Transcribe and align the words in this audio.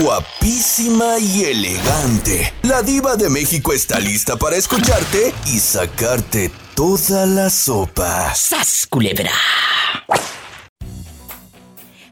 guapísima 0.00 1.18
y 1.18 1.44
elegante. 1.44 2.52
La 2.62 2.82
diva 2.82 3.16
de 3.16 3.28
México 3.28 3.72
está 3.72 3.98
lista 3.98 4.36
para 4.36 4.56
escucharte 4.56 5.34
y 5.46 5.58
sacarte 5.58 6.50
toda 6.74 7.26
la 7.26 7.50
sopa. 7.50 8.34
¡Sas, 8.34 8.86
culebra! 8.88 9.32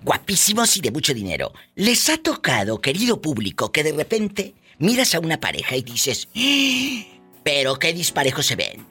Guapísimos 0.03 0.77
y 0.77 0.81
de 0.81 0.91
mucho 0.91 1.15
dinero. 1.15 1.53
¿Les 1.75 2.09
ha 2.09 2.17
tocado, 2.19 2.81
querido 2.81 3.21
público, 3.21 3.71
que 3.71 3.83
de 3.83 3.93
repente 3.93 4.55
miras 4.79 5.15
a 5.15 5.21
una 5.21 5.39
pareja 5.39 5.77
y 5.77 5.83
dices, 5.83 6.29
¡Ah! 6.37 7.05
pero 7.43 7.79
qué 7.79 7.93
disparejo 7.93 8.43
se 8.43 8.57
ven? 8.57 8.87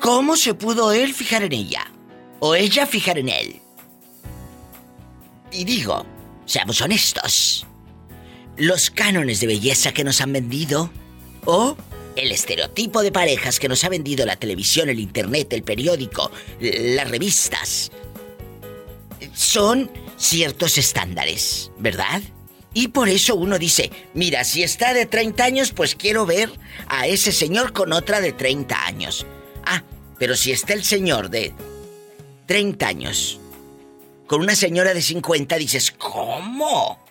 ¿Cómo 0.00 0.36
se 0.36 0.54
pudo 0.54 0.92
él 0.92 1.14
fijar 1.14 1.42
en 1.42 1.52
ella? 1.52 1.92
¿O 2.38 2.54
ella 2.54 2.86
fijar 2.86 3.18
en 3.18 3.28
él? 3.28 3.60
Y 5.52 5.64
digo, 5.64 6.06
seamos 6.46 6.80
honestos. 6.80 7.66
Los 8.60 8.90
cánones 8.90 9.40
de 9.40 9.46
belleza 9.46 9.92
que 9.92 10.04
nos 10.04 10.20
han 10.20 10.34
vendido 10.34 10.90
o 11.46 11.78
el 12.14 12.30
estereotipo 12.30 13.02
de 13.02 13.10
parejas 13.10 13.58
que 13.58 13.70
nos 13.70 13.84
ha 13.84 13.88
vendido 13.88 14.26
la 14.26 14.36
televisión, 14.36 14.90
el 14.90 15.00
internet, 15.00 15.50
el 15.54 15.62
periódico, 15.62 16.30
las 16.60 17.10
revistas, 17.10 17.90
son 19.32 19.90
ciertos 20.18 20.76
estándares, 20.76 21.72
¿verdad? 21.78 22.20
Y 22.74 22.88
por 22.88 23.08
eso 23.08 23.34
uno 23.34 23.58
dice, 23.58 23.90
mira, 24.12 24.44
si 24.44 24.62
está 24.62 24.92
de 24.92 25.06
30 25.06 25.42
años, 25.42 25.72
pues 25.72 25.94
quiero 25.94 26.26
ver 26.26 26.50
a 26.86 27.06
ese 27.06 27.32
señor 27.32 27.72
con 27.72 27.94
otra 27.94 28.20
de 28.20 28.32
30 28.32 28.84
años. 28.84 29.26
Ah, 29.64 29.82
pero 30.18 30.36
si 30.36 30.52
está 30.52 30.74
el 30.74 30.84
señor 30.84 31.30
de 31.30 31.54
30 32.44 32.86
años 32.86 33.40
con 34.26 34.42
una 34.42 34.54
señora 34.54 34.92
de 34.92 35.00
50, 35.00 35.56
dices, 35.56 35.92
¿cómo? 35.92 37.09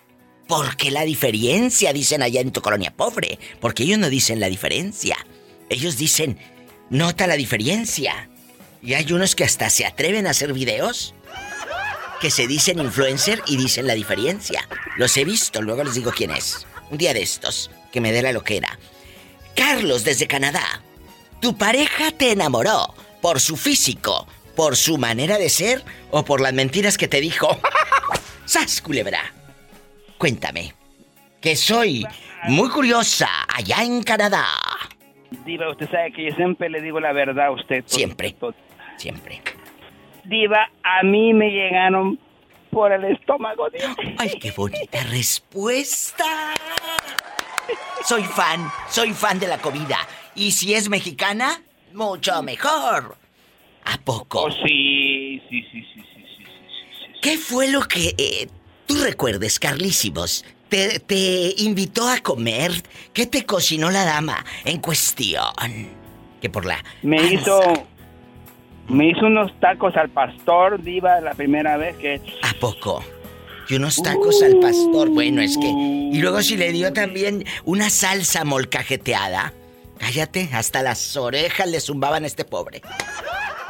¿Por 0.50 0.76
qué 0.76 0.90
la 0.90 1.04
diferencia? 1.04 1.92
Dicen 1.92 2.24
allá 2.24 2.40
en 2.40 2.50
tu 2.50 2.60
colonia 2.60 2.90
pobre. 2.90 3.38
Porque 3.60 3.84
ellos 3.84 4.00
no 4.00 4.10
dicen 4.10 4.40
la 4.40 4.48
diferencia. 4.48 5.16
Ellos 5.68 5.96
dicen, 5.96 6.40
nota 6.90 7.28
la 7.28 7.36
diferencia. 7.36 8.28
Y 8.82 8.94
hay 8.94 9.12
unos 9.12 9.36
que 9.36 9.44
hasta 9.44 9.70
se 9.70 9.86
atreven 9.86 10.26
a 10.26 10.30
hacer 10.30 10.52
videos 10.52 11.14
que 12.20 12.32
se 12.32 12.48
dicen 12.48 12.80
influencer 12.80 13.40
y 13.46 13.58
dicen 13.58 13.86
la 13.86 13.94
diferencia. 13.94 14.68
Los 14.96 15.16
he 15.16 15.24
visto, 15.24 15.62
luego 15.62 15.84
les 15.84 15.94
digo 15.94 16.10
quién 16.10 16.32
es. 16.32 16.66
Un 16.90 16.98
día 16.98 17.14
de 17.14 17.22
estos, 17.22 17.70
que 17.92 18.00
me 18.00 18.10
dé 18.10 18.20
la 18.20 18.32
loquera. 18.32 18.76
Carlos 19.54 20.02
desde 20.02 20.26
Canadá. 20.26 20.82
Tu 21.40 21.56
pareja 21.56 22.10
te 22.10 22.32
enamoró 22.32 22.92
por 23.22 23.40
su 23.40 23.56
físico, 23.56 24.26
por 24.56 24.76
su 24.76 24.98
manera 24.98 25.38
de 25.38 25.48
ser 25.48 25.84
o 26.10 26.24
por 26.24 26.40
las 26.40 26.54
mentiras 26.54 26.98
que 26.98 27.06
te 27.06 27.20
dijo. 27.20 27.56
¡Sas, 28.46 28.80
culebra! 28.80 29.39
Cuéntame, 30.20 30.74
que 31.40 31.56
soy 31.56 32.04
muy 32.44 32.68
curiosa 32.68 33.26
allá 33.48 33.82
en 33.82 34.02
Canadá. 34.02 34.44
Diva, 35.46 35.70
usted 35.70 35.90
sabe 35.90 36.12
que 36.12 36.28
yo 36.28 36.36
siempre 36.36 36.68
le 36.68 36.82
digo 36.82 37.00
la 37.00 37.14
verdad 37.14 37.46
a 37.46 37.50
usted. 37.52 37.82
Siempre. 37.86 38.36
Siempre. 38.98 39.40
Diva, 40.24 40.68
a 40.82 41.02
mí 41.04 41.32
me 41.32 41.48
llegaron 41.48 42.18
por 42.70 42.92
el 42.92 43.06
estómago, 43.06 43.70
Diva. 43.70 43.96
Ay, 44.18 44.32
qué 44.38 44.50
bonita 44.50 45.02
respuesta. 45.04 46.52
Soy 48.04 48.24
fan, 48.24 48.70
soy 48.90 49.12
fan 49.12 49.40
de 49.40 49.46
la 49.46 49.56
comida. 49.56 49.96
Y 50.34 50.50
si 50.50 50.74
es 50.74 50.90
mexicana, 50.90 51.62
mucho 51.94 52.42
mejor. 52.42 53.16
¿A 53.86 53.96
poco? 54.04 54.42
Oh, 54.42 54.50
sí, 54.50 55.40
sí, 55.48 55.62
sí, 55.72 55.82
sí, 55.94 56.04
sí, 56.14 56.24
sí, 56.36 56.44
sí, 56.44 57.20
¿Qué 57.22 57.38
fue 57.38 57.68
lo 57.68 57.80
que 57.80 58.14
eh, 58.18 58.48
tú 58.90 59.04
recuerdes, 59.04 59.60
Carlísimos? 59.60 60.44
Te, 60.68 60.98
te 60.98 61.54
invitó 61.58 62.08
a 62.08 62.18
comer. 62.18 62.72
¿Qué 63.12 63.26
te 63.26 63.44
cocinó 63.46 63.90
la 63.90 64.04
dama 64.04 64.44
en 64.64 64.80
cuestión? 64.80 65.44
Que 66.40 66.50
por 66.50 66.64
la. 66.66 66.82
Me 67.02 67.18
panza. 67.18 67.34
hizo. 67.34 67.86
Me 68.88 69.10
hizo 69.10 69.26
unos 69.26 69.52
tacos 69.60 69.96
al 69.96 70.10
pastor, 70.10 70.82
Diva, 70.82 71.20
la 71.20 71.34
primera 71.34 71.76
vez 71.76 71.96
que. 71.98 72.20
¿A 72.42 72.52
poco? 72.58 73.04
Y 73.68 73.76
unos 73.76 74.02
tacos 74.02 74.42
al 74.42 74.58
pastor. 74.58 75.10
Bueno, 75.10 75.40
es 75.40 75.56
que. 75.56 75.68
Y 75.68 76.18
luego 76.20 76.42
si 76.42 76.56
le 76.56 76.72
dio 76.72 76.92
también 76.92 77.44
una 77.64 77.90
salsa 77.90 78.44
molcajeteada. 78.44 79.52
Cállate, 79.98 80.48
hasta 80.52 80.82
las 80.82 81.16
orejas 81.16 81.68
le 81.68 81.78
zumbaban 81.78 82.24
a 82.24 82.26
este 82.26 82.44
pobre. 82.44 82.82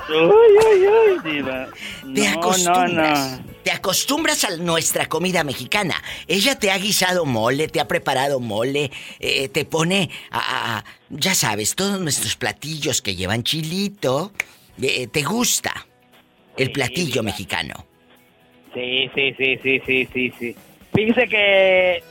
Ay, 0.09 0.57
ay, 0.67 0.87
ay, 0.87 1.33
Diva. 1.33 1.69
Te 2.15 2.31
No, 2.31 2.39
acostumbras. 2.41 3.31
no, 3.33 3.37
no. 3.39 3.51
Te 3.63 3.71
acostumbras 3.71 4.45
a 4.45 4.57
nuestra 4.57 5.07
comida 5.07 5.45
mexicana. 5.45 5.95
Ella 6.27 6.59
te 6.59 6.71
ha 6.71 6.79
guisado 6.79 7.25
mole, 7.27 7.69
te 7.69 7.79
ha 7.81 7.87
preparado 7.87 8.41
mole, 8.41 8.91
eh, 9.21 9.49
te 9.49 9.65
pone 9.65 10.11
a, 10.31 10.79
a- 10.79 10.85
ya 11.11 11.35
sabes, 11.35 11.75
todos 11.75 12.01
nuestros 12.01 12.37
platillos 12.37 13.03
que 13.03 13.15
llevan 13.17 13.43
chilito. 13.43 14.33
Eh, 14.81 15.07
¿Te 15.09 15.23
gusta 15.23 15.87
el 16.57 16.69
Sí, 16.69 16.73
platillo 16.73 17.13
diva. 17.13 17.23
mexicano? 17.25 17.87
Sí, 18.75 19.11
sí, 19.15 19.35
sí, 19.37 19.59
sí, 19.63 19.83
sí, 19.87 20.09
sí, 20.13 20.33
sí. 20.39 20.57
Fíjese 20.95 21.29
que 21.29 22.03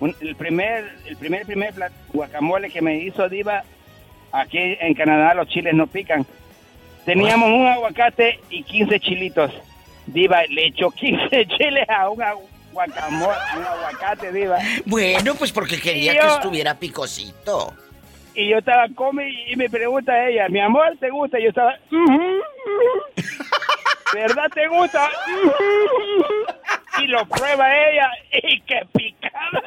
un- 0.00 0.16
el 0.20 0.34
primer, 0.34 0.90
el 1.06 1.16
primer, 1.16 1.46
primer 1.46 1.74
guacamole 2.12 2.70
que 2.70 2.82
me 2.82 2.98
hizo 2.98 3.28
Diva, 3.28 3.62
aquí 4.32 4.58
en 4.58 4.94
Canadá 4.94 5.34
los 5.34 5.46
chiles 5.48 5.74
no 5.74 5.86
pican. 5.86 6.26
Teníamos 7.04 7.48
un 7.50 7.66
aguacate 7.66 8.40
y 8.50 8.62
15 8.62 9.00
chilitos. 9.00 9.52
Diva, 10.06 10.42
le 10.48 10.66
echó 10.66 10.90
15 10.90 11.46
chiles 11.56 11.88
a 11.88 12.08
un 12.10 12.22
guacamole, 12.72 13.36
un 13.56 13.64
aguacate, 13.64 14.32
Diva. 14.32 14.58
Bueno, 14.86 15.34
pues 15.34 15.52
porque 15.52 15.80
quería 15.80 16.14
yo- 16.14 16.20
que 16.20 16.26
estuviera 16.28 16.74
picosito. 16.78 17.74
Y 18.34 18.48
yo 18.48 18.58
estaba 18.58 18.86
come 18.94 19.28
y 19.48 19.56
me 19.56 19.68
pregunta 19.68 20.28
ella, 20.28 20.48
mi 20.48 20.60
amor, 20.60 20.96
¿te 21.00 21.10
gusta? 21.10 21.38
Y 21.40 21.44
yo 21.44 21.48
estaba. 21.48 21.74
¿verdad 24.12 24.46
te 24.54 24.66
gusta? 24.68 25.08
Y 26.98 27.06
lo 27.06 27.24
prueba 27.26 27.66
ella 27.72 28.08
y 28.42 28.60
que 28.62 28.80
picada. 28.92 29.62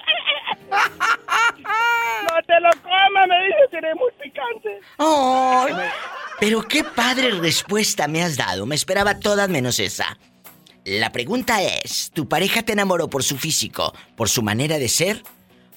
No 2.23 2.41
te 2.47 2.59
lo 2.61 2.69
comas, 2.81 3.27
me 3.27 3.45
dice, 3.45 3.67
tiene 3.69 3.93
muy 3.95 4.11
picante. 4.21 4.79
¡Ay! 4.97 5.73
Pero 6.39 6.63
qué 6.63 6.83
padre 6.83 7.31
respuesta 7.31 8.07
me 8.07 8.23
has 8.23 8.37
dado. 8.37 8.65
Me 8.65 8.75
esperaba 8.75 9.19
todas 9.19 9.49
menos 9.49 9.79
esa. 9.79 10.17
La 10.85 11.11
pregunta 11.11 11.61
es, 11.61 12.11
¿tu 12.13 12.27
pareja 12.27 12.63
te 12.63 12.73
enamoró 12.73 13.07
por 13.09 13.23
su 13.23 13.37
físico, 13.37 13.93
por 14.17 14.29
su 14.29 14.41
manera 14.41 14.79
de 14.79 14.89
ser, 14.89 15.23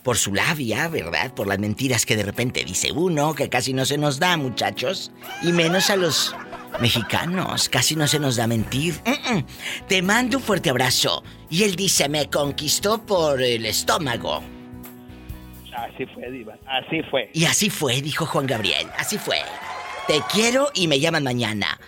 por 0.02 0.16
su 0.16 0.34
labia, 0.34 0.88
verdad? 0.88 1.32
Por 1.34 1.46
las 1.46 1.58
mentiras 1.58 2.06
que 2.06 2.16
de 2.16 2.24
repente 2.24 2.64
dice 2.64 2.90
uno, 2.90 3.34
que 3.34 3.48
casi 3.48 3.72
no 3.72 3.84
se 3.84 3.98
nos 3.98 4.18
da, 4.18 4.36
muchachos, 4.36 5.12
y 5.42 5.52
menos 5.52 5.90
a 5.90 5.96
los 5.96 6.34
mexicanos, 6.78 7.68
casi 7.68 7.96
no 7.96 8.06
se 8.06 8.18
nos 8.18 8.36
da 8.36 8.46
mentir. 8.46 8.94
Mm, 9.04 9.34
mm. 9.36 9.46
Te 9.88 10.02
mando 10.02 10.38
un 10.38 10.42
fuerte 10.42 10.70
abrazo. 10.70 11.22
Y 11.50 11.64
él 11.64 11.76
dice, 11.76 12.08
me 12.08 12.28
conquistó 12.28 13.04
por 13.04 13.42
el 13.42 13.66
estómago. 13.66 14.42
Así 15.74 16.06
fue, 16.06 16.30
Diva, 16.30 16.56
así 16.66 17.02
fue. 17.10 17.30
Y 17.34 17.44
así 17.44 17.70
fue, 17.70 18.00
dijo 18.00 18.24
Juan 18.26 18.46
Gabriel. 18.46 18.86
Así 18.98 19.18
fue. 19.18 19.36
Te 20.06 20.20
quiero 20.32 20.68
y 20.74 20.88
me 20.88 21.00
llaman 21.00 21.24
mañana. 21.24 21.78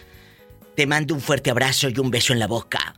Te 0.75 0.87
mando 0.87 1.15
un 1.15 1.21
fuerte 1.21 1.51
abrazo 1.51 1.89
y 1.89 1.99
un 1.99 2.11
beso 2.11 2.33
en 2.33 2.39
la 2.39 2.47
boca. 2.47 2.95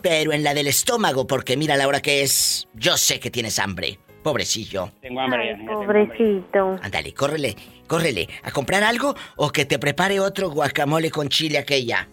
Pero 0.00 0.32
en 0.32 0.44
la 0.44 0.54
del 0.54 0.68
estómago, 0.68 1.26
porque 1.26 1.56
mira 1.56 1.76
la 1.76 1.88
hora 1.88 2.00
que 2.00 2.22
es. 2.22 2.68
Yo 2.74 2.96
sé 2.96 3.18
que 3.18 3.30
tienes 3.30 3.58
hambre. 3.58 3.98
Pobrecillo. 4.22 4.92
Tengo 5.00 5.20
hambre. 5.20 5.40
Ay, 5.40 5.48
ya, 5.48 5.52
ya 5.52 5.58
tengo 5.58 5.80
hambre. 5.82 6.06
pobrecito. 6.06 6.78
Ándale, 6.82 7.14
córrele, 7.14 7.56
córrele. 7.88 8.28
¿A 8.44 8.52
comprar 8.52 8.84
algo 8.84 9.16
o 9.34 9.50
que 9.50 9.64
te 9.64 9.80
prepare 9.80 10.20
otro 10.20 10.50
guacamole 10.50 11.10
con 11.10 11.28
chile 11.28 11.58
aquella? 11.58 12.08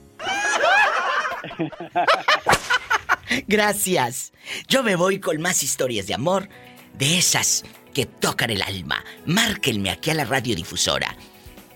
Gracias. 3.47 4.34
Yo 4.68 4.81
me 4.81 4.96
voy 4.96 5.19
con 5.19 5.40
más 5.41 5.62
historias 5.62 6.08
de 6.08 6.16
amor, 6.16 6.50
de 6.94 7.20
esas 7.20 7.64
que 7.94 8.05
tocan 8.05 8.50
el 8.50 8.61
alma. 8.61 9.03
Márquenme 9.26 9.91
aquí 9.91 10.09
a 10.09 10.16
la 10.16 10.26
radiodifusora. 10.26 11.16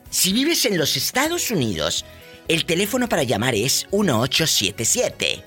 Si 0.10 0.34
vives 0.34 0.66
en 0.66 0.78
los 0.78 0.98
Estados 0.98 1.52
Unidos, 1.52 2.06
el 2.48 2.66
teléfono 2.66 3.08
para 3.08 3.24
llamar 3.24 3.54
es 3.54 3.86
1877 3.92 5.44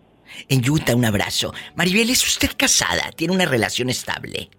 En 0.49 0.69
Utah, 0.69 0.95
un 0.95 1.05
abrazo. 1.05 1.51
Maribel, 1.73 2.11
¿es 2.11 2.23
usted 2.23 2.51
casada? 2.55 3.11
¿Tiene 3.15 3.33
una 3.33 3.45
relación 3.45 3.89
estable? 3.89 4.51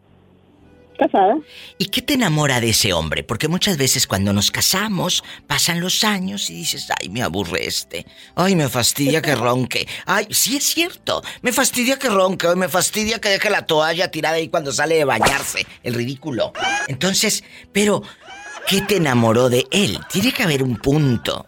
Casada. 1.00 1.38
¿Y 1.78 1.86
qué 1.86 2.02
te 2.02 2.12
enamora 2.14 2.60
de 2.60 2.68
ese 2.70 2.92
hombre? 2.92 3.22
Porque 3.24 3.48
muchas 3.48 3.78
veces 3.78 4.06
cuando 4.06 4.34
nos 4.34 4.50
casamos, 4.50 5.24
pasan 5.46 5.80
los 5.80 6.04
años 6.04 6.50
y 6.50 6.54
dices, 6.56 6.88
ay, 7.00 7.08
me 7.08 7.22
aburre 7.22 7.66
este. 7.66 8.04
Ay, 8.34 8.54
me 8.54 8.68
fastidia 8.68 9.22
que 9.22 9.34
ronque. 9.46 9.88
Ay, 10.04 10.26
sí 10.28 10.58
es 10.58 10.64
cierto. 10.64 11.22
Me 11.40 11.52
fastidia 11.52 11.98
que 11.98 12.10
ronque. 12.10 12.54
me 12.54 12.68
fastidia 12.68 13.18
que 13.18 13.30
deje 13.30 13.48
la 13.48 13.64
toalla 13.64 14.10
tirada 14.10 14.36
ahí 14.36 14.48
cuando 14.48 14.72
sale 14.72 14.96
de 14.96 15.04
bañarse. 15.06 15.66
El 15.82 15.94
ridículo. 15.94 16.52
Entonces, 16.86 17.44
pero, 17.72 18.02
¿qué 18.66 18.82
te 18.82 18.96
enamoró 18.96 19.48
de 19.48 19.66
él? 19.70 19.98
Tiene 20.10 20.32
que 20.32 20.42
haber 20.42 20.62
un 20.62 20.76
punto. 20.76 21.46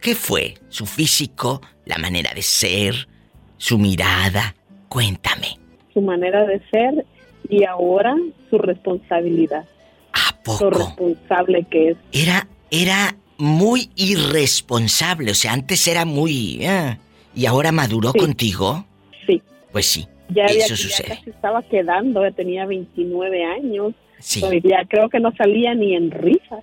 ¿Qué 0.00 0.14
fue? 0.14 0.54
¿Su 0.68 0.86
físico? 0.86 1.60
¿La 1.84 1.98
manera 1.98 2.32
de 2.32 2.42
ser? 2.42 3.08
¿Su 3.56 3.76
mirada? 3.76 4.54
Cuéntame. 4.88 5.58
Su 5.92 6.00
manera 6.00 6.44
de 6.46 6.60
ser 6.70 7.04
y 7.48 7.64
ahora 7.64 8.16
su 8.50 8.58
responsabilidad. 8.58 9.64
¿A 10.12 10.34
Lo 10.60 10.70
responsable 10.70 11.66
que 11.70 11.90
es. 11.90 11.96
Era, 12.12 12.46
era 12.70 13.16
muy 13.38 13.90
irresponsable, 13.96 15.30
o 15.32 15.34
sea, 15.34 15.52
antes 15.52 15.86
era 15.88 16.04
muy... 16.04 16.58
eh, 16.64 16.98
¿Y 17.34 17.46
ahora 17.46 17.72
maduró 17.72 18.12
contigo? 18.12 18.84
Sí. 19.26 19.42
Pues 19.72 19.86
sí, 19.86 20.06
Ya, 20.28 20.44
había- 20.44 20.64
eso 20.66 20.74
ya 20.74 20.76
sucede. 20.76 21.08
casi 21.08 21.30
estaba 21.30 21.62
quedando, 21.62 22.22
ya 22.22 22.30
tenía 22.30 22.64
29 22.66 23.44
años. 23.44 23.92
Sí. 24.20 24.40
Pues 24.40 24.62
ya 24.62 24.84
creo 24.88 25.08
que 25.08 25.18
no 25.18 25.32
salía 25.36 25.74
ni 25.74 25.96
en 25.96 26.10
risas. 26.12 26.62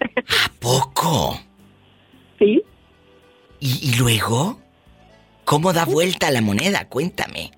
¿A 0.00 0.52
poco? 0.60 1.38
Sí. 2.38 2.62
¿Y, 3.58 3.90
y 3.90 3.94
luego? 3.98 4.60
¿Cómo 5.44 5.72
da 5.72 5.84
vuelta 5.84 6.30
la 6.30 6.40
moneda? 6.40 6.88
Cuéntame. 6.88 7.50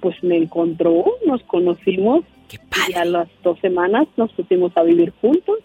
Pues 0.00 0.22
me 0.22 0.36
encontró, 0.36 1.04
nos 1.26 1.42
conocimos 1.44 2.24
¡Qué 2.48 2.58
y 2.88 2.94
a 2.94 3.04
las 3.04 3.28
dos 3.42 3.58
semanas 3.60 4.06
nos 4.16 4.32
pusimos 4.32 4.72
a 4.76 4.82
vivir 4.82 5.12
juntos. 5.20 5.58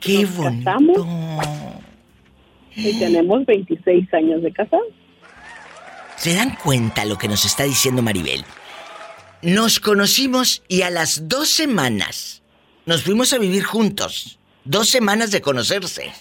¡Qué 0.00 0.22
nos 0.22 0.36
bonito! 0.36 0.64
casamos 0.64 0.98
y 2.76 2.98
tenemos 2.98 3.44
26 3.46 4.12
años 4.14 4.42
de 4.42 4.52
casados. 4.52 4.86
¿Se 6.16 6.34
dan 6.34 6.56
cuenta 6.62 7.04
lo 7.04 7.16
que 7.16 7.28
nos 7.28 7.44
está 7.44 7.64
diciendo 7.64 8.02
Maribel? 8.02 8.44
Nos 9.42 9.80
conocimos 9.80 10.62
y 10.68 10.82
a 10.82 10.90
las 10.90 11.28
dos 11.28 11.48
semanas 11.48 12.42
nos 12.86 13.02
fuimos 13.02 13.32
a 13.32 13.38
vivir 13.38 13.64
juntos. 13.64 14.38
Dos 14.64 14.88
semanas 14.90 15.30
de 15.30 15.40
conocerse. 15.40 16.12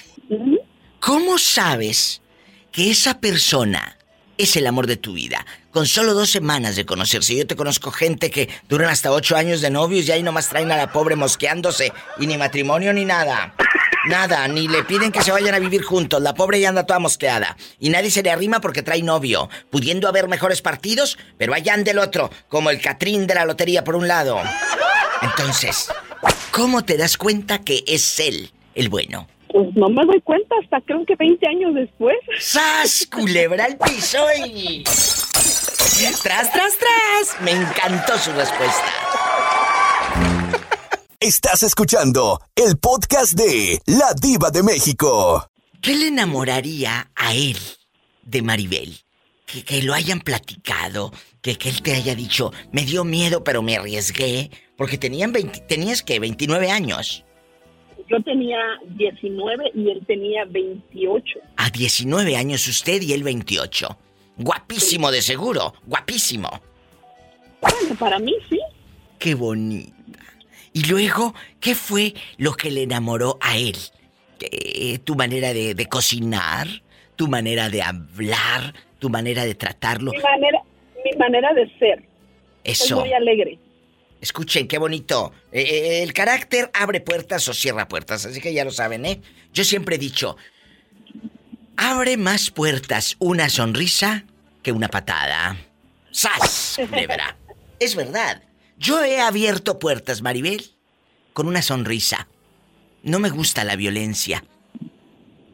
¿Cómo 1.00 1.38
sabes 1.38 2.22
que 2.72 2.90
esa 2.92 3.19
persona 3.19 3.98
es 4.39 4.56
el 4.56 4.65
amor 4.65 4.88
de 4.88 4.97
tu 4.97 5.13
vida? 5.13 5.45
Con 5.71 5.86
solo 5.86 6.13
dos 6.13 6.31
semanas 6.31 6.75
de 6.75 6.86
conocerse. 6.86 7.36
Yo 7.36 7.45
te 7.45 7.56
conozco 7.56 7.91
gente 7.91 8.31
que 8.31 8.50
duran 8.68 8.89
hasta 8.89 9.12
ocho 9.12 9.36
años 9.36 9.62
de 9.62 9.69
novios 9.69 10.07
y 10.07 10.12
ahí 10.12 10.24
nomás 10.24 10.47
traen 10.47 10.71
a 10.71 10.77
la 10.77 10.91
pobre 10.91 11.15
mosqueándose. 11.15 11.94
Y 12.18 12.25
ni 12.25 12.38
matrimonio 12.38 12.94
ni 12.94 13.06
nada. 13.06 13.53
Nada, 14.07 14.47
ni 14.47 14.69
le 14.69 14.83
piden 14.83 15.12
que 15.12 15.21
se 15.21 15.31
vayan 15.31 15.53
a 15.53 15.59
vivir 15.59 15.83
juntos. 15.83 16.21
La 16.21 16.33
pobre 16.33 16.59
ya 16.59 16.69
anda 16.69 16.86
toda 16.86 17.00
mosqueada. 17.00 17.57
Y 17.80 17.89
nadie 17.89 18.09
se 18.09 18.24
le 18.24 18.31
arrima 18.31 18.62
porque 18.62 18.81
trae 18.81 19.03
novio. 19.03 19.50
Pudiendo 19.69 20.07
haber 20.07 20.30
mejores 20.30 20.62
partidos, 20.62 21.18
pero 21.38 21.53
allá 21.53 21.74
anda 21.74 21.91
el 21.91 22.00
otro. 22.00 22.31
Como 22.47 22.69
el 22.69 22.81
Catrín 22.81 23.27
de 23.27 23.36
la 23.36 23.45
lotería 23.45 23.83
por 23.83 23.95
un 23.95 24.07
lado. 24.07 24.39
Entonces, 25.21 25.91
¿cómo 26.51 26.86
te 26.86 26.95
das 26.95 27.18
cuenta 27.18 27.59
que 27.59 27.83
es 27.86 28.19
él 28.21 28.51
el 28.74 28.88
bueno? 28.88 29.27
Pues 29.51 29.75
no 29.75 29.90
me 29.90 30.06
doy 30.06 30.22
cuenta 30.22 30.56
hasta 30.63 30.80
creo 30.81 31.06
que 31.06 31.16
20 31.16 31.48
años 31.48 31.74
después. 31.74 32.18
¡Sas! 32.40 33.07
Culebra 33.12 33.66
al 33.66 33.78
piso 33.78 34.19
y... 34.46 34.84
¡Tras, 36.24 36.51
tras, 36.54 36.78
tras! 36.78 37.42
Me 37.42 37.51
encantó 37.51 38.18
su 38.18 38.31
respuesta. 38.31 38.86
Estás 41.19 41.63
escuchando 41.63 42.40
el 42.56 42.78
podcast 42.78 43.34
de 43.34 43.81
La 43.86 44.13
Diva 44.13 44.51
de 44.51 44.63
México. 44.63 45.50
¿Qué 45.81 45.96
le 45.96 46.07
enamoraría 46.07 47.12
a 47.16 47.34
él 47.34 47.57
de 48.24 48.42
Maribel? 48.42 48.98
Que, 49.46 49.66
que 49.66 49.81
lo 49.81 49.94
hayan 49.94 50.22
platicado, 50.22 51.12
que, 51.42 51.57
que 51.57 51.69
él 51.69 51.81
te 51.81 51.96
haya 51.96 52.16
dicho, 52.16 52.54
me 52.72 52.86
dio 52.86 53.04
miedo 53.04 53.44
pero 53.44 53.62
me 53.62 53.75
arriesgué, 53.75 54.51
porque 54.78 54.98
tenían 54.98 55.34
20 55.34 55.60
tenías 55.62 56.04
que 56.04 56.19
29 56.19 56.69
años. 56.69 57.25
Yo 58.10 58.22
tenía 58.24 58.58
19 58.96 59.72
y 59.76 59.90
él 59.92 60.04
tenía 60.08 60.46
28. 60.46 61.40
A 61.58 61.70
19 61.70 62.36
años 62.36 62.68
usted 62.68 63.02
y 63.02 63.14
él 63.14 63.24
28. 63.24 63.98
Guapísimo 64.38 65.12
de 65.12 65.22
seguro, 65.22 65.74
guapísimo. 65.86 66.50
Bueno, 67.62 67.96
para 68.00 68.18
mí 68.20 68.34
sí. 68.50 68.60
Qué 69.20 69.36
bonita. 69.36 69.94
Y 70.74 70.86
luego, 70.86 71.34
¿qué 71.60 71.76
fue 71.76 72.14
lo 72.38 72.54
que 72.54 72.72
le 72.72 72.84
enamoró 72.84 73.38
a 73.42 73.58
él? 73.58 73.76
Eh, 74.40 75.00
¿Tu 75.00 75.16
manera 75.16 75.54
de, 75.54 75.76
de 75.76 75.86
cocinar? 75.88 76.68
¿Tu 77.16 77.28
manera 77.28 77.70
de 77.70 77.82
hablar? 77.82 78.74
¿Tu 79.00 79.10
manera 79.10 79.46
de 79.46 79.56
tratarlo? 79.56 80.12
Mi 80.12 80.20
manera, 80.20 80.62
mi 81.04 81.18
manera 81.18 81.54
de 81.54 81.70
ser. 81.78 82.04
Es 82.64 82.82
Eso. 82.82 83.02
muy 83.02 83.12
alegre. 83.14 83.60
Escuchen, 84.21 84.68
qué 84.68 84.77
bonito. 84.77 85.31
Eh, 85.51 85.62
eh, 85.62 86.04
el 86.04 86.13
carácter 86.13 86.69
abre 86.74 87.00
puertas 87.01 87.48
o 87.48 87.54
cierra 87.54 87.88
puertas, 87.88 88.25
así 88.25 88.42
que 88.42 88.54
ya 88.54 88.66
lo 88.66 88.71
saben, 88.71 89.06
¿eh? 89.06 89.21
Yo 89.54 89.63
siempre 89.63 89.95
he 89.95 90.00
dicho, 90.00 90.36
abre 91.77 92.18
más 92.18 92.51
puertas 92.51 93.16
una 93.19 93.50
sonrisa 93.50 94.25
que 94.62 94.71
una 94.71 94.89
patada. 94.89 95.57
¡Sas! 96.12 96.80
Culebra. 96.89 97.38
es 97.80 97.95
verdad. 97.95 98.44
Yo 98.77 99.04
he 99.04 99.21
abierto 99.21 99.80
puertas, 99.80 100.22
Maribel, 100.22 100.72
con 101.33 101.48
una 101.48 101.62
sonrisa. 101.62 102.27
No 103.04 103.19
me 103.19 103.30
gusta 103.30 103.63
la 103.63 103.75
violencia. 103.75 104.44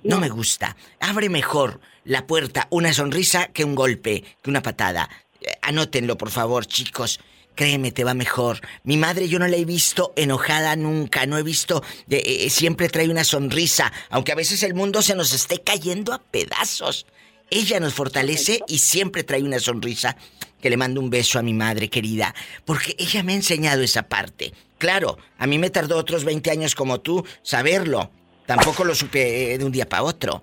No 0.04 0.20
me 0.20 0.30
gusta. 0.30 0.76
Abre 1.00 1.30
mejor 1.30 1.80
la 2.04 2.28
puerta 2.28 2.68
una 2.70 2.94
sonrisa 2.94 3.48
que 3.48 3.64
un 3.64 3.76
golpe, 3.76 4.24
que 4.42 4.50
una 4.50 4.62
patada. 4.62 5.10
Eh, 5.42 5.52
Anótenlo, 5.62 6.18
por 6.18 6.30
favor, 6.30 6.66
chicos. 6.66 7.20
Créeme, 7.56 7.92
te 7.92 8.04
va 8.04 8.14
mejor. 8.14 8.60
Mi 8.84 8.98
madre 8.98 9.28
yo 9.30 9.40
no 9.40 9.48
la 9.48 9.56
he 9.56 9.66
visto 9.66 10.12
enojada 10.16 10.76
nunca, 10.76 11.26
no 11.26 11.38
he 11.38 11.44
visto... 11.44 11.82
eh, 12.10 12.22
eh, 12.26 12.50
siempre 12.50 12.90
trae 12.90 13.10
una 13.10 13.24
sonrisa, 13.24 13.92
aunque 14.10 14.32
a 14.34 14.36
veces 14.36 14.62
el 14.64 14.74
mundo 14.74 15.02
se 15.02 15.16
nos 15.16 15.34
esté 15.34 15.62
cayendo 15.62 16.14
a 16.14 16.20
pedazos. 16.22 17.06
Ella 17.50 17.80
nos 17.80 17.94
fortalece 17.94 18.60
y 18.68 18.80
siempre 18.80 19.24
trae 19.24 19.44
una 19.44 19.60
sonrisa. 19.60 20.18
Que 20.62 20.70
le 20.72 20.78
mando 20.78 21.00
un 21.00 21.12
beso 21.12 21.38
a 21.38 21.44
mi 21.44 21.54
madre 21.54 21.90
querida, 21.90 22.34
porque 22.66 22.96
ella 22.98 23.22
me 23.22 23.34
ha 23.34 23.36
enseñado 23.36 23.84
esa 23.84 24.04
parte. 24.10 24.52
Claro, 24.80 25.18
a 25.38 25.46
mí 25.46 25.60
me 25.60 25.70
tardó 25.70 25.96
otros 25.98 26.24
20 26.24 26.50
años 26.50 26.74
como 26.74 27.00
tú 27.02 27.24
saberlo. 27.44 28.10
Tampoco 28.48 28.84
lo 28.84 28.96
supe 28.96 29.54
eh, 29.54 29.58
de 29.60 29.64
un 29.66 29.72
día 29.72 29.88
para 29.88 30.02
otro. 30.04 30.42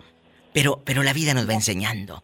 Pero, 0.53 0.81
pero 0.85 1.03
la 1.03 1.13
vida 1.13 1.35
nos 1.35 1.49
va 1.49 1.55
enseñando, 1.55 2.23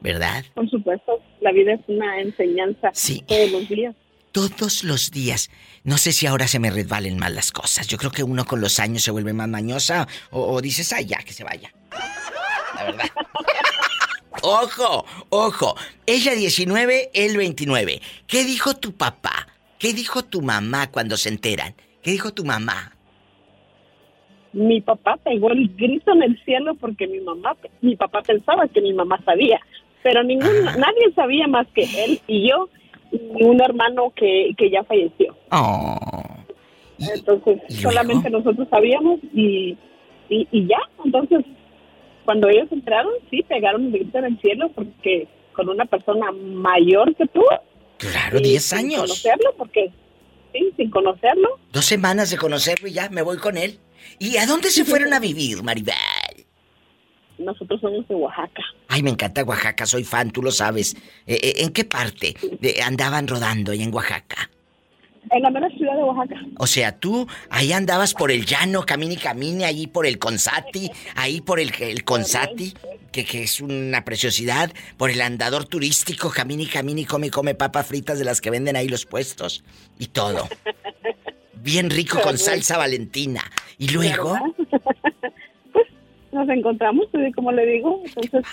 ¿verdad? 0.00 0.44
Por 0.54 0.68
supuesto, 0.70 1.20
la 1.40 1.52
vida 1.52 1.74
es 1.74 1.80
una 1.86 2.20
enseñanza 2.20 2.90
Sí. 2.94 3.22
todos 3.28 3.50
los 3.52 3.68
días. 3.68 3.94
Todos 4.36 4.84
los 4.84 5.10
días. 5.10 5.48
No 5.82 5.96
sé 5.96 6.12
si 6.12 6.26
ahora 6.26 6.46
se 6.46 6.58
me 6.58 6.70
resbalen 6.70 7.18
más 7.18 7.32
las 7.32 7.50
cosas. 7.52 7.86
Yo 7.88 7.96
creo 7.96 8.10
que 8.10 8.22
uno 8.22 8.44
con 8.44 8.60
los 8.60 8.78
años 8.78 9.02
se 9.02 9.10
vuelve 9.10 9.32
más 9.32 9.48
mañosa 9.48 10.06
o, 10.30 10.42
o 10.52 10.60
dices, 10.60 10.92
ay, 10.92 11.06
ya, 11.06 11.16
que 11.24 11.32
se 11.32 11.42
vaya. 11.42 11.72
La 12.74 12.84
verdad. 12.84 13.06
ojo, 14.42 15.06
ojo. 15.30 15.74
Ella 16.04 16.34
19, 16.34 17.12
él 17.14 17.38
29. 17.38 18.02
¿Qué 18.26 18.44
dijo 18.44 18.74
tu 18.74 18.92
papá? 18.92 19.48
¿Qué 19.78 19.94
dijo 19.94 20.22
tu 20.22 20.42
mamá 20.42 20.90
cuando 20.90 21.16
se 21.16 21.30
enteran? 21.30 21.74
¿Qué 22.02 22.10
dijo 22.10 22.34
tu 22.34 22.44
mamá? 22.44 22.92
Mi 24.52 24.82
papá 24.82 25.16
pegó 25.16 25.50
el 25.50 25.74
grito 25.76 26.12
en 26.12 26.22
el 26.24 26.44
cielo 26.44 26.74
porque 26.74 27.06
mi 27.06 27.20
mamá, 27.20 27.56
mi 27.80 27.96
papá 27.96 28.20
pensaba 28.20 28.68
que 28.68 28.82
mi 28.82 28.92
mamá 28.92 29.18
sabía, 29.24 29.60
pero 30.02 30.22
ningún, 30.22 30.68
Ah. 30.68 30.76
nadie 30.76 31.10
sabía 31.14 31.46
más 31.46 31.66
que 31.74 31.84
él 32.04 32.20
y 32.26 32.50
yo 32.50 32.68
y 33.12 33.44
un 33.44 33.60
hermano 33.60 34.12
que, 34.14 34.52
que 34.56 34.70
ya 34.70 34.82
falleció. 34.84 35.36
Oh. 35.50 35.98
Entonces 36.98 37.60
solamente 37.80 38.30
nosotros 38.30 38.66
sabíamos 38.70 39.20
y, 39.34 39.76
y, 40.28 40.48
y 40.50 40.66
ya. 40.66 40.78
Entonces 41.04 41.44
cuando 42.24 42.48
ellos 42.48 42.66
entraron, 42.72 43.12
sí, 43.30 43.42
pegaron 43.48 43.86
el 43.86 43.92
grito 43.92 44.18
en 44.18 44.24
el 44.24 44.40
cielo 44.40 44.70
porque 44.74 45.28
con 45.52 45.68
una 45.68 45.86
persona 45.86 46.30
mayor 46.32 47.14
que 47.14 47.26
tú. 47.26 47.42
Claro, 47.98 48.38
y 48.38 48.42
10 48.42 48.62
sin 48.62 48.78
años. 48.78 49.00
Conocerlo 49.02 49.54
porque 49.56 49.90
así, 50.50 50.72
sin 50.76 50.90
conocerlo. 50.90 51.58
Dos 51.72 51.84
semanas 51.84 52.30
de 52.30 52.36
conocerlo 52.36 52.88
y 52.88 52.92
ya 52.92 53.08
me 53.08 53.22
voy 53.22 53.38
con 53.38 53.56
él. 53.56 53.78
¿Y 54.18 54.36
a 54.36 54.46
dónde 54.46 54.70
se 54.70 54.84
fueron 54.84 55.12
a 55.14 55.20
vivir, 55.20 55.62
Maribel? 55.62 55.94
Nosotros 57.38 57.80
somos 57.80 58.06
de 58.08 58.14
Oaxaca. 58.14 58.62
Ay, 58.88 59.02
me 59.02 59.10
encanta 59.10 59.44
Oaxaca, 59.44 59.84
soy 59.86 60.04
fan, 60.04 60.30
tú 60.30 60.42
lo 60.42 60.50
sabes. 60.50 60.94
Eh, 61.26 61.38
eh, 61.42 61.52
¿En 61.58 61.70
qué 61.70 61.84
parte 61.84 62.34
de- 62.60 62.82
andaban 62.82 63.28
rodando 63.28 63.72
ahí 63.72 63.82
en 63.82 63.92
Oaxaca? 63.94 64.50
En 65.30 65.42
la 65.42 65.50
mera 65.50 65.68
ciudad 65.70 65.96
de 65.96 66.02
Oaxaca. 66.04 66.40
O 66.58 66.66
sea, 66.66 66.98
tú 66.98 67.26
ahí 67.50 67.72
andabas 67.72 68.14
por 68.14 68.30
el 68.30 68.46
llano, 68.46 68.86
camine 68.86 69.14
y 69.14 69.16
camine, 69.16 69.64
ahí 69.64 69.86
por 69.86 70.06
el 70.06 70.18
Consati, 70.18 70.90
ahí 71.16 71.40
por 71.40 71.58
el, 71.60 71.72
el 71.80 72.04
Consati, 72.04 72.72
que, 73.12 73.24
que 73.24 73.42
es 73.42 73.60
una 73.60 74.04
preciosidad, 74.04 74.72
por 74.96 75.10
el 75.10 75.20
andador 75.20 75.64
turístico, 75.66 76.30
camine 76.30 76.62
y 76.62 76.66
camine 76.66 77.00
y 77.02 77.04
come 77.06 77.26
y 77.26 77.30
come 77.30 77.54
papas 77.54 77.86
fritas 77.86 78.18
de 78.20 78.24
las 78.24 78.40
que 78.40 78.50
venden 78.50 78.76
ahí 78.76 78.88
los 78.88 79.04
puestos 79.04 79.64
y 79.98 80.06
todo. 80.06 80.48
Bien 81.54 81.90
rico 81.90 82.20
con 82.22 82.38
salsa 82.38 82.78
valentina. 82.78 83.42
Y 83.78 83.88
luego, 83.88 84.38
nos 86.36 86.48
encontramos, 86.48 87.06
como 87.34 87.52
le 87.52 87.66
digo, 87.66 88.02
entonces 88.04 88.44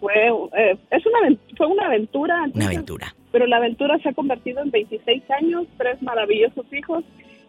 fue, 0.00 0.28
eh, 0.56 0.76
es 0.90 1.06
una, 1.06 1.36
fue 1.56 1.66
una 1.66 1.86
aventura. 1.86 2.36
una 2.36 2.44
entonces, 2.44 2.68
aventura. 2.68 3.14
Pero 3.32 3.46
la 3.46 3.56
aventura 3.56 3.98
se 3.98 4.08
ha 4.08 4.12
convertido 4.12 4.62
en 4.62 4.70
26 4.70 5.22
años, 5.30 5.66
tres 5.76 6.00
maravillosos 6.02 6.64
hijos 6.72 7.04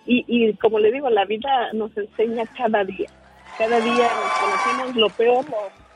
y, 0.05 0.25
y 0.27 0.53
como 0.55 0.79
le 0.79 0.91
digo, 0.91 1.09
la 1.09 1.25
vida 1.25 1.71
nos 1.73 1.95
enseña 1.97 2.45
cada 2.57 2.83
día. 2.83 3.07
Cada 3.57 3.79
día 3.79 3.93
nos 3.93 4.33
conocemos 4.33 4.95
lo 4.95 5.09
peor, 5.09 5.45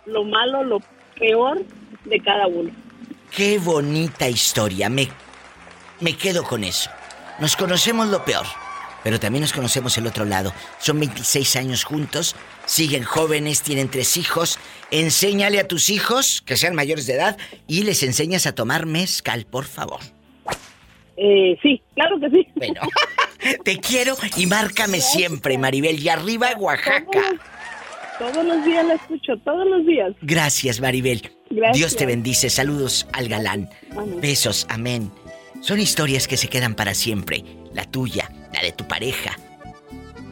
lo, 0.05 0.13
lo 0.13 0.23
malo, 0.23 0.63
lo 0.63 0.79
peor 1.17 1.61
de 2.05 2.19
cada 2.19 2.47
uno. 2.47 2.71
Qué 3.35 3.59
bonita 3.59 4.27
historia, 4.27 4.89
me, 4.89 5.07
me 5.99 6.15
quedo 6.15 6.43
con 6.43 6.63
eso. 6.63 6.89
Nos 7.39 7.55
conocemos 7.55 8.07
lo 8.07 8.23
peor, 8.23 8.45
pero 9.03 9.19
también 9.19 9.41
nos 9.41 9.53
conocemos 9.53 9.97
el 9.97 10.07
otro 10.07 10.25
lado. 10.25 10.53
Son 10.79 10.99
26 10.99 11.55
años 11.55 11.83
juntos, 11.83 12.35
siguen 12.65 13.03
jóvenes, 13.03 13.61
tienen 13.61 13.89
tres 13.89 14.17
hijos. 14.17 14.59
Enséñale 14.91 15.59
a 15.59 15.67
tus 15.67 15.89
hijos 15.89 16.41
que 16.45 16.57
sean 16.57 16.75
mayores 16.75 17.07
de 17.07 17.13
edad 17.13 17.37
y 17.67 17.83
les 17.83 18.03
enseñas 18.03 18.45
a 18.45 18.55
tomar 18.55 18.85
mezcal, 18.85 19.45
por 19.45 19.65
favor. 19.65 19.99
Eh, 21.17 21.57
sí, 21.61 21.81
claro 21.95 22.19
que 22.19 22.29
sí. 22.29 22.47
Bueno, 22.55 22.81
te 23.63 23.77
quiero 23.79 24.15
y 24.37 24.45
márcame 24.45 25.01
siempre, 25.01 25.57
Maribel. 25.57 25.99
Y 25.99 26.09
arriba 26.09 26.51
Oaxaca. 26.57 27.05
Todos, 27.11 28.33
todos 28.33 28.45
los 28.45 28.65
días 28.65 28.85
la 28.85 28.93
escucho, 28.95 29.37
todos 29.43 29.67
los 29.67 29.85
días. 29.85 30.13
Gracias, 30.21 30.79
Maribel. 30.79 31.29
Gracias. 31.49 31.77
Dios 31.77 31.95
te 31.95 32.05
bendice. 32.05 32.49
Saludos 32.49 33.07
al 33.11 33.27
galán. 33.27 33.69
Amén. 33.91 34.21
Besos, 34.21 34.65
amén. 34.69 35.11
Son 35.61 35.79
historias 35.79 36.27
que 36.27 36.37
se 36.37 36.47
quedan 36.47 36.73
para 36.73 36.93
siempre. 36.93 37.43
La 37.73 37.85
tuya, 37.85 38.31
la 38.53 38.61
de 38.61 38.71
tu 38.71 38.87
pareja. 38.87 39.35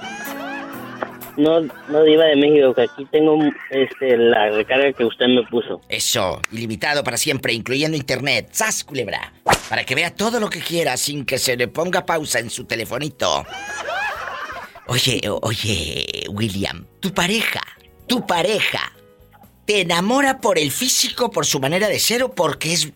No, 1.37 1.61
no 1.61 2.03
diva 2.03 2.25
de 2.25 2.35
México, 2.35 2.75
que 2.75 2.83
aquí 2.83 3.07
tengo 3.13 3.39
este 3.71 4.17
la 4.17 4.51
recarga 4.51 4.93
que 4.93 5.05
usted 5.05 5.27
me 5.27 5.45
puso. 5.45 5.81
Eso, 5.89 6.41
ilimitado 6.51 7.05
para 7.05 7.17
siempre, 7.17 7.53
incluyendo 7.53 7.97
internet. 7.97 8.49
¡Sas, 8.51 8.83
culebra! 8.83 9.33
Para 9.69 9.85
que 9.85 9.95
vea 9.95 10.13
todo 10.13 10.41
lo 10.41 10.51
que 10.51 10.59
quiera 10.59 10.97
sin 10.97 11.25
que 11.25 11.39
se 11.39 11.57
le 11.57 11.69
ponga 11.69 12.05
pausa 12.05 12.41
en 12.41 12.51
su 12.51 12.65
telefonito. 12.65 13.47
Oye, 14.89 15.21
oye, 15.43 16.27
William, 16.31 16.85
tu 16.99 17.15
pareja, 17.15 17.61
tu 18.09 18.27
pareja, 18.27 18.93
¿te 19.65 19.83
enamora 19.83 20.41
por 20.41 20.59
el 20.59 20.73
físico, 20.73 21.31
por 21.31 21.47
su 21.47 21.61
manera 21.61 21.87
de 21.87 22.01
ser 22.01 22.25
o 22.25 22.33
porque 22.33 22.73
es... 22.73 22.93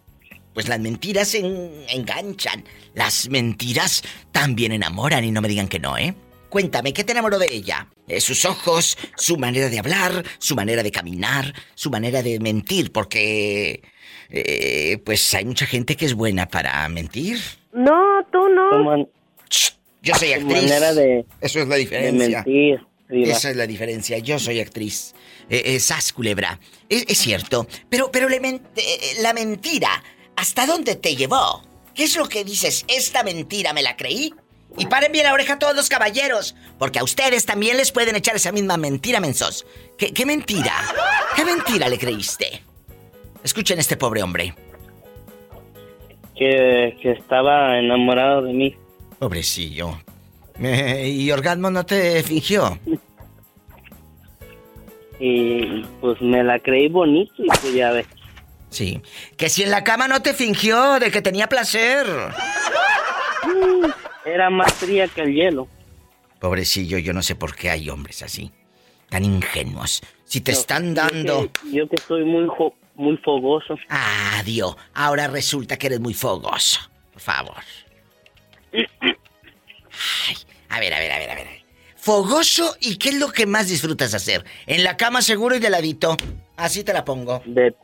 Pues 0.59 0.67
las 0.67 0.81
mentiras 0.81 1.37
en- 1.37 1.85
enganchan. 1.89 2.65
Las 2.93 3.29
mentiras 3.29 4.03
también 4.33 4.73
enamoran 4.73 5.23
y 5.25 5.31
no 5.31 5.41
me 5.41 5.47
digan 5.47 5.69
que 5.69 5.79
no, 5.79 5.97
¿eh? 5.97 6.17
Cuéntame, 6.49 6.93
¿qué 6.93 7.05
te 7.05 7.13
enamoró 7.13 7.39
de 7.39 7.47
ella? 7.47 7.87
Eh, 8.09 8.21
sus 8.21 8.45
ojos, 8.45 8.99
su 9.17 9.37
manera 9.39 9.69
de 9.69 9.79
hablar, 9.79 10.25
su 10.41 10.57
manera 10.57 10.83
de 10.83 10.91
caminar, 10.91 11.55
su 11.77 11.91
manera 11.91 12.25
de 12.25 12.41
mentir, 12.41 12.91
porque... 12.91 13.83
eh, 14.31 14.99
pues 15.05 15.33
hay 15.35 15.45
mucha 15.45 15.65
gente 15.65 15.95
que 15.95 16.07
es 16.07 16.15
buena 16.15 16.49
para 16.49 16.89
mentir. 16.89 17.39
No, 17.73 18.27
tú 18.33 18.49
no. 18.49 18.71
Su, 18.79 18.85
man- 18.85 19.09
Shh, 19.49 19.71
Yo 20.03 20.15
soy 20.17 20.29
su 20.31 20.35
actriz. 20.35 20.63
manera 20.65 20.93
de, 20.93 21.25
Eso 21.41 21.61
es 21.61 21.69
la 21.69 21.75
de 21.77 21.81
diferencia. 21.83 22.43
mentir. 22.45 22.81
Esa 23.11 23.51
es 23.51 23.57
la 23.57 23.67
diferencia. 23.69 24.19
Yo 24.19 24.41
soy 24.41 24.59
actriz. 24.59 25.15
Eh, 25.49 25.63
eh, 25.67 25.79
sas, 25.81 26.13
culebra. 26.13 26.59
Es, 26.89 27.05
es 27.07 27.17
cierto. 27.19 27.69
Pero, 27.89 28.11
pero 28.11 28.29
le 28.29 28.41
men- 28.41 28.61
eh, 28.77 28.99
la 29.23 29.33
mentira, 29.33 30.03
¿hasta 30.39 30.67
dónde 30.67 30.95
te 30.95 31.17
llevó? 31.17 31.63
¿Qué 31.95 32.05
es 32.05 32.17
lo 32.17 32.29
que 32.29 32.45
dices? 32.45 32.85
¿Esta 32.87 33.25
mentira 33.25 33.73
me 33.73 33.83
la 33.83 33.97
creí? 33.97 34.33
Y 34.77 34.87
paren 34.87 35.11
bien 35.11 35.25
la 35.25 35.33
oreja 35.33 35.55
a 35.55 35.59
todos 35.59 35.75
los 35.75 35.89
caballeros, 35.89 36.55
porque 36.79 37.01
a 37.01 37.05
ustedes 37.05 37.45
también 37.45 37.77
les 37.77 37.91
pueden 37.91 38.15
echar 38.15 38.37
esa 38.37 38.53
misma 38.53 38.77
mentira, 38.77 39.19
mensos. 39.19 39.67
¿Qué, 39.97 40.13
qué 40.13 40.25
mentira? 40.25 40.73
¿Qué 41.35 41.45
mentira 41.45 41.89
le 41.89 41.99
creíste? 41.99 42.63
Escuchen 43.43 43.79
a 43.79 43.81
este 43.81 43.97
pobre 43.97 44.23
hombre. 44.23 44.55
Que, 46.37 46.97
que 47.03 47.13
estaba 47.13 47.77
enamorado 47.77 48.43
de 48.43 48.53
mí. 48.53 48.77
Pobrecillo. 49.19 49.99
Eh, 50.63 51.09
¿Y 51.09 51.33
Orgasmo 51.33 51.69
no 51.71 51.85
te 51.85 52.23
fingió? 52.23 52.79
Y 55.19 55.83
pues 56.01 56.21
me 56.23 56.45
la 56.45 56.61
creí 56.61 56.87
bonito 56.89 57.35
y 57.39 57.49
pues 57.49 57.75
ya 57.75 57.91
ves. 57.91 58.07
Sí. 58.71 59.01
Que 59.37 59.49
si 59.49 59.63
en 59.63 59.71
la 59.71 59.83
cama 59.85 60.09
no 60.09 60.21
te 60.23 60.35
fingió 60.35 60.99
de 61.01 61.11
que 61.11 61.23
tenía 61.23 61.49
placer. 61.49 62.07
Era 64.25 64.51
más 64.51 64.73
fría 64.75 65.09
que 65.09 65.23
el 65.23 65.35
hielo. 65.35 65.69
Pobrecillo, 66.41 66.99
yo 66.99 67.13
no 67.13 67.23
sé 67.23 67.35
por 67.35 67.55
qué 67.57 67.71
hay 67.71 67.89
hombres 67.91 68.23
así. 68.23 68.53
Tan 69.09 69.25
ingenuos. 69.25 70.03
Si 70.25 70.41
te 70.41 70.53
Yo- 70.53 70.59
están 70.61 70.95
yo 70.95 71.03
dando... 71.03 71.51
que- 71.53 71.73
Yo 71.73 71.89
que, 71.89 71.97
soy 71.97 72.25
muy 72.25 72.47
jo- 72.49 72.75
muy 72.95 73.17
fogoso. 73.19 73.77
Ah, 73.89 74.43
Dios. 74.45 74.77
Ahora 74.93 75.29
resulta 75.29 75.77
que 75.79 75.87
eres 75.87 76.01
muy 76.01 76.13
fogoso. 76.15 76.81
Por 77.13 77.23
favor. 77.23 77.57
Ay, 78.73 80.37
a 80.69 80.81
ver, 80.81 80.95
a 80.95 80.99
ver, 80.99 81.13
a 81.13 81.19
ver, 81.19 81.31
a 81.31 81.35
ver. 81.35 81.49
Fogoso 81.97 82.77
y 82.81 82.97
qué 82.97 83.11
es 83.11 83.15
lo 83.19 83.33
que 83.33 83.47
más 83.47 83.69
disfrutas 83.69 84.15
hacer. 84.15 84.45
En 84.67 84.85
la 84.85 84.97
cama 84.97 85.23
seguro 85.23 85.57
y 85.57 85.59
de 85.59 85.71
ladito. 85.71 86.17
Así 86.57 86.85
te 86.85 86.93
la 86.93 87.05
pongo. 87.05 87.43
De, 87.47 87.75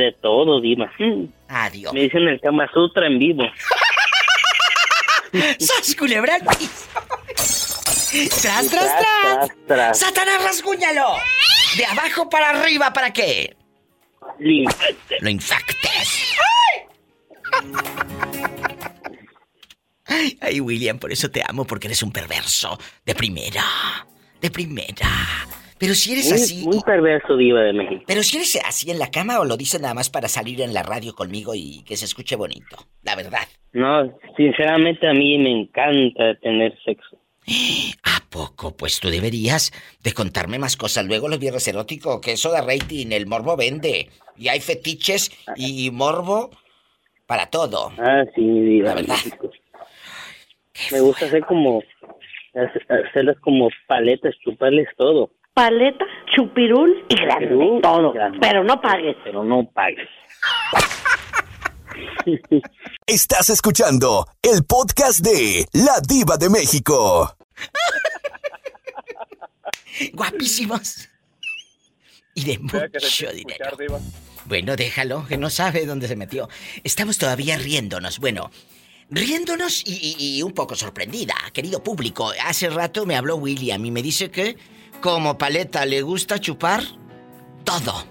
de 0.00 0.12
todo, 0.12 0.60
diva. 0.60 0.90
Mm. 0.98 1.24
Adiós. 1.48 1.92
Me 1.92 2.00
dicen 2.00 2.26
el 2.28 2.40
Kama 2.40 2.68
Sutra 2.72 3.06
en 3.06 3.18
vivo. 3.18 3.44
¡Sas, 5.58 5.94
culebra 5.96 6.36
al 6.36 6.42
piso! 6.56 6.86
¡Tras, 8.42 8.68
tras, 8.68 8.70
Tras, 8.70 9.48
tras! 9.68 9.98
¡Satanás, 9.98 10.42
rasguñalo! 10.42 11.14
De 11.76 11.84
abajo 11.86 12.28
para 12.28 12.50
arriba, 12.50 12.92
¿para 12.92 13.12
qué? 13.12 13.56
Lim- 14.40 14.68
Lo 15.20 15.30
infectes. 15.30 16.26
Ay, 20.06 20.36
ay, 20.40 20.60
William, 20.60 20.98
por 20.98 21.12
eso 21.12 21.30
te 21.30 21.42
amo, 21.46 21.64
porque 21.64 21.86
eres 21.86 22.02
un 22.02 22.12
perverso. 22.12 22.78
De 23.04 23.14
primera. 23.14 23.64
De 24.40 24.50
primera. 24.50 25.08
Pero 25.80 25.94
si 25.94 26.12
eres 26.12 26.26
Muy, 26.26 26.34
así. 26.34 26.64
muy 26.66 26.80
perverso, 26.82 27.36
diva 27.38 27.62
de 27.62 27.72
México. 27.72 28.04
Pero 28.06 28.22
si 28.22 28.36
eres 28.36 28.60
así 28.66 28.90
en 28.90 28.98
la 28.98 29.10
cama 29.10 29.40
o 29.40 29.46
lo 29.46 29.56
dices 29.56 29.80
nada 29.80 29.94
más 29.94 30.10
para 30.10 30.28
salir 30.28 30.60
en 30.60 30.74
la 30.74 30.82
radio 30.82 31.14
conmigo 31.14 31.54
y 31.54 31.82
que 31.84 31.96
se 31.96 32.04
escuche 32.04 32.36
bonito. 32.36 32.76
La 33.02 33.16
verdad. 33.16 33.48
No, 33.72 34.12
sinceramente 34.36 35.08
a 35.08 35.14
mí 35.14 35.38
me 35.38 35.50
encanta 35.62 36.34
tener 36.42 36.78
sexo. 36.84 37.18
¿A 38.04 38.20
poco? 38.28 38.76
Pues 38.76 39.00
tú 39.00 39.08
deberías 39.08 39.72
de 40.04 40.12
contarme 40.12 40.58
más 40.58 40.76
cosas. 40.76 41.06
Luego 41.06 41.28
los 41.28 41.38
viernes 41.38 41.66
eróticos, 41.66 42.20
que 42.20 42.32
eso 42.32 42.50
da 42.52 42.60
rating, 42.60 43.06
el 43.12 43.26
morbo 43.26 43.56
vende. 43.56 44.10
Y 44.36 44.48
hay 44.48 44.60
fetiches 44.60 45.30
y 45.56 45.90
morbo 45.90 46.50
para 47.26 47.46
todo. 47.46 47.90
Ah, 47.98 48.24
sí, 48.34 48.42
diva. 48.42 48.90
La 48.90 48.94
verdad. 48.96 49.16
Me 50.92 51.00
gusta 51.00 51.24
hacer 51.24 51.44
como, 51.46 51.82
hacerlas 52.54 53.38
como 53.40 53.70
paletas, 53.86 54.34
chuparles 54.44 54.86
todo. 54.98 55.30
Paleta, 55.60 56.06
chupirul 56.34 57.04
y 57.10 57.16
grande. 57.16 57.48
Chupirul, 57.48 57.82
todo. 57.82 58.12
grande. 58.14 58.38
Pero 58.40 58.64
no 58.64 58.80
pagues. 58.80 59.14
Pero 59.22 59.44
no 59.44 59.70
pagues. 59.74 60.08
Estás 63.06 63.50
escuchando 63.50 64.26
el 64.40 64.64
podcast 64.64 65.20
de 65.20 65.66
La 65.74 66.00
Diva 66.00 66.38
de 66.38 66.48
México. 66.48 67.36
Guapísimos. 70.14 71.10
Y 72.34 72.44
de 72.44 72.58
mucho 72.58 72.78
dinero. 73.34 73.66
escuchar. 73.76 74.00
Bueno, 74.46 74.76
déjalo, 74.76 75.26
que 75.26 75.36
no 75.36 75.50
sabe 75.50 75.84
dónde 75.84 76.08
se 76.08 76.16
metió. 76.16 76.48
Estamos 76.84 77.18
todavía 77.18 77.58
riéndonos. 77.58 78.18
Bueno, 78.18 78.50
riéndonos 79.10 79.82
y, 79.86 80.16
y- 80.18 80.38
y 80.38 80.42
un 80.42 80.52
poco 80.52 80.74
sorprendida, 80.74 81.34
querido 81.52 81.82
público. 81.84 82.32
Hace 82.46 82.70
rato 82.70 83.04
me 83.04 83.16
habló 83.16 83.36
William 83.36 83.84
y 83.84 83.90
me 83.90 84.00
dice 84.00 84.30
que, 84.30 84.56
como 85.00 85.38
paleta, 85.38 85.84
le 85.86 86.02
gusta 86.02 86.38
chupar 86.38 86.82
todo. 87.64 88.06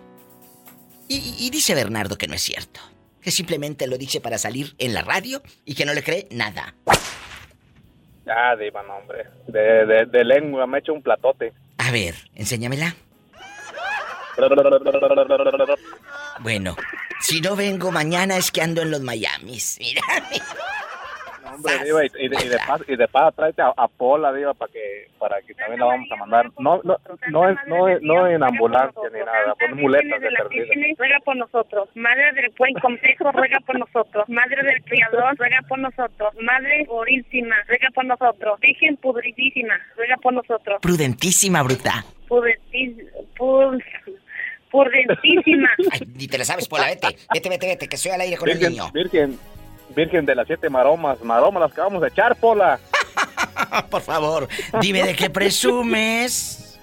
Y, 1.08 1.50
dice 1.50 1.74
Bernardo 1.74 2.18
que 2.18 2.28
no 2.28 2.36
es 2.36 2.42
cierto. 2.42 2.80
Que 3.22 3.32
simplemente 3.32 3.88
lo 3.88 3.98
dice 3.98 4.22
para 4.22 4.38
salir 4.38 4.76
en 4.78 4.94
la 4.94 5.02
radio 5.02 5.42
y 5.66 5.76
que 5.76 5.86
no 5.86 5.94
le 5.94 6.04
cree 6.04 6.28
nada. 6.32 6.76
Ya, 8.26 8.56
diva, 8.56 8.84
no, 8.84 8.98
hombre. 8.98 9.26
De, 9.48 9.86
de, 9.86 10.06
de 10.06 10.24
lengua 10.24 10.68
me 10.68 10.80
echo 10.80 10.94
un 10.94 11.02
platote. 11.02 11.52
A 11.78 11.92
ver, 11.92 12.16
enséñamela. 12.36 12.96
Bueno, 16.42 16.76
si 17.20 17.42
no 17.42 17.56
vengo 17.56 17.92
mañana 17.92 18.38
es 18.38 18.52
que 18.52 18.62
ando 18.62 18.82
en 18.82 18.92
los 18.92 19.02
Miamis. 19.02 19.78
Mira. 19.80 20.02
No, 21.62 21.72
hombre, 21.72 21.86
diva, 21.86 22.06
y, 22.06 22.10
y 22.26 22.28
de, 22.30 22.46
y 22.46 22.50
de 22.50 22.58
paso, 22.68 22.84
y 22.88 22.96
de 22.96 23.08
paso 23.08 23.32
tráete 23.34 23.62
a, 23.62 23.74
a 23.76 23.88
Pola, 23.88 24.32
diva, 24.34 24.54
para 24.54 24.72
que, 24.72 25.08
para 25.20 25.42
que 25.42 25.54
también 25.54 25.80
la 25.80 25.86
vamos 25.88 26.12
a 26.12 26.16
mandar. 26.18 26.52
No, 26.60 26.82
no, 26.84 26.98
no, 27.30 27.50
en- 27.50 27.58
no, 27.68 28.00
no 28.02 28.28
en 28.28 28.44
ambulancia 28.44 29.02
ni 29.14 29.20
nada, 29.20 29.56
con 29.60 29.78
muletas 29.80 30.22
de 30.22 30.30
perdida. 30.30 30.66
ruega 30.98 31.20
por 31.26 31.36
nosotros. 31.36 31.90
Madre 31.96 32.32
del 32.34 32.52
buen 32.58 32.74
consejo, 32.82 33.32
ruega 33.32 33.60
por 33.66 33.78
nosotros. 33.80 34.28
Madre 34.30 34.64
del 34.64 34.84
criador, 34.84 35.36
ruega 35.38 35.60
por 35.68 35.80
nosotros. 35.80 36.34
Madre 36.42 36.86
purísima, 36.88 37.56
ruega 37.68 37.90
por 37.94 38.06
nosotros. 38.06 38.60
Virgen 38.60 38.98
pudritísima, 38.98 39.80
ruega 39.96 40.18
por 40.18 40.34
nosotros. 40.34 40.80
Prudentísima, 40.82 41.64
bruta. 41.64 42.06
Pur- 42.28 42.58
Prudentísima. 44.72 45.70
Ay, 45.92 46.02
ni 46.16 46.28
te 46.28 46.38
la 46.38 46.46
sabes, 46.46 46.68
Pola, 46.68 46.86
vete. 46.88 47.08
Vete, 47.34 47.50
vete, 47.50 47.68
vete, 47.68 47.88
que 47.88 47.96
estoy 47.96 48.12
al 48.12 48.22
aire 48.22 48.38
con 48.38 48.50
el 48.50 48.58
Virgen, 48.58 48.74
niño. 48.74 48.92
virgen, 48.94 49.40
virgen 49.96 50.26
de 50.26 50.36
las 50.36 50.48
siete 50.48 50.70
maromas, 50.70 51.22
maromas 51.24 51.62
las 51.62 51.74
que 51.74 51.82
vamos 51.82 52.04
a 52.04 52.08
echar, 52.08 52.36
Pola. 52.36 52.80
Por 53.90 54.02
favor, 54.02 54.48
dime 54.82 55.04
de 55.04 55.16
qué 55.16 55.30
presumes. 55.30 56.80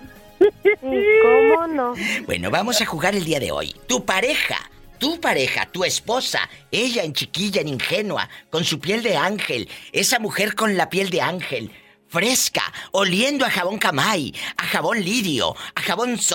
¿Cómo 0.80 1.66
no? 1.66 1.94
Bueno, 2.26 2.50
vamos 2.50 2.80
a 2.80 2.86
jugar 2.86 3.14
el 3.14 3.24
día 3.24 3.40
de 3.40 3.50
hoy. 3.50 3.74
Tu 3.86 4.04
pareja, 4.04 4.58
tu 4.98 5.20
pareja, 5.20 5.66
tu 5.66 5.84
esposa, 5.84 6.48
ella 6.70 7.02
en 7.02 7.12
chiquilla, 7.12 7.60
en 7.60 7.68
ingenua, 7.68 8.28
con 8.50 8.64
su 8.64 8.80
piel 8.80 9.02
de 9.02 9.16
ángel, 9.16 9.68
esa 9.92 10.18
mujer 10.18 10.54
con 10.54 10.76
la 10.76 10.90
piel 10.90 11.10
de 11.10 11.22
ángel, 11.22 11.72
fresca, 12.08 12.72
oliendo 12.92 13.44
a 13.44 13.50
jabón 13.50 13.78
camay, 13.78 14.34
a 14.56 14.64
jabón 14.64 15.02
lirio, 15.02 15.54
a 15.74 15.80
jabón 15.80 16.16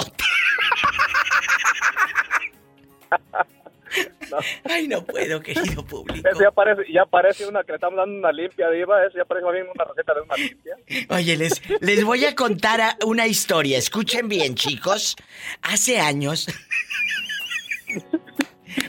sote. 4.30 4.46
Ay, 4.64 4.88
no 4.88 5.04
puedo, 5.04 5.42
querido 5.42 5.86
público. 5.86 6.30
Ya 6.40 6.51
parece, 6.51 6.92
ya 6.92 7.06
parece 7.06 7.48
una 7.48 7.64
que 7.64 7.72
le 7.72 7.75
estamos 7.75 7.98
dando 7.98 8.18
una 8.18 8.32
limpia, 8.32 8.70
diva. 8.70 9.06
Ese 9.06 9.18
ya 9.18 9.25
parece 9.25 9.46
más 9.46 9.54
bien 9.54 9.68
una 9.74 9.84
receta 9.86 10.14
de 10.14 10.22
una 10.22 10.36
limpia. 10.36 10.77
Oye, 11.10 11.38
les, 11.38 11.62
les 11.82 12.04
voy 12.04 12.25
a 12.25 12.36
contar 12.36 12.98
una 13.06 13.27
historia. 13.27 13.77
Escuchen 13.77 14.27
bien, 14.27 14.56
chicos. 14.56 15.16
Hace 15.62 16.00
años, 16.00 16.48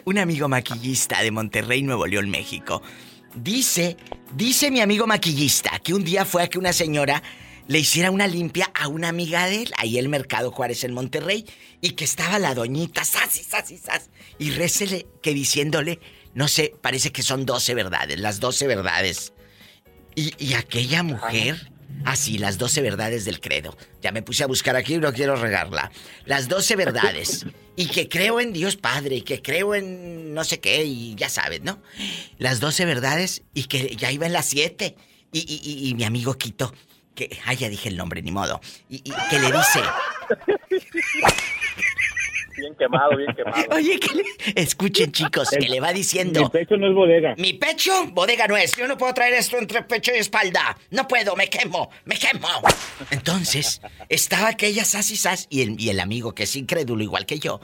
un 0.04 0.18
amigo 0.18 0.48
maquillista 0.48 1.22
de 1.22 1.30
Monterrey, 1.30 1.82
Nuevo 1.82 2.06
León, 2.06 2.30
México, 2.30 2.82
dice, 3.34 3.96
dice 4.34 4.70
mi 4.70 4.80
amigo 4.80 5.06
maquillista 5.06 5.78
que 5.78 5.94
un 5.94 6.04
día 6.04 6.24
fue 6.24 6.42
a 6.42 6.48
que 6.48 6.58
una 6.58 6.72
señora 6.72 7.22
le 7.72 7.78
hiciera 7.78 8.10
una 8.10 8.26
limpia 8.26 8.70
a 8.74 8.88
una 8.88 9.08
amiga 9.08 9.46
de 9.46 9.62
él, 9.62 9.72
ahí 9.78 9.96
en 9.98 10.04
el 10.04 10.08
Mercado 10.10 10.50
Juárez 10.50 10.84
en 10.84 10.92
Monterrey, 10.92 11.46
y 11.80 11.90
que 11.92 12.04
estaba 12.04 12.38
la 12.38 12.54
doñita, 12.54 13.02
sas 13.04 13.40
y 13.40 13.44
sas 13.44 13.70
y 13.70 13.78
sas, 13.78 14.10
y 14.38 14.50
récele 14.50 15.06
que 15.22 15.32
diciéndole, 15.32 15.98
no 16.34 16.48
sé, 16.48 16.74
parece 16.82 17.12
que 17.12 17.22
son 17.22 17.46
12 17.46 17.74
verdades, 17.74 18.18
las 18.20 18.40
12 18.40 18.66
verdades. 18.66 19.32
Y, 20.14 20.34
y 20.38 20.52
aquella 20.52 21.02
mujer, 21.02 21.72
así, 22.04 22.36
las 22.36 22.58
12 22.58 22.82
verdades 22.82 23.24
del 23.24 23.40
credo. 23.40 23.74
Ya 24.02 24.12
me 24.12 24.20
puse 24.22 24.44
a 24.44 24.46
buscar 24.46 24.76
aquí 24.76 24.94
y 24.96 24.98
no 24.98 25.12
quiero 25.14 25.36
regarla. 25.36 25.90
Las 26.26 26.48
12 26.48 26.76
verdades. 26.76 27.46
Y 27.74 27.86
que 27.86 28.06
creo 28.06 28.38
en 28.38 28.52
Dios 28.52 28.76
Padre, 28.76 29.16
y 29.16 29.22
que 29.22 29.40
creo 29.40 29.74
en 29.74 30.34
no 30.34 30.44
sé 30.44 30.60
qué, 30.60 30.84
y 30.84 31.14
ya 31.14 31.30
sabes, 31.30 31.62
¿no? 31.62 31.80
Las 32.36 32.60
12 32.60 32.84
verdades 32.84 33.44
y 33.54 33.64
que 33.64 33.96
ya 33.96 34.12
iba 34.12 34.26
en 34.26 34.34
las 34.34 34.44
7. 34.44 34.94
Y, 35.32 35.38
y- 35.38 35.60
y- 35.64 35.88
y 35.88 35.94
mi 35.94 36.04
amigo 36.04 36.34
Quito, 36.34 36.74
que, 37.14 37.38
ay, 37.44 37.56
ya 37.56 37.68
dije 37.68 37.88
el 37.88 37.96
nombre, 37.96 38.22
ni 38.22 38.30
modo. 38.30 38.60
Y, 38.88 38.96
y 38.96 39.12
que 39.30 39.38
le 39.38 39.46
dice, 39.52 39.80
Bien 42.56 42.74
quemado, 42.74 43.16
bien 43.16 43.32
quemado. 43.34 43.64
oye, 43.70 43.98
que 43.98 44.14
le... 44.14 44.24
Escuchen, 44.60 45.10
chicos, 45.10 45.48
que 45.50 45.68
le 45.68 45.80
va 45.80 45.92
diciendo. 45.92 46.50
pecho 46.50 46.76
no 46.76 46.88
es 46.88 46.94
bodega. 46.94 47.34
Mi 47.38 47.54
pecho, 47.54 48.06
bodega 48.08 48.46
no 48.46 48.56
es. 48.56 48.76
Yo 48.76 48.86
no 48.86 48.98
puedo 48.98 49.12
traer 49.14 49.34
esto 49.34 49.56
entre 49.58 49.82
pecho 49.82 50.12
y 50.14 50.18
espalda. 50.18 50.76
No 50.90 51.08
puedo, 51.08 51.34
me 51.34 51.48
quemo, 51.48 51.90
me 52.04 52.16
quemo. 52.16 52.48
Entonces, 53.10 53.80
estaba 54.08 54.48
aquella 54.48 54.84
sas 54.84 55.10
y 55.10 55.16
sas 55.16 55.46
y 55.48 55.62
el, 55.62 55.80
y 55.80 55.88
el 55.88 55.98
amigo 55.98 56.34
que 56.34 56.42
es 56.42 56.54
incrédulo 56.54 57.02
igual 57.02 57.24
que 57.24 57.38
yo, 57.38 57.60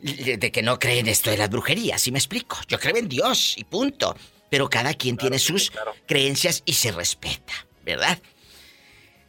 de 0.00 0.52
que 0.52 0.62
no 0.62 0.78
cree 0.78 0.98
en 0.98 1.08
esto 1.08 1.30
de 1.30 1.38
las 1.38 1.48
brujerías, 1.48 2.02
¿sí 2.02 2.12
me 2.12 2.18
explico? 2.18 2.58
Yo 2.68 2.78
creo 2.78 2.96
en 2.96 3.08
Dios 3.08 3.54
y 3.56 3.64
punto. 3.64 4.16
Pero 4.50 4.68
cada 4.70 4.94
quien 4.94 5.16
tiene 5.16 5.38
sus 5.40 5.72
creencias 6.06 6.62
y 6.66 6.74
se 6.74 6.92
respeta, 6.92 7.52
¿verdad? 7.84 8.18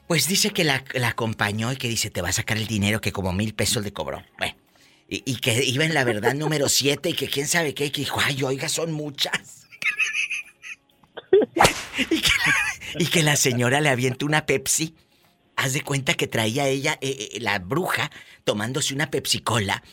Pues 0.08 0.28
dice 0.28 0.52
que 0.52 0.64
la, 0.64 0.84
la 0.94 1.10
acompañó 1.10 1.72
y 1.72 1.76
que 1.76 1.90
dice, 1.90 2.10
te 2.10 2.22
va 2.22 2.30
a 2.30 2.34
sacar 2.34 2.58
el 2.58 2.68
dinero 2.68 3.02
que 3.02 3.12
como 3.12 3.34
mil 3.34 3.54
pesos 3.54 3.84
le 3.84 3.92
cobró. 3.92 4.24
Bueno, 4.38 4.56
y, 5.10 5.24
y 5.26 5.36
que 5.38 5.64
iba 5.66 5.84
en 5.84 5.94
la 5.94 6.06
verdad 6.06 6.34
número 6.34 6.70
siete 6.70 7.10
y 7.10 7.14
que 7.14 7.28
quién 7.28 7.48
sabe 7.48 7.74
qué, 7.74 7.86
y 7.86 7.92
que 7.92 8.02
dijo, 8.02 8.20
ay, 8.24 8.42
oiga, 8.44 8.70
son 8.70 8.94
muchas. 8.94 9.68
y, 12.10 12.22
que, 12.22 12.32
y 13.00 13.06
que 13.08 13.24
la 13.24 13.36
señora 13.36 13.82
le 13.82 13.90
avienta 13.90 14.26
una 14.26 14.46
Pepsi. 14.46 14.96
Haz 15.58 15.74
de 15.74 15.82
cuenta 15.82 16.14
que 16.14 16.28
traía 16.28 16.68
ella, 16.68 16.98
eh, 17.02 17.32
eh, 17.34 17.40
la 17.42 17.60
bruja, 17.60 18.12
tomándose 18.44 18.94
una 18.94 19.10
Pepsi 19.10 19.40
Cola. 19.40 19.84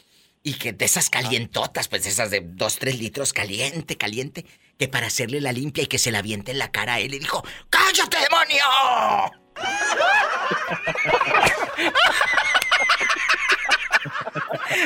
Y 0.43 0.55
que 0.55 0.75
de 0.75 0.85
esas 0.85 1.09
calientotas, 1.09 1.89
pues 1.89 2.07
esas 2.07 2.31
de 2.31 2.43
dos, 2.45 2.77
tres 2.79 2.99
litros, 2.99 3.33
caliente, 3.33 3.97
caliente, 3.97 4.45
que 4.79 4.89
para 4.89 5.07
hacerle 5.07 5.41
la 5.41 5.53
limpia 5.53 5.85
y 5.85 5.87
que 5.87 5.99
se 5.99 6.13
la 6.13 6.19
aviente 6.19 6.53
en 6.53 6.59
la 6.59 6.71
cara 6.71 6.95
a 6.95 7.01
él, 7.01 7.13
le 7.13 7.19
dijo, 7.19 7.43
¡Cállate, 7.71 8.19
demonio! 8.19 9.44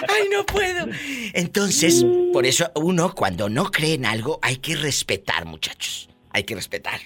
Ay, 0.09 0.29
no 0.31 0.45
puedo. 0.47 0.87
Entonces, 1.35 2.05
por 2.33 2.47
eso 2.47 2.71
uno 2.75 3.15
cuando 3.15 3.49
no 3.49 3.71
cree 3.71 3.95
en 3.95 4.07
algo 4.07 4.39
hay 4.43 4.57
que 4.57 4.77
respetar, 4.77 5.45
muchachos. 5.45 6.09
Hay 6.31 6.45
que 6.45 6.55
respetar. 6.55 7.01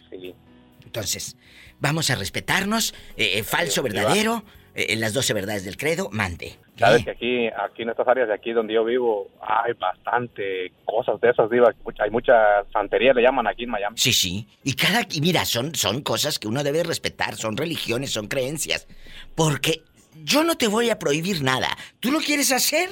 Entonces, 0.85 1.37
vamos 1.81 2.11
a 2.11 2.17
respetarnos. 2.17 2.95
eh, 3.17 3.39
eh, 3.39 3.45
falso, 3.45 3.83
verdadero. 3.83 4.45
eh, 4.75 4.97
las 4.97 5.13
12 5.13 5.33
verdades 5.35 5.65
del 5.65 5.77
credo, 5.77 6.09
mande. 6.13 6.59
Sabes 6.79 7.05
que 7.05 7.11
aquí, 7.11 7.49
aquí 7.49 7.83
en 7.83 7.91
estas 7.91 8.09
áreas 8.09 8.29
de 8.29 8.35
aquí 8.35 8.53
donde 8.53 8.75
yo 8.75 8.85
vivo, 8.85 9.29
hay 9.41 9.75
bastante 9.75 10.73
cosas 10.85 11.21
de 11.21 11.31
esas, 11.31 11.51
diva. 11.51 11.73
Hay 11.99 12.11
mucha 12.11 12.65
santería, 12.73 13.13
le 13.13 13.23
llaman 13.23 13.47
aquí 13.47 13.65
en 13.65 13.71
Miami. 13.71 13.97
Sí, 13.99 14.13
sí. 14.13 14.49
Y 14.65 14.75
cada 14.75 15.03
y 15.11 15.21
mira, 15.21 15.45
son, 15.45 15.75
son 15.75 16.01
cosas 16.03 16.39
que 16.39 16.49
uno 16.49 16.65
debe 16.65 16.83
respetar, 16.83 17.37
son 17.37 17.57
religiones, 17.57 18.13
son 18.13 18.27
creencias. 18.27 18.89
Porque 19.35 19.83
yo 20.25 20.45
no 20.45 20.57
te 20.57 20.67
voy 20.67 20.91
a 20.91 20.99
prohibir 20.99 21.43
nada. 21.43 21.69
¿Tú 22.01 22.11
lo 22.11 22.21
quieres 22.21 22.53
hacer? 22.53 22.89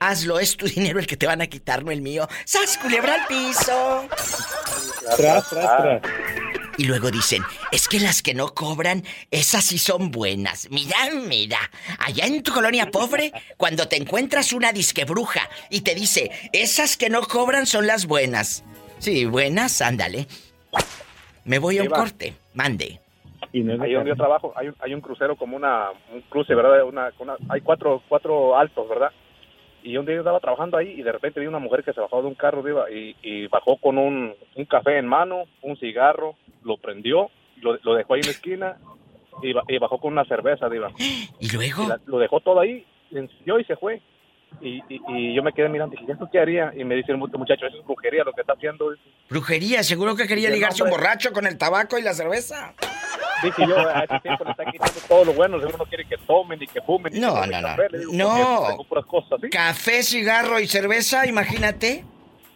Hazlo, 0.00 0.38
es 0.38 0.56
tu 0.56 0.66
dinero 0.66 1.00
el 1.00 1.06
que 1.06 1.16
te 1.16 1.26
van 1.26 1.40
a 1.40 1.46
quitar, 1.48 1.84
no 1.84 1.90
el 1.90 2.02
mío. 2.02 2.28
¡Sas, 2.44 2.78
culebra 2.78 3.14
al 3.14 3.26
piso! 3.26 4.06
Tras, 5.16 5.48
tras, 5.48 5.50
tras. 5.50 6.02
Y 6.78 6.84
luego 6.84 7.10
dicen, 7.10 7.42
es 7.72 7.88
que 7.88 7.98
las 8.00 8.22
que 8.22 8.34
no 8.34 8.54
cobran, 8.54 9.02
esas 9.32 9.64
sí 9.64 9.78
son 9.78 10.10
buenas. 10.12 10.70
Mira, 10.70 10.96
mira, 11.26 11.58
allá 11.98 12.24
en 12.24 12.42
tu 12.42 12.52
colonia 12.52 12.86
pobre, 12.90 13.32
cuando 13.56 13.88
te 13.88 13.96
encuentras 13.96 14.52
una 14.52 14.72
disque 14.72 15.04
bruja 15.04 15.40
y 15.70 15.80
te 15.80 15.94
dice, 15.96 16.30
esas 16.52 16.96
que 16.96 17.10
no 17.10 17.22
cobran 17.22 17.66
son 17.66 17.86
las 17.88 18.06
buenas. 18.06 18.64
Sí, 19.00 19.24
buenas, 19.24 19.82
ándale. 19.82 20.28
Me 21.44 21.58
voy 21.58 21.78
a 21.78 21.82
un 21.82 21.88
corte, 21.88 22.34
mande. 22.54 23.00
Y 23.52 23.60
no 23.60 23.82
Ahí 23.82 23.94
donde 23.94 24.10
yo 24.10 24.16
trabajo 24.16 24.52
hay 24.56 24.68
un, 24.68 24.76
hay 24.80 24.94
un 24.94 25.00
crucero 25.00 25.34
como 25.36 25.56
una, 25.56 25.90
un 26.12 26.20
cruce, 26.22 26.54
¿verdad? 26.54 26.84
Una, 26.84 27.10
una- 27.18 27.36
hay 27.48 27.60
cuatro, 27.60 28.02
cuatro 28.08 28.56
altos, 28.56 28.88
¿verdad? 28.88 29.10
Y 29.88 29.96
un 29.96 30.04
día 30.04 30.16
yo 30.16 30.20
estaba 30.20 30.40
trabajando 30.40 30.76
ahí 30.76 30.88
y 30.98 31.02
de 31.02 31.12
repente 31.12 31.40
vi 31.40 31.46
una 31.46 31.58
mujer 31.58 31.82
que 31.82 31.92
se 31.94 32.00
bajó 32.00 32.20
de 32.20 32.28
un 32.28 32.34
carro 32.34 32.62
Diva, 32.62 32.90
y, 32.90 33.16
y 33.22 33.46
bajó 33.46 33.76
con 33.78 33.96
un, 33.96 34.34
un 34.54 34.64
café 34.66 34.98
en 34.98 35.06
mano, 35.06 35.44
un 35.62 35.76
cigarro, 35.78 36.34
lo 36.62 36.76
prendió, 36.76 37.30
lo, 37.62 37.78
lo 37.82 37.94
dejó 37.94 38.14
ahí 38.14 38.20
en 38.20 38.26
la 38.26 38.32
esquina 38.32 38.76
y, 39.42 39.52
ba- 39.54 39.62
y 39.66 39.78
bajó 39.78 39.98
con 39.98 40.12
una 40.12 40.24
cerveza, 40.26 40.68
Diva. 40.68 40.90
¿Y 41.40 41.50
luego? 41.54 41.84
Y 41.84 41.86
la- 41.86 42.00
lo 42.04 42.18
dejó 42.18 42.40
todo 42.40 42.60
ahí, 42.60 42.84
y 43.10 43.64
se 43.64 43.76
fue. 43.76 44.02
Y, 44.60 44.82
y, 44.88 45.00
y 45.08 45.34
yo 45.34 45.42
me 45.42 45.52
quedé 45.52 45.68
mirando 45.68 45.94
y 45.96 46.00
dije, 46.00 46.12
¿esto 46.12 46.28
qué 46.32 46.40
haría? 46.40 46.72
Y 46.76 46.82
me 46.84 46.96
dice 46.96 47.12
el 47.12 47.18
mu- 47.18 47.28
muchacho, 47.28 47.66
eso 47.66 47.78
es 47.78 47.84
brujería 47.86 48.24
lo 48.24 48.32
que 48.32 48.40
está 48.40 48.54
haciendo. 48.54 48.92
Brujería, 49.30 49.82
seguro 49.84 50.16
que 50.16 50.26
quería 50.26 50.50
ligarse 50.50 50.78
"No, 50.80 50.86
un 50.86 50.92
hombre". 50.92 51.04
borracho 51.06 51.32
con 51.32 51.46
el 51.46 51.56
tabaco 51.56 51.96
y 51.98 52.02
la 52.02 52.12
cerveza. 52.14 52.74
Dije 53.42 53.66
yo, 53.68 53.78
a 53.78 54.00
este 54.02 54.18
tiempo 54.20 54.42
le 54.44 54.50
está 54.50 54.64
quitando 54.64 55.00
todo 55.06 55.24
lo 55.26 55.32
bueno, 55.32 55.58
seguro 55.60 55.78
no 55.78 55.84
quiere 55.86 56.04
que 56.06 56.16
tomen 56.18 56.58
ni 56.58 56.66
que 56.66 56.80
fumen. 56.82 57.12
No, 57.20 57.40
que 57.42 57.46
no, 57.48 57.60
no. 57.60 57.68
café. 57.68 57.86
Le 57.90 57.98
digo, 58.00 58.12
No. 58.14 58.86
Café, 59.52 60.02
cigarro 60.02 60.58
y 60.58 60.66
cerveza, 60.66 61.24
imagínate. 61.26 62.04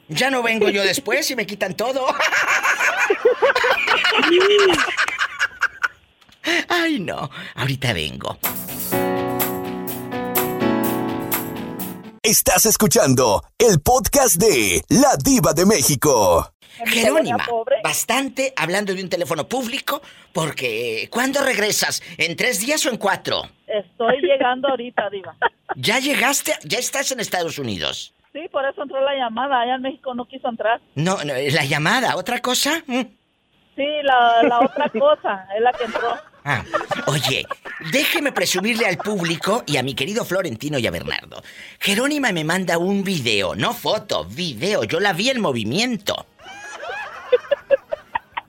Ya 0.09 0.29
no 0.31 0.43
vengo 0.43 0.69
yo 0.71 0.83
después 0.83 1.31
y 1.31 1.37
me 1.37 1.47
quitan 1.47 1.75
todo. 1.75 2.05
Ay, 6.69 6.99
no. 6.99 7.31
Ahorita 7.55 7.93
vengo. 7.93 8.37
Estás 12.33 12.65
escuchando 12.65 13.43
el 13.59 13.83
podcast 13.83 14.37
de 14.37 14.81
La 14.89 15.19
Diva 15.23 15.53
de 15.53 15.67
México. 15.67 16.51
Jerónima, 16.87 17.47
bastante 17.85 18.55
hablando 18.57 18.95
de 18.95 19.03
un 19.03 19.11
teléfono 19.11 19.47
público, 19.47 20.01
porque 20.33 21.11
¿cuándo 21.13 21.43
regresas? 21.43 22.03
¿En 22.17 22.35
tres 22.35 22.61
días 22.61 22.87
o 22.87 22.89
en 22.89 22.97
cuatro? 22.97 23.43
Estoy 23.67 24.23
llegando 24.23 24.69
ahorita, 24.69 25.11
Diva. 25.11 25.37
¿Ya 25.77 25.99
llegaste? 25.99 26.55
¿Ya 26.65 26.79
estás 26.79 27.13
en 27.13 27.21
Estados 27.21 27.59
Unidos? 27.59 28.15
Sí, 28.33 28.49
por 28.51 28.65
eso 28.65 28.83
entró 28.83 29.05
la 29.05 29.15
llamada. 29.15 29.61
Allá 29.61 29.75
en 29.75 29.83
México 29.83 30.15
no 30.15 30.25
quiso 30.25 30.49
entrar. 30.49 30.81
No, 30.95 31.23
no, 31.25 31.35
la 31.35 31.65
llamada, 31.67 32.17
¿otra 32.17 32.41
cosa? 32.41 32.83
Mm. 32.87 33.03
Sí, 33.77 33.87
la, 34.05 34.43
la 34.45 34.61
otra 34.61 34.89
cosa 34.89 35.49
es 35.55 35.61
la 35.61 35.73
que 35.75 35.85
entró. 35.85 36.17
Ah, 36.45 36.65
oye, 37.07 37.47
déjeme 37.93 38.33
presumirle 38.33 38.87
al 38.87 38.99
público 38.99 39.63
y 39.67 39.77
a 39.77 39.83
mi 39.83 39.95
querido 39.95 40.25
Florentino 40.25 40.79
y 40.79 40.87
a 40.87 40.91
Bernardo. 40.91 41.43
Jerónima 41.79 42.33
me 42.33 42.45
manda 42.45 42.79
un 42.79 43.05
video, 43.05 43.55
no 43.55 43.73
foto, 43.73 44.25
video. 44.25 44.85
Yo 44.85 44.99
la 44.99 45.13
vi 45.13 45.31
en 45.31 45.41
movimiento. 45.41 46.27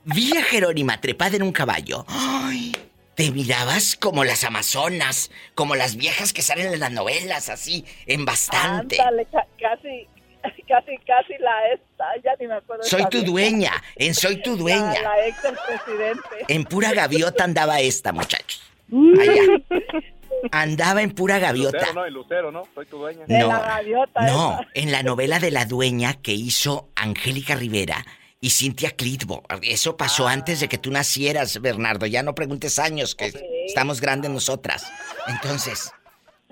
Vi 0.05 0.35
a 0.35 0.43
Jerónima 0.43 0.99
trepada 0.99 1.35
en 1.35 1.43
un 1.43 1.51
caballo. 1.51 2.05
¡Ay! 2.07 2.73
Te 3.15 3.31
mirabas 3.31 3.95
como 3.95 4.23
las 4.23 4.43
amazonas, 4.43 5.29
como 5.53 5.75
las 5.75 5.95
viejas 5.95 6.33
que 6.33 6.41
salen 6.41 6.73
en 6.73 6.79
las 6.79 6.91
novelas, 6.91 7.49
así, 7.49 7.85
en 8.07 8.25
bastante. 8.25 8.97
Casi, 8.97 10.07
casi, 10.67 10.97
casi 11.05 11.37
la 11.39 11.67
esta. 11.73 12.05
Ya 12.23 12.31
ni 12.39 12.47
me 12.47 12.55
acuerdo. 12.55 12.83
Soy 12.83 13.03
tu 13.05 13.19
vieja. 13.19 13.31
dueña, 13.31 13.71
en 13.95 14.13
Soy 14.13 14.41
tu 14.41 14.55
dueña. 14.55 15.01
la 15.01 15.27
ex 15.27 15.41
del 15.43 15.55
presidente. 15.67 16.45
En 16.47 16.63
pura 16.65 16.93
gaviota 16.93 17.43
andaba 17.43 17.79
esta, 17.79 18.11
muchachos. 18.11 18.61
Allá. 18.91 19.41
Andaba 20.51 21.01
en 21.01 21.11
pura 21.11 21.39
gaviota. 21.39 21.77
Lucero, 21.77 21.93
¿no? 21.93 22.05
El 22.05 22.13
Lucero, 22.13 22.51
¿no? 22.51 22.63
Soy 22.75 22.85
tu 22.85 22.97
dueña. 22.97 23.23
No, 23.27 23.47
la 23.47 23.59
gaviota 23.59 24.21
no, 24.27 24.59
esa. 24.59 24.69
en 24.73 24.91
la 24.91 25.01
novela 25.01 25.39
de 25.39 25.51
la 25.51 25.65
dueña 25.65 26.15
que 26.15 26.33
hizo 26.33 26.89
Angélica 26.95 27.55
Rivera 27.55 28.05
y 28.41 28.49
Cintia 28.49 28.91
Clitbo. 28.91 29.43
Eso 29.61 29.95
pasó 29.95 30.27
antes 30.27 30.59
de 30.59 30.67
que 30.67 30.77
tú 30.77 30.91
nacieras, 30.91 31.61
Bernardo. 31.61 32.07
Ya 32.07 32.23
no 32.23 32.35
preguntes 32.35 32.77
años, 32.77 33.15
que 33.15 33.31
estamos 33.65 34.01
grandes 34.01 34.31
nosotras. 34.31 34.91
Entonces, 35.27 35.93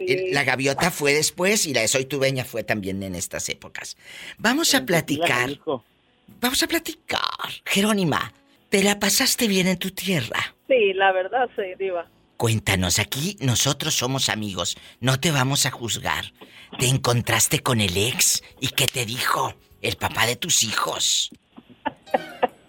el- 0.07 0.33
la 0.33 0.43
gaviota 0.43 0.91
fue 0.91 1.13
después 1.13 1.65
y 1.65 1.73
la 1.73 1.81
de 1.81 1.87
Soy 1.87 2.05
tu 2.05 2.17
dueña 2.17 2.45
fue 2.45 2.63
también 2.63 3.01
en 3.03 3.15
estas 3.15 3.49
épocas. 3.49 3.97
Vamos 4.37 4.73
a 4.75 4.85
platicar. 4.85 5.59
Vamos 6.39 6.63
a 6.63 6.67
platicar. 6.67 7.19
Jerónima, 7.65 8.33
¿te 8.69 8.83
la 8.83 8.99
pasaste 8.99 9.47
bien 9.47 9.67
en 9.67 9.77
tu 9.77 9.91
tierra? 9.91 10.55
Sí, 10.67 10.93
la 10.93 11.11
verdad, 11.11 11.49
sí, 11.55 11.63
Diva. 11.77 12.07
Cuéntanos, 12.37 12.97
aquí 12.97 13.37
nosotros 13.39 13.93
somos 13.93 14.29
amigos, 14.29 14.75
no 14.99 15.19
te 15.19 15.29
vamos 15.31 15.65
a 15.65 15.71
juzgar. 15.71 16.33
¿Te 16.79 16.87
encontraste 16.87 17.59
con 17.59 17.81
el 17.81 17.95
ex 17.97 18.41
y 18.59 18.69
qué 18.69 18.87
te 18.87 19.05
dijo? 19.05 19.53
El 19.81 19.95
papá 19.97 20.25
de 20.25 20.35
tus 20.37 20.63
hijos. 20.63 21.29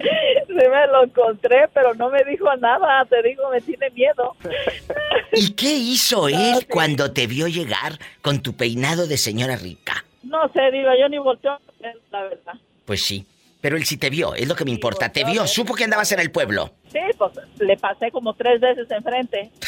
Sí 0.46 0.54
me 0.54 0.86
lo 0.88 1.04
encontré, 1.04 1.68
pero 1.72 1.94
no 1.94 2.10
me 2.10 2.24
dijo 2.24 2.54
nada. 2.56 3.04
Te 3.06 3.22
digo, 3.22 3.48
me 3.50 3.60
tiene 3.60 3.90
miedo. 3.90 4.36
¿Y 5.32 5.52
qué 5.52 5.72
hizo 5.72 6.28
él 6.28 6.66
cuando 6.68 7.12
te 7.12 7.26
vio 7.26 7.46
llegar 7.46 7.98
con 8.20 8.40
tu 8.40 8.54
peinado 8.54 9.06
de 9.06 9.16
señora 9.16 9.56
rica? 9.56 10.04
No 10.22 10.48
sé, 10.52 10.70
Diva, 10.70 10.92
yo 10.98 11.08
ni 11.08 11.18
volteo 11.18 11.52
a 11.52 11.60
ver, 11.80 11.96
la 12.10 12.22
verdad. 12.22 12.54
Pues 12.84 13.04
sí, 13.04 13.26
pero 13.60 13.76
él 13.76 13.84
sí 13.84 13.96
te 13.96 14.10
vio, 14.10 14.34
es 14.34 14.48
lo 14.48 14.54
que 14.54 14.64
me 14.64 14.70
importa. 14.70 15.10
Te 15.10 15.24
vio, 15.24 15.46
supo 15.46 15.74
que 15.74 15.84
andabas 15.84 16.12
en 16.12 16.20
el 16.20 16.30
pueblo. 16.30 16.72
Sí, 16.92 16.98
pues 17.16 17.32
le 17.58 17.76
pasé 17.76 18.10
como 18.10 18.34
tres 18.34 18.60
veces 18.60 18.90
enfrente. 18.90 19.50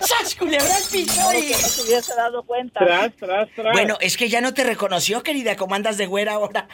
¡Sas, 0.00 0.34
culebra 0.34 0.68
no 0.68 0.80
se 0.80 1.82
hubiese 1.82 2.14
dado 2.14 2.42
cuenta. 2.42 2.80
Tras, 2.80 3.14
tras, 3.16 3.48
tras. 3.54 3.72
Bueno, 3.72 3.98
es 4.00 4.16
que 4.16 4.28
ya 4.28 4.40
no 4.40 4.54
te 4.54 4.64
reconoció, 4.64 5.22
querida, 5.22 5.56
como 5.56 5.74
andas 5.74 5.96
de 5.96 6.06
güera 6.06 6.34
ahora. 6.34 6.68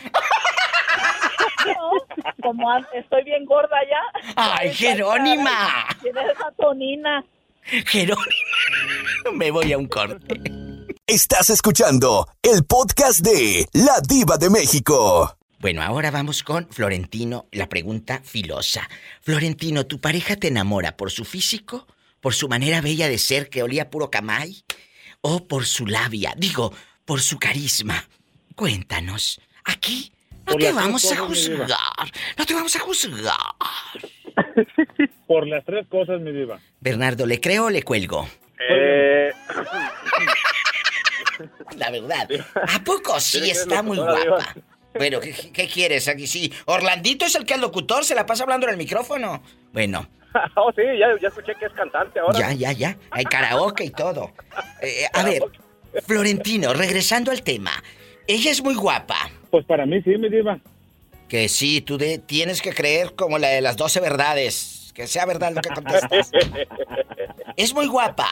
No, 1.67 1.91
como 2.43 2.69
estoy 2.95 3.25
bien 3.25 3.45
gorda 3.45 3.77
ya. 3.91 4.33
¡Ay, 4.37 4.73
Jerónima! 4.75 5.87
Tienes 6.01 6.25
esa 6.31 6.51
tonina. 6.53 7.25
Jerónima. 7.63 8.25
Me 9.33 9.51
voy 9.51 9.73
a 9.73 9.79
un 9.79 9.87
corte. 9.87 10.41
Estás 11.07 11.51
escuchando 11.51 12.27
el 12.43 12.65
podcast 12.65 13.21
de 13.21 13.67
La 13.73 14.01
Diva 14.07 14.37
de 14.39 14.51
México. 14.51 15.37
Bueno, 15.59 15.83
ahora 15.83 16.11
vamos 16.11 16.43
con 16.43 16.69
Florentino, 16.69 17.47
la 17.51 17.69
pregunta 17.69 18.21
filosa. 18.23 18.89
Florentino, 19.23 19.87
¿tu 19.87 20.01
pareja 20.01 20.37
te 20.37 20.49
enamora 20.49 20.97
por 20.97 21.11
su 21.11 21.25
físico, 21.25 21.87
por 22.21 22.35
su 22.35 22.49
manera 22.49 22.81
bella 22.81 23.09
de 23.09 23.19
ser 23.19 23.49
que 23.49 23.63
olía 23.63 23.91
puro 23.91 24.11
camay, 24.11 24.65
o 25.23 25.47
por 25.49 25.65
su 25.65 25.87
labia, 25.87 26.35
digo, 26.37 26.73
por 27.05 27.21
su 27.21 27.39
carisma? 27.39 28.09
Cuéntanos. 28.55 29.41
Aquí 29.65 30.13
no 30.47 30.57
te 30.57 30.73
vamos 30.73 31.13
a 31.13 31.17
juzgar. 31.17 32.13
No 32.37 32.47
te 32.47 32.55
vamos 32.55 32.77
a 32.77 32.81
juzgar. 32.81 33.37
Por 35.27 35.47
las 35.47 35.65
tres 35.65 35.87
cosas, 35.89 36.21
mi 36.21 36.33
diva. 36.33 36.59
Bernardo, 36.81 37.27
¿le 37.27 37.41
creo 37.41 37.67
o 37.67 37.71
le 37.71 37.83
cuelgo? 37.83 38.29
Eh, 38.69 39.33
La 41.77 41.91
verdad. 41.91 42.29
¿A 42.75 42.85
poco 42.85 43.19
sí 43.21 43.51
está 43.51 43.83
muy 43.83 43.99
guapa? 43.99 44.55
Bueno, 44.95 45.21
¿qué, 45.21 45.35
qué 45.53 45.69
quieres 45.69 46.09
aquí? 46.09 46.27
Sí, 46.27 46.53
Orlandito 46.65 47.27
es 47.27 47.35
el 47.35 47.45
que 47.45 47.55
es 47.55 47.61
locutor, 47.61 48.05
se 48.05 48.15
la 48.15 48.25
pasa 48.25 48.45
hablando 48.45 48.67
en 48.67 48.73
el 48.73 48.79
micrófono. 48.79 49.43
Bueno, 49.73 50.09
oh, 50.57 50.73
sí, 50.73 50.83
ya, 50.99 51.09
ya 51.21 51.29
escuché 51.29 51.55
que 51.55 51.67
es 51.67 51.73
cantante 51.73 52.19
ahora. 52.19 52.39
ya, 52.39 52.53
ya, 52.53 52.73
ya. 52.73 52.97
Hay 53.11 53.25
karaoke 53.25 53.85
y 53.85 53.91
todo. 53.91 54.33
Eh, 54.81 55.07
a 55.13 55.23
ver, 55.23 55.43
Florentino, 56.07 56.73
regresando 56.73 57.31
al 57.31 57.43
tema. 57.43 57.73
Ella 58.27 58.51
es 58.51 58.63
muy 58.63 58.75
guapa. 58.75 59.31
Pues 59.57 59.65
para 59.65 59.87
mí 59.87 60.03
sí, 60.03 60.11
mi 60.19 60.29
diva. 60.29 60.59
Que 61.31 61.49
sí, 61.49 61.81
tú 61.81 61.97
de- 61.97 62.19
tienes 62.19 62.61
que 62.61 62.75
creer 62.75 63.15
como 63.15 63.39
la 63.39 63.49
de 63.49 63.63
las 63.63 63.79
12 63.79 64.01
verdades. 64.01 64.93
Que 64.95 65.07
sea 65.07 65.25
verdad 65.25 65.51
lo 65.55 65.63
que 65.63 65.71
contestas. 65.71 66.31
Es 67.57 67.73
muy 67.73 67.87
guapa. 67.87 68.29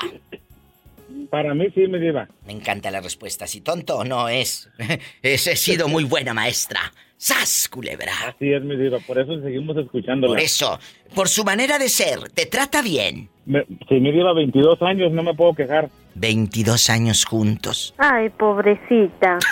Para 1.30 1.54
mí 1.54 1.68
sí, 1.74 1.86
mi 1.86 1.98
diva. 1.98 2.28
Me 2.44 2.52
encanta 2.52 2.90
la 2.90 3.00
respuesta. 3.00 3.46
Si 3.46 3.62
tonto 3.62 4.04
no 4.04 4.28
es. 4.28 4.68
Es- 5.22 5.46
He 5.46 5.56
sido 5.56 5.88
muy 5.88 6.04
buena 6.04 6.34
maestra. 6.34 6.92
¡Sas, 7.16 7.70
culebra! 7.70 8.12
Así 8.28 8.52
es, 8.52 8.62
mi 8.62 8.76
diva. 8.76 8.98
Por 8.98 9.18
eso 9.18 9.40
seguimos 9.40 9.78
escuchándola. 9.78 10.30
Por 10.34 10.40
eso, 10.40 10.78
por 11.14 11.30
su 11.30 11.42
manera 11.42 11.78
de 11.78 11.88
ser, 11.88 12.28
te 12.34 12.44
trata 12.44 12.82
bien. 12.82 13.30
Me- 13.46 13.64
si 13.88 13.94
mi 13.94 14.12
diva 14.12 14.34
22 14.34 14.82
años, 14.82 15.10
no 15.10 15.22
me 15.22 15.32
puedo 15.32 15.54
quejar. 15.54 15.88
22 16.16 16.90
años 16.90 17.24
juntos. 17.24 17.94
Ay, 17.96 18.28
pobrecita. 18.28 19.38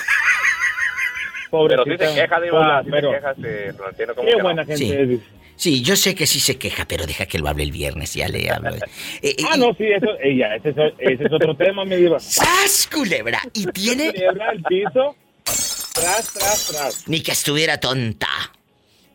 Pero 1.52 1.84
Pobrecita. 1.84 2.08
sí 2.08 2.14
se 2.14 2.20
queja, 2.22 2.40
Diva. 2.40 2.58
Hola, 2.60 2.82
sí 2.82 2.88
pero 2.90 3.10
se 3.10 3.16
queja, 3.16 3.34
sí, 3.34 3.76
Florentino, 3.76 4.14
¿cómo 4.14 4.26
Qué 4.26 4.32
que 4.32 4.38
no? 4.38 4.42
buena 4.44 4.64
gente 4.64 4.76
Sí. 4.78 4.92
es. 4.92 5.20
Sí, 5.54 5.82
yo 5.82 5.96
sé 5.96 6.14
que 6.14 6.26
sí 6.26 6.40
se 6.40 6.56
queja, 6.58 6.86
pero 6.88 7.06
deja 7.06 7.26
que 7.26 7.38
lo 7.38 7.46
hable 7.46 7.62
el 7.64 7.70
viernes, 7.70 8.14
ya 8.14 8.26
le 8.26 8.50
hablo. 8.50 8.70
Eh, 9.22 9.36
Ah, 9.50 9.56
no, 9.58 9.74
sí, 9.74 9.84
eso, 9.84 10.06
ella, 10.22 10.56
ese, 10.56 10.70
es- 10.70 10.76
ese 10.98 11.24
es 11.26 11.32
otro 11.32 11.54
tema, 11.54 11.84
mi 11.84 11.96
diva. 11.96 12.18
¡Sas, 12.18 12.88
culebra! 12.92 13.40
Y 13.52 13.66
tiene... 13.72 14.12
Quiebra 14.14 14.50
el 14.52 14.62
piso, 14.62 15.14
tras, 15.44 16.32
tras, 16.32 16.68
tras. 16.72 17.08
Ni 17.08 17.20
que 17.22 17.32
estuviera 17.32 17.78
tonta. 17.78 18.28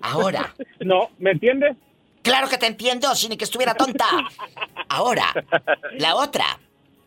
Ahora. 0.01 0.53
No, 0.79 1.09
¿me 1.17 1.31
entiendes? 1.31 1.75
Claro 2.21 2.47
que 2.49 2.57
te 2.59 2.67
entiendo, 2.67 3.13
sin 3.15 3.31
ni 3.31 3.37
que 3.37 3.45
estuviera 3.45 3.73
tonta. 3.73 4.05
Ahora, 4.89 5.33
la 5.97 6.15
otra. 6.15 6.45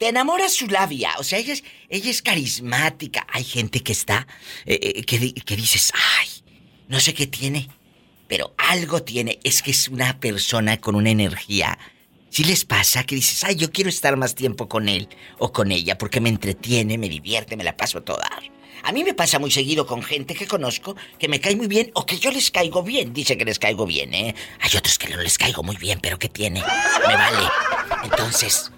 Te 0.01 0.09
enamora 0.09 0.49
su 0.49 0.67
labia. 0.67 1.13
O 1.19 1.23
sea, 1.23 1.39
ella 1.39 1.53
es, 1.53 1.63
ella 1.91 2.11
es 2.11 2.23
carismática. 2.23 3.27
Hay 3.31 3.45
gente 3.45 3.81
que 3.83 3.93
está. 3.93 4.27
eh, 4.65 4.81
eh, 4.83 5.03
que, 5.05 5.35
que 5.35 5.57
dices, 5.57 5.93
ay, 6.19 6.29
no 6.89 6.99
sé 7.01 7.13
qué 7.15 7.27
tiene. 7.27 7.69
pero 8.27 8.55
algo 8.57 9.03
tiene. 9.03 9.39
Es 9.45 9.61
que 9.63 9.73
es 9.73 9.89
una 9.89 10.19
persona 10.19 10.81
con 10.81 10.95
una 10.95 11.11
energía. 11.11 11.79
Si 12.31 12.45
les 12.45 12.65
pasa 12.65 13.05
que 13.05 13.15
dices, 13.17 13.45
ay, 13.45 13.57
yo 13.57 13.71
quiero 13.73 13.91
estar 13.91 14.17
más 14.17 14.35
tiempo 14.35 14.69
con 14.71 14.89
él 14.89 15.09
o 15.39 15.53
con 15.53 15.71
ella 15.71 15.99
porque 15.99 16.21
me 16.21 16.31
entretiene, 16.31 16.97
me 16.97 17.09
divierte, 17.11 17.57
me 17.59 17.65
la 17.65 17.77
paso 17.77 17.99
a 17.99 18.05
toda. 18.05 18.27
A 18.85 18.93
mí 18.93 19.05
me 19.05 19.13
pasa 19.13 19.39
muy 19.39 19.51
seguido 19.51 19.87
con 19.87 20.03
gente 20.03 20.35
que 20.35 20.47
conozco 20.47 20.97
que 21.19 21.29
me 21.29 21.41
cae 21.41 21.57
muy 21.57 21.67
bien 21.67 21.91
o 21.95 22.07
que 22.07 22.19
yo 22.19 22.31
les 22.31 22.51
caigo 22.51 22.83
bien. 22.83 23.13
Dice 23.13 23.37
que 23.37 23.45
les 23.45 23.59
caigo 23.59 23.85
bien, 23.85 24.15
¿eh? 24.15 24.35
Hay 24.61 24.71
otros 24.79 24.97
que 24.99 25.09
no 25.11 25.21
les 25.21 25.37
caigo 25.37 25.63
muy 25.63 25.77
bien, 25.77 25.99
pero 26.01 26.19
¿qué 26.19 26.31
tiene? 26.31 26.63
Me 27.07 27.15
vale. 27.17 27.49
Entonces, 28.05 28.71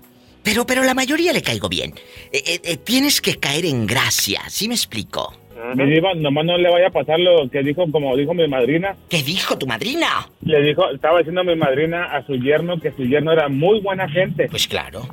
pero, 0.42 0.66
pero 0.66 0.82
la 0.82 0.94
mayoría 0.94 1.32
le 1.32 1.42
caigo 1.42 1.68
bien. 1.68 1.94
Eh, 2.32 2.42
eh, 2.46 2.60
eh, 2.64 2.76
tienes 2.76 3.20
que 3.20 3.36
caer 3.36 3.64
en 3.66 3.86
gracia, 3.86 4.42
¿sí 4.48 4.68
me 4.68 4.74
explico? 4.74 5.34
Mi 5.74 5.86
diva, 5.86 6.12
nomás 6.14 6.44
no 6.44 6.58
le 6.58 6.68
vaya 6.68 6.88
a 6.88 6.90
pasar 6.90 7.20
lo 7.20 7.48
que 7.48 7.62
dijo, 7.62 7.88
como 7.92 8.16
dijo 8.16 8.34
mi 8.34 8.48
madrina. 8.48 8.96
¿Qué 9.08 9.22
dijo 9.22 9.56
tu 9.56 9.66
madrina? 9.66 10.28
Le 10.44 10.60
dijo, 10.60 10.90
estaba 10.90 11.18
diciendo 11.18 11.44
mi 11.44 11.54
madrina 11.54 12.04
a 12.04 12.26
su 12.26 12.34
yerno 12.34 12.80
que 12.80 12.90
su 12.92 13.04
yerno 13.04 13.32
era 13.32 13.48
muy 13.48 13.80
buena 13.80 14.08
gente. 14.08 14.48
Pues 14.48 14.66
claro. 14.66 15.06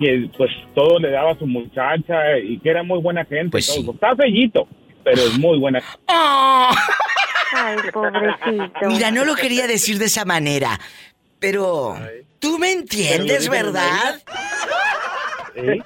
Que 0.00 0.28
pues 0.36 0.50
todo 0.74 0.98
le 0.98 1.10
daba 1.10 1.32
a 1.32 1.38
su 1.38 1.46
muchacha 1.46 2.36
y 2.38 2.58
que 2.58 2.70
era 2.70 2.82
muy 2.82 3.00
buena 3.00 3.24
gente. 3.24 3.50
Pues 3.50 3.72
todo. 3.72 3.92
Está 3.92 4.16
fellito, 4.16 4.66
pero 5.04 5.22
es 5.22 5.38
muy 5.38 5.58
buena. 5.58 5.80
Ay, 7.54 7.76
pobrecito. 7.92 8.88
Mira, 8.88 9.12
no 9.12 9.24
lo 9.24 9.36
quería 9.36 9.68
decir 9.68 9.98
de 9.98 10.06
esa 10.06 10.24
manera, 10.24 10.80
pero 11.38 11.96
tú 12.42 12.58
me 12.58 12.72
entiendes, 12.72 13.48
¿verdad? 13.48 14.20
¿Sí? 15.54 15.82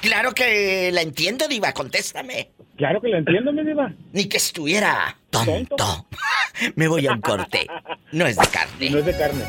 Claro 0.00 0.32
que 0.32 0.90
la 0.90 1.02
entiendo, 1.02 1.46
diva, 1.46 1.72
contéstame. 1.72 2.50
Claro 2.76 3.00
que 3.00 3.08
lo 3.08 3.18
entiendo, 3.18 3.52
mi 3.52 3.62
diva. 3.62 3.92
Ni 4.12 4.24
que 4.24 4.38
estuviera 4.38 5.16
tonto. 5.30 6.06
Me 6.74 6.88
voy 6.88 7.06
a 7.06 7.12
un 7.12 7.20
corte. 7.20 7.66
No 8.12 8.26
es 8.26 8.36
de 8.36 8.46
carne. 8.46 8.90
No 8.90 8.98
es 8.98 9.04
de 9.04 9.16
carne. 9.16 9.44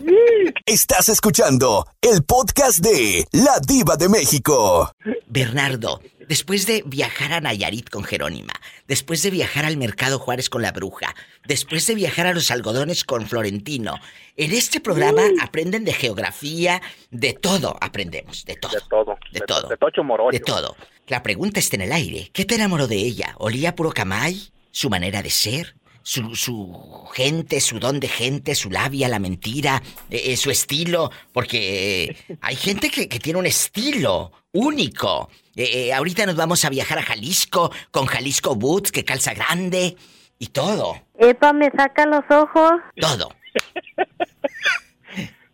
Estás 0.66 1.08
escuchando 1.08 1.86
el 2.00 2.24
podcast 2.24 2.78
de 2.78 3.26
La 3.32 3.60
Diva 3.64 3.96
de 3.96 4.08
México. 4.08 4.90
Bernardo, 5.26 6.00
después 6.28 6.66
de 6.66 6.82
viajar 6.86 7.32
a 7.32 7.40
Nayarit 7.40 7.88
con 7.90 8.04
Jerónima, 8.04 8.52
después 8.86 9.22
de 9.22 9.30
viajar 9.30 9.64
al 9.64 9.76
Mercado 9.76 10.18
Juárez 10.18 10.50
con 10.50 10.62
la 10.62 10.72
bruja, 10.72 11.14
después 11.46 11.86
de 11.86 11.94
viajar 11.94 12.26
a 12.26 12.34
los 12.34 12.50
algodones 12.50 13.04
con 13.04 13.26
Florentino, 13.26 13.98
en 14.36 14.52
este 14.52 14.80
programa 14.80 15.22
aprenden 15.40 15.84
de 15.84 15.92
geografía, 15.92 16.82
de 17.10 17.32
todo 17.32 17.76
aprendemos, 17.80 18.44
de 18.44 18.56
todo. 18.56 18.72
De 18.72 18.80
todo. 18.88 19.18
De 19.32 19.40
todo. 19.40 19.68
De 19.68 19.76
Tocho 19.76 20.04
Morocho. 20.04 20.32
De 20.32 20.40
todo. 20.40 20.76
La 21.06 21.22
pregunta 21.22 21.60
está 21.60 21.76
en 21.76 21.82
el 21.82 21.92
aire. 21.92 22.30
¿Qué 22.32 22.44
te 22.44 22.56
enamoró 22.56 22.86
de 22.88 22.96
ella? 22.96 23.34
¿Olía 23.38 23.74
puro 23.74 23.92
camay? 23.92 24.50
¿Su 24.70 24.90
manera 24.90 25.22
de 25.22 25.30
ser? 25.30 25.76
Su, 26.02 26.36
su 26.36 27.08
gente, 27.14 27.60
su 27.60 27.80
don 27.80 27.98
de 27.98 28.08
gente, 28.08 28.54
su 28.54 28.70
labia, 28.70 29.08
la 29.08 29.18
mentira, 29.18 29.82
eh, 30.08 30.22
eh, 30.26 30.36
su 30.36 30.50
estilo, 30.50 31.10
porque 31.32 32.04
eh, 32.04 32.36
hay 32.40 32.54
gente 32.54 32.90
que, 32.90 33.08
que 33.08 33.18
tiene 33.18 33.40
un 33.40 33.46
estilo 33.46 34.30
único. 34.52 35.28
Eh, 35.56 35.88
eh, 35.88 35.94
ahorita 35.94 36.26
nos 36.26 36.36
vamos 36.36 36.64
a 36.66 36.70
viajar 36.70 36.98
a 36.98 37.02
Jalisco 37.02 37.70
con 37.90 38.04
Jalisco 38.04 38.54
Boots, 38.54 38.92
que 38.92 39.04
calza 39.04 39.32
grande 39.32 39.96
y 40.38 40.48
todo, 40.48 40.96
Epa, 41.18 41.54
me 41.54 41.70
saca 41.70 42.04
los 42.04 42.24
ojos. 42.30 42.72
todo. 43.00 43.30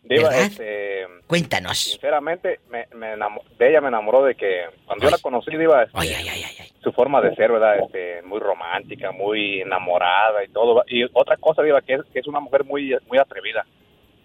Diva, 0.03 0.29
¿Verdad? 0.29 0.41
este, 0.41 1.05
Cuéntanos. 1.27 1.77
sinceramente, 1.77 2.59
me, 2.69 2.85
me 2.93 3.15
de 3.57 3.69
ella 3.69 3.79
me 3.79 3.87
enamoró 3.87 4.25
de 4.25 4.35
que 4.35 4.65
cuando 4.85 5.05
yo 5.05 5.09
la 5.11 5.17
conocí, 5.19 5.55
Diva, 5.55 5.83
este, 5.83 6.73
su 6.83 6.91
forma 6.91 7.21
de 7.21 7.33
ser, 7.35 7.53
¿verdad? 7.53 7.79
Este, 7.79 8.21
muy 8.23 8.39
romántica, 8.41 9.13
muy 9.13 9.61
enamorada 9.61 10.43
y 10.43 10.49
todo. 10.49 10.83
Y 10.87 11.05
otra 11.13 11.37
cosa, 11.37 11.63
Diva, 11.63 11.81
que 11.81 11.93
es, 11.93 12.01
que 12.11 12.19
es 12.19 12.27
una 12.27 12.41
mujer 12.41 12.65
muy, 12.65 12.93
muy 13.07 13.17
atrevida. 13.17 13.65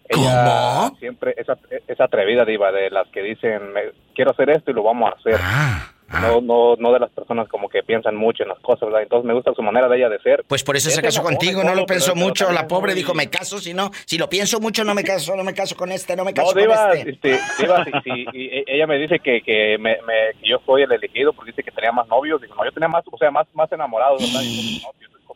Ella 0.08 0.90
siempre 0.98 1.34
es, 1.36 1.48
at- 1.48 1.58
es 1.86 2.00
atrevida, 2.00 2.44
Diva, 2.44 2.72
de 2.72 2.90
las 2.90 3.06
que 3.08 3.22
dicen, 3.22 3.72
"Me- 3.72 3.92
quiero 4.14 4.30
hacer 4.32 4.50
esto 4.50 4.70
y 4.70 4.74
lo 4.74 4.82
vamos 4.82 5.12
a 5.12 5.16
hacer. 5.16 5.36
Ah, 5.40 5.92
No, 6.22 6.40
no, 6.40 6.74
no 6.78 6.90
de 6.94 7.00
las 7.00 7.10
personas 7.10 7.48
como 7.48 7.68
que 7.68 7.82
piensan 7.82 8.16
mucho 8.16 8.42
en 8.42 8.48
las 8.48 8.58
cosas, 8.60 8.86
¿verdad? 8.88 9.02
Entonces 9.02 9.26
me 9.26 9.34
gusta 9.34 9.52
su 9.52 9.60
manera 9.62 9.88
de 9.88 9.98
ella 9.98 10.08
de 10.08 10.18
ser. 10.20 10.42
Pues 10.48 10.64
por 10.64 10.74
eso 10.74 10.88
se 10.88 11.02
casó 11.02 11.22
contigo, 11.22 11.62
no 11.62 11.74
lo 11.74 11.84
pensó 11.84 12.14
pero- 12.14 12.24
mucho. 12.24 12.50
La 12.50 12.66
pobre 12.66 12.92
muy- 12.92 13.00
dijo, 13.02 13.12
me 13.12 13.28
caso, 13.28 13.58
si 13.58 13.74
no, 13.74 13.90
si 14.06 14.16
lo 14.16 14.26
pienso 14.30 14.58
mucho, 14.58 14.84
no 14.84 14.94
me 14.94 15.04
caso, 15.04 15.36
no 15.36 15.44
me 15.44 15.52
caso 15.52 15.76
con 15.76 15.92
este, 15.92 16.16
no 16.16 16.24
me 16.24 16.30
No, 16.32 16.36
caso 16.36 16.54
Diva, 16.58 16.88
con 16.88 16.96
este. 16.96 17.10
este, 17.10 17.38
Diva, 17.62 17.84
si- 17.84 17.90
si- 18.04 18.26
y 18.32 18.46
e- 18.46 18.64
ella 18.68 18.86
me 18.86 18.96
dice 18.96 19.18
que, 19.20 19.42
que, 19.42 19.76
me, 19.78 19.98
me- 20.06 20.32
que 20.40 20.48
yo 20.48 20.56
soy 20.64 20.80
el 20.84 20.92
elegido 20.92 21.34
porque 21.34 21.50
dice 21.50 21.62
que 21.62 21.72
tenía 21.72 21.92
más 21.92 22.08
novios. 22.08 22.40
Digo, 22.40 22.54
no, 22.54 22.64
yo 22.64 22.72
tenía 22.72 22.88
más, 22.88 23.04
o 23.12 23.18
sea, 23.18 23.30
más, 23.30 23.46
más 23.52 23.70
enamorados, 23.70 24.22
¿verdad? 24.22 24.40
Y 24.42 24.80
no, 24.82 24.88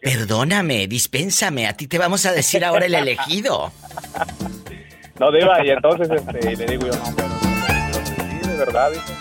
Perdóname, 0.03 0.88
dispénsame, 0.88 1.69
a 1.69 1.75
ti 1.75 1.87
te 1.87 1.97
vamos 1.97 2.27
a 2.27 2.33
decir 2.33 2.65
ahora 2.65 2.87
el 2.87 2.95
elegido. 2.95 3.73
No, 5.21 5.31
Diva, 5.31 5.65
y 5.65 5.71
entonces 5.71 6.09
este, 6.11 6.57
le 6.57 6.67
digo 6.67 6.87
yo, 6.87 6.93
no, 6.95 7.15
pero, 7.15 7.29
sí, 8.05 8.49
de 8.49 8.57
verdad, 8.57 8.91
dice. 8.91 9.15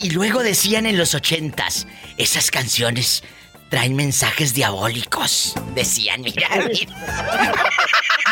Y 0.00 0.10
luego 0.10 0.42
decían 0.42 0.86
en 0.86 0.98
los 0.98 1.14
ochentas, 1.14 1.86
esas 2.16 2.50
canciones 2.50 3.22
traen 3.68 3.94
mensajes 3.94 4.52
diabólicos. 4.52 5.54
Decían, 5.76 6.22
mira, 6.22 6.48
mira. 6.66 6.96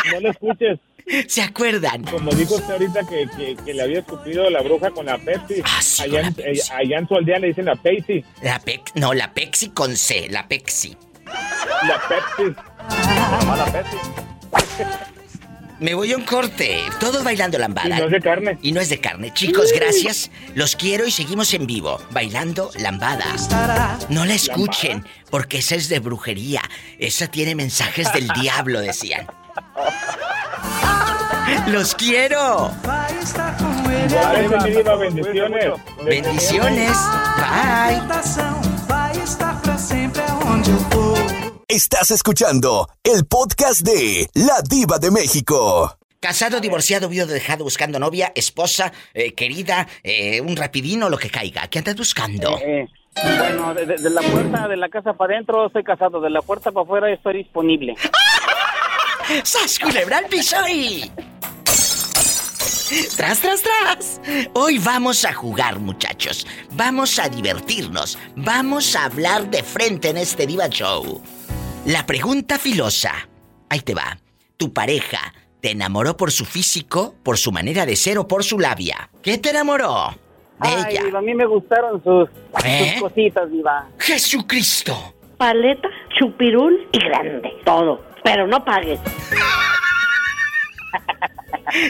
No 0.11 0.19
lo 0.19 0.31
escuches. 0.31 0.79
¿Se 1.27 1.41
acuerdan? 1.41 2.03
Como 2.03 2.31
dijo 2.31 2.55
usted 2.55 2.73
ahorita 2.73 3.01
que, 3.07 3.27
que, 3.35 3.55
que 3.63 3.73
le 3.73 3.81
había 3.81 3.99
escupido 3.99 4.49
la 4.49 4.61
bruja 4.61 4.89
con 4.91 5.05
la 5.05 5.17
Pepsi. 5.17 5.61
Ah, 5.63 5.79
allá, 6.03 6.21
en, 6.21 6.35
eh, 6.37 6.59
allá 6.71 6.97
en 6.99 7.07
su 7.07 7.15
aldea 7.15 7.39
le 7.39 7.47
dicen 7.47 7.65
la 7.65 7.75
Pepsi. 7.75 8.23
La 8.41 8.59
Pex, 8.59 8.91
no, 8.95 9.13
la 9.13 9.33
Pepsi 9.33 9.69
con 9.69 9.95
C, 9.95 10.27
la 10.29 10.47
Pepsi. 10.47 10.95
La 11.25 12.01
Pepsi. 12.07 12.55
la 13.57 13.65
Pepsi. 13.71 13.97
Me 15.79 15.93
voy 15.93 16.11
a 16.11 16.17
un 16.17 16.25
corte, 16.25 16.81
todos 16.99 17.23
bailando 17.23 17.57
lambada. 17.57 17.95
Y 17.95 17.99
no 17.99 18.05
es 18.05 18.11
de 18.11 18.19
carne. 18.19 18.57
Y 18.61 18.71
no 18.73 18.81
es 18.81 18.89
de 18.89 18.99
carne. 18.99 19.33
Chicos, 19.33 19.71
gracias. 19.73 20.29
Los 20.53 20.75
quiero 20.75 21.07
y 21.07 21.11
seguimos 21.11 21.53
en 21.53 21.67
vivo, 21.67 22.01
bailando 22.11 22.69
lambada. 22.77 23.23
No 24.09 24.25
la 24.25 24.33
escuchen, 24.33 25.05
porque 25.29 25.59
esa 25.59 25.75
es 25.75 25.87
de 25.87 25.99
brujería. 25.99 26.61
Esa 26.97 27.27
tiene 27.27 27.55
mensajes 27.55 28.11
del 28.11 28.27
diablo, 28.27 28.81
decían. 28.81 29.27
¡Los 31.67 31.95
quiero! 31.95 32.71
Mi 34.63 34.71
diva, 34.71 34.95
bendiciones. 34.95 35.65
Bendiciones. 36.03 36.91
Bye. 37.37 38.01
Estás 41.67 42.11
escuchando 42.11 42.87
el 43.03 43.25
podcast 43.25 43.81
de 43.81 44.27
La 44.33 44.61
Diva 44.67 44.97
de 44.97 45.11
México. 45.11 45.95
Casado, 46.19 46.59
divorciado, 46.59 47.07
viudo, 47.07 47.27
dejado, 47.27 47.63
buscando 47.63 47.97
novia, 47.99 48.31
esposa, 48.35 48.91
eh, 49.13 49.33
querida, 49.33 49.87
eh, 50.03 50.41
un 50.41 50.57
rapidino, 50.57 51.09
lo 51.09 51.17
que 51.17 51.29
caiga. 51.29 51.67
¿Qué 51.67 51.79
andas 51.79 51.95
buscando? 51.95 52.57
Eh, 52.59 52.87
bueno, 53.37 53.73
de, 53.73 53.85
de- 53.85 53.95
de 53.97 54.09
la 54.09 54.21
puerta 54.21 54.67
de 54.67 54.75
la 54.77 54.89
casa 54.89 55.13
para 55.13 55.33
adentro 55.35 55.67
estoy 55.67 55.83
casado, 55.83 56.19
de 56.19 56.29
la 56.29 56.41
puerta 56.41 56.71
para 56.71 56.83
afuera 56.83 57.09
estoy 57.11 57.37
disponible. 57.37 57.95
¡Sas, 59.43 59.77
culebra 59.79 60.17
al 60.19 60.25
piso 60.25 60.55
y... 60.67 61.11
¡Tras, 63.15 63.39
tras, 63.39 63.61
tras! 63.61 64.21
Hoy 64.53 64.79
vamos 64.79 65.23
a 65.23 65.33
jugar, 65.33 65.79
muchachos. 65.79 66.47
Vamos 66.71 67.19
a 67.19 67.29
divertirnos. 67.29 68.17
Vamos 68.35 68.95
a 68.95 69.05
hablar 69.05 69.49
de 69.51 69.61
frente 69.61 70.09
en 70.09 70.17
este 70.17 70.47
Diva 70.47 70.67
Show. 70.69 71.21
La 71.85 72.05
pregunta 72.07 72.57
filosa. 72.57 73.13
Ahí 73.69 73.81
te 73.81 73.93
va. 73.93 74.17
¿Tu 74.57 74.73
pareja 74.73 75.19
te 75.61 75.71
enamoró 75.71 76.17
por 76.17 76.31
su 76.31 76.45
físico, 76.45 77.13
por 77.21 77.37
su 77.37 77.51
manera 77.51 77.85
de 77.85 77.95
ser 77.95 78.17
o 78.17 78.27
por 78.27 78.43
su 78.43 78.57
labia? 78.57 79.11
¿Qué 79.21 79.37
te 79.37 79.51
enamoró? 79.51 80.09
De 80.59 80.67
Ay, 80.69 80.85
ella. 80.89 81.03
Diva, 81.03 81.19
a 81.19 81.21
mí 81.21 81.35
me 81.35 81.45
gustaron 81.45 82.03
sus, 82.03 82.27
¿Eh? 82.65 82.93
sus 82.93 83.01
cositas, 83.03 83.51
Diva. 83.51 83.87
¡Jesucristo! 83.99 85.13
Paleta, 85.37 85.87
chupirul 86.17 86.87
y 86.91 86.99
grande. 86.99 87.53
Todo. 87.63 88.08
Pero 88.23 88.47
no 88.47 88.63
pagues. 88.63 88.99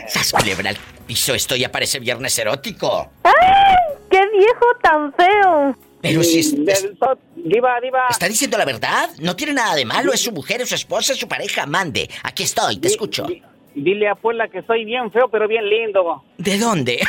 ¡Sas, 0.07 0.31
culebra 0.33 0.69
al 0.71 0.77
piso! 1.07 1.33
Esto 1.33 1.55
ya 1.55 1.71
parece 1.71 1.99
viernes 1.99 2.37
erótico. 2.37 3.11
¡Ay! 3.23 3.33
¡Qué 4.11 4.19
viejo 4.37 4.65
tan 4.81 5.13
feo! 5.13 5.77
Pero 6.01 6.23
si 6.23 6.39
es- 6.39 6.51
so- 6.51 7.17
Diva, 7.35 7.79
Diva. 7.81 8.07
¿Está 8.09 8.27
diciendo 8.27 8.57
la 8.57 8.65
verdad? 8.65 9.09
No 9.19 9.35
tiene 9.35 9.53
nada 9.53 9.75
de 9.75 9.85
malo, 9.85 10.11
es 10.13 10.21
su 10.21 10.31
mujer, 10.31 10.61
es 10.61 10.69
su 10.69 10.75
esposa, 10.75 11.13
es 11.13 11.19
su 11.19 11.27
pareja, 11.27 11.65
mande. 11.65 12.09
Aquí 12.23 12.43
estoy, 12.43 12.77
te 12.79 12.89
escucho. 12.89 13.27
Dile 13.75 14.09
a 14.09 14.15
Puebla 14.15 14.49
que 14.49 14.61
soy 14.63 14.83
bien 14.83 15.09
feo, 15.11 15.29
pero 15.29 15.47
bien 15.47 15.67
lindo. 15.69 16.23
¿De 16.37 16.57
dónde? 16.57 16.99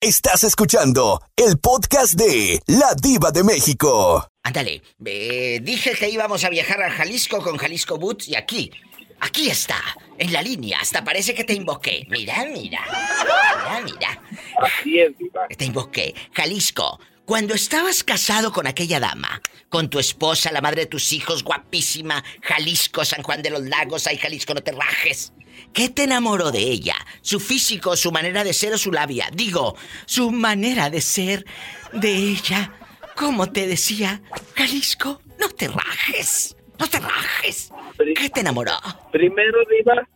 Estás 0.00 0.44
escuchando 0.44 1.20
el 1.34 1.58
podcast 1.58 2.14
de 2.14 2.62
La 2.68 2.94
Diva 2.94 3.32
de 3.32 3.42
México. 3.42 4.28
Ándale, 4.44 4.80
eh, 5.04 5.58
dije 5.60 5.90
que 5.96 6.08
íbamos 6.08 6.44
a 6.44 6.50
viajar 6.50 6.80
a 6.84 6.90
Jalisco 6.92 7.42
con 7.42 7.56
Jalisco 7.56 7.98
Boots 7.98 8.28
y 8.28 8.36
aquí. 8.36 8.70
Aquí 9.18 9.50
está, 9.50 9.82
en 10.16 10.32
la 10.32 10.40
línea, 10.40 10.78
hasta 10.80 11.02
parece 11.02 11.34
que 11.34 11.42
te 11.42 11.52
invoqué. 11.52 12.06
Mira, 12.10 12.44
mira. 12.44 12.80
Mira, 12.86 13.80
mira. 13.84 14.22
Así 14.62 15.00
es, 15.00 15.18
Diva. 15.18 15.48
Te 15.48 15.64
invoqué. 15.64 16.14
Jalisco, 16.32 17.00
cuando 17.24 17.54
estabas 17.54 18.04
casado 18.04 18.52
con 18.52 18.68
aquella 18.68 19.00
dama, 19.00 19.42
con 19.68 19.90
tu 19.90 19.98
esposa, 19.98 20.52
la 20.52 20.60
madre 20.60 20.82
de 20.82 20.86
tus 20.86 21.12
hijos, 21.12 21.42
guapísima, 21.42 22.22
Jalisco, 22.42 23.04
San 23.04 23.24
Juan 23.24 23.42
de 23.42 23.50
los 23.50 23.62
Lagos, 23.62 24.06
ay 24.06 24.16
Jalisco, 24.16 24.54
no 24.54 24.62
te 24.62 24.70
rajes. 24.70 25.32
¿Qué 25.78 25.88
te 25.90 26.02
enamoró 26.02 26.50
de 26.50 26.58
ella? 26.58 26.96
¿Su 27.20 27.38
físico, 27.38 27.94
su 27.94 28.10
manera 28.10 28.42
de 28.42 28.52
ser 28.52 28.72
o 28.72 28.78
su 28.78 28.90
labia? 28.90 29.26
Digo, 29.32 29.76
su 30.06 30.32
manera 30.32 30.90
de 30.90 31.00
ser 31.00 31.44
de 31.92 32.16
ella. 32.16 32.72
Como 33.14 33.52
te 33.52 33.68
decía, 33.68 34.20
Jalisco, 34.56 35.22
no 35.38 35.48
te 35.50 35.68
rajes. 35.68 36.56
No 36.80 36.88
te 36.88 36.98
rajes. 36.98 37.72
¿Qué 37.96 38.28
te 38.28 38.40
enamoró? 38.40 38.72
Primero, 39.12 39.58
Diva, 39.70 40.08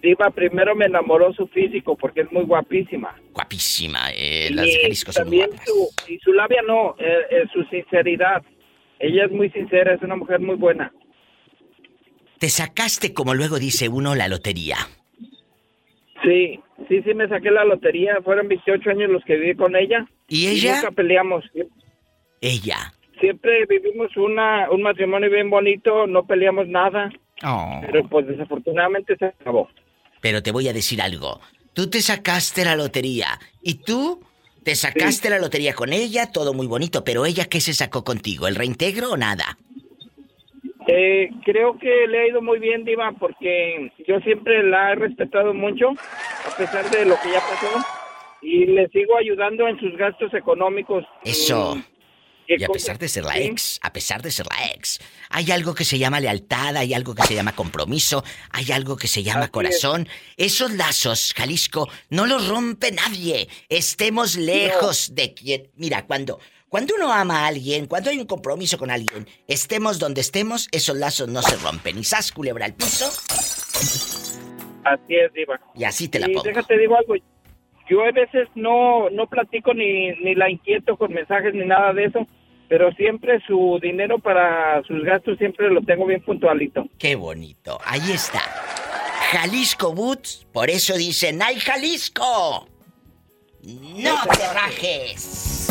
Diva, 0.00 0.30
primero 0.30 0.76
me 0.76 0.84
enamoró 0.84 1.32
su 1.32 1.48
físico 1.48 1.96
porque 1.96 2.20
es 2.20 2.30
muy 2.30 2.44
guapísima. 2.44 3.20
Guapísima, 3.32 4.12
eh, 4.14 4.50
las 4.52 4.66
de 4.66 4.70
y 4.70 4.82
Jalisco 4.82 5.10
son 5.10 5.24
también 5.24 5.50
su, 5.66 5.90
y 6.06 6.18
su 6.20 6.32
labia 6.32 6.62
no, 6.64 6.94
eh, 6.96 7.22
eh, 7.32 7.44
su 7.52 7.64
sinceridad. 7.64 8.44
Ella 9.00 9.24
es 9.24 9.32
muy 9.32 9.50
sincera, 9.50 9.94
es 9.94 10.02
una 10.02 10.14
mujer 10.14 10.38
muy 10.38 10.54
buena. 10.54 10.92
Te 12.38 12.48
sacaste, 12.50 13.12
como 13.12 13.34
luego 13.34 13.58
dice 13.58 13.88
uno, 13.88 14.14
la 14.14 14.28
lotería. 14.28 14.76
Sí, 16.22 16.60
sí, 16.88 17.02
sí, 17.02 17.14
me 17.14 17.28
saqué 17.28 17.50
la 17.50 17.64
lotería. 17.64 18.20
Fueron 18.22 18.48
28 18.48 18.90
años 18.90 19.10
los 19.10 19.24
que 19.24 19.36
viví 19.36 19.54
con 19.54 19.76
ella. 19.76 20.06
¿Y 20.28 20.48
ella? 20.48 20.76
nunca 20.76 20.90
peleamos. 20.90 21.44
Ella. 22.40 22.92
Siempre 23.20 23.66
vivimos 23.66 24.16
una, 24.16 24.70
un 24.70 24.82
matrimonio 24.82 25.30
bien 25.30 25.50
bonito, 25.50 26.06
no 26.06 26.26
peleamos 26.26 26.68
nada. 26.68 27.10
Oh. 27.44 27.80
Pero 27.86 28.08
pues 28.08 28.26
desafortunadamente 28.26 29.16
se 29.16 29.26
acabó. 29.26 29.68
Pero 30.20 30.42
te 30.42 30.52
voy 30.52 30.68
a 30.68 30.72
decir 30.72 31.00
algo. 31.00 31.40
Tú 31.72 31.88
te 31.88 32.00
sacaste 32.00 32.64
la 32.64 32.76
lotería 32.76 33.38
y 33.62 33.74
tú 33.74 34.20
te 34.64 34.74
sacaste 34.74 35.30
la 35.30 35.38
lotería 35.38 35.74
con 35.74 35.92
ella, 35.92 36.30
todo 36.32 36.52
muy 36.52 36.66
bonito, 36.66 37.04
pero 37.04 37.24
ella 37.24 37.46
¿qué 37.46 37.60
se 37.60 37.72
sacó 37.72 38.04
contigo? 38.04 38.48
¿El 38.48 38.56
reintegro 38.56 39.12
o 39.12 39.16
nada? 39.16 39.56
Eh, 40.90 41.28
creo 41.44 41.78
que 41.78 42.06
le 42.08 42.18
ha 42.18 42.28
ido 42.28 42.40
muy 42.40 42.58
bien, 42.58 42.82
Diva, 42.82 43.12
porque 43.20 43.92
yo 44.06 44.20
siempre 44.20 44.62
la 44.62 44.92
he 44.92 44.94
respetado 44.94 45.52
mucho, 45.52 45.90
a 45.90 46.56
pesar 46.56 46.90
de 46.90 47.04
lo 47.04 47.14
que 47.20 47.30
ya 47.30 47.40
pasó, 47.40 47.68
y 48.40 48.64
le 48.64 48.88
sigo 48.88 49.18
ayudando 49.18 49.68
en 49.68 49.78
sus 49.78 49.94
gastos 49.98 50.32
económicos. 50.32 51.04
Eso. 51.24 51.76
Mm, 51.76 51.82
¿qué 52.46 52.56
Y 52.58 52.64
a 52.64 52.68
pesar 52.68 52.98
de 52.98 53.06
ser 53.06 53.24
la 53.24 53.38
ex, 53.38 53.78
a 53.82 53.92
pesar 53.92 54.22
de 54.22 54.30
ser 54.30 54.46
la 54.46 54.72
ex, 54.72 54.98
hay 55.28 55.50
algo 55.50 55.74
que 55.74 55.84
se 55.84 55.98
llama 55.98 56.20
lealtad, 56.20 56.74
hay 56.74 56.94
algo 56.94 57.14
que 57.14 57.24
se 57.24 57.34
llama 57.34 57.52
compromiso, 57.54 58.24
hay 58.50 58.72
algo 58.72 58.96
que 58.96 59.08
se 59.08 59.22
llama 59.22 59.40
Así 59.40 59.48
es. 59.48 59.52
corazón. 59.52 60.08
Esos 60.38 60.72
lazos, 60.72 61.34
Jalisco, 61.36 61.86
no 62.08 62.24
los 62.24 62.48
rompe 62.48 62.92
nadie. 62.92 63.46
Estemos 63.68 64.36
lejos 64.36 65.14
de 65.14 65.34
quien. 65.34 65.68
Mira, 65.76 66.06
cuando, 66.06 66.40
cuando 66.68 66.94
uno 66.96 67.12
ama 67.12 67.44
a 67.44 67.46
alguien, 67.46 67.86
cuando 67.86 68.10
hay 68.10 68.18
un 68.18 68.26
compromiso 68.26 68.76
con 68.78 68.90
alguien, 68.90 69.26
estemos 69.46 69.98
donde 69.98 70.20
estemos, 70.20 70.68
esos 70.72 70.96
lazos 70.96 71.28
no 71.28 71.42
se 71.42 71.56
rompen. 71.56 71.98
Y 71.98 72.04
sas 72.04 72.30
culebra 72.32 72.64
al 72.66 72.74
piso, 72.74 73.10
Así 74.84 75.16
es, 75.16 75.32
Diva. 75.34 75.60
y 75.74 75.84
así 75.84 76.08
te 76.08 76.18
la 76.18 76.28
y 76.28 76.32
pongo. 76.34 76.44
déjate 76.44 76.78
digo 76.78 76.96
algo. 76.96 77.14
Yo 77.90 78.02
a 78.04 78.12
veces 78.12 78.48
no, 78.54 79.08
no 79.10 79.26
platico 79.26 79.72
ni, 79.74 80.10
ni 80.22 80.34
la 80.34 80.50
inquieto 80.50 80.96
con 80.96 81.12
mensajes 81.12 81.54
ni 81.54 81.64
nada 81.64 81.92
de 81.94 82.04
eso, 82.04 82.26
pero 82.68 82.92
siempre 82.92 83.38
su 83.46 83.78
dinero 83.82 84.18
para 84.18 84.82
sus 84.84 85.02
gastos 85.04 85.38
siempre 85.38 85.70
lo 85.70 85.80
tengo 85.82 86.04
bien 86.06 86.22
puntualito. 86.22 86.84
Qué 86.98 87.14
bonito. 87.16 87.78
Ahí 87.84 88.12
está. 88.12 88.40
Jalisco 89.32 89.94
Boots, 89.94 90.46
por 90.52 90.68
eso 90.70 90.94
dicen, 90.96 91.40
¡ay 91.42 91.58
Jalisco! 91.60 92.68
¡No 93.62 94.14
te 94.36 94.52
rajes! 94.54 95.68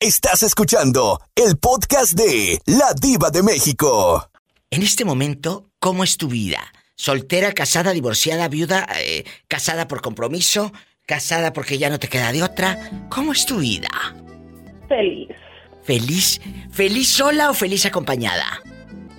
Estás 0.00 0.44
escuchando 0.44 1.20
el 1.34 1.58
podcast 1.58 2.12
de 2.12 2.60
La 2.66 2.94
Diva 2.94 3.30
de 3.30 3.42
México. 3.42 4.30
En 4.70 4.84
este 4.84 5.04
momento, 5.04 5.70
¿cómo 5.80 6.04
es 6.04 6.16
tu 6.16 6.28
vida? 6.28 6.60
¿Soltera, 6.94 7.50
casada, 7.50 7.90
divorciada, 7.90 8.46
viuda, 8.46 8.86
eh, 9.00 9.24
casada 9.48 9.88
por 9.88 10.00
compromiso, 10.00 10.72
casada 11.04 11.52
porque 11.52 11.78
ya 11.78 11.90
no 11.90 11.98
te 11.98 12.06
queda 12.06 12.30
de 12.30 12.44
otra? 12.44 13.08
¿Cómo 13.10 13.32
es 13.32 13.44
tu 13.44 13.58
vida? 13.58 13.88
Feliz. 14.88 15.30
¿Feliz? 15.82 16.40
¿Feliz 16.70 17.08
sola 17.08 17.50
o 17.50 17.54
feliz 17.54 17.84
acompañada? 17.84 18.62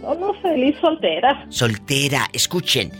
No, 0.02 0.15
no, 0.15 0.34
feliz 0.42 0.78
soltera. 0.80 1.46
Soltera, 1.50 2.30
escuchen. 2.32 2.94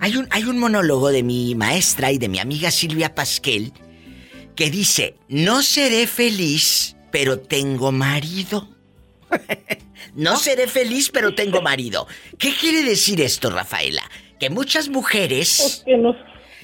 Hay 0.00 0.16
un, 0.16 0.26
hay 0.32 0.42
un 0.42 0.58
monólogo 0.58 1.10
de 1.12 1.22
mi 1.22 1.54
maestra 1.54 2.10
y 2.10 2.18
de 2.18 2.28
mi 2.28 2.40
amiga 2.40 2.72
Silvia 2.72 3.14
Pasquel 3.14 3.72
que 4.56 4.68
dice, 4.68 5.14
no 5.28 5.62
seré 5.62 6.08
feliz, 6.08 6.96
pero 7.10 7.38
tengo 7.38 7.92
marido. 7.92 8.68
no 10.14 10.36
seré 10.36 10.66
feliz, 10.66 11.10
pero 11.10 11.34
tengo 11.34 11.62
marido. 11.62 12.06
¿Qué 12.38 12.54
quiere 12.54 12.82
decir 12.82 13.20
esto, 13.20 13.50
Rafaela? 13.50 14.02
Que 14.38 14.50
muchas 14.50 14.88
mujeres 14.88 15.84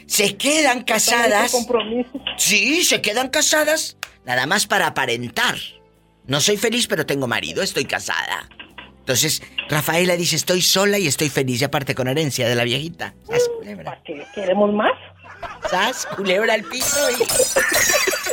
se 0.07 0.37
quedan 0.37 0.83
casadas. 0.85 1.55
Sí, 2.37 2.85
se 2.85 3.03
quedan 3.03 3.29
casadas 3.29 3.97
nada 4.25 4.47
más 4.47 4.67
para 4.67 4.87
aparentar. 4.87 5.57
No 6.27 6.41
soy 6.41 6.57
feliz, 6.57 6.87
pero 6.87 7.07
tengo 7.07 7.27
marido, 7.27 7.63
estoy 7.63 7.85
casada. 7.85 8.49
Entonces, 8.99 9.41
Rafaela 9.69 10.17
dice, 10.17 10.35
estoy 10.35 10.61
sola 10.61 10.99
y 10.99 11.07
estoy 11.07 11.29
feliz, 11.29 11.61
y 11.61 11.65
aparte 11.65 11.95
con 11.95 12.09
herencia 12.09 12.49
de 12.49 12.57
la 12.57 12.65
viejita. 12.65 13.15
¿Sas, 13.29 13.49
culebra? 13.57 14.03
¿Qué, 14.05 14.27
¿Queremos 14.35 14.73
más? 14.73 14.93
¿Sas, 15.71 16.07
culebra 16.17 16.55
al 16.55 16.65
piso 16.65 16.99
y... 17.13 18.26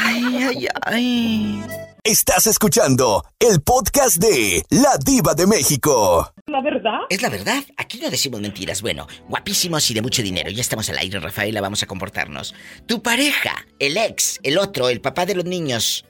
Ay, 0.00 0.36
ay, 0.48 0.66
ay. 0.86 1.62
Estás 2.04 2.46
escuchando 2.46 3.24
el 3.38 3.60
podcast 3.62 4.16
de 4.16 4.62
La 4.70 4.96
Diva 5.04 5.34
de 5.34 5.46
México. 5.46 6.32
¿La 6.46 6.60
verdad? 6.60 6.98
Es 7.10 7.22
la 7.22 7.28
verdad, 7.28 7.62
aquí 7.76 8.00
no 8.00 8.10
decimos 8.10 8.40
mentiras. 8.40 8.82
Bueno, 8.82 9.06
guapísimos 9.28 9.88
y 9.90 9.94
de 9.94 10.02
mucho 10.02 10.22
dinero. 10.22 10.50
Ya 10.50 10.60
estamos 10.62 10.88
al 10.90 10.98
aire, 10.98 11.20
Rafaela, 11.20 11.60
vamos 11.60 11.82
a 11.82 11.86
comportarnos. 11.86 12.54
Tu 12.86 13.02
pareja, 13.02 13.52
el 13.78 13.96
ex, 13.96 14.40
el 14.42 14.58
otro, 14.58 14.88
el 14.88 15.00
papá 15.00 15.26
de 15.26 15.34
los 15.34 15.44
niños, 15.44 16.04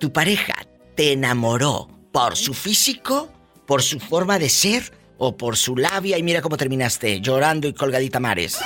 tu 0.00 0.12
pareja 0.12 0.54
te 0.96 1.12
enamoró 1.12 1.88
por 2.12 2.36
su 2.36 2.54
físico, 2.54 3.28
por 3.66 3.82
su 3.82 4.00
forma 4.00 4.38
de 4.38 4.48
ser 4.48 4.92
o 5.18 5.36
por 5.36 5.56
su 5.56 5.76
labia 5.76 6.18
y 6.18 6.22
mira 6.22 6.42
cómo 6.42 6.56
terminaste, 6.56 7.20
llorando 7.20 7.68
y 7.68 7.72
colgadita 7.72 8.20
mares. 8.20 8.60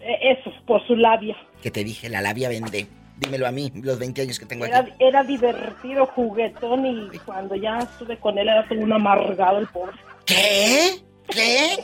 Eh, 0.00 0.32
Eso, 0.38 0.50
por 0.66 0.84
su 0.86 0.96
labia. 0.96 1.36
Que 1.62 1.70
te 1.70 1.84
dije, 1.84 2.08
la 2.08 2.20
labia 2.20 2.48
vende. 2.48 2.86
Dímelo 3.16 3.48
a 3.48 3.50
mí, 3.50 3.72
los 3.82 3.98
20 3.98 4.22
años 4.22 4.38
que 4.38 4.46
tengo 4.46 4.64
aquí. 4.64 4.72
Era, 4.72 4.88
era 5.00 5.24
divertido, 5.24 6.06
juguetón 6.06 6.86
y 6.86 7.18
cuando 7.18 7.56
ya 7.56 7.78
estuve 7.78 8.16
con 8.18 8.38
él 8.38 8.48
era 8.48 8.66
todo 8.68 8.78
un 8.78 8.92
amargado 8.92 9.58
el 9.58 9.66
pobre. 9.66 9.96
¿Qué? 10.24 11.00
¿Qué? 11.28 11.78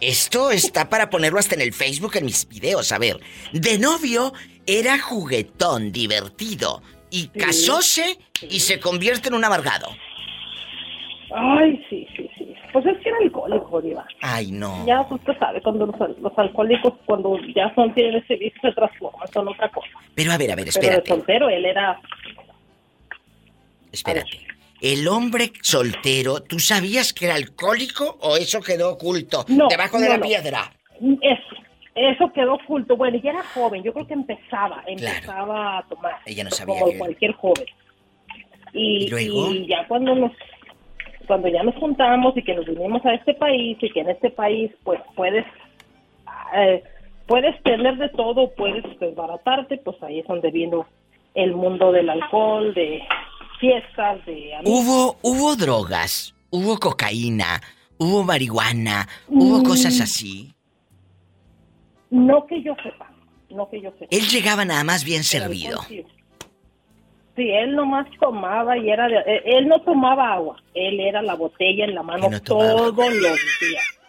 Esto 0.00 0.50
está 0.50 0.88
para 0.88 1.08
ponerlo 1.08 1.38
hasta 1.38 1.54
en 1.54 1.62
el 1.62 1.72
Facebook 1.72 2.16
en 2.16 2.26
mis 2.26 2.48
videos. 2.48 2.92
A 2.92 2.98
ver, 2.98 3.20
de 3.52 3.78
novio 3.78 4.32
era 4.66 4.98
juguetón, 4.98 5.92
divertido. 5.92 6.82
Y 7.10 7.28
casóse 7.28 8.18
y 8.42 8.60
se 8.60 8.80
convierte 8.80 9.28
en 9.28 9.34
un 9.34 9.44
amargado. 9.44 9.88
Ay, 11.34 11.84
sí, 11.88 12.06
sí, 12.16 12.28
sí. 12.36 12.54
Pues 12.72 12.84
es 12.86 12.98
que 13.02 13.03
era 13.16 13.24
alcohólico, 13.24 13.80
Diva. 13.80 14.06
Ay, 14.20 14.50
no. 14.52 14.84
Ya 14.86 15.00
usted 15.02 15.36
sabe, 15.38 15.60
cuando 15.62 15.86
los, 15.86 16.18
los 16.20 16.38
alcohólicos, 16.38 16.94
cuando 17.06 17.38
ya 17.54 17.74
son, 17.74 17.92
tienen 17.94 18.16
ese 18.16 18.36
vicio, 18.36 18.60
se 18.62 18.72
transforman, 18.72 19.26
son 19.32 19.48
otra 19.48 19.68
cosa. 19.70 19.88
Pero 20.14 20.32
a 20.32 20.38
ver, 20.38 20.50
a 20.52 20.56
ver, 20.56 20.64
Pero 20.66 20.80
de 20.80 20.86
espérate. 20.86 21.08
soltero, 21.08 21.48
él 21.48 21.64
era... 21.64 22.00
Espérate. 23.92 24.38
El 24.80 25.06
hombre 25.08 25.52
soltero, 25.62 26.42
¿tú 26.42 26.58
sabías 26.58 27.12
que 27.12 27.26
era 27.26 27.36
alcohólico 27.36 28.18
o 28.20 28.36
eso 28.36 28.60
quedó 28.60 28.92
oculto 28.92 29.44
No, 29.48 29.68
debajo 29.68 29.98
de 29.98 30.06
no, 30.06 30.10
la 30.12 30.18
no. 30.18 30.26
piedra? 30.26 30.72
Eso, 31.22 31.56
eso 31.94 32.32
quedó 32.34 32.54
oculto. 32.54 32.96
Bueno, 32.96 33.18
y 33.22 33.26
era 33.26 33.42
joven, 33.54 33.82
yo 33.82 33.92
creo 33.94 34.06
que 34.06 34.14
empezaba, 34.14 34.82
empezaba 34.86 35.78
a 35.78 35.82
tomar. 35.88 36.16
Ella 36.26 36.44
no 36.44 36.50
sabía 36.50 36.74
Como 36.80 36.92
que- 36.92 36.98
cualquier 36.98 37.32
joven. 37.34 37.64
Y, 38.72 39.04
¿Y 39.04 39.08
luego? 39.08 39.52
y 39.52 39.68
ya 39.68 39.86
cuando 39.86 40.14
nos 40.16 40.32
cuando 41.26 41.48
ya 41.48 41.62
nos 41.62 41.74
juntamos 41.76 42.36
y 42.36 42.42
que 42.42 42.54
nos 42.54 42.66
vinimos 42.66 43.04
a 43.04 43.14
este 43.14 43.34
país 43.34 43.76
y 43.80 43.90
que 43.90 44.00
en 44.00 44.10
este 44.10 44.30
país 44.30 44.70
pues 44.84 45.00
puedes 45.14 45.44
eh, 46.56 46.82
puedes 47.26 47.60
tener 47.62 47.96
de 47.96 48.08
todo, 48.10 48.52
puedes 48.54 48.84
desbaratarte, 49.00 49.78
pues 49.78 50.00
ahí 50.02 50.20
es 50.20 50.26
donde 50.26 50.50
vino 50.50 50.86
el 51.34 51.54
mundo 51.54 51.90
del 51.90 52.08
alcohol, 52.10 52.72
de 52.74 53.02
fiestas, 53.58 54.24
de. 54.26 54.52
Hubo, 54.64 55.16
hubo 55.22 55.56
drogas, 55.56 56.34
hubo 56.50 56.78
cocaína, 56.78 57.60
hubo 57.98 58.22
marihuana, 58.22 59.08
hubo 59.28 59.58
Mm. 59.60 59.64
cosas 59.64 60.00
así. 60.00 60.52
No 62.10 62.46
que 62.46 62.62
yo 62.62 62.74
sepa, 62.82 63.10
no 63.50 63.68
que 63.68 63.80
yo 63.80 63.90
sepa. 63.98 64.06
Él 64.10 64.28
llegaba 64.28 64.64
nada 64.64 64.84
más 64.84 65.04
bien 65.04 65.24
servido. 65.24 65.82
sí. 65.88 66.04
Sí, 67.36 67.50
él 67.50 67.74
nomás 67.74 68.06
tomaba 68.20 68.78
y 68.78 68.90
era 68.90 69.08
de, 69.08 69.16
eh, 69.16 69.42
él 69.44 69.66
no 69.66 69.80
tomaba 69.80 70.34
agua, 70.34 70.56
él 70.74 71.00
era 71.00 71.20
la 71.20 71.34
botella 71.34 71.84
en 71.84 71.94
la 71.94 72.02
mano 72.02 72.28
todos 72.42 72.96
los 72.96 73.38
días. 73.60 74.00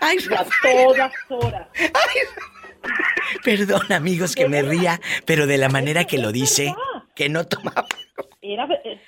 Ay, 0.00 0.18
a 0.36 0.44
todas 0.62 1.12
horas. 1.28 1.68
Perdón, 3.44 3.92
amigos, 3.92 4.34
que 4.36 4.48
me 4.48 4.62
ría, 4.62 5.00
pero 5.26 5.46
de 5.46 5.58
la 5.58 5.68
manera 5.68 6.04
que 6.04 6.18
lo 6.18 6.30
dice, 6.30 6.74
que 7.14 7.28
no 7.28 7.44
tomaba. 7.46 7.86
Era, 8.40 8.68
eh, 8.84 9.00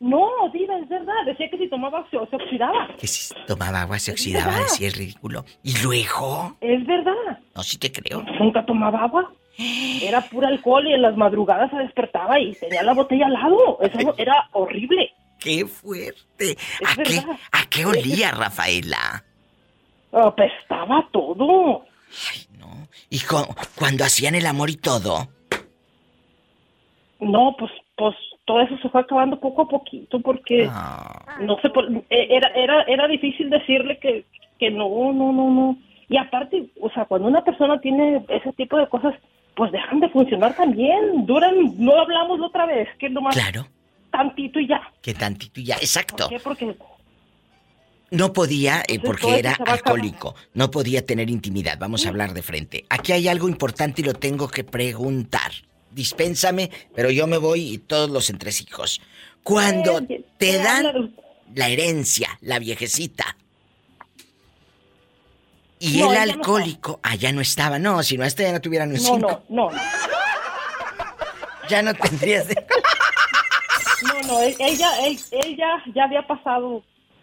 no, 0.00 0.28
Diva, 0.52 0.76
es 0.78 0.88
verdad. 0.88 1.14
Decía 1.26 1.48
que 1.48 1.58
si 1.58 1.68
tomaba 1.68 2.04
se, 2.10 2.18
se 2.28 2.36
oxidaba. 2.36 2.88
Que 2.98 3.06
si 3.06 3.32
tomaba 3.46 3.82
agua 3.82 4.00
se 4.00 4.10
oxidaba, 4.10 4.58
decía 4.58 4.88
es 4.88 4.96
ridículo. 4.96 5.44
¿Y 5.62 5.80
luego? 5.80 6.56
Es 6.60 6.84
verdad. 6.84 7.38
No, 7.54 7.62
sí 7.62 7.78
te 7.78 7.92
creo. 7.92 8.22
Nunca 8.40 8.66
tomaba 8.66 9.04
agua. 9.04 9.32
Era 9.58 10.20
pura 10.22 10.48
alcohol 10.48 10.86
y 10.88 10.94
en 10.94 11.02
las 11.02 11.16
madrugadas 11.16 11.70
se 11.70 11.76
despertaba 11.76 12.38
y 12.40 12.52
tenía 12.54 12.82
la 12.82 12.94
botella 12.94 13.26
al 13.26 13.32
lado. 13.34 13.78
Eso 13.82 14.14
era 14.16 14.48
horrible. 14.52 15.12
¡Qué 15.38 15.66
fuerte! 15.66 16.56
¿A 16.86 17.02
qué, 17.02 17.20
¿A 17.52 17.66
qué 17.68 17.84
olía, 17.86 18.30
Rafaela? 18.30 19.24
Apestaba 20.12 21.06
todo. 21.12 21.84
Ay, 22.32 22.46
no. 22.58 22.88
¿Y 23.10 23.20
cuando 23.76 24.04
hacían 24.04 24.34
el 24.34 24.46
amor 24.46 24.70
y 24.70 24.76
todo? 24.76 25.28
No, 27.20 27.54
pues, 27.58 27.70
pues 27.96 28.14
todo 28.44 28.60
eso 28.62 28.76
se 28.78 28.88
fue 28.88 29.00
acabando 29.00 29.38
poco 29.38 29.62
a 29.62 29.68
poquito 29.68 30.20
porque 30.20 30.68
Ah. 30.70 31.36
no 31.40 31.58
sé, 31.60 31.70
por- 31.70 31.88
eh, 31.88 32.04
era, 32.30 32.48
era, 32.54 32.82
era 32.82 33.06
difícil 33.06 33.48
decirle 33.48 33.98
que, 33.98 34.24
que 34.58 34.70
no, 34.70 34.88
no, 35.12 35.32
no, 35.32 35.50
no. 35.50 35.78
Y 36.08 36.16
aparte, 36.16 36.66
o 36.80 36.90
sea, 36.90 37.04
cuando 37.04 37.28
una 37.28 37.44
persona 37.44 37.80
tiene 37.80 38.24
ese 38.28 38.52
tipo 38.54 38.76
de 38.76 38.88
cosas, 38.88 39.14
pues 39.56 39.72
dejan 39.72 40.00
de 40.00 40.08
funcionar 40.10 40.54
también. 40.56 41.26
Duran, 41.26 41.54
no 41.78 41.98
hablamos 42.00 42.38
la 42.40 42.46
otra 42.46 42.66
vez, 42.66 42.88
que 42.98 43.08
nomás 43.10 43.34
Claro. 43.34 43.68
tantito 44.10 44.58
y 44.60 44.68
ya. 44.68 44.80
Que 45.00 45.14
tantito 45.14 45.60
y 45.60 45.64
ya, 45.64 45.76
exacto. 45.76 46.28
¿Por 46.28 46.56
qué? 46.56 46.66
Porque 46.66 46.76
No 48.10 48.32
podía, 48.34 48.82
eh, 48.88 49.00
porque 49.00 49.38
era 49.38 49.52
alcohólico. 49.64 50.34
No 50.52 50.70
podía 50.70 51.04
tener 51.06 51.30
intimidad. 51.30 51.78
Vamos 51.78 52.04
a 52.04 52.10
hablar 52.10 52.34
de 52.34 52.42
frente. 52.42 52.84
Aquí 52.90 53.12
hay 53.12 53.26
algo 53.28 53.48
importante 53.48 54.02
y 54.02 54.04
lo 54.04 54.12
tengo 54.12 54.48
que 54.48 54.64
preguntar. 54.64 55.50
Dispénsame, 55.90 56.70
pero 56.94 57.10
yo 57.10 57.26
me 57.26 57.38
voy 57.38 57.72
y 57.72 57.78
todos 57.78 58.10
los 58.10 58.28
entresijos. 58.28 59.00
Cuando 59.42 60.02
te 60.38 60.58
dan 60.58 61.14
la 61.54 61.68
herencia, 61.68 62.38
la 62.42 62.58
viejecita, 62.58 63.36
y 65.84 65.98
No, 66.00 66.06
el 66.12 66.16
ella 66.16 66.26
no 66.26 66.32
alcohólico, 66.32 67.00
ah, 67.02 67.14
ya 67.16 67.32
no 67.32 67.40
estaba. 67.40 67.78
No, 67.78 68.02
si 68.02 68.16
no, 68.16 68.24
este 68.24 68.44
ya 68.44 68.52
no 68.52 68.60
tuviera 68.60 68.86
ni 68.86 68.92
un 68.92 68.98
no, 68.98 69.04
cinco. 69.04 69.42
no, 69.48 69.70
no, 69.70 69.70
no. 69.70 69.78
Ya 71.68 71.82
no 71.82 71.92
tendrías 71.94 72.46
de... 72.48 72.54
No, 74.04 74.28
no, 74.28 74.40
él, 74.40 74.54
él 74.58 74.76
ya, 74.76 74.90
él, 75.06 75.18
él 75.30 75.56
ya, 75.56 75.82
ya 75.94 76.04
había 76.04 76.26
pasado, 76.26 76.82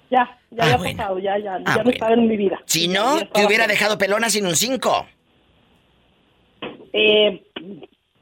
ya, 0.10 0.38
ya 0.52 0.64
Ah, 0.64 0.66
había 0.66 0.78
bueno. 0.78 0.98
pasado, 0.98 1.20
ya, 1.20 1.38
ya, 1.38 1.54
Ah, 1.56 1.60
ya 1.66 1.72
no 1.78 1.84
bueno. 1.84 1.90
estaba 1.92 2.14
en 2.14 2.28
mi 2.28 2.38
vida. 2.38 2.60
Si 2.66 2.88
no, 2.88 3.20
te 3.34 3.46
hubiera 3.46 3.68
dejado 3.68 3.98
pelona 3.98 4.30
sin 4.30 4.46
un 4.46 4.56
cinco. 4.56 5.06
Eh, 6.94 7.44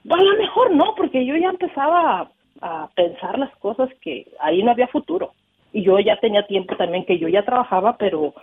a 0.10 0.16
lo 0.22 0.38
mejor 0.38 0.72
no, 0.76 0.94
porque 0.96 1.26
yo 1.26 1.36
ya 1.36 1.50
empezaba 1.50 2.22
a, 2.62 2.84
a 2.84 2.90
pensar 2.96 3.38
las 3.40 3.56
cosas 3.58 3.90
que 4.02 4.28
ahí 4.40 4.64
no 4.64 4.72
había 4.72 4.88
futuro. 4.88 5.34
Y 5.74 5.84
yo 5.84 6.00
ya 6.00 6.20
tenía 6.20 6.46
tiempo 6.48 6.76
también 6.78 7.06
que 7.06 7.20
yo 7.20 7.28
ya 7.28 7.44
trabajaba, 7.46 7.98
pero 7.98 8.34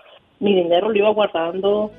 mi 0.45 0.55
dinero 0.55 0.90
lo 0.90 0.97
iba 0.97 1.09
guardando, 1.11 1.90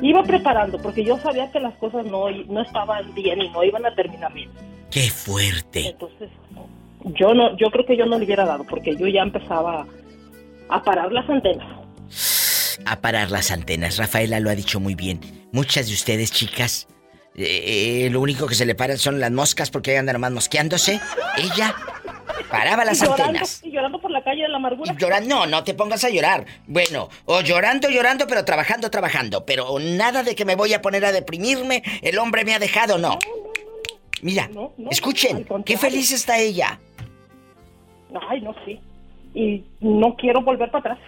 iba 0.00 0.22
preparando, 0.22 0.78
porque 0.78 1.04
yo 1.04 1.18
sabía 1.18 1.50
que 1.52 1.60
las 1.60 1.74
cosas 1.74 2.06
no, 2.06 2.30
no 2.30 2.62
estaban 2.62 3.14
bien 3.14 3.42
y 3.42 3.50
no 3.50 3.62
iban 3.62 3.84
a 3.84 3.94
terminar 3.94 4.32
bien. 4.32 4.50
¡Qué 4.90 5.10
fuerte! 5.10 5.88
Entonces, 5.88 6.30
yo 7.04 7.34
no, 7.34 7.56
yo 7.58 7.70
creo 7.70 7.84
que 7.84 7.96
yo 7.96 8.06
no 8.06 8.18
le 8.18 8.24
hubiera 8.24 8.46
dado, 8.46 8.64
porque 8.64 8.96
yo 8.96 9.06
ya 9.06 9.22
empezaba 9.22 9.86
a 10.70 10.82
parar 10.82 11.12
las 11.12 11.28
antenas. 11.28 11.68
a 12.86 13.00
parar 13.00 13.30
las 13.30 13.50
antenas. 13.50 13.98
Rafaela 13.98 14.40
lo 14.40 14.48
ha 14.50 14.54
dicho 14.54 14.80
muy 14.80 14.94
bien. 14.94 15.20
Muchas 15.52 15.88
de 15.88 15.92
ustedes, 15.92 16.32
chicas, 16.32 16.88
eh, 17.34 18.06
eh, 18.06 18.10
lo 18.10 18.20
único 18.20 18.46
que 18.46 18.54
se 18.54 18.64
le 18.64 18.74
paran 18.74 18.98
son 18.98 19.20
las 19.20 19.30
moscas 19.30 19.70
porque 19.70 19.96
andan 19.98 20.14
nomás 20.14 20.32
mosqueándose. 20.32 21.00
Ella 21.36 21.74
paraba 22.50 22.84
las 22.84 23.00
y 23.02 23.04
llorando, 23.04 23.24
antenas. 23.24 23.60
y 23.62 23.70
llorando 23.70 23.97
la 24.18 24.24
calle 24.24 24.42
de 24.42 24.48
la 24.48 24.56
amargura. 24.56 24.94
Llorando, 24.98 25.28
no, 25.28 25.46
no 25.46 25.64
te 25.64 25.74
pongas 25.74 26.04
a 26.04 26.10
llorar. 26.10 26.44
Bueno, 26.66 27.08
o 27.26 27.40
llorando, 27.40 27.88
llorando, 27.88 28.26
pero 28.26 28.44
trabajando, 28.44 28.90
trabajando. 28.90 29.44
Pero 29.44 29.78
nada 29.78 30.22
de 30.22 30.34
que 30.34 30.44
me 30.44 30.56
voy 30.56 30.74
a 30.74 30.82
poner 30.82 31.04
a 31.04 31.12
deprimirme, 31.12 31.82
el 32.02 32.18
hombre 32.18 32.44
me 32.44 32.54
ha 32.54 32.58
dejado, 32.58 32.98
no. 32.98 33.18
Mira, 34.22 34.48
No, 34.52 34.72
no, 34.76 34.90
escuchen, 34.90 35.46
qué 35.64 35.78
feliz 35.78 36.12
está 36.12 36.38
ella. 36.38 36.80
Ay, 38.28 38.40
no, 38.40 38.54
sí. 38.64 38.80
Y 39.34 39.62
no 39.80 40.16
quiero 40.16 40.42
volver 40.42 40.70
para 40.70 40.94
atrás. 40.94 40.98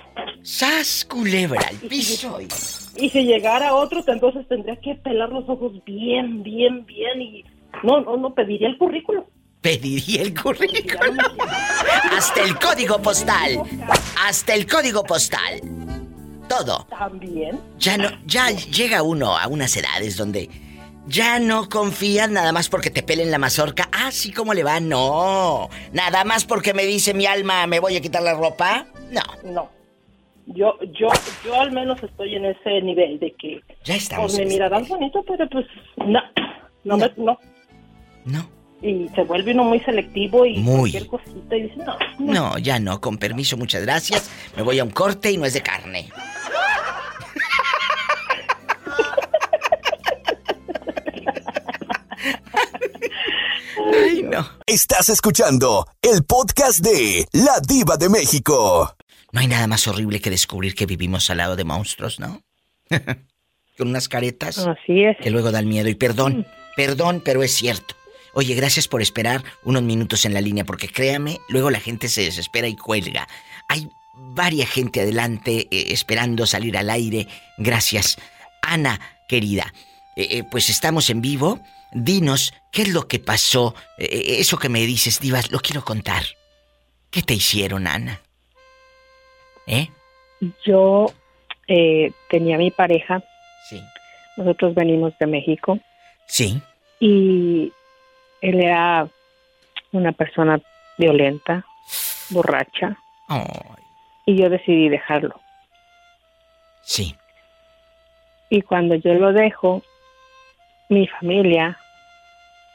¡Sas, 0.43 1.05
culebra 1.05 1.61
al 1.69 1.77
piso! 1.77 2.39
Y 2.97 3.09
si 3.09 3.25
llegara 3.25 3.75
otro, 3.75 4.05
entonces 4.07 4.47
tendría 4.47 4.77
que 4.77 4.95
pelar 4.95 5.31
los 5.31 5.49
ojos 5.49 5.73
bien, 5.85 6.43
bien, 6.43 6.85
bien 6.87 7.23
y 7.23 7.45
no, 7.83 8.01
no, 8.03 8.17
no 8.17 8.35
pediría 8.35 8.69
el 8.69 8.79
currículum. 8.79 9.25
Pediría 9.61 10.23
el 10.23 10.35
currículum. 10.41 11.19
Hasta 12.17 12.43
el 12.45 12.59
código 12.59 13.01
postal. 13.03 13.61
Hasta 14.27 14.55
el 14.55 14.67
código 14.67 15.03
postal. 15.05 15.61
Todo. 16.49 16.87
También. 16.89 17.61
Ya 17.79 17.97
no, 17.99 18.09
ya 18.27 18.51
llega 18.51 19.03
uno 19.03 19.37
a 19.37 19.47
unas 19.49 19.77
edades 19.77 20.17
donde 20.17 20.49
ya 21.07 21.39
no 21.39 21.69
confías 21.69 22.29
nada 22.31 22.53
más 22.53 22.69
porque 22.69 22.91
te 22.91 23.03
pelen 23.03 23.31
la 23.31 23.39
mazorca. 23.39 23.89
Ah, 23.93 24.11
sí, 24.11 24.33
¿cómo 24.33 24.55
le 24.55 24.65
va? 24.65 24.81
No. 24.81 25.69
Nada 25.93 26.25
más 26.25 26.45
porque 26.47 26.73
me 26.75 26.85
dice 26.87 27.13
mi 27.15 27.27
alma, 27.27 27.67
me 27.67 27.81
voy 27.81 27.97
a 27.97 28.01
quitar 28.01 28.23
la 28.23 28.35
ropa. 28.35 28.87
No. 29.11 29.23
No. 29.45 29.71
Yo, 30.47 30.75
yo, 30.99 31.09
yo 31.45 31.61
al 31.61 31.71
menos 31.71 32.03
estoy 32.03 32.35
en 32.35 32.47
ese 32.47 32.81
nivel 32.83 33.21
de 33.21 33.33
que 33.35 33.61
Ya 33.85 33.95
estamos 33.95 34.33
pues 34.33 34.39
me 34.45 34.53
mirarán 34.53 34.85
bonito, 34.89 35.23
pero 35.25 35.49
pues 35.49 35.67
no, 35.99 36.19
no, 36.83 36.97
me- 36.97 37.13
no. 37.17 37.39
No. 38.25 38.49
Y 38.83 39.09
se 39.15 39.23
vuelve 39.25 39.53
uno 39.53 39.65
muy 39.65 39.81
selectivo 39.81 40.47
y 40.47 40.59
Muy. 40.59 40.91
cualquier 40.93 41.07
cosita 41.07 41.57
y 41.57 41.63
dice, 41.65 41.77
no, 41.77 41.97
no. 42.19 42.33
No, 42.33 42.59
ya 42.59 42.79
no, 42.81 43.01
con 43.01 43.19
permiso, 43.19 43.57
muchas 43.57 43.83
gracias. 43.83 44.31
Me 44.57 44.63
voy 44.63 44.79
a 44.79 44.85
un 44.85 44.91
corte 44.91 45.31
y 45.31 45.37
no 45.37 45.45
es 45.45 45.53
de 45.53 45.61
carne. 45.63 46.09
Ay, 53.95 54.23
no. 54.23 54.47
Estás 54.67 55.09
escuchando 55.09 55.87
el 56.03 56.25
podcast 56.25 56.81
de 56.81 57.27
La 57.33 57.61
Diva 57.67 57.97
de 57.97 58.09
México. 58.09 58.95
No 59.33 59.41
hay 59.41 59.47
nada 59.47 59.67
más 59.67 59.87
horrible 59.87 60.21
que 60.21 60.31
descubrir 60.31 60.75
que 60.75 60.87
vivimos 60.87 61.31
al 61.31 61.39
lado 61.39 61.57
de 61.57 61.65
monstruos, 61.65 62.19
¿no? 62.21 62.43
Con 63.79 63.89
unas 63.89 64.09
caretas. 64.09 64.59
Así 64.59 65.05
es. 65.05 65.17
Que 65.23 65.31
luego 65.31 65.51
dan 65.53 65.69
miedo. 65.69 65.89
Y 65.89 65.95
perdón, 65.95 66.47
perdón, 66.77 67.23
pero 67.25 67.43
es 67.43 67.53
cierto. 67.55 67.95
Oye, 68.35 68.55
gracias 68.55 68.89
por 68.89 69.03
esperar 69.03 69.43
unos 69.65 69.83
minutos 69.83 70.25
en 70.25 70.35
la 70.35 70.41
línea, 70.41 70.65
porque 70.65 70.89
créame, 70.89 71.39
luego 71.49 71.71
la 71.71 71.81
gente 71.81 72.09
se 72.09 72.23
desespera 72.23 72.69
y 72.69 72.77
cuelga. 72.77 73.29
Hay 73.69 73.89
varia 74.15 74.67
gente 74.67 75.01
adelante 75.01 75.67
eh, 75.71 75.93
esperando 75.93 76.47
salir 76.47 76.77
al 76.77 76.91
aire. 76.91 77.27
Gracias. 77.59 78.19
Ana, 78.63 79.01
querida, 79.29 79.73
eh, 80.17 80.29
eh, 80.31 80.45
pues 80.51 80.71
estamos 80.71 81.11
en 81.11 81.21
vivo. 81.21 81.61
Dinos, 81.93 82.55
¿qué 82.73 82.83
es 82.83 82.89
lo 82.91 83.09
que 83.09 83.19
pasó? 83.19 83.75
Eh, 83.99 84.37
eso 84.39 84.59
que 84.59 84.69
me 84.69 84.81
dices, 84.81 85.21
Divas, 85.21 85.51
lo 85.51 85.59
quiero 85.61 85.85
contar. 85.85 86.23
¿Qué 87.11 87.23
te 87.23 87.35
hicieron, 87.35 87.87
Ana? 87.87 88.21
¿Eh? 89.67 89.89
Yo 90.65 91.13
eh, 91.67 92.13
tenía 92.29 92.57
mi 92.59 92.71
pareja. 92.71 93.23
Sí. 93.69 93.81
Nosotros 94.37 94.75
venimos 94.75 95.13
de 95.19 95.27
México. 95.27 95.79
Sí. 96.27 96.61
Y 97.01 97.73
él 98.41 98.61
era 98.61 99.09
una 99.93 100.13
persona 100.13 100.61
violenta, 100.99 101.65
borracha. 102.31 102.97
Y 104.27 104.37
yo 104.37 104.49
decidí 104.49 104.89
dejarlo. 104.89 105.41
Sí. 106.83 107.17
Y 108.49 108.63
cuando 108.63 108.97
yo 108.97 109.15
lo 109.15 109.33
dejo, 109.33 109.83
mi 110.89 111.07
familia 111.07 111.79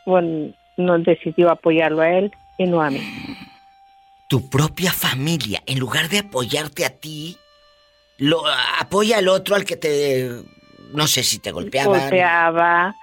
bueno, 0.06 0.54
nos 0.78 1.04
decidió 1.04 1.50
apoyarlo 1.50 2.02
a 2.02 2.10
él 2.10 2.32
y 2.58 2.66
no 2.66 2.82
a 2.82 2.90
mí. 2.90 3.02
Tu 4.28 4.50
propia 4.50 4.92
familia, 4.92 5.62
en 5.66 5.80
lugar 5.80 6.10
de 6.10 6.20
apoyarte 6.20 6.86
a 6.86 6.90
ti, 6.90 7.38
lo 8.18 8.44
apoya 8.80 9.18
al 9.18 9.28
otro 9.28 9.56
al 9.56 9.66
que 9.66 9.76
te 9.76 10.30
no 10.94 11.08
sé 11.08 11.24
si 11.24 11.40
te 11.40 11.52
golpeaban. 11.52 12.00
Golpeaba, 12.00 12.96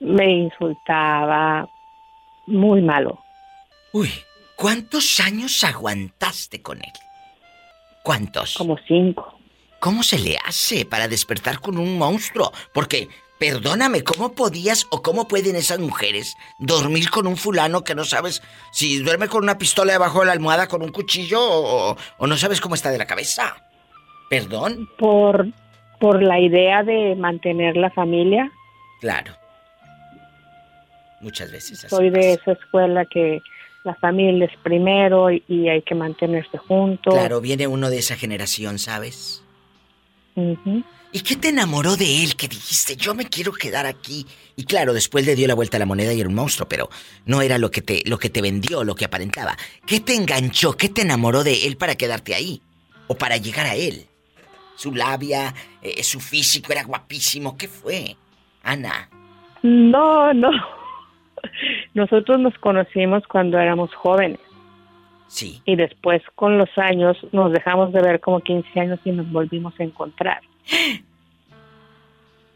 me 0.00 0.30
insultaba, 0.30 1.68
muy 2.46 2.82
malo. 2.82 3.18
Uy, 3.92 4.10
¿cuántos 4.56 5.20
años 5.20 5.64
aguantaste 5.64 6.62
con 6.62 6.78
él? 6.78 6.92
¿Cuántos? 8.02 8.54
Como 8.56 8.78
cinco. 8.86 9.38
¿Cómo 9.78 10.02
se 10.02 10.18
le 10.18 10.36
hace 10.44 10.84
para 10.84 11.08
despertar 11.08 11.60
con 11.60 11.78
un 11.78 11.98
monstruo? 11.98 12.52
Porque 12.72 13.08
Perdóname, 13.40 14.04
¿cómo 14.04 14.34
podías 14.34 14.86
o 14.90 15.00
cómo 15.00 15.26
pueden 15.26 15.56
esas 15.56 15.78
mujeres 15.78 16.36
dormir 16.58 17.08
con 17.08 17.26
un 17.26 17.38
fulano 17.38 17.84
que 17.84 17.94
no 17.94 18.04
sabes 18.04 18.42
si 18.70 18.98
duerme 18.98 19.28
con 19.28 19.42
una 19.42 19.56
pistola 19.56 19.94
debajo 19.94 20.20
de 20.20 20.26
la 20.26 20.32
almohada 20.32 20.68
con 20.68 20.82
un 20.82 20.90
cuchillo 20.90 21.40
o, 21.40 21.96
o 22.18 22.26
no 22.26 22.36
sabes 22.36 22.60
cómo 22.60 22.74
está 22.74 22.90
de 22.90 22.98
la 22.98 23.06
cabeza? 23.06 23.56
¿Perdón? 24.28 24.90
Por, 24.98 25.46
por 25.98 26.22
la 26.22 26.38
idea 26.38 26.82
de 26.82 27.16
mantener 27.16 27.78
la 27.78 27.88
familia. 27.88 28.52
Claro. 29.00 29.32
Muchas 31.20 31.52
veces. 31.52 31.84
así 31.84 31.94
Soy 31.94 32.10
de 32.10 32.34
esa 32.34 32.52
escuela 32.52 33.04
que 33.04 33.42
la 33.84 33.94
familia 33.94 34.46
es 34.46 34.56
primero 34.62 35.30
y, 35.30 35.42
y 35.48 35.68
hay 35.68 35.82
que 35.82 35.94
mantenerse 35.94 36.58
juntos. 36.58 37.14
Claro, 37.14 37.40
viene 37.40 37.66
uno 37.66 37.90
de 37.90 37.98
esa 37.98 38.16
generación, 38.16 38.78
¿sabes? 38.78 39.44
¿Y 41.12 41.20
qué 41.20 41.36
te 41.36 41.48
enamoró 41.48 41.96
de 41.96 42.22
él 42.22 42.36
que 42.36 42.46
dijiste, 42.46 42.96
yo 42.96 43.14
me 43.14 43.26
quiero 43.26 43.52
quedar 43.52 43.86
aquí? 43.86 44.26
Y 44.56 44.64
claro, 44.64 44.92
después 44.92 45.26
le 45.26 45.34
dio 45.34 45.48
la 45.48 45.54
vuelta 45.54 45.76
a 45.76 45.80
la 45.80 45.86
moneda 45.86 46.12
y 46.12 46.20
era 46.20 46.28
un 46.28 46.34
monstruo, 46.34 46.68
pero 46.68 46.88
no 47.26 47.42
era 47.42 47.58
lo 47.58 47.70
que 47.70 47.82
te, 47.82 48.02
lo 48.06 48.18
que 48.18 48.30
te 48.30 48.40
vendió, 48.40 48.84
lo 48.84 48.94
que 48.94 49.04
aparentaba. 49.04 49.56
¿Qué 49.86 50.00
te 50.00 50.14
enganchó? 50.14 50.76
¿Qué 50.76 50.88
te 50.88 51.02
enamoró 51.02 51.42
de 51.42 51.66
él 51.66 51.76
para 51.76 51.96
quedarte 51.96 52.34
ahí? 52.34 52.62
¿O 53.08 53.16
para 53.16 53.36
llegar 53.38 53.66
a 53.66 53.74
él? 53.74 54.06
Su 54.76 54.94
labia, 54.94 55.52
eh, 55.82 56.02
su 56.04 56.20
físico 56.20 56.72
era 56.72 56.84
guapísimo. 56.84 57.56
¿Qué 57.56 57.66
fue? 57.66 58.16
Ana. 58.62 59.10
No, 59.62 60.32
no. 60.32 60.50
Nosotros 61.94 62.40
nos 62.40 62.56
conocimos 62.58 63.26
cuando 63.26 63.58
éramos 63.58 63.94
jóvenes. 63.94 64.40
Sí. 65.28 65.62
Y 65.64 65.76
después, 65.76 66.22
con 66.34 66.58
los 66.58 66.70
años, 66.76 67.16
nos 67.32 67.52
dejamos 67.52 67.92
de 67.92 68.02
ver 68.02 68.20
como 68.20 68.40
15 68.40 68.80
años 68.80 68.98
y 69.04 69.12
nos 69.12 69.30
volvimos 69.30 69.78
a 69.78 69.84
encontrar. 69.84 70.40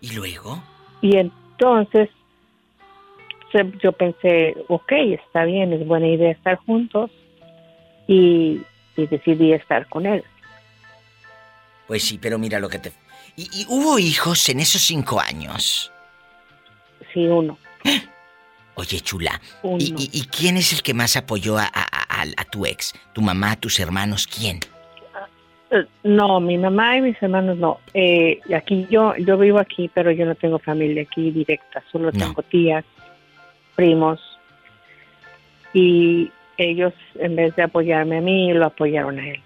¿Y 0.00 0.12
luego? 0.12 0.62
Y 1.00 1.16
entonces 1.16 2.10
yo 3.80 3.92
pensé, 3.92 4.56
ok, 4.68 4.92
está 4.92 5.44
bien, 5.44 5.72
es 5.72 5.86
buena 5.86 6.08
idea 6.08 6.32
estar 6.32 6.56
juntos. 6.56 7.10
Y, 8.06 8.60
y 8.96 9.06
decidí 9.06 9.52
estar 9.52 9.88
con 9.88 10.06
él. 10.06 10.24
Pues 11.86 12.02
sí, 12.02 12.18
pero 12.20 12.38
mira 12.38 12.58
lo 12.58 12.68
que 12.68 12.78
te... 12.78 12.92
¿Y, 13.36 13.48
y 13.52 13.66
hubo 13.68 13.98
hijos 13.98 14.48
en 14.48 14.60
esos 14.60 14.82
cinco 14.82 15.20
años? 15.20 15.92
Sí, 17.12 17.26
uno. 17.26 17.56
Oye, 18.76 19.00
chula. 19.00 19.40
¿Y, 19.78 19.94
y- 19.96 20.10
y 20.12 20.22
quién 20.26 20.56
es 20.56 20.72
el 20.72 20.82
que 20.82 20.94
más 20.94 21.16
apoyó 21.16 21.56
a, 21.58 21.64
a- 21.64 22.22
a- 22.22 22.26
a 22.36 22.44
tu 22.44 22.66
ex? 22.66 22.92
¿Tu 23.12 23.22
mamá, 23.22 23.54
tus 23.56 23.78
hermanos? 23.80 24.26
¿Quién? 24.26 24.60
Eh, 25.70 25.84
No, 26.02 26.40
mi 26.40 26.58
mamá 26.58 26.96
y 26.96 27.00
mis 27.02 27.22
hermanos 27.22 27.56
no. 27.58 27.78
Eh, 27.94 28.40
aquí 28.56 28.86
yo, 28.90 29.14
yo 29.16 29.38
vivo 29.38 29.58
aquí, 29.58 29.90
pero 29.94 30.10
yo 30.10 30.26
no 30.26 30.34
tengo 30.34 30.58
familia 30.58 31.02
aquí 31.02 31.30
directa. 31.30 31.82
Solo 31.92 32.10
tengo 32.12 32.42
tías, 32.42 32.84
primos. 33.76 34.20
Y 35.72 36.30
ellos, 36.58 36.92
en 37.16 37.36
vez 37.36 37.54
de 37.56 37.62
apoyarme 37.64 38.18
a 38.18 38.20
mí, 38.20 38.52
lo 38.52 38.66
apoyaron 38.66 39.18
a 39.18 39.28
él 39.28 39.40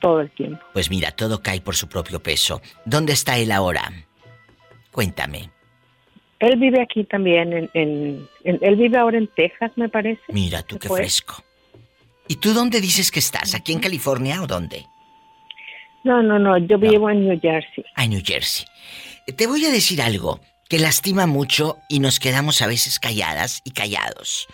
todo 0.00 0.20
el 0.20 0.30
tiempo. 0.30 0.60
Pues 0.72 0.90
mira, 0.90 1.10
todo 1.12 1.42
cae 1.42 1.60
por 1.60 1.74
su 1.76 1.88
propio 1.88 2.20
peso. 2.22 2.60
¿Dónde 2.84 3.12
está 3.12 3.36
él 3.38 3.50
ahora? 3.52 3.90
Cuéntame. 4.92 5.50
Él 6.40 6.56
vive 6.58 6.80
aquí 6.80 7.04
también, 7.04 7.52
en, 7.52 7.70
en- 7.74 8.28
en- 8.44 8.58
él 8.62 8.76
vive 8.76 8.96
ahora 8.98 9.18
en 9.18 9.26
Texas, 9.28 9.72
me 9.76 9.88
parece. 9.88 10.20
Mira 10.28 10.62
tú 10.62 10.78
qué 10.78 10.88
fue. 10.88 10.98
fresco. 11.00 11.42
¿Y 12.28 12.36
tú 12.36 12.52
dónde 12.52 12.80
dices 12.80 13.10
que 13.10 13.18
estás? 13.18 13.54
¿Aquí 13.54 13.72
en 13.72 13.80
California 13.80 14.42
o 14.42 14.46
dónde? 14.46 14.86
No, 16.04 16.22
no, 16.22 16.38
no, 16.38 16.56
yo 16.58 16.78
vivo 16.78 17.10
en 17.10 17.26
New 17.26 17.40
Jersey. 17.40 17.84
Ah, 17.96 18.04
en 18.04 18.10
New 18.10 18.22
Jersey. 18.24 18.66
Eh, 19.26 19.32
Te 19.32 19.46
voy 19.46 19.64
a 19.64 19.70
decir 19.70 20.00
algo 20.00 20.40
que 20.68 20.78
lastima 20.78 21.26
mucho 21.26 21.78
y 21.88 21.98
nos 22.00 22.20
quedamos 22.20 22.62
a 22.62 22.66
veces 22.66 23.00
calladas 23.00 23.60
y 23.64 23.70
callados. 23.72 24.46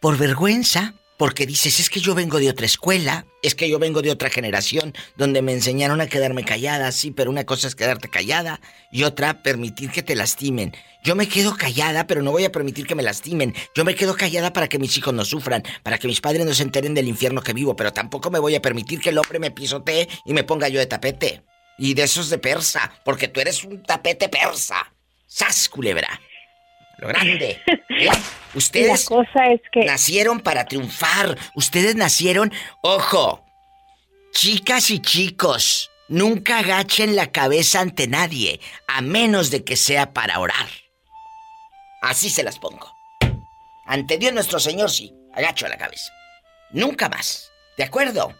Por 0.00 0.16
vergüenza, 0.16 0.94
porque 1.20 1.44
dices, 1.44 1.80
es 1.80 1.90
que 1.90 2.00
yo 2.00 2.14
vengo 2.14 2.38
de 2.38 2.48
otra 2.48 2.64
escuela, 2.64 3.26
es 3.42 3.54
que 3.54 3.68
yo 3.68 3.78
vengo 3.78 4.00
de 4.00 4.10
otra 4.10 4.30
generación 4.30 4.94
donde 5.18 5.42
me 5.42 5.52
enseñaron 5.52 6.00
a 6.00 6.06
quedarme 6.06 6.44
callada, 6.44 6.90
sí, 6.92 7.10
pero 7.10 7.30
una 7.30 7.44
cosa 7.44 7.68
es 7.68 7.74
quedarte 7.74 8.08
callada 8.08 8.58
y 8.90 9.02
otra 9.02 9.42
permitir 9.42 9.90
que 9.90 10.02
te 10.02 10.14
lastimen. 10.14 10.74
Yo 11.04 11.14
me 11.16 11.28
quedo 11.28 11.58
callada, 11.58 12.06
pero 12.06 12.22
no 12.22 12.30
voy 12.30 12.46
a 12.46 12.52
permitir 12.52 12.86
que 12.86 12.94
me 12.94 13.02
lastimen. 13.02 13.54
Yo 13.74 13.84
me 13.84 13.94
quedo 13.94 14.16
callada 14.16 14.54
para 14.54 14.66
que 14.66 14.78
mis 14.78 14.96
hijos 14.96 15.12
no 15.12 15.26
sufran, 15.26 15.62
para 15.82 15.98
que 15.98 16.08
mis 16.08 16.22
padres 16.22 16.46
no 16.46 16.54
se 16.54 16.62
enteren 16.62 16.94
del 16.94 17.06
infierno 17.06 17.42
que 17.42 17.52
vivo, 17.52 17.76
pero 17.76 17.92
tampoco 17.92 18.30
me 18.30 18.38
voy 18.38 18.54
a 18.54 18.62
permitir 18.62 18.98
que 18.98 19.10
el 19.10 19.18
hombre 19.18 19.38
me 19.38 19.50
pisotee 19.50 20.08
y 20.24 20.32
me 20.32 20.44
ponga 20.44 20.70
yo 20.70 20.78
de 20.78 20.86
tapete. 20.86 21.42
Y 21.76 21.92
de 21.92 22.04
esos 22.04 22.30
de 22.30 22.38
persa, 22.38 22.94
porque 23.04 23.28
tú 23.28 23.40
eres 23.40 23.62
un 23.62 23.82
tapete 23.82 24.30
persa. 24.30 24.94
¡Sas, 25.26 25.68
culebra! 25.68 26.18
Lo 27.00 27.08
grande. 27.08 27.58
¿eh? 27.88 28.08
Ustedes 28.54 29.10
La 29.10 29.16
cosa 29.16 29.46
es 29.46 29.60
que... 29.72 29.84
nacieron 29.84 30.40
para 30.40 30.66
triunfar. 30.66 31.38
Ustedes 31.54 31.94
nacieron, 31.96 32.52
ojo, 32.82 33.44
chicas 34.32 34.90
y 34.90 35.00
chicos, 35.00 35.90
nunca 36.08 36.58
agachen 36.58 37.16
la 37.16 37.30
cabeza 37.30 37.80
ante 37.80 38.06
nadie, 38.06 38.60
a 38.88 39.00
menos 39.00 39.50
de 39.50 39.64
que 39.64 39.76
sea 39.76 40.12
para 40.12 40.38
orar. 40.40 40.66
Así 42.02 42.28
se 42.28 42.42
las 42.42 42.58
pongo. 42.58 42.92
Ante 43.86 44.18
Dios 44.18 44.32
nuestro 44.32 44.58
Señor 44.60 44.90
sí, 44.90 45.12
agacho 45.34 45.68
la 45.68 45.76
cabeza. 45.78 46.12
Nunca 46.72 47.08
más. 47.08 47.50
¿De 47.76 47.84
acuerdo? 47.84 48.34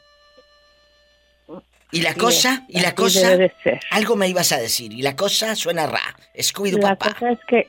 ¿Y 1.93 2.03
la 2.03 2.15
cosa? 2.15 2.65
¿Y 2.69 2.81
la 2.81 2.95
cosa? 2.95 3.37
de. 3.37 3.53
Algo 3.91 4.15
me 4.15 4.29
ibas 4.29 4.53
a 4.53 4.59
decir. 4.59 4.93
Y 4.93 5.03
la 5.03 5.17
cosa 5.17 5.57
suena 5.57 5.87
ra. 5.87 6.01
Scooby-Doo 6.37 6.81
La 6.81 6.95
papá. 6.97 7.15
cosa 7.15 7.33
es 7.33 7.39
que... 7.49 7.69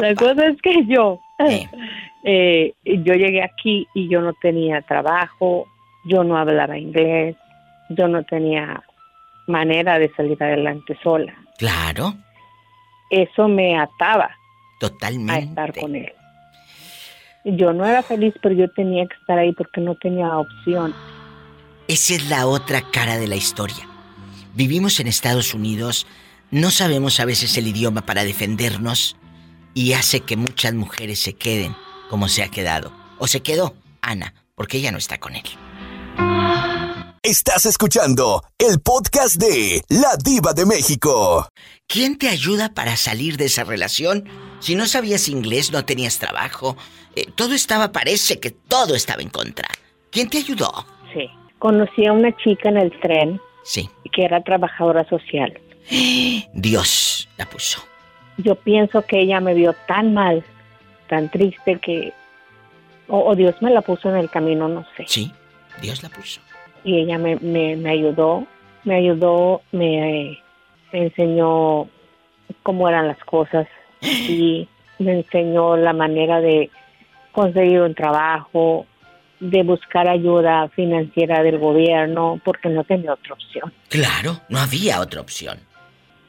La 0.00 0.14
cosa 0.14 0.46
es 0.46 0.60
que 0.62 0.84
yo, 0.86 1.20
eh, 2.24 2.74
yo 2.84 3.14
llegué 3.14 3.42
aquí 3.42 3.86
y 3.94 4.08
yo 4.08 4.20
no 4.20 4.32
tenía 4.34 4.82
trabajo, 4.82 5.66
yo 6.04 6.24
no 6.24 6.36
hablaba 6.36 6.78
inglés, 6.78 7.36
yo 7.90 8.08
no 8.08 8.22
tenía 8.24 8.82
manera 9.46 9.98
de 9.98 10.10
salir 10.14 10.42
adelante 10.42 10.96
sola. 11.02 11.34
Claro, 11.58 12.14
Eso 13.10 13.46
me 13.48 13.78
ataba 13.78 14.24
a 14.24 14.36
totalmente. 14.80 15.44
estar 15.44 15.74
con 15.78 15.94
él. 15.96 16.12
Yo 17.44 17.72
no 17.72 17.84
era 17.84 18.02
feliz, 18.02 18.34
pero 18.40 18.54
yo 18.54 18.70
tenía 18.70 19.04
que 19.06 19.14
estar 19.16 19.38
ahí 19.38 19.52
porque 19.52 19.80
no 19.80 19.94
tenía 19.96 20.38
opción. 20.38 20.94
Esa 21.88 22.14
es 22.14 22.28
la 22.30 22.46
otra 22.46 22.82
cara 22.92 23.18
de 23.18 23.26
la 23.26 23.34
historia. 23.36 23.86
Vivimos 24.54 25.00
en 25.00 25.08
Estados 25.08 25.52
Unidos, 25.52 26.06
no 26.52 26.70
sabemos 26.70 27.18
a 27.18 27.24
veces 27.24 27.56
el 27.56 27.66
idioma 27.66 28.02
para 28.02 28.24
defendernos 28.24 29.16
y 29.74 29.94
hace 29.94 30.20
que 30.20 30.36
muchas 30.36 30.74
mujeres 30.74 31.18
se 31.18 31.32
queden 31.32 31.74
como 32.08 32.28
se 32.28 32.42
ha 32.42 32.48
quedado. 32.48 32.92
O 33.18 33.26
se 33.26 33.40
quedó 33.42 33.74
Ana, 34.02 34.34
porque 34.54 34.76
ella 34.78 34.92
no 34.92 34.98
está 34.98 35.18
con 35.18 35.34
él. 35.34 35.42
Estás 37.22 37.66
escuchando 37.66 38.42
el 38.58 38.80
podcast 38.80 39.36
de 39.36 39.82
La 39.88 40.16
Diva 40.22 40.52
de 40.52 40.66
México. 40.66 41.48
¿Quién 41.86 42.18
te 42.18 42.28
ayuda 42.28 42.74
para 42.74 42.96
salir 42.96 43.36
de 43.36 43.46
esa 43.46 43.64
relación? 43.64 44.28
Si 44.60 44.74
no 44.74 44.86
sabías 44.86 45.28
inglés, 45.28 45.72
no 45.72 45.84
tenías 45.84 46.18
trabajo, 46.18 46.76
eh, 47.16 47.26
todo 47.34 47.54
estaba, 47.54 47.92
parece 47.92 48.40
que 48.40 48.50
todo 48.50 48.94
estaba 48.94 49.22
en 49.22 49.30
contra. 49.30 49.68
¿Quién 50.10 50.28
te 50.28 50.38
ayudó? 50.38 50.84
Sí. 51.14 51.28
Conocí 51.58 52.06
a 52.06 52.12
una 52.12 52.36
chica 52.38 52.68
en 52.68 52.76
el 52.76 53.00
tren 53.00 53.40
Sí. 53.64 53.88
que 54.12 54.24
era 54.24 54.42
trabajadora 54.42 55.08
social. 55.08 55.58
Dios 56.52 57.28
la 57.36 57.46
puso. 57.46 57.82
Yo 58.38 58.54
pienso 58.54 59.02
que 59.02 59.20
ella 59.20 59.40
me 59.40 59.54
vio 59.54 59.74
tan 59.86 60.14
mal, 60.14 60.42
tan 61.08 61.30
triste 61.30 61.78
que... 61.78 62.12
O, 63.08 63.30
o 63.30 63.34
Dios 63.34 63.54
me 63.60 63.70
la 63.70 63.82
puso 63.82 64.08
en 64.08 64.16
el 64.16 64.30
camino, 64.30 64.68
no 64.68 64.86
sé. 64.96 65.04
Sí, 65.06 65.32
Dios 65.80 66.02
la 66.02 66.08
puso. 66.08 66.40
Y 66.84 66.98
ella 66.98 67.18
me, 67.18 67.36
me, 67.36 67.76
me 67.76 67.90
ayudó, 67.90 68.46
me 68.84 68.96
ayudó, 68.96 69.62
me, 69.72 70.38
me 70.92 71.02
enseñó 71.04 71.88
cómo 72.62 72.88
eran 72.88 73.08
las 73.08 73.22
cosas 73.24 73.66
y 74.00 74.68
me 74.98 75.12
enseñó 75.12 75.76
la 75.76 75.92
manera 75.92 76.40
de 76.40 76.70
conseguir 77.32 77.80
un 77.80 77.94
trabajo, 77.94 78.86
de 79.40 79.62
buscar 79.62 80.08
ayuda 80.08 80.68
financiera 80.68 81.42
del 81.42 81.58
gobierno, 81.58 82.40
porque 82.44 82.68
no 82.68 82.84
tenía 82.84 83.14
otra 83.14 83.34
opción. 83.34 83.72
Claro, 83.88 84.40
no 84.48 84.58
había 84.58 85.00
otra 85.00 85.20
opción. 85.20 85.58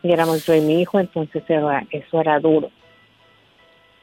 Y 0.03 0.11
éramos 0.11 0.45
yo 0.45 0.53
y 0.53 0.61
mi 0.61 0.81
hijo, 0.81 0.99
entonces 0.99 1.43
era- 1.47 1.85
eso 1.91 2.19
era 2.21 2.39
duro. 2.39 2.69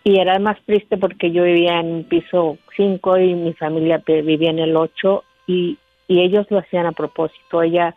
Y 0.02 0.18
era 0.18 0.38
más 0.38 0.56
triste 0.64 0.96
porque 0.96 1.30
yo 1.30 1.44
vivía 1.44 1.78
en 1.80 1.86
un 1.92 2.04
piso 2.04 2.56
5 2.76 3.18
y 3.18 3.34
mi 3.34 3.52
familia 3.52 4.02
vivía 4.06 4.50
en 4.50 4.58
el 4.58 4.74
8 4.76 5.24
y, 5.46 5.76
y 6.08 6.20
ellos 6.22 6.46
lo 6.48 6.58
hacían 6.58 6.86
a 6.86 6.92
propósito. 6.92 7.62
Ella, 7.62 7.94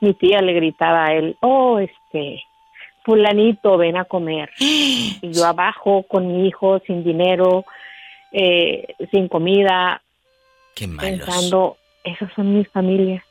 mi 0.00 0.12
tía 0.12 0.42
le 0.42 0.52
gritaba 0.52 1.06
a 1.06 1.14
él, 1.14 1.36
oh, 1.40 1.78
este, 1.78 2.42
fulanito, 3.04 3.78
ven 3.78 3.96
a 3.96 4.04
comer. 4.04 4.50
Y 4.60 5.18
yo 5.32 5.46
abajo 5.46 6.02
con 6.02 6.26
mi 6.26 6.46
hijo 6.48 6.78
sin 6.86 7.02
dinero, 7.02 7.64
eh, 8.32 8.86
sin 9.10 9.28
comida, 9.28 10.02
Qué 10.74 10.86
malos. 10.86 11.10
pensando, 11.24 11.76
esas 12.04 12.30
son 12.34 12.58
mis 12.58 12.68
familias. 12.68 13.24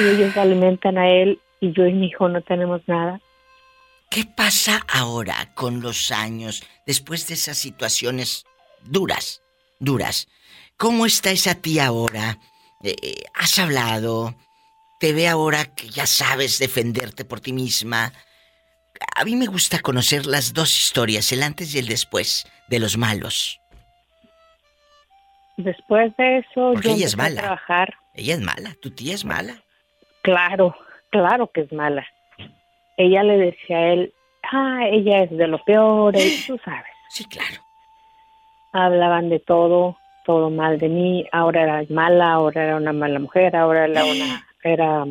Y 0.00 0.02
ellos 0.08 0.36
alimentan 0.36 0.98
a 0.98 1.08
él 1.10 1.38
y 1.64 1.72
yo 1.72 1.86
y 1.86 1.92
mi 1.94 2.06
hijo 2.08 2.28
no 2.28 2.42
tenemos 2.42 2.82
nada. 2.86 3.20
¿Qué 4.10 4.24
pasa 4.24 4.80
ahora 4.92 5.52
con 5.54 5.80
los 5.80 6.10
años, 6.12 6.62
después 6.86 7.26
de 7.26 7.34
esas 7.34 7.56
situaciones 7.58 8.44
duras, 8.84 9.42
duras? 9.80 10.28
¿Cómo 10.76 11.06
está 11.06 11.30
esa 11.30 11.54
tía 11.54 11.86
ahora? 11.86 12.38
Eh, 12.82 12.94
eh, 13.02 13.22
¿Has 13.34 13.58
hablado? 13.58 14.34
¿Te 15.00 15.12
ve 15.12 15.26
ahora 15.26 15.64
que 15.64 15.88
ya 15.88 16.06
sabes 16.06 16.58
defenderte 16.58 17.24
por 17.24 17.40
ti 17.40 17.52
misma? 17.52 18.12
A 19.16 19.24
mí 19.24 19.36
me 19.36 19.46
gusta 19.46 19.80
conocer 19.80 20.26
las 20.26 20.52
dos 20.52 20.70
historias, 20.76 21.32
el 21.32 21.42
antes 21.42 21.74
y 21.74 21.78
el 21.78 21.88
después, 21.88 22.46
de 22.68 22.78
los 22.78 22.96
malos. 22.96 23.60
Después 25.56 26.14
de 26.16 26.38
eso, 26.38 26.72
Porque 26.72 26.88
yo 26.88 26.94
ella 26.94 27.06
es 27.06 27.12
empecé 27.14 27.14
a 27.14 27.30
mala. 27.30 27.40
trabajar. 27.40 27.94
Ella 28.14 28.34
es 28.34 28.40
mala, 28.40 28.76
tu 28.80 28.90
tía 28.90 29.14
es 29.14 29.24
mala. 29.24 29.62
Claro, 30.22 30.74
claro 31.14 31.48
que 31.52 31.60
es 31.60 31.72
mala. 31.72 32.04
Ella 32.96 33.22
le 33.22 33.38
decía 33.38 33.76
a 33.76 33.92
él, 33.92 34.12
ah, 34.52 34.80
ella 34.90 35.22
es 35.22 35.30
de 35.30 35.46
lo 35.46 35.62
peor, 35.62 36.16
y 36.16 36.42
tú 36.44 36.58
sabes. 36.64 36.92
Sí, 37.08 37.24
claro. 37.26 37.62
Hablaban 38.72 39.28
de 39.28 39.38
todo, 39.38 39.96
todo 40.26 40.50
mal 40.50 40.80
de 40.80 40.88
mí. 40.88 41.24
Ahora 41.30 41.62
era 41.62 41.84
mala, 41.88 42.32
ahora 42.32 42.64
era 42.64 42.76
una 42.76 42.92
mala 42.92 43.20
mujer, 43.20 43.54
ahora 43.54 43.84
era 43.84 44.04
una, 44.04 44.46
era 44.64 45.04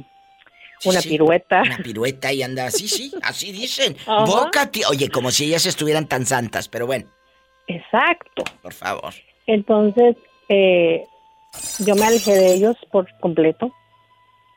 una 0.85 1.01
sí. 1.01 1.09
pirueta. 1.09 1.61
Una 1.61 1.77
pirueta 1.77 2.33
y 2.33 2.43
anda 2.43 2.65
así, 2.65 2.89
sí, 2.89 3.13
así 3.21 3.53
dicen. 3.53 3.95
Ajá. 4.05 4.25
Boca, 4.25 4.69
tía. 4.69 4.87
Oye, 4.89 5.09
como 5.09 5.31
si 5.31 5.45
ellas 5.45 5.65
estuvieran 5.65 6.07
tan 6.09 6.25
santas, 6.25 6.67
pero 6.67 6.85
bueno, 6.85 7.05
Exacto. 7.67 8.43
por 8.61 8.73
favor. 8.73 9.13
Entonces, 9.47 10.17
eh, 10.49 11.05
yo 11.79 11.95
me 11.95 12.03
alejé 12.05 12.33
de 12.33 12.55
ellos 12.55 12.75
por 12.91 13.07
completo, 13.21 13.71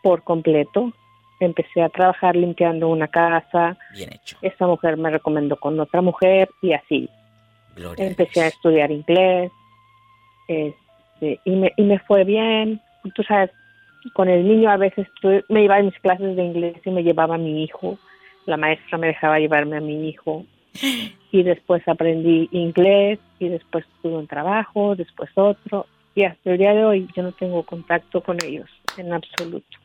por 0.02 0.24
completo. 0.24 0.92
Empecé 1.40 1.82
a 1.82 1.88
trabajar 1.88 2.34
limpiando 2.36 2.88
una 2.88 3.08
casa. 3.08 3.76
Bien 3.94 4.12
hecho. 4.12 4.38
Esta 4.42 4.66
mujer 4.66 4.96
me 4.96 5.10
recomendó 5.10 5.56
con 5.56 5.78
otra 5.80 6.00
mujer 6.00 6.48
y 6.62 6.72
así. 6.72 7.08
Gloria 7.74 8.06
Empecé 8.06 8.42
a 8.42 8.46
estudiar 8.48 8.90
inglés 8.90 9.52
este, 10.48 11.40
y, 11.44 11.50
me, 11.50 11.72
y 11.76 11.82
me 11.82 11.98
fue 12.00 12.24
bien. 12.24 12.80
Tú 13.14 13.22
sabes, 13.22 13.50
con 14.14 14.28
el 14.28 14.46
niño 14.46 14.70
a 14.70 14.76
veces 14.76 15.06
tu- 15.20 15.42
me 15.48 15.64
iba 15.64 15.76
a 15.76 15.82
mis 15.82 15.98
clases 16.00 16.36
de 16.36 16.44
inglés 16.44 16.76
y 16.84 16.90
me 16.90 17.02
llevaba 17.02 17.34
a 17.34 17.38
mi 17.38 17.62
hijo. 17.64 17.98
La 18.46 18.56
maestra 18.56 18.96
me 18.98 19.08
dejaba 19.08 19.38
llevarme 19.38 19.76
a 19.76 19.80
mi 19.80 20.08
hijo. 20.08 20.44
Y 21.32 21.42
después 21.42 21.86
aprendí 21.86 22.48
inglés 22.52 23.18
y 23.40 23.48
después 23.48 23.84
tuve 24.00 24.16
un 24.16 24.26
trabajo, 24.26 24.94
después 24.96 25.28
otro. 25.34 25.84
Y 26.14 26.22
hasta 26.24 26.52
el 26.52 26.56
día 26.58 26.72
de 26.72 26.82
hoy 26.84 27.08
yo 27.14 27.22
no 27.24 27.32
tengo 27.32 27.62
contacto 27.64 28.22
con 28.22 28.38
ellos 28.42 28.70
en 28.96 29.12
absoluto. 29.12 29.76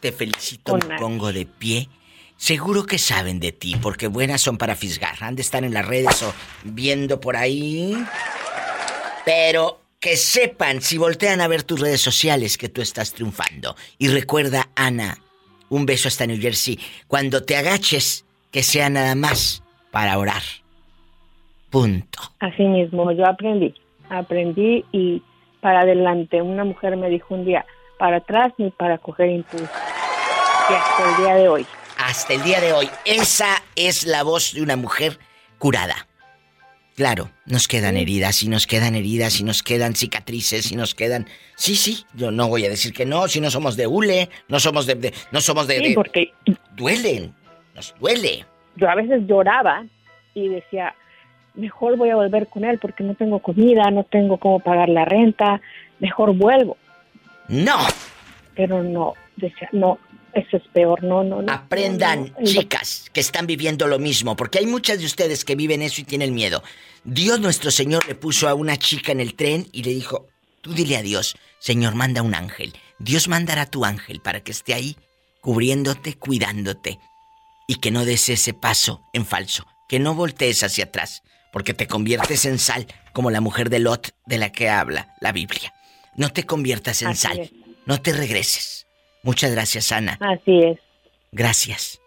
Te 0.00 0.12
felicito, 0.12 0.72
Con 0.72 0.80
me 0.80 0.88
nadie. 0.88 1.00
pongo 1.00 1.32
de 1.32 1.46
pie. 1.46 1.88
Seguro 2.36 2.84
que 2.86 2.98
saben 2.98 3.38
de 3.38 3.52
ti, 3.52 3.76
porque 3.82 4.06
buenas 4.06 4.40
son 4.40 4.56
para 4.56 4.74
fisgar. 4.74 5.14
Han 5.20 5.36
de 5.36 5.42
estar 5.42 5.62
en 5.62 5.74
las 5.74 5.86
redes 5.86 6.22
o 6.22 6.32
viendo 6.64 7.20
por 7.20 7.36
ahí. 7.36 7.94
Pero 9.24 9.80
que 10.00 10.16
sepan, 10.16 10.80
si 10.80 10.96
voltean 10.96 11.42
a 11.42 11.48
ver 11.48 11.62
tus 11.62 11.80
redes 11.80 12.00
sociales, 12.00 12.56
que 12.56 12.70
tú 12.70 12.80
estás 12.80 13.12
triunfando. 13.12 13.76
Y 13.98 14.08
recuerda, 14.08 14.70
Ana, 14.74 15.18
un 15.68 15.84
beso 15.84 16.08
hasta 16.08 16.26
New 16.26 16.40
Jersey. 16.40 16.78
Cuando 17.06 17.42
te 17.44 17.56
agaches, 17.56 18.24
que 18.50 18.62
sea 18.62 18.88
nada 18.88 19.14
más 19.14 19.62
para 19.90 20.16
orar. 20.18 20.42
Punto. 21.68 22.18
Así 22.40 22.64
mismo, 22.64 23.12
yo 23.12 23.26
aprendí, 23.26 23.74
aprendí 24.08 24.84
y 24.92 25.22
para 25.60 25.80
adelante. 25.82 26.40
Una 26.42 26.64
mujer 26.64 26.96
me 26.96 27.08
dijo 27.10 27.34
un 27.34 27.44
día, 27.44 27.64
para 28.00 28.16
atrás 28.16 28.52
ni 28.56 28.70
para 28.70 28.96
coger 28.96 29.28
impulso. 29.28 29.68
Y 30.70 30.72
hasta 30.74 31.10
el 31.10 31.16
día 31.22 31.34
de 31.34 31.48
hoy. 31.48 31.66
Hasta 31.98 32.32
el 32.32 32.42
día 32.42 32.60
de 32.60 32.72
hoy, 32.72 32.88
esa 33.04 33.62
es 33.76 34.06
la 34.06 34.22
voz 34.22 34.54
de 34.54 34.62
una 34.62 34.74
mujer 34.76 35.18
curada. 35.58 36.06
Claro, 36.96 37.30
nos 37.46 37.68
quedan 37.68 37.96
heridas 37.98 38.42
y 38.42 38.48
nos 38.48 38.66
quedan 38.66 38.94
heridas 38.94 39.38
y 39.38 39.44
nos 39.44 39.62
quedan 39.62 39.94
cicatrices 39.94 40.72
y 40.72 40.76
nos 40.76 40.94
quedan... 40.94 41.26
Sí, 41.56 41.76
sí, 41.76 42.04
yo 42.14 42.30
no 42.30 42.48
voy 42.48 42.64
a 42.64 42.70
decir 42.70 42.92
que 42.94 43.04
no, 43.04 43.28
si 43.28 43.40
no 43.40 43.50
somos 43.50 43.76
de 43.76 43.86
hule, 43.86 44.30
no 44.48 44.58
somos 44.60 44.86
de... 44.86 44.94
de- 44.94 45.14
no 45.30 45.40
somos 45.42 45.66
de... 45.66 45.78
Sí, 45.78 45.88
de- 45.90 45.94
porque 45.94 46.32
Duelen, 46.76 47.34
nos 47.74 47.94
duele. 48.00 48.46
yo 48.76 48.88
a 48.90 48.94
veces 48.94 49.22
lloraba 49.26 49.84
y 50.34 50.48
decía, 50.48 50.94
mejor 51.54 51.96
voy 51.98 52.08
a 52.10 52.16
volver 52.16 52.46
con 52.48 52.64
él 52.64 52.78
porque 52.78 53.04
no 53.04 53.14
tengo 53.14 53.40
comida, 53.40 53.90
no 53.90 54.04
tengo 54.04 54.38
cómo 54.38 54.60
pagar 54.60 54.88
la 54.88 55.04
renta, 55.04 55.60
mejor 56.00 56.34
vuelvo. 56.34 56.76
No, 57.50 57.78
Pero 58.54 58.80
no, 58.80 59.14
decía, 59.36 59.68
no, 59.72 59.98
eso 60.32 60.56
es 60.56 60.62
peor, 60.72 61.02
no, 61.02 61.24
no, 61.24 61.42
no. 61.42 61.52
aprendan, 61.52 62.32
no, 62.32 62.40
no. 62.40 62.46
chicas, 62.46 63.10
que 63.12 63.18
están 63.18 63.48
viviendo 63.48 63.88
lo 63.88 63.98
mismo, 63.98 64.36
porque 64.36 64.60
hay 64.60 64.66
muchas 64.66 65.00
de 65.00 65.06
ustedes 65.06 65.44
que 65.44 65.56
viven 65.56 65.82
eso 65.82 66.00
y 66.00 66.04
tienen 66.04 66.32
miedo. 66.32 66.62
Dios 67.02 67.40
nuestro 67.40 67.72
Señor 67.72 68.06
le 68.06 68.14
puso 68.14 68.48
a 68.48 68.54
una 68.54 68.76
chica 68.76 69.10
en 69.10 69.18
el 69.18 69.34
tren 69.34 69.66
y 69.72 69.82
le 69.82 69.92
dijo, 69.92 70.28
tú 70.60 70.74
dile 70.74 70.96
a 70.96 71.02
Dios, 71.02 71.36
Señor, 71.58 71.96
manda 71.96 72.22
un 72.22 72.36
ángel. 72.36 72.72
Dios 73.00 73.26
mandará 73.26 73.66
tu 73.66 73.84
ángel 73.84 74.20
para 74.20 74.42
que 74.42 74.52
esté 74.52 74.72
ahí, 74.74 74.96
cubriéndote, 75.40 76.14
cuidándote, 76.14 77.00
y 77.66 77.76
que 77.76 77.90
no 77.90 78.04
des 78.04 78.28
ese 78.28 78.54
paso 78.54 79.02
en 79.12 79.26
falso, 79.26 79.66
que 79.88 79.98
no 79.98 80.14
voltees 80.14 80.62
hacia 80.62 80.84
atrás, 80.84 81.24
porque 81.52 81.74
te 81.74 81.88
conviertes 81.88 82.44
en 82.44 82.60
sal, 82.60 82.86
como 83.12 83.32
la 83.32 83.40
mujer 83.40 83.70
de 83.70 83.80
Lot 83.80 84.14
de 84.26 84.38
la 84.38 84.52
que 84.52 84.68
habla 84.68 85.14
la 85.20 85.32
Biblia. 85.32 85.74
No 86.16 86.30
te 86.30 86.44
conviertas 86.44 87.02
en 87.02 87.08
Así 87.08 87.26
sal, 87.26 87.38
es. 87.40 87.52
no 87.86 88.00
te 88.00 88.12
regreses. 88.12 88.86
Muchas 89.22 89.52
gracias, 89.52 89.92
Ana. 89.92 90.18
Así 90.20 90.58
es. 90.60 90.78
Gracias 91.32 92.00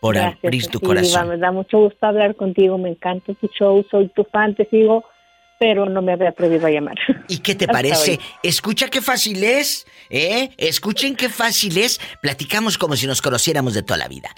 por 0.00 0.14
Gracias, 0.14 0.44
abrir 0.44 0.66
tu 0.68 0.78
sí, 0.78 0.84
corazón. 0.86 1.22
Diva, 1.22 1.24
me 1.24 1.36
da 1.38 1.52
mucho 1.52 1.78
gusto 1.78 2.06
hablar 2.06 2.34
contigo, 2.36 2.78
me 2.78 2.90
encanta 2.90 3.34
tu 3.34 3.48
show, 3.48 3.84
soy 3.90 4.08
tu 4.14 4.24
fan, 4.24 4.54
te 4.54 4.66
sigo, 4.70 5.04
pero 5.58 5.86
no 5.86 6.00
me 6.00 6.12
había 6.12 6.30
a 6.30 6.70
llamar. 6.70 6.96
¿Y 7.28 7.38
qué 7.38 7.54
te 7.54 7.64
Hasta 7.66 7.72
parece? 7.72 8.12
hoy. 8.12 8.20
Escucha 8.42 8.88
qué 8.88 9.02
fácil 9.02 9.44
es, 9.44 9.86
¿eh? 10.08 10.50
Escuchen 10.56 11.16
qué 11.16 11.28
fácil 11.28 11.76
es. 11.76 12.00
Platicamos 12.22 12.78
como 12.78 12.96
si 12.96 13.06
nos 13.06 13.20
conociéramos 13.20 13.74
de 13.74 13.82
toda 13.82 13.98
la 13.98 14.08
vida. 14.08 14.30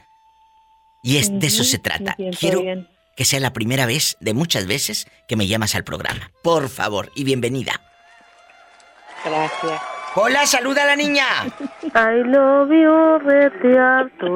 Y 1.03 1.19
es, 1.19 1.39
de 1.39 1.47
eso 1.47 1.65
se 1.65 1.79
trata. 1.79 2.17
Quiero 2.39 2.63
bien. 2.63 2.89
que 3.17 3.25
sea 3.25 3.41
la 3.41 3.53
primera 3.53 3.87
vez 3.87 4.17
de 4.21 4.35
muchas 4.35 4.67
veces 4.67 5.07
que 5.29 5.37
me 5.37 5.47
llamas 5.47 5.75
al 5.75 5.85
programa. 5.85 6.33
Por 6.43 6.69
favor, 6.69 7.11
y 7.15 7.25
bienvenida. 7.25 7.81
Gracias. 9.25 9.81
Hola, 10.15 10.45
saluda 10.47 10.83
a 10.83 10.87
la 10.87 10.97
niña. 10.97 11.25
I 11.95 12.23
love 12.25 12.69
you, 12.71 13.19
rete 13.21 13.79
harto. 13.79 14.29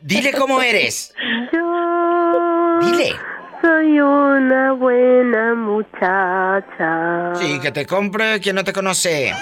Dile 0.00 0.32
cómo 0.32 0.60
eres. 0.60 1.14
Yo 1.52 2.78
Dile. 2.80 3.14
soy 3.62 3.98
una 4.00 4.72
buena 4.72 5.54
muchacha. 5.54 7.34
Sí, 7.36 7.58
que 7.60 7.72
te 7.72 7.86
compre 7.86 8.38
quien 8.40 8.56
no 8.56 8.64
te 8.64 8.72
conoce. 8.74 9.32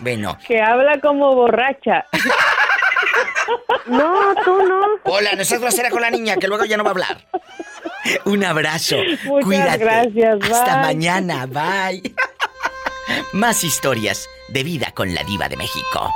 Bueno. 0.00 0.36
Que 0.46 0.60
habla 0.60 1.00
como 1.00 1.34
borracha. 1.34 2.04
No, 3.86 4.34
tú 4.44 4.62
no. 4.68 4.80
Hola, 5.04 5.30
no 5.34 5.44
seas 5.44 5.60
grosera 5.62 5.88
con 5.88 6.02
la 6.02 6.10
niña, 6.10 6.36
que 6.36 6.46
luego 6.46 6.66
ya 6.66 6.76
no 6.76 6.84
va 6.84 6.90
a 6.90 6.92
hablar. 6.92 7.16
Un 8.26 8.44
abrazo. 8.44 8.96
Muchas 9.24 9.44
Cuídate. 9.46 9.78
gracias, 9.78 10.38
Hasta 10.52 10.74
bye. 10.74 10.82
mañana. 10.82 11.46
Bye. 11.46 12.14
Más 13.32 13.64
historias 13.64 14.28
de 14.48 14.62
vida 14.62 14.92
con 14.94 15.14
la 15.14 15.22
diva 15.24 15.48
de 15.48 15.56
México. 15.56 16.12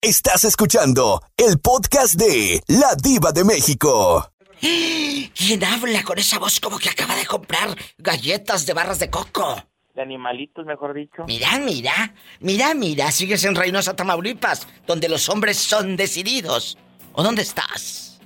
Estás 0.00 0.44
escuchando 0.44 1.22
el 1.36 1.58
podcast 1.58 2.14
de 2.14 2.62
La 2.68 2.94
Diva 2.94 3.32
de 3.32 3.44
México. 3.44 4.30
¿Quién 4.60 5.64
habla 5.64 6.02
con 6.04 6.18
esa 6.18 6.38
voz 6.38 6.60
como 6.60 6.78
que 6.78 6.88
acaba 6.88 7.14
de 7.16 7.26
comprar 7.26 7.76
galletas 7.98 8.66
de 8.66 8.74
barras 8.74 8.98
de 8.98 9.10
coco? 9.10 9.56
De 9.94 10.02
animalitos, 10.02 10.64
mejor 10.66 10.94
dicho. 10.94 11.24
Mira, 11.26 11.58
mira, 11.58 12.14
mira, 12.40 12.74
mira, 12.74 13.10
sigues 13.10 13.44
en 13.44 13.54
Reynosa, 13.56 13.96
Tamaulipas, 13.96 14.68
donde 14.86 15.08
los 15.08 15.28
hombres 15.28 15.56
son 15.56 15.96
decididos. 15.96 16.78
¿O 17.12 17.22
dónde 17.22 17.42
estás? 17.42 18.20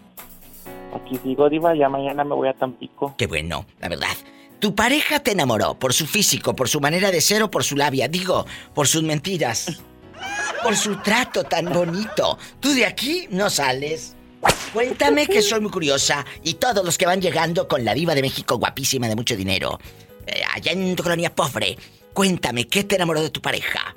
Aquí 0.94 1.18
sigo, 1.22 1.48
Diva, 1.48 1.74
ya 1.74 1.88
mañana 1.88 2.24
me 2.24 2.34
voy 2.34 2.48
a 2.48 2.54
Tampico. 2.54 3.14
Qué 3.16 3.26
bueno, 3.26 3.64
la 3.80 3.88
verdad. 3.88 4.16
Tu 4.62 4.76
pareja 4.76 5.18
te 5.18 5.32
enamoró 5.32 5.74
por 5.74 5.92
su 5.92 6.06
físico, 6.06 6.54
por 6.54 6.68
su 6.68 6.78
manera 6.78 7.10
de 7.10 7.20
ser 7.20 7.42
o 7.42 7.50
por 7.50 7.64
su 7.64 7.74
labia, 7.74 8.06
digo, 8.06 8.46
por 8.74 8.86
sus 8.86 9.02
mentiras. 9.02 9.82
Por 10.62 10.76
su 10.76 11.02
trato 11.02 11.42
tan 11.42 11.72
bonito. 11.72 12.38
Tú 12.60 12.72
de 12.72 12.86
aquí 12.86 13.26
no 13.30 13.50
sales. 13.50 14.14
Cuéntame 14.72 15.26
que 15.26 15.42
soy 15.42 15.60
muy 15.60 15.72
curiosa 15.72 16.24
y 16.44 16.54
todos 16.54 16.84
los 16.84 16.96
que 16.96 17.06
van 17.06 17.20
llegando 17.20 17.66
con 17.66 17.84
la 17.84 17.92
diva 17.92 18.14
de 18.14 18.22
México 18.22 18.56
guapísima 18.56 19.08
de 19.08 19.16
mucho 19.16 19.34
dinero, 19.34 19.80
eh, 20.28 20.42
allá 20.54 20.70
en 20.70 20.94
tu 20.94 21.02
colonia 21.02 21.34
pobre, 21.34 21.76
cuéntame, 22.12 22.68
¿qué 22.68 22.84
te 22.84 22.94
enamoró 22.94 23.20
de 23.20 23.30
tu 23.30 23.42
pareja? 23.42 23.96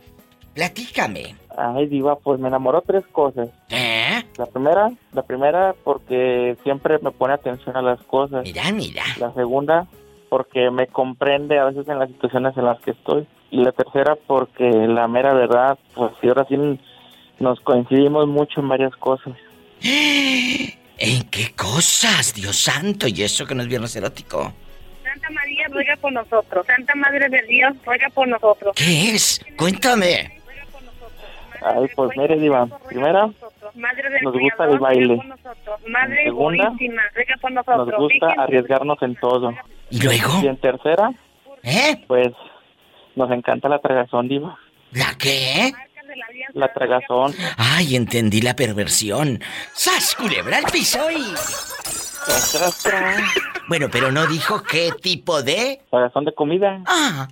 Platícame. 0.56 1.36
Ay, 1.56 1.86
Diva, 1.86 2.16
pues 2.16 2.40
me 2.40 2.48
enamoró 2.48 2.82
tres 2.82 3.04
cosas. 3.12 3.50
¿Eh? 3.70 4.24
La 4.38 4.48
primera, 4.48 4.92
la 5.14 5.22
primera 5.22 5.76
porque 5.84 6.58
siempre 6.64 6.98
me 7.04 7.12
pone 7.12 7.36
atención 7.36 7.78
a 7.78 7.84
las 7.84 8.02
cosas. 8.02 8.44
Mira, 8.44 8.72
mira. 8.72 9.04
La 9.20 9.32
segunda, 9.34 9.88
porque 10.30 10.70
me 10.72 10.88
comprende 10.88 11.60
a 11.60 11.66
veces 11.66 11.88
en 11.88 12.00
las 12.00 12.10
situaciones 12.10 12.56
en 12.58 12.66
las 12.66 12.80
que 12.82 12.92
estoy. 12.92 13.28
Y 13.52 13.64
la 13.64 13.72
tercera, 13.72 14.16
porque 14.28 14.70
la 14.70 15.08
mera 15.08 15.34
verdad, 15.34 15.78
pues 15.94 16.12
si 16.20 16.28
ahora 16.28 16.46
sí 16.50 16.58
nos 17.40 17.60
coincidimos 17.62 18.28
mucho 18.28 18.60
en 18.62 18.70
varias 18.70 18.96
cosas. 18.96 19.34
¿En 20.98 21.24
qué 21.30 21.54
cosas, 21.56 22.34
Dios 22.34 22.56
santo? 22.56 23.08
Y 23.08 23.22
eso 23.22 23.46
que 23.46 23.54
no 23.54 23.64
es 23.64 23.68
viernes 23.68 23.96
erótico. 23.96 24.54
Santa 25.04 25.30
María 25.30 25.68
ruega 25.70 25.96
por 25.98 26.14
nosotros. 26.14 26.66
Santa 26.66 26.96
Madre 26.96 27.28
de 27.30 27.42
Dios 27.44 27.74
ruega 27.86 28.10
por 28.10 28.28
nosotros. 28.28 28.74
¿Qué 28.76 29.12
es? 29.12 29.46
Cuéntame. 29.58 30.36
Ay, 31.62 31.88
pues 31.96 32.12
mire, 32.16 32.38
Diva, 32.38 32.68
primera, 32.88 33.30
nos 34.22 34.34
gusta 34.38 34.66
el 34.66 34.78
baile. 34.78 35.20
Madre 35.88 36.24
Segunda, 36.26 36.70
Nos 36.70 37.92
gusta 37.98 38.34
arriesgarnos 38.38 39.02
en 39.02 39.16
todo. 39.16 39.54
¿Y 39.90 40.02
luego? 40.02 40.42
Y 40.44 40.48
en 40.48 40.58
tercera, 40.58 41.12
¿Eh? 41.64 42.04
pues 42.08 42.30
nos 43.16 43.32
encanta 43.32 43.70
la 43.70 43.80
tragazón, 43.80 44.28
Diva. 44.28 44.58
¿La 44.92 45.16
qué? 45.18 45.72
La 46.54 46.72
tragazón. 46.74 47.34
Ay, 47.58 47.96
entendí 47.96 48.42
la 48.42 48.56
perversión. 48.56 49.42
¡Sas, 49.74 50.16
culebra 50.16 50.58
al 50.58 50.66
piso 50.66 51.12
y... 51.12 51.34
Bueno, 53.68 53.88
pero 53.92 54.12
no 54.12 54.26
dijo 54.28 54.64
qué 54.64 54.92
tipo 55.02 55.44
de... 55.44 55.82
Tragazón 55.90 56.26
de 56.26 56.34
comida. 56.34 56.82
Ah. 56.88 57.28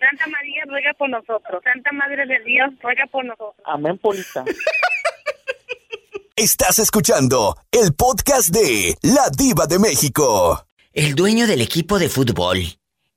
Santa 0.00 0.26
María 0.28 0.62
ruega 0.66 0.92
por 0.94 1.08
nosotros. 1.10 1.62
Santa 1.64 1.92
Madre 1.92 2.26
de 2.26 2.38
Dios 2.40 2.70
ruega 2.82 3.06
por 3.06 3.24
nosotros. 3.24 3.54
Amén, 3.64 3.98
Polita. 3.98 4.44
Estás 6.38 6.78
escuchando 6.78 7.56
el 7.72 7.94
podcast 7.94 8.50
de 8.50 8.94
La 9.00 9.30
Diva 9.34 9.66
de 9.66 9.78
México. 9.78 10.66
El 10.92 11.14
dueño 11.14 11.46
del 11.46 11.62
equipo 11.62 11.98
de 11.98 12.10
fútbol. 12.10 12.58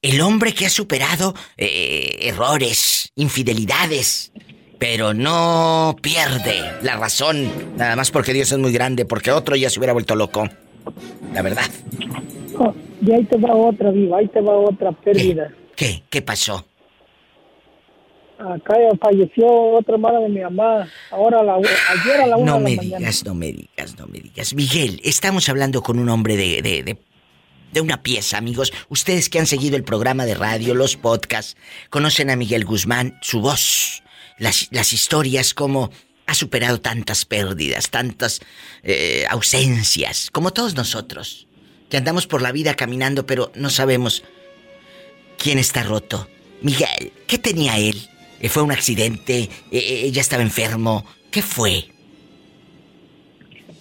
El 0.01 0.21
hombre 0.21 0.53
que 0.53 0.65
ha 0.65 0.69
superado 0.69 1.33
eh, 1.57 2.17
errores, 2.21 3.11
infidelidades. 3.15 4.31
Pero 4.77 5.13
no 5.13 5.97
pierde 6.01 6.63
la 6.81 6.95
razón. 6.95 7.51
Nada 7.75 7.97
más 7.97 8.09
porque 8.09 8.31
Dios 8.31 8.53
es 8.53 8.57
muy 8.57 8.71
grande, 8.71 9.03
porque 9.03 9.31
otro 9.31 9.57
ya 9.57 9.69
se 9.69 9.79
hubiera 9.79 9.91
vuelto 9.91 10.15
loco. 10.15 10.47
La 11.33 11.41
verdad. 11.41 11.69
Oh, 12.57 12.73
y 13.05 13.11
ahí 13.11 13.25
te 13.25 13.35
va 13.35 13.53
otra, 13.53 13.91
viva, 13.91 14.19
ahí 14.19 14.29
te 14.29 14.39
va 14.39 14.57
otra 14.57 14.93
pérdida. 14.93 15.53
¿Qué? 15.75 16.03
¿Qué 16.09 16.21
pasó? 16.21 16.65
Acá 18.39 18.73
falleció 19.01 19.47
otra 19.77 19.95
hermana 19.95 20.19
de 20.21 20.29
mi 20.29 20.39
mamá. 20.39 20.87
Ahora, 21.11 21.43
la, 21.43 21.55
ayer 21.55 22.21
a 22.21 22.27
la 22.27 22.37
una 22.37 22.51
No 22.53 22.57
de 22.59 22.63
la 22.63 22.69
me 22.69 22.75
mañana. 22.77 22.97
digas, 22.99 23.25
no 23.25 23.35
me 23.35 23.51
digas, 23.51 23.97
no 23.97 24.07
me 24.07 24.19
digas. 24.19 24.53
Miguel, 24.53 25.01
estamos 25.03 25.49
hablando 25.49 25.83
con 25.83 25.99
un 25.99 26.07
hombre 26.07 26.37
de, 26.37 26.61
de, 26.61 26.83
de, 26.83 26.97
de 27.73 27.81
una 27.81 28.01
pieza, 28.01 28.37
amigos. 28.37 28.71
Ustedes 28.87 29.29
que 29.29 29.39
han 29.39 29.45
seguido 29.45 29.75
el 29.75 29.83
programa 29.83 30.25
de 30.25 30.35
radio, 30.35 30.73
los 30.73 30.95
podcasts, 30.95 31.57
conocen 31.89 32.29
a 32.29 32.37
Miguel 32.37 32.63
Guzmán, 32.63 33.17
su 33.21 33.41
voz, 33.41 34.03
las, 34.37 34.69
las 34.71 34.93
historias, 34.93 35.53
cómo 35.53 35.89
ha 36.25 36.33
superado 36.33 36.79
tantas 36.79 37.25
pérdidas, 37.25 37.89
tantas 37.89 38.39
eh, 38.83 39.25
ausencias, 39.29 40.29
como 40.31 40.53
todos 40.53 40.75
nosotros, 40.75 41.47
que 41.89 41.97
andamos 41.97 42.25
por 42.25 42.41
la 42.41 42.53
vida 42.53 42.73
caminando, 42.75 43.25
pero 43.25 43.51
no 43.55 43.69
sabemos 43.69 44.23
quién 45.37 45.59
está 45.59 45.83
roto. 45.83 46.29
Miguel, 46.61 47.11
¿qué 47.27 47.37
tenía 47.37 47.77
él? 47.79 48.07
Eh, 48.39 48.49
¿Fue 48.49 48.63
un 48.63 48.71
accidente? 48.71 49.39
Eh, 49.39 49.49
eh, 49.71 50.01
¿Ella 50.05 50.21
estaba 50.21 50.41
enfermo? 50.41 51.03
¿Qué 51.31 51.41
fue? 51.41 51.85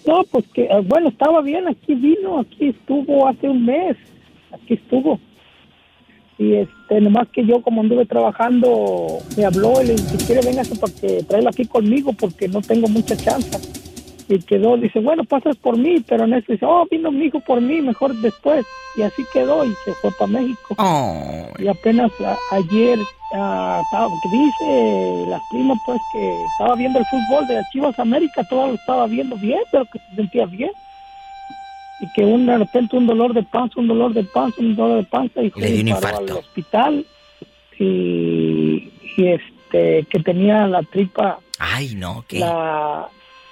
No, 0.05 0.23
pues 0.31 0.45
que, 0.53 0.67
bueno, 0.85 1.09
estaba 1.09 1.41
bien, 1.41 1.67
aquí 1.67 1.93
vino, 1.93 2.39
aquí 2.39 2.69
estuvo 2.69 3.27
hace 3.27 3.47
un 3.47 3.65
mes, 3.65 3.95
aquí 4.51 4.73
estuvo. 4.73 5.19
Y 6.37 6.53
este, 6.53 7.01
nomás 7.01 7.27
que 7.29 7.45
yo 7.45 7.61
como 7.61 7.81
anduve 7.81 8.05
trabajando, 8.05 9.19
me 9.37 9.45
habló 9.45 9.81
y 9.81 9.87
le 9.87 9.95
dije, 9.95 10.17
si 10.17 10.25
quiere 10.25 10.41
véngase 10.41 10.75
para 10.77 10.93
que 10.93 11.23
traerlo 11.23 11.49
aquí 11.49 11.65
conmigo 11.65 12.13
porque 12.13 12.47
no 12.47 12.61
tengo 12.61 12.87
mucha 12.87 13.15
chance. 13.15 13.59
Y 14.31 14.39
quedó, 14.43 14.77
dice, 14.77 14.99
bueno, 14.99 15.23
pasas 15.23 15.57
por 15.57 15.75
mí, 15.75 16.03
pero 16.07 16.25
en 16.25 16.33
eso 16.35 16.51
dice, 16.51 16.63
oh, 16.65 16.85
vino 16.89 17.11
mi 17.11 17.25
hijo 17.25 17.39
por 17.39 17.59
mí, 17.61 17.81
mejor 17.81 18.13
después. 18.17 18.63
Y 18.95 19.01
así 19.01 19.23
quedó 19.33 19.65
y 19.65 19.73
se 19.85 19.91
fue 19.95 20.11
para 20.19 20.31
México. 20.31 20.75
Y 21.57 21.67
apenas 21.67 22.11
a- 22.21 22.37
ayer, 22.55 22.99
ah, 23.33 23.81
estaba- 23.83 24.07
que 24.21 24.29
dice 24.37 25.25
la 25.29 25.41
prima 25.51 25.73
pues 25.85 25.99
que 26.13 26.43
estaba 26.53 26.75
viendo 26.75 26.99
el 26.99 27.05
fútbol 27.05 27.47
de 27.47 27.59
Chivas 27.71 27.97
América, 27.97 28.43
todo 28.49 28.67
lo 28.67 28.73
estaba 28.75 29.07
viendo 29.07 29.35
bien, 29.37 29.59
pero 29.71 29.85
que 29.91 29.97
se 29.99 30.15
sentía 30.15 30.45
bien. 30.45 30.71
Y 32.01 32.07
que 32.13 32.23
un, 32.23 32.45
de 32.45 32.57
repente 32.59 32.95
un 32.97 33.07
dolor 33.07 33.33
de 33.33 33.41
panza, 33.43 33.79
un 33.79 33.87
dolor 33.87 34.13
de 34.13 34.23
panza, 34.25 34.61
un 34.61 34.75
dolor 34.75 34.97
de 34.97 35.03
panza, 35.05 35.41
y 35.41 35.51
Le 35.55 35.71
dio 35.83 35.99
paró 35.99 36.19
al 36.19 36.31
hospital. 36.31 37.05
Y, 37.79 38.91
y 39.17 39.25
este, 39.27 40.05
que 40.09 40.19
tenía 40.23 40.67
la 40.67 40.83
tripa 40.83 41.39
Ay, 41.57 41.95
no, 41.95 42.23
¿qué? 42.27 42.39
la 42.39 43.07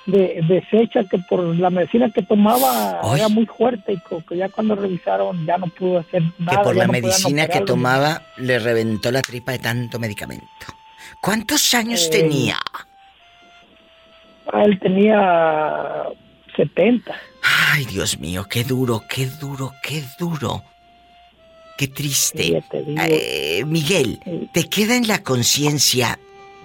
de, 0.08 0.42
deshecha 0.48 1.04
que 1.04 1.20
por 1.20 1.44
la 1.58 1.70
medicina 1.70 2.10
que 2.10 2.24
tomaba 2.24 3.02
era 3.16 3.28
muy 3.30 3.46
fuerte 3.46 3.94
y 3.94 4.00
que 4.28 4.38
ya 4.38 4.50
cuando 4.50 4.76
revisaron 4.76 5.46
ya 5.46 5.58
no 5.58 5.68
pudo 5.68 6.00
hacer 6.00 6.24
que 6.24 6.44
nada. 6.44 6.64
por 6.64 6.74
ya 6.76 6.80
la 6.82 6.88
no 6.88 6.94
medicina 6.94 7.48
que 7.48 7.62
tomaba 7.62 8.22
le 8.38 8.58
reventó 8.58 9.12
la 9.12 9.22
tripa 9.22 9.52
de 9.52 9.60
tanto 9.60 10.00
medicamento. 10.00 10.46
¿Cuántos 11.22 11.74
años 11.74 12.06
Eh, 12.08 12.10
tenía? 12.10 12.58
Ah, 14.52 14.64
Él 14.64 14.80
tenía 14.80 16.04
70. 16.56 17.14
Ay, 17.74 17.86
Dios 17.86 18.18
mío, 18.20 18.46
qué 18.50 18.64
duro, 18.64 19.04
qué 19.10 19.26
duro, 19.28 19.74
qué 19.84 20.04
duro. 20.20 20.64
Qué 21.78 21.88
triste. 21.90 22.64
Eh, 22.74 23.64
Miguel, 23.68 24.20
¿te 24.52 24.64
queda 24.68 24.96
en 24.96 25.08
la 25.08 25.22
conciencia, 25.22 26.18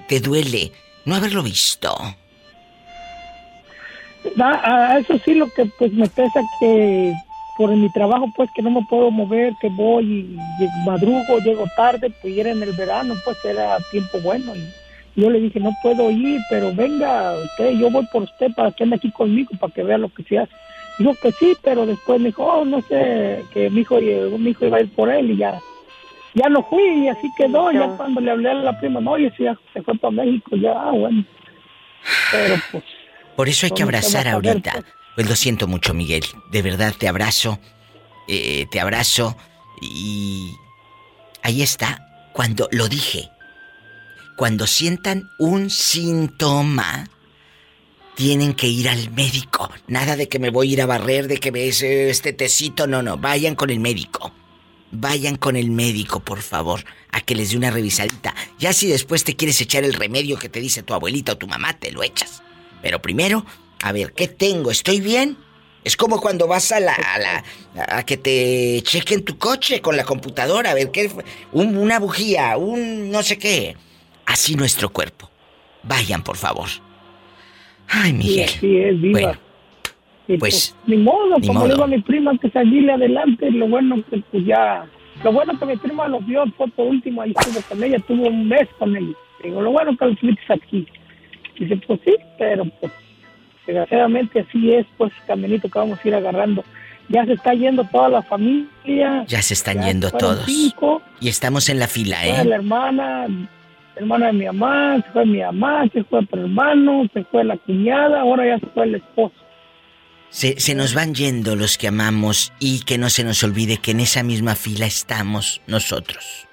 te 0.08 0.20
duele 0.20 0.72
no 1.04 1.16
haberlo 1.16 1.42
visto? 1.42 1.94
Ah, 4.38 4.60
ah, 4.64 4.98
eso 4.98 5.18
sí 5.24 5.34
lo 5.34 5.48
que 5.48 5.66
pues 5.78 5.92
me 5.92 6.08
pesa 6.08 6.40
que 6.60 7.14
por 7.56 7.70
mi 7.70 7.90
trabajo 7.90 8.26
pues 8.34 8.50
que 8.54 8.62
no 8.62 8.70
me 8.70 8.84
puedo 8.88 9.10
mover, 9.10 9.54
que 9.60 9.68
voy 9.68 10.04
y, 10.04 10.64
y 10.64 10.68
madrugo, 10.86 11.38
llego 11.38 11.64
tarde, 11.76 12.10
pues 12.20 12.34
y 12.34 12.40
era 12.40 12.50
en 12.50 12.62
el 12.62 12.72
verano, 12.72 13.14
pues 13.24 13.44
era 13.44 13.78
tiempo 13.90 14.18
bueno 14.20 14.54
y 14.54 14.72
yo 15.20 15.30
le 15.30 15.40
dije 15.40 15.60
no 15.60 15.72
puedo 15.82 16.10
ir, 16.10 16.40
pero 16.48 16.74
venga 16.74 17.34
usted, 17.34 17.72
yo 17.72 17.90
voy 17.90 18.06
por 18.06 18.22
usted 18.22 18.52
para 18.54 18.70
que 18.70 18.84
ande 18.84 18.96
aquí 18.96 19.10
conmigo, 19.10 19.50
para 19.60 19.72
que 19.72 19.82
vea 19.82 19.98
lo 19.98 20.08
que 20.08 20.22
se 20.22 20.38
hace. 20.38 20.52
Dijo 20.98 21.14
que 21.22 21.32
sí, 21.32 21.56
pero 21.62 21.86
después 21.86 22.20
me 22.20 22.28
dijo, 22.28 22.44
oh, 22.44 22.64
no 22.64 22.80
sé, 22.82 23.44
que 23.52 23.70
mi 23.70 23.80
hijo, 23.80 23.98
mi 24.00 24.50
hijo 24.50 24.66
iba 24.66 24.78
a 24.78 24.80
ir 24.80 24.90
por 24.94 25.10
él 25.10 25.30
y 25.30 25.36
ya, 25.38 25.60
ya 26.34 26.48
no 26.48 26.62
fui 26.64 26.82
y 26.82 27.08
así 27.08 27.30
quedó, 27.36 27.72
ya 27.72 27.88
cuando 27.96 28.20
le 28.20 28.30
hablé 28.30 28.50
a 28.50 28.54
la 28.54 28.78
prima, 28.78 29.00
no, 29.00 29.16
sí, 29.16 29.30
ya 29.38 29.58
se 29.72 29.82
fue 29.82 29.94
para 29.96 30.12
México, 30.12 30.56
ya, 30.56 30.72
ah, 30.72 30.92
bueno. 30.92 31.24
Pero 32.30 32.54
pues 32.72 32.84
Por 33.36 33.48
eso 33.48 33.66
hay 33.66 33.70
que 33.70 33.82
¿Cómo 33.82 33.90
se 33.90 33.96
abrazar 33.96 34.28
ahorita. 34.28 34.84
Pues 35.14 35.28
lo 35.28 35.36
siento 35.36 35.66
mucho, 35.66 35.94
Miguel. 35.94 36.24
De 36.50 36.62
verdad 36.62 36.94
te 36.96 37.08
abrazo. 37.08 37.58
eh, 38.28 38.66
te 38.70 38.80
abrazo. 38.80 39.36
Y 39.80 40.54
ahí 41.42 41.62
está. 41.62 42.30
Cuando 42.32 42.68
lo 42.72 42.88
dije. 42.88 43.30
Cuando 44.36 44.66
sientan 44.66 45.28
un 45.38 45.70
síntoma, 45.70 47.08
tienen 48.14 48.54
que 48.54 48.66
ir 48.66 48.88
al 48.88 49.10
médico. 49.12 49.70
Nada 49.86 50.16
de 50.16 50.28
que 50.28 50.38
me 50.38 50.50
voy 50.50 50.70
a 50.70 50.72
ir 50.72 50.82
a 50.82 50.86
barrer, 50.86 51.28
de 51.28 51.38
que 51.38 51.52
me 51.52 51.66
ese 51.68 52.10
este 52.10 52.32
tecito. 52.32 52.86
No, 52.86 53.02
no. 53.02 53.18
Vayan 53.18 53.54
con 53.54 53.70
el 53.70 53.80
médico. 53.80 54.32
Vayan 54.90 55.36
con 55.36 55.56
el 55.56 55.70
médico, 55.70 56.20
por 56.20 56.42
favor, 56.42 56.84
a 57.12 57.22
que 57.22 57.34
les 57.34 57.50
dé 57.50 57.56
una 57.56 57.70
revisadita. 57.70 58.34
Ya 58.58 58.74
si 58.74 58.88
después 58.88 59.24
te 59.24 59.36
quieres 59.36 59.58
echar 59.60 59.84
el 59.84 59.94
remedio 59.94 60.38
que 60.38 60.50
te 60.50 60.60
dice 60.60 60.82
tu 60.82 60.92
abuelita 60.92 61.32
o 61.32 61.38
tu 61.38 61.46
mamá, 61.46 61.78
te 61.78 61.90
lo 61.92 62.02
echas. 62.02 62.42
Pero 62.82 63.00
primero, 63.00 63.44
a 63.82 63.92
ver, 63.92 64.12
¿qué 64.12 64.28
tengo? 64.28 64.70
¿Estoy 64.70 65.00
bien? 65.00 65.36
Es 65.84 65.96
como 65.96 66.20
cuando 66.20 66.46
vas 66.46 66.70
a 66.72 66.78
la, 66.80 66.94
a 66.94 67.18
la 67.18 67.44
a 67.98 68.04
que 68.04 68.16
te 68.16 68.80
chequen 68.82 69.24
tu 69.24 69.36
coche 69.38 69.80
con 69.80 69.96
la 69.96 70.04
computadora, 70.04 70.70
a 70.70 70.74
ver 70.74 70.90
qué? 70.92 71.10
Un- 71.52 71.76
una 71.76 71.98
bujía, 71.98 72.56
un 72.56 73.10
no 73.10 73.22
sé 73.22 73.38
qué. 73.38 73.76
Así 74.26 74.54
nuestro 74.54 74.90
cuerpo. 74.90 75.28
Vayan, 75.82 76.22
por 76.22 76.36
favor. 76.36 76.68
Ay, 77.88 78.12
Miguel. 78.12 78.48
Sí, 78.48 78.56
así 78.58 78.76
es, 78.78 79.00
viva. 79.00 79.20
Bueno, 79.20 79.38
Y 80.28 80.38
pues, 80.38 80.74
ni 80.86 80.96
modo, 80.98 81.38
ni 81.40 81.46
como 81.48 81.60
modo. 81.60 81.72
digo 81.72 81.84
a 81.84 81.86
mi 81.88 82.00
prima 82.00 82.36
que 82.38 82.48
salirle 82.50 82.92
adelante, 82.92 83.50
lo 83.50 83.66
bueno 83.68 83.96
que 84.08 84.18
pues 84.30 84.44
ya, 84.46 84.86
lo 85.24 85.32
bueno 85.32 85.58
que 85.58 85.66
mi 85.66 85.76
prima 85.76 86.06
lo 86.06 86.20
vio, 86.20 86.44
fue 86.56 86.68
por 86.68 86.86
último, 86.86 87.22
ahí 87.22 87.34
estuvo 87.36 87.60
con 87.62 87.82
ella, 87.82 87.98
tuvo 88.06 88.28
un 88.28 88.48
mes 88.48 88.68
con 88.78 88.96
ella. 88.96 89.14
Digo, 89.42 89.60
lo 89.60 89.72
bueno 89.72 89.96
que 89.96 90.04
lo 90.06 90.14
tuviste 90.14 90.52
aquí. 90.52 90.86
Dice, 91.58 91.76
pues 91.86 92.00
sí, 92.04 92.14
pero 92.38 92.64
pues 92.80 92.92
desgraciadamente 93.66 94.40
así 94.40 94.72
es, 94.72 94.86
pues 94.96 95.12
caminito 95.26 95.68
que 95.68 95.78
vamos 95.78 95.98
a 96.02 96.08
ir 96.08 96.14
agarrando. 96.14 96.64
Ya 97.08 97.24
se 97.26 97.32
está 97.34 97.52
yendo 97.54 97.84
toda 97.84 98.08
la 98.08 98.22
familia. 98.22 99.24
ya 99.26 99.42
se 99.42 99.54
están 99.54 99.76
Ya 99.80 99.88
yendo 99.88 100.10
todos. 100.10 100.44
cinco. 100.46 101.02
Y 101.20 101.28
estamos 101.28 101.68
en 101.68 101.78
la 101.78 101.88
fila, 101.88 102.26
¿eh? 102.26 102.44
la 102.44 102.54
hermana, 102.56 103.26
hermana 103.96 104.26
de 104.28 104.32
mi 104.32 104.46
mamá, 104.46 104.96
se 105.04 105.10
fue 105.12 105.26
mi 105.26 105.40
mamá, 105.40 105.84
se 105.92 106.02
fue 106.04 106.20
el 106.20 106.28
hermano, 106.32 107.06
se 107.12 107.24
fue 107.24 107.44
la 107.44 107.56
cuñada, 107.58 108.20
ahora 108.22 108.46
ya 108.46 108.58
se 108.58 108.66
fue 108.66 108.84
el 108.84 108.94
esposo. 108.96 109.34
Se, 110.30 110.58
se 110.58 110.74
nos 110.74 110.94
van 110.94 111.14
yendo 111.14 111.56
los 111.56 111.76
que 111.76 111.88
amamos 111.88 112.54
y 112.58 112.80
que 112.84 112.96
no 112.96 113.10
se 113.10 113.22
nos 113.22 113.42
olvide 113.44 113.76
que 113.76 113.90
en 113.90 114.00
esa 114.00 114.22
misma 114.22 114.54
fila 114.54 114.86
estamos 114.86 115.60
nosotros. 115.66 116.48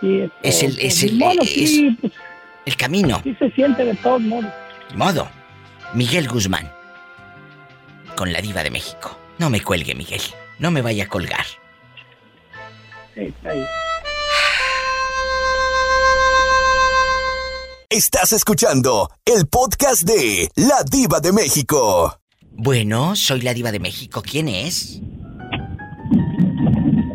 Sí, 0.00 0.28
Es 0.42 0.62
el- 0.62 0.70
este, 0.72 0.86
es 0.86 1.02
ni 1.04 1.08
el- 1.10 1.18
modo, 1.18 1.42
es- 1.42 1.48
sí, 1.50 1.96
pues, 2.00 2.12
El 2.68 2.76
camino. 2.76 3.18
sí 3.24 3.34
se 3.38 3.50
siente 3.52 3.82
de 3.82 3.94
todos 3.94 4.20
modos. 4.20 4.52
Modo. 4.94 5.26
Miguel 5.94 6.28
Guzmán. 6.28 6.70
Con 8.14 8.30
la 8.30 8.42
diva 8.42 8.62
de 8.62 8.70
México. 8.70 9.18
No 9.38 9.48
me 9.48 9.62
cuelgue, 9.62 9.94
Miguel. 9.94 10.20
No 10.58 10.70
me 10.70 10.82
vaya 10.82 11.04
a 11.04 11.08
colgar. 11.08 11.46
Sí, 13.14 13.22
está 13.22 13.48
ahí. 13.48 13.64
Estás 17.88 18.34
escuchando 18.34 19.08
el 19.24 19.46
podcast 19.46 20.02
de 20.02 20.50
La 20.54 20.82
Diva 20.90 21.20
de 21.20 21.32
México. 21.32 22.20
Bueno, 22.50 23.16
soy 23.16 23.40
la 23.40 23.54
diva 23.54 23.72
de 23.72 23.80
México. 23.80 24.20
¿Quién 24.20 24.48
es? 24.48 25.00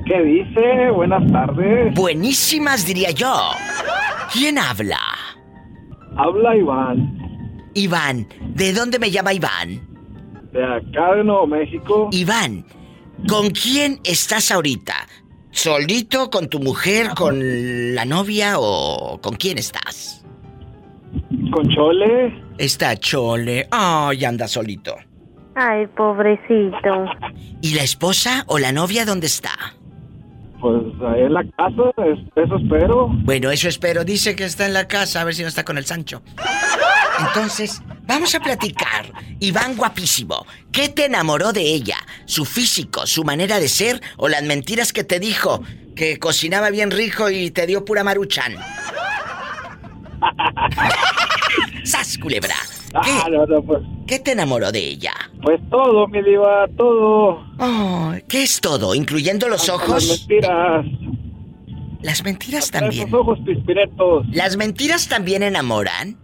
¿Qué 0.08 0.20
dice? 0.24 0.89
Buenas 0.95 1.32
tardes. 1.32 1.93
Buenísimas, 1.93 2.88
diría 2.88 3.12
yo. 3.12 3.51
¿Quién 4.34 4.58
habla? 4.58 4.97
Habla 6.16 6.55
Iván, 6.55 7.70
Iván. 7.74 8.28
¿De 8.55 8.74
dónde 8.74 8.99
me 8.99 9.09
llama 9.11 9.34
Iván? 9.34 9.93
de 10.53 10.64
acá 10.64 11.16
de 11.16 11.24
Nuevo 11.24 11.47
México. 11.47 12.09
Iván, 12.11 12.66
¿con 13.28 13.49
quién 13.49 13.99
estás 14.03 14.51
ahorita? 14.51 14.93
¿Solito, 15.51 16.30
con 16.30 16.47
tu 16.47 16.59
mujer, 16.59 17.09
con 17.16 17.95
la 17.95 18.05
novia 18.05 18.55
o 18.59 19.20
con 19.22 19.36
quién 19.36 19.57
estás? 19.57 20.24
Con 21.51 21.68
Chole. 21.70 22.34
Está 22.57 22.95
Chole. 22.97 23.68
Ay, 23.72 24.26
anda 24.26 24.47
solito. 24.47 24.95
Ay, 25.55 25.86
pobrecito. 25.88 27.05
¿Y 27.61 27.76
la 27.76 27.84
esposa 27.84 28.43
o 28.47 28.57
la 28.57 28.72
novia 28.72 29.05
dónde 29.05 29.28
está? 29.28 29.51
Pues 30.64 30.82
ahí 31.14 31.24
en 31.24 31.34
la 31.34 31.43
casa, 31.57 31.84
es- 32.05 32.20
eso 32.38 32.55
espero. 32.55 33.09
Bueno, 33.11 33.51
eso 33.51 33.68
espero. 33.68 34.05
Dice 34.05 34.34
que 34.34 34.45
está 34.45 34.66
en 34.66 34.72
la 34.72 34.88
casa, 34.88 35.20
a 35.20 35.26
ver 35.26 35.36
si 35.36 35.41
no 35.41 35.49
está 35.49 35.66
con 35.66 35.78
el 35.78 35.84
Sancho. 35.86 36.22
Entonces, 37.20 37.82
vamos 38.07 38.34
a 38.34 38.39
platicar. 38.39 39.11
Iván 39.41 39.76
guapísimo, 39.76 40.45
¿qué 40.72 40.88
te 40.88 41.03
enamoró 41.07 41.51
de 41.51 41.64
ella? 41.64 41.97
¿Su 42.26 42.45
físico, 42.45 43.05
su 43.05 43.26
manera 43.26 43.59
de 43.59 43.68
ser 43.68 44.01
o 44.16 44.30
las 44.30 44.43
mentiras 44.43 44.93
que 44.93 45.03
te 45.03 45.20
dijo? 45.20 45.61
Que 45.97 46.18
cocinaba 46.18 46.70
bien 46.70 46.91
rico 46.91 47.30
y 47.30 47.51
te 47.51 47.68
dio 47.68 47.84
pura 47.84 48.05
maruchan. 48.05 48.55
¡Sas, 51.84 52.18
culebra! 52.18 52.55
¿Qué, 53.04 53.12
Ah, 53.12 53.28
no, 53.32 53.46
no, 53.48 53.62
pues, 53.64 53.82
qué 54.08 54.20
te 54.20 54.34
enamoró 54.34 54.72
de 54.72 54.80
ella? 54.80 55.14
pues 55.41 55.60
todo, 55.70 56.08
mi 56.08 56.22
diva, 56.22 56.68
todo. 56.78 57.44
Oh, 57.60 58.14
¿Qué 58.30 58.44
es 58.44 58.62
todo? 58.62 58.94
¿Incluyendo 58.96 59.50
los 59.50 59.68
Las 59.68 59.76
ojos? 59.78 60.08
mentiras. 60.08 60.86
Las 62.02 62.24
mentiras 62.24 62.66
Hasta 62.66 62.80
también. 62.82 63.08
Esos 63.08 63.20
ojos 63.22 63.39
pispiretos. 63.46 64.26
¿Las 64.32 64.58
mentiras 64.58 65.08
también 65.08 65.41
enamoran? 65.41 66.18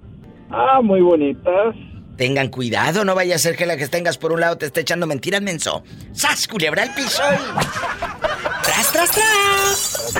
Ah, 0.51 0.79
muy 0.83 1.01
bonitas. 1.01 1.75
Tengan 2.17 2.49
cuidado, 2.49 3.05
no 3.05 3.15
vaya 3.15 3.35
a 3.35 3.39
ser 3.39 3.55
que 3.55 3.65
la 3.65 3.77
que 3.77 3.87
tengas 3.87 4.17
por 4.17 4.33
un 4.33 4.41
lado 4.41 4.57
te 4.57 4.65
esté 4.65 4.81
echando 4.81 5.07
mentiras, 5.07 5.41
menso. 5.41 5.83
¡Sas, 6.11 6.47
culebra 6.49 6.83
el 6.83 6.93
piso! 6.93 7.21
y- 7.33 8.65
¡Tras, 8.65 8.91
tras, 8.91 9.11
tras! 9.11 10.13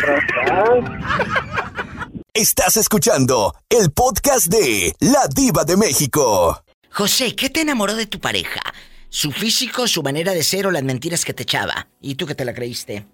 Estás 2.34 2.78
escuchando 2.78 3.56
el 3.70 3.92
podcast 3.92 4.48
de 4.48 4.94
La 5.00 5.28
Diva 5.34 5.64
de 5.64 5.76
México. 5.76 6.64
José, 6.92 7.36
¿qué 7.36 7.50
te 7.50 7.62
enamoró 7.62 7.96
de 7.96 8.06
tu 8.06 8.20
pareja? 8.20 8.62
¿Su 9.10 9.32
físico, 9.32 9.88
su 9.88 10.04
manera 10.04 10.32
de 10.34 10.44
ser 10.44 10.68
o 10.68 10.72
las 10.72 10.84
mentiras 10.84 11.26
que 11.26 11.34
te 11.34 11.42
echaba? 11.44 11.88
¿Y 12.00 12.16
tú 12.16 12.28
que 12.28 12.36
te 12.36 12.46
la 12.46 12.54
creíste? 12.54 13.08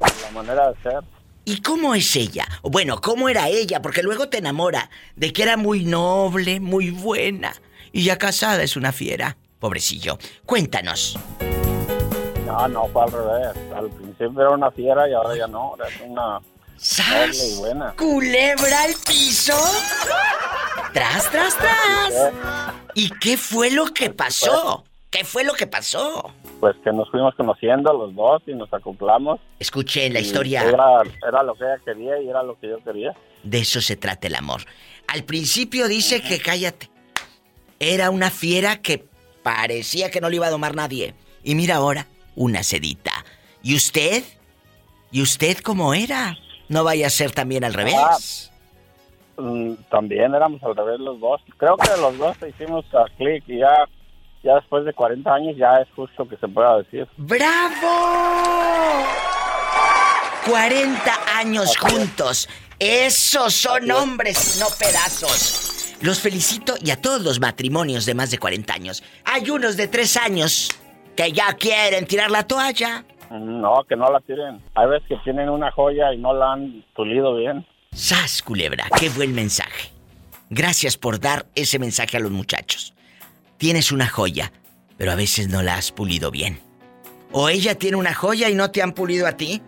La 0.00 0.30
manera 0.32 0.70
de 0.70 0.80
ser. 0.80 1.00
¿Y 1.44 1.60
cómo 1.60 1.92
es 1.96 2.14
ella? 2.14 2.46
O 2.62 2.70
Bueno, 2.70 3.00
¿cómo 3.00 3.28
era 3.28 3.48
ella? 3.48 3.82
Porque 3.82 4.04
luego 4.04 4.28
te 4.28 4.38
enamora 4.38 4.90
de 5.16 5.32
que 5.32 5.42
era 5.42 5.56
muy 5.56 5.84
noble, 5.84 6.60
muy 6.60 6.90
buena. 6.90 7.52
Y 7.90 8.04
ya 8.04 8.16
casada 8.16 8.62
es 8.62 8.76
una 8.76 8.92
fiera. 8.92 9.36
Pobrecillo. 9.58 10.18
Cuéntanos. 10.46 11.18
No, 12.46 12.68
no, 12.68 12.86
fue 12.86 13.02
al 13.02 13.10
revés. 13.10 13.72
Al 13.74 13.90
principio 13.90 14.40
era 14.40 14.50
una 14.50 14.70
fiera 14.70 15.08
y 15.08 15.14
ahora 15.14 15.36
ya 15.36 15.48
no. 15.48 15.58
Ahora 15.58 15.88
es 15.88 16.00
una 16.06 16.40
buena. 17.58 17.94
¿Culebra 17.96 18.82
al 18.82 18.94
piso? 19.06 19.56
¡Tras, 20.92 21.30
tras, 21.30 21.56
tras! 21.58 22.32
¿Y 22.94 23.10
qué 23.20 23.36
fue 23.36 23.70
lo 23.70 23.86
que 23.86 24.10
pasó? 24.10 24.84
¿Qué 25.10 25.24
fue 25.24 25.42
lo 25.42 25.54
que 25.54 25.66
pasó? 25.66 26.32
Pues 26.60 26.76
que 26.84 26.92
nos 26.92 27.10
fuimos 27.10 27.34
conociendo 27.34 27.92
los 27.92 28.14
dos 28.14 28.42
y 28.46 28.52
nos 28.52 28.72
acoplamos. 28.72 29.40
Escuchen 29.58 30.12
la 30.12 30.20
historia. 30.20 30.62
Era, 30.62 31.02
era 31.26 31.42
lo 31.42 31.54
que 31.54 31.64
ella 31.64 31.78
quería 31.84 32.20
y 32.20 32.28
era 32.28 32.42
lo 32.42 32.58
que 32.58 32.68
yo 32.68 32.82
quería. 32.84 33.14
De 33.42 33.60
eso 33.60 33.80
se 33.80 33.96
trata 33.96 34.26
el 34.26 34.34
amor. 34.34 34.62
Al 35.06 35.24
principio 35.24 35.88
dice 35.88 36.22
que 36.22 36.40
cállate. 36.40 36.90
Era 37.78 38.10
una 38.10 38.30
fiera 38.30 38.82
que 38.82 39.04
parecía 39.42 40.10
que 40.10 40.20
no 40.20 40.28
le 40.28 40.36
iba 40.36 40.46
a 40.46 40.50
domar 40.50 40.74
nadie. 40.74 41.14
Y 41.42 41.54
mira 41.54 41.76
ahora, 41.76 42.06
una 42.34 42.62
sedita. 42.62 43.24
¿Y 43.62 43.74
usted? 43.76 44.24
¿Y 45.10 45.22
usted 45.22 45.58
cómo 45.58 45.94
era? 45.94 46.36
No 46.68 46.84
vaya 46.84 47.06
a 47.06 47.10
ser 47.10 47.30
también 47.32 47.64
al 47.64 47.74
revés. 47.74 48.50
Mm, 49.36 49.74
También 49.90 50.34
éramos 50.34 50.62
al 50.62 50.76
revés 50.76 50.98
los 51.00 51.18
dos. 51.20 51.40
Creo 51.56 51.76
que 51.76 51.88
los 52.00 52.18
dos 52.18 52.36
hicimos 52.48 52.84
a 52.94 53.04
clic 53.16 53.44
y 53.46 53.58
ya, 53.58 53.74
ya 54.42 54.56
después 54.56 54.84
de 54.84 54.92
40 54.92 55.32
años 55.32 55.56
ya 55.56 55.76
es 55.80 55.88
justo 55.94 56.28
que 56.28 56.36
se 56.36 56.48
pueda 56.48 56.78
decir. 56.78 57.06
¡Bravo! 57.16 59.06
40 60.46 61.12
años 61.36 61.76
juntos. 61.76 62.48
Esos 62.78 63.54
son 63.54 63.90
hombres 63.90 64.56
y 64.56 64.60
no 64.60 64.66
pedazos. 64.78 65.94
Los 66.00 66.20
felicito 66.20 66.74
y 66.82 66.90
a 66.90 67.00
todos 67.00 67.22
los 67.22 67.40
matrimonios 67.40 68.06
de 68.06 68.14
más 68.14 68.30
de 68.30 68.38
40 68.38 68.72
años. 68.72 69.02
Hay 69.24 69.50
unos 69.50 69.76
de 69.76 69.88
3 69.88 70.16
años 70.18 70.70
que 71.16 71.32
ya 71.32 71.52
quieren 71.54 72.06
tirar 72.06 72.30
la 72.30 72.46
toalla. 72.46 73.04
No, 73.30 73.84
que 73.88 73.96
no 73.96 74.10
la 74.10 74.20
tiren. 74.20 74.62
Hay 74.74 74.88
veces 74.88 75.08
que 75.08 75.16
tienen 75.18 75.48
una 75.48 75.70
joya 75.70 76.12
y 76.12 76.18
no 76.18 76.32
la 76.32 76.52
han 76.52 76.84
pulido 76.94 77.36
bien. 77.36 77.66
¡Sas, 77.92 78.42
culebra! 78.42 78.86
¡Qué 78.98 79.08
buen 79.10 79.34
mensaje! 79.34 79.90
Gracias 80.50 80.96
por 80.96 81.20
dar 81.20 81.46
ese 81.54 81.78
mensaje 81.78 82.16
a 82.16 82.20
los 82.20 82.30
muchachos. 82.30 82.94
Tienes 83.58 83.92
una 83.92 84.08
joya, 84.08 84.52
pero 84.96 85.12
a 85.12 85.14
veces 85.14 85.48
no 85.48 85.62
la 85.62 85.74
has 85.74 85.92
pulido 85.92 86.30
bien. 86.30 86.60
¿O 87.32 87.48
ella 87.48 87.74
tiene 87.74 87.96
una 87.96 88.14
joya 88.14 88.48
y 88.48 88.54
no 88.54 88.70
te 88.70 88.82
han 88.82 88.92
pulido 88.92 89.26
a 89.26 89.32
ti? 89.32 89.60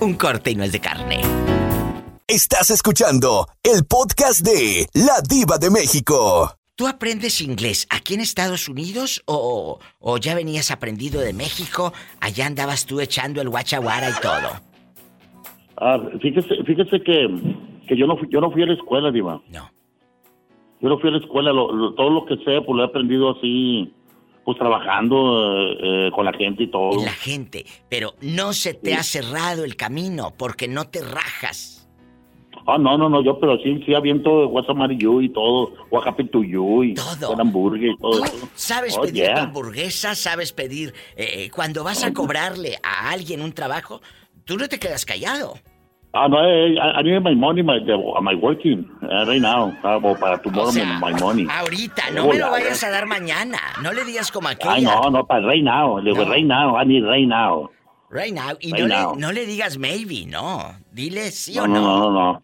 Un 0.00 0.14
corte 0.14 0.50
y 0.50 0.56
no 0.56 0.64
es 0.64 0.72
de 0.72 0.80
carne. 0.80 1.22
Estás 2.26 2.70
escuchando 2.70 3.48
el 3.62 3.84
podcast 3.84 4.40
de 4.40 4.86
La 4.92 5.20
Diva 5.26 5.58
de 5.58 5.70
México. 5.70 6.57
¿Tú 6.78 6.86
aprendes 6.86 7.40
inglés 7.40 7.88
aquí 7.90 8.14
en 8.14 8.20
Estados 8.20 8.68
Unidos 8.68 9.20
o, 9.26 9.80
o 9.98 10.16
ya 10.18 10.36
venías 10.36 10.70
aprendido 10.70 11.20
de 11.20 11.32
México? 11.32 11.92
Allá 12.20 12.46
andabas 12.46 12.86
tú 12.86 13.00
echando 13.00 13.40
el 13.40 13.48
guachaguara 13.48 14.10
y 14.10 14.20
todo. 14.22 14.48
Ah, 15.76 15.98
fíjese, 16.22 16.54
fíjese 16.64 17.02
que, 17.02 17.28
que 17.88 17.96
yo 17.96 18.06
no 18.06 18.16
fui, 18.16 18.28
yo 18.30 18.40
no 18.40 18.52
fui 18.52 18.62
a 18.62 18.66
la 18.66 18.74
escuela, 18.74 19.10
Diva. 19.10 19.42
No. 19.48 19.68
Yo 20.80 20.88
no 20.88 21.00
fui 21.00 21.08
a 21.08 21.14
la 21.14 21.18
escuela, 21.18 21.52
lo- 21.52 21.72
lo- 21.72 21.94
todo 21.94 22.10
lo 22.10 22.24
que 22.26 22.36
sé, 22.44 22.60
pues 22.64 22.76
lo 22.76 22.82
he 22.84 22.86
aprendido 22.86 23.36
así, 23.36 23.92
pues 24.44 24.56
trabajando 24.56 25.16
eh, 25.72 25.78
eh, 25.82 26.10
con 26.14 26.26
la 26.26 26.32
gente 26.32 26.62
y 26.62 26.70
todo. 26.70 27.04
La 27.04 27.10
gente, 27.10 27.66
pero 27.88 28.14
no 28.20 28.52
se 28.52 28.74
te 28.74 28.94
ha 28.94 29.02
cerrado 29.02 29.64
el 29.64 29.74
camino 29.74 30.32
porque 30.38 30.68
no 30.68 30.84
te 30.88 31.02
rajas. 31.02 31.77
Ah, 32.70 32.76
no, 32.76 32.98
no, 32.98 33.08
no, 33.08 33.22
yo, 33.24 33.40
pero 33.40 33.56
sí, 33.62 33.82
sí 33.86 33.94
aviento 33.94 34.46
WhatsApp 34.48 34.76
amarillo 34.76 35.22
y 35.22 35.30
todo, 35.30 35.72
you 36.44 36.84
y 36.84 36.92
Todo. 36.94 37.28
buen 37.28 37.40
hamburguer 37.40 37.92
y 37.92 37.96
todo. 37.96 38.22
Sabes 38.54 38.94
Oh, 38.98 39.00
pedir 39.00 39.24
tu 39.24 39.30
yeah. 39.32 39.42
hamburguesa, 39.44 40.14
sabes 40.14 40.52
pedir... 40.52 40.92
eh, 41.16 41.48
cuando 41.50 41.82
vas 41.82 42.04
a 42.04 42.12
cobrarle 42.12 42.78
a 42.82 43.08
alguien 43.10 43.40
un 43.40 43.52
trabajo, 43.52 44.02
tú 44.44 44.58
no 44.58 44.68
te 44.68 44.78
quedas 44.78 45.06
callado. 45.06 45.54
Ah, 46.12 46.28
no, 46.28 46.44
eh, 46.44 46.74
I, 46.74 47.00
I 47.00 47.02
need 47.02 47.22
my 47.22 47.34
money, 47.34 47.62
my, 47.62 47.80
my 48.20 48.34
working, 48.34 48.86
uh, 49.02 49.24
right 49.26 49.40
now, 49.40 49.68
uh, 49.82 50.14
para 50.18 50.36
tomorrow, 50.42 50.68
O 50.68 50.72
sea, 50.72 50.98
my 51.00 51.12
money. 51.14 51.46
Ahorita, 51.50 52.10
no 52.10 52.26
me 52.28 52.38
lo 52.38 52.50
vayas 52.50 52.82
a 52.84 52.90
dar 52.90 53.06
mañana. 53.06 53.58
No 53.82 53.92
le 53.92 54.04
digas 54.04 54.30
como 54.30 54.48
aquella. 54.48 54.74
Ay, 54.74 54.82
no, 54.84 55.10
no, 55.10 55.26
para 55.26 55.46
right 55.46 55.64
now, 55.64 55.98
le 56.00 56.10
digo, 56.12 56.24
No. 56.24 56.30
right 56.32 56.46
now, 56.46 56.76
I 56.76 56.84
need 56.84 57.02
right 57.04 57.26
now. 57.26 57.70
Right 58.10 58.32
now. 58.32 58.56
Y 58.60 58.72
Right 58.72 58.82
no, 58.84 58.88
now. 58.88 59.14
Le, 59.14 59.20
no 59.20 59.32
le 59.32 59.44
digas 59.46 59.76
maybe, 59.76 60.24
no. 60.26 60.74
Dile 60.92 61.30
sí 61.30 61.54
No, 61.56 61.64
o 61.64 61.66
no, 61.66 61.74
no. 61.74 61.80
no, 61.80 61.98
no, 62.10 62.32
no. 62.32 62.42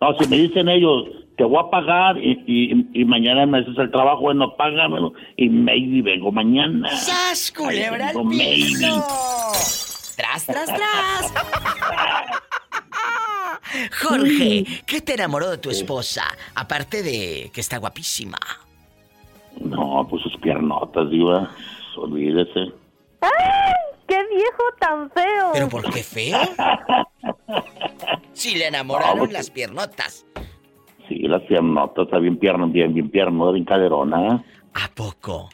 No, 0.00 0.16
si 0.18 0.28
me 0.28 0.38
dicen 0.38 0.68
ellos, 0.68 1.04
te 1.36 1.44
voy 1.44 1.62
a 1.62 1.70
pagar 1.70 2.16
y, 2.16 2.42
y, 2.46 3.00
y 3.00 3.04
mañana 3.04 3.44
me 3.44 3.58
haces 3.58 3.76
el 3.76 3.90
trabajo, 3.90 4.22
bueno, 4.22 4.56
págamelo 4.56 5.12
y 5.36 5.48
maybe 5.48 6.00
vengo 6.02 6.32
mañana. 6.32 6.88
¡Sas, 6.96 7.52
culebra 7.52 8.08
al 8.08 8.28
piso! 8.28 9.04
¡Tras, 10.16 10.46
tras, 10.46 10.66
tras! 10.74 11.32
Jorge, 14.02 14.64
¿qué 14.86 15.00
te 15.00 15.14
enamoró 15.14 15.50
de 15.50 15.58
tu 15.58 15.70
esposa? 15.70 16.24
Aparte 16.54 17.02
de 17.02 17.50
que 17.52 17.60
está 17.60 17.78
guapísima. 17.78 18.38
No, 19.60 20.06
pues 20.08 20.22
sus 20.22 20.36
piernotas, 20.38 21.10
diva. 21.10 21.50
Olvídese. 21.96 22.72
¡Qué 24.10 24.16
viejo 24.34 24.62
tan 24.80 25.08
feo! 25.12 25.50
¿Pero 25.52 25.68
por 25.68 25.88
qué 25.92 26.02
feo? 26.02 26.36
Si 28.32 28.56
le 28.56 28.66
enamoraron 28.68 29.18
No, 29.26 29.32
las 29.32 29.50
piernotas. 29.50 30.26
Sí, 31.08 31.18
las 31.28 31.42
piernotas, 31.42 32.06
está 32.06 32.18
bien 32.18 32.38
pierna, 32.38 32.66
bien, 32.66 32.92
bien 32.94 33.10
pierna, 33.10 33.50
bien 33.52 33.64
caderona. 33.64 34.42
¿A 34.74 34.88
poco? 34.94 35.48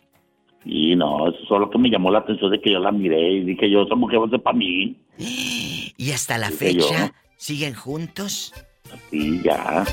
Y 0.64 0.94
no, 0.96 1.28
eso 1.28 1.38
es 1.42 1.60
lo 1.60 1.68
que 1.70 1.78
me 1.78 1.90
llamó 1.90 2.10
la 2.10 2.20
atención 2.20 2.50
de 2.50 2.60
que 2.60 2.72
yo 2.72 2.78
la 2.78 2.92
miré 2.92 3.32
y 3.32 3.44
dije 3.44 3.70
yo, 3.70 3.82
esa 3.82 3.94
mujer 3.94 4.20
va 4.20 4.26
a 4.26 4.30
ser 4.30 4.42
para 4.42 4.56
mí. 4.56 4.96
Y 5.98 6.12
hasta 6.12 6.38
la 6.38 6.48
Dije 6.50 6.74
yo. 6.74 6.86
fecha, 6.88 7.12
¿siguen 7.36 7.74
juntos? 7.74 8.52
Sí, 9.10 9.40
ya. 9.42 9.84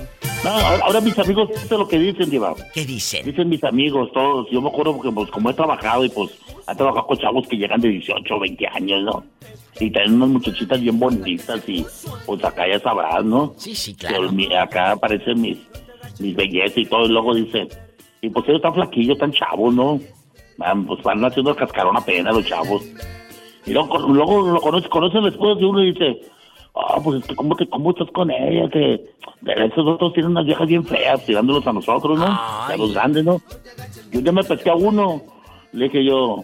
No, 0.43 0.49
ahora, 0.49 0.99
mis 1.01 1.17
amigos, 1.17 1.49
eso 1.51 1.63
es 1.63 1.71
lo 1.71 1.87
que 1.87 1.99
dicen, 1.99 2.29
Diva. 2.29 2.53
¿Qué 2.73 2.85
dicen? 2.85 3.25
Dicen 3.25 3.47
mis 3.49 3.63
amigos, 3.63 4.11
todos. 4.11 4.49
Yo 4.51 4.61
me 4.61 4.69
acuerdo 4.69 4.93
porque, 4.93 5.11
pues, 5.11 5.29
como 5.29 5.49
he 5.49 5.53
trabajado 5.53 6.03
y, 6.03 6.09
pues, 6.09 6.31
he 6.69 6.75
trabajado 6.75 7.07
con 7.07 7.17
chavos 7.17 7.47
que 7.47 7.57
llegan 7.57 7.79
de 7.79 7.89
18 7.89 8.35
o 8.35 8.39
20 8.39 8.67
años, 8.67 9.03
¿no? 9.03 9.23
Y 9.79 9.89
tienen 9.89 10.15
unas 10.15 10.29
muchachitas 10.29 10.81
bien 10.81 10.99
bonitas 10.99 11.61
y, 11.67 11.85
pues, 12.25 12.43
acá 12.43 12.67
ya 12.67 12.79
sabrás, 12.79 13.23
¿no? 13.23 13.53
Sí, 13.57 13.73
sí, 13.75 13.95
claro. 13.95 14.29
acá 14.59 14.91
aparecen 14.91 15.41
mis, 15.41 15.57
mis 16.19 16.35
bellezas 16.35 16.77
y 16.77 16.85
todo, 16.85 17.05
y 17.05 17.09
luego 17.09 17.33
dicen, 17.33 17.69
y 18.23 18.29
pues 18.29 18.45
ellos 18.45 18.57
están 18.57 18.73
flaquillos, 18.73 19.17
tan 19.17 19.33
chavos, 19.33 19.73
¿no? 19.73 19.99
Pues 20.87 21.03
van 21.03 21.25
haciendo 21.25 21.51
el 21.51 21.57
cascarón 21.57 21.97
apenas 21.97 22.33
los 22.33 22.45
chavos. 22.45 22.81
Y 23.65 23.71
luego, 23.71 23.97
luego 23.99 24.41
lo 24.41 24.61
conoce, 24.61 24.87
conoce 24.87 25.19
la 25.19 25.27
esposa 25.27 25.59
y 25.59 25.65
uno 25.65 25.79
dice, 25.81 26.21
ah, 26.75 26.99
pues 27.03 27.21
es 27.21 27.27
que 27.27 27.35
¿cómo, 27.35 27.55
te, 27.55 27.67
¿cómo 27.69 27.91
estás 27.91 28.09
con 28.11 28.29
ella? 28.31 28.69
Que 28.69 29.05
esos 29.65 29.85
otros 29.87 30.13
tienen 30.13 30.31
unas 30.31 30.45
viejas 30.45 30.67
bien 30.67 30.85
feas 30.85 31.25
tirándolos 31.25 31.65
a 31.67 31.73
nosotros, 31.73 32.17
¿no? 32.17 32.25
A 32.25 32.75
los 32.77 32.93
grandes, 32.93 33.23
¿no? 33.25 33.41
Yo 34.11 34.19
ya 34.21 34.31
me 34.31 34.43
pesqué 34.43 34.69
a 34.69 34.75
uno. 34.75 35.21
Le 35.71 35.85
dije 35.85 36.03
yo, 36.05 36.43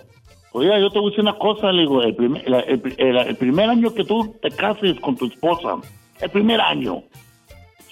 oiga, 0.53 0.79
yo 0.79 0.89
te 0.89 0.99
voy 0.99 1.07
a 1.07 1.09
decir 1.11 1.21
una 1.23 1.37
cosa, 1.37 1.71
le 1.71 1.81
digo, 1.81 2.01
el 2.01 2.15
primer, 2.15 2.49
la- 2.49 2.59
el, 2.61 2.81
el- 2.97 3.17
el 3.17 3.35
primer 3.35 3.69
año 3.69 3.93
que 3.93 4.03
tú 4.03 4.35
te 4.41 4.49
cases 4.49 4.99
con 4.99 5.15
tu 5.15 5.25
esposa, 5.27 5.75
el 6.19 6.29
primer 6.31 6.59
año, 6.61 7.03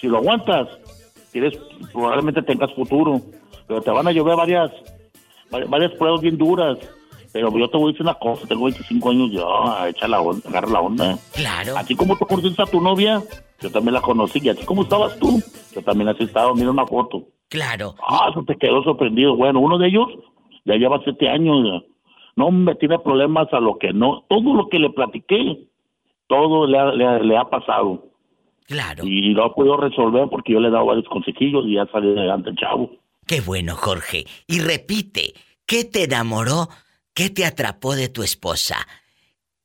si 0.00 0.08
lo 0.08 0.18
aguantas, 0.18 0.68
tienes, 1.32 1.56
probablemente 1.92 2.42
tengas 2.42 2.72
futuro, 2.74 3.20
pero 3.66 3.80
te 3.82 3.90
van 3.90 4.08
a 4.08 4.12
llover 4.12 4.36
varias, 4.36 4.70
vari- 5.50 5.68
varias 5.68 5.92
pruebas 5.92 6.20
bien 6.20 6.36
duras. 6.38 6.78
Pero 7.32 7.56
yo 7.58 7.68
te 7.68 7.76
voy 7.76 7.88
a 7.88 7.92
decir 7.92 8.02
una 8.02 8.14
cosa, 8.14 8.46
tengo 8.46 8.64
25 8.64 9.10
años 9.10 9.30
yo, 9.32 9.86
echa 9.86 10.08
la 10.08 10.20
onda, 10.20 10.48
agarra 10.48 10.68
la 10.70 10.80
onda. 10.80 11.18
Claro. 11.34 11.76
Así 11.76 11.94
como 11.94 12.16
tú 12.16 12.26
conociste 12.26 12.62
a 12.62 12.66
tu 12.66 12.80
novia, 12.80 13.22
yo 13.60 13.70
también 13.70 13.94
la 13.94 14.00
conocí, 14.00 14.40
y 14.42 14.48
así 14.48 14.64
como 14.64 14.82
estabas 14.82 15.18
tú, 15.18 15.42
yo 15.74 15.82
también 15.82 16.08
así 16.08 16.24
estaba, 16.24 16.54
mira 16.54 16.70
una 16.70 16.86
foto. 16.86 17.24
Claro. 17.48 17.94
Ah, 18.06 18.28
eso 18.30 18.42
te 18.46 18.56
quedó 18.56 18.82
sorprendido. 18.82 19.36
Bueno, 19.36 19.60
uno 19.60 19.78
de 19.78 19.88
ellos 19.88 20.06
ya 20.64 20.74
lleva 20.74 21.00
siete 21.04 21.28
años. 21.28 21.56
ya. 21.64 21.86
No 22.36 22.50
me 22.50 22.74
tiene 22.76 22.98
problemas 22.98 23.48
a 23.52 23.58
lo 23.60 23.78
que 23.78 23.92
no. 23.92 24.24
Todo 24.28 24.54
lo 24.54 24.68
que 24.68 24.78
le 24.78 24.90
platiqué, 24.90 25.66
todo 26.28 26.66
le 26.66 26.78
ha, 26.78 26.92
le 26.92 27.06
ha- 27.06 27.18
le 27.18 27.36
ha 27.36 27.44
pasado. 27.44 28.04
Claro. 28.66 29.04
Y 29.06 29.30
lo 29.32 29.44
ha 29.46 29.54
podido 29.54 29.76
resolver 29.78 30.28
porque 30.30 30.52
yo 30.52 30.60
le 30.60 30.68
he 30.68 30.70
dado 30.70 30.86
varios 30.86 31.06
consejillos 31.08 31.64
y 31.66 31.74
ya 31.74 31.86
salió 31.90 32.10
adelante 32.18 32.50
el 32.50 32.56
chavo. 32.56 32.90
Qué 33.26 33.40
bueno, 33.40 33.74
Jorge. 33.76 34.26
Y 34.46 34.60
repite, 34.60 35.32
¿qué 35.66 35.84
te 35.84 36.04
enamoró? 36.04 36.68
¿Qué 37.18 37.30
te 37.30 37.44
atrapó 37.44 37.96
de 37.96 38.08
tu 38.08 38.22
esposa? 38.22 38.76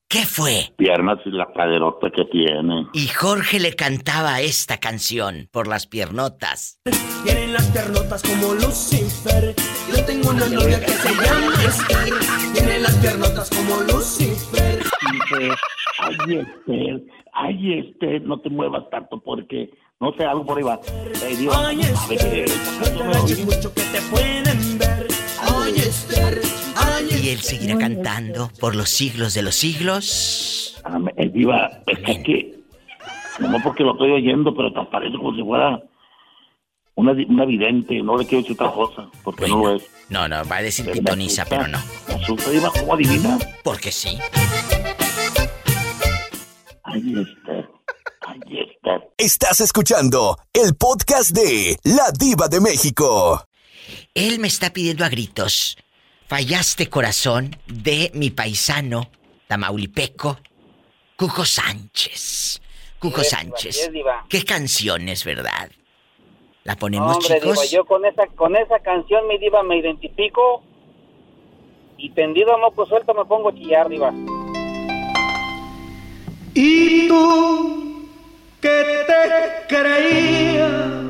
¿Qué 0.09 0.25
fue? 0.25 0.73
Piernas 0.75 1.19
y 1.23 1.29
la 1.29 1.45
caderota 1.55 2.09
que 2.09 2.25
tiene. 2.25 2.87
Y 2.93 3.07
Jorge 3.09 3.59
le 3.59 3.75
cantaba 3.75 4.41
esta 4.41 4.79
canción 4.79 5.49
por 5.51 5.67
las 5.67 5.85
piernotas. 5.85 6.79
Tienen 7.23 7.53
las 7.53 7.67
piernotas 7.67 8.23
como 8.23 8.55
Lucifer. 8.55 9.53
Yo 9.87 10.03
tengo 10.03 10.31
una 10.31 10.47
novia 10.47 10.79
que 10.83 10.91
se 10.93 11.09
llama 11.13 11.53
Esther. 11.63 12.13
Tiene 12.55 12.79
las 12.79 12.95
piernotas 12.95 13.47
como 13.51 13.81
Lucifer. 13.81 14.79
Dice, 15.11 15.49
ay, 15.99 16.39
Esther, 16.39 17.03
ay, 17.33 17.79
Esther, 17.81 18.21
no 18.23 18.41
te 18.41 18.49
muevas 18.49 18.89
tanto 18.89 19.21
porque, 19.23 19.69
no 19.99 20.11
sé, 20.17 20.25
algo 20.25 20.43
por 20.43 20.57
ahí 20.57 20.63
va. 20.63 20.79
Eh, 21.21 21.35
Dios, 21.37 21.55
Ay, 21.55 21.77
que- 21.77 22.45
No 22.79 23.25
te 23.27 23.35
mucho 23.45 23.71
que 23.75 23.81
te 23.83 24.01
pueden 24.09 24.79
ver. 24.79 25.07
Ay, 25.39 25.73
Esther. 25.75 26.41
Y 27.23 27.29
él 27.29 27.41
seguirá 27.41 27.77
cantando 27.77 28.51
por 28.59 28.75
los 28.75 28.89
siglos 28.89 29.33
de 29.33 29.41
los 29.43 29.55
siglos. 29.55 30.81
Ah, 30.83 30.99
me- 30.99 31.11
eh, 31.15 31.29
Diva, 31.33 31.69
es 31.87 31.99
que, 31.99 32.11
es 32.11 32.23
que, 32.23 32.59
no 33.39 33.57
porque 33.63 33.83
lo 33.83 33.93
estoy 33.93 34.11
oyendo, 34.11 34.53
pero 34.53 34.73
te 34.73 34.81
parece 34.91 35.15
como 35.17 35.33
si 35.33 35.41
fuera 35.41 35.81
una, 36.95 37.13
una 37.29 37.45
vidente. 37.45 38.01
No 38.03 38.17
le 38.17 38.25
quiero 38.25 38.41
decir 38.43 38.55
otra 38.59 38.71
cosa, 38.73 39.09
porque 39.23 39.47
no 39.47 39.57
lo 39.59 39.75
es. 39.75 39.83
No, 40.09 40.27
no, 40.27 40.43
va 40.47 40.57
a 40.57 40.61
decir 40.61 40.83
Pero 40.85 40.97
pitoniza, 40.97 41.43
asusta. 41.43 41.57
pero 41.57 41.67
no. 41.69 41.83
Me 42.09 42.23
asusta, 42.23 42.49
Diva, 42.51 42.71
¿cómo 42.77 42.93
adivina? 42.93 43.39
Porque 43.63 43.91
sí. 43.91 44.17
Ay, 46.83 46.99
Esther. 47.21 47.69
Ay, 48.27 48.39
Esther. 48.49 49.01
Estás 49.17 49.61
escuchando 49.61 50.37
el 50.53 50.75
podcast 50.75 51.31
de 51.31 51.77
La 51.83 52.11
Diva 52.19 52.47
de 52.49 52.59
México. 52.59 53.45
Él 54.13 54.39
me 54.39 54.47
está 54.49 54.71
pidiendo 54.71 55.05
a 55.05 55.09
gritos. 55.09 55.77
Fallaste 56.33 56.89
corazón 56.89 57.55
de 57.67 58.09
mi 58.15 58.31
paisano 58.31 59.07
tamaulipeco, 59.45 60.39
Cuco 61.15 61.45
Sánchez. 61.45 62.59
Cuco 62.97 63.17
diva, 63.17 63.29
Sánchez. 63.29 63.91
diva. 63.91 64.25
¿Qué 64.27 64.43
canciones, 64.43 65.25
verdad? 65.25 65.69
¿La 66.63 66.73
No, 66.73 66.79
ponemos, 66.79 67.17
hombre, 67.17 67.35
chicos? 67.39 67.61
diva, 67.61 67.65
yo 67.65 67.85
con 67.85 68.03
esa, 68.07 68.25
con 68.35 68.55
esa 68.55 68.79
canción, 68.79 69.27
mi 69.27 69.37
diva, 69.37 69.61
me 69.61 69.77
identifico. 69.77 70.63
Y 71.99 72.09
tendido 72.15 72.55
a 72.55 72.57
moco 72.57 72.87
suelto 72.87 73.13
me 73.13 73.25
pongo 73.25 73.49
a 73.49 73.53
chillar, 73.53 73.87
diva. 73.87 74.11
Y 76.55 77.07
tú 77.09 78.09
que 78.59 79.05
te 79.05 79.75
creías 79.75 81.03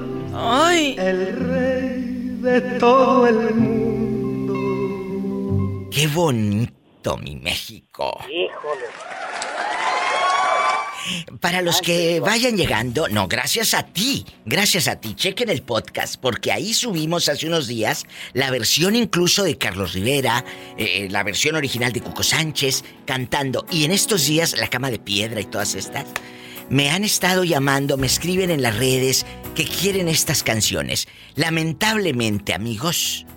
el 0.97 1.35
rey 1.47 2.41
de 2.41 2.61
todo 2.77 3.25
el 3.25 3.55
mundo. 3.55 4.22
Qué 5.93 6.07
bonito, 6.07 7.17
mi 7.17 7.35
México. 7.35 8.17
Híjole. 8.27 8.85
Para 11.39 11.61
los 11.61 11.81
que 11.81 12.19
vayan 12.19 12.57
llegando, 12.57 13.07
no, 13.09 13.27
gracias 13.27 13.75
a 13.75 13.83
ti, 13.83 14.25
gracias 14.43 14.87
a 14.87 14.95
ti, 14.95 15.13
chequen 15.13 15.49
el 15.49 15.61
podcast, 15.61 16.15
porque 16.19 16.51
ahí 16.51 16.73
subimos 16.73 17.29
hace 17.29 17.45
unos 17.45 17.67
días 17.67 18.05
la 18.31 18.49
versión 18.49 18.95
incluso 18.95 19.43
de 19.43 19.57
Carlos 19.59 19.93
Rivera, 19.93 20.43
eh, 20.77 21.09
la 21.11 21.21
versión 21.21 21.55
original 21.55 21.93
de 21.93 22.01
Cuco 22.01 22.23
Sánchez, 22.23 22.83
cantando, 23.05 23.65
y 23.69 23.85
en 23.85 23.91
estos 23.91 24.25
días 24.25 24.57
La 24.57 24.69
Cama 24.69 24.89
de 24.89 24.97
Piedra 24.97 25.41
y 25.41 25.45
todas 25.45 25.75
estas, 25.75 26.05
me 26.69 26.89
han 26.89 27.03
estado 27.03 27.43
llamando, 27.43 27.97
me 27.97 28.07
escriben 28.07 28.49
en 28.49 28.63
las 28.63 28.77
redes 28.77 29.27
que 29.53 29.65
quieren 29.65 30.07
estas 30.07 30.41
canciones. 30.41 31.07
Lamentablemente, 31.35 32.53
amigos, 32.53 33.27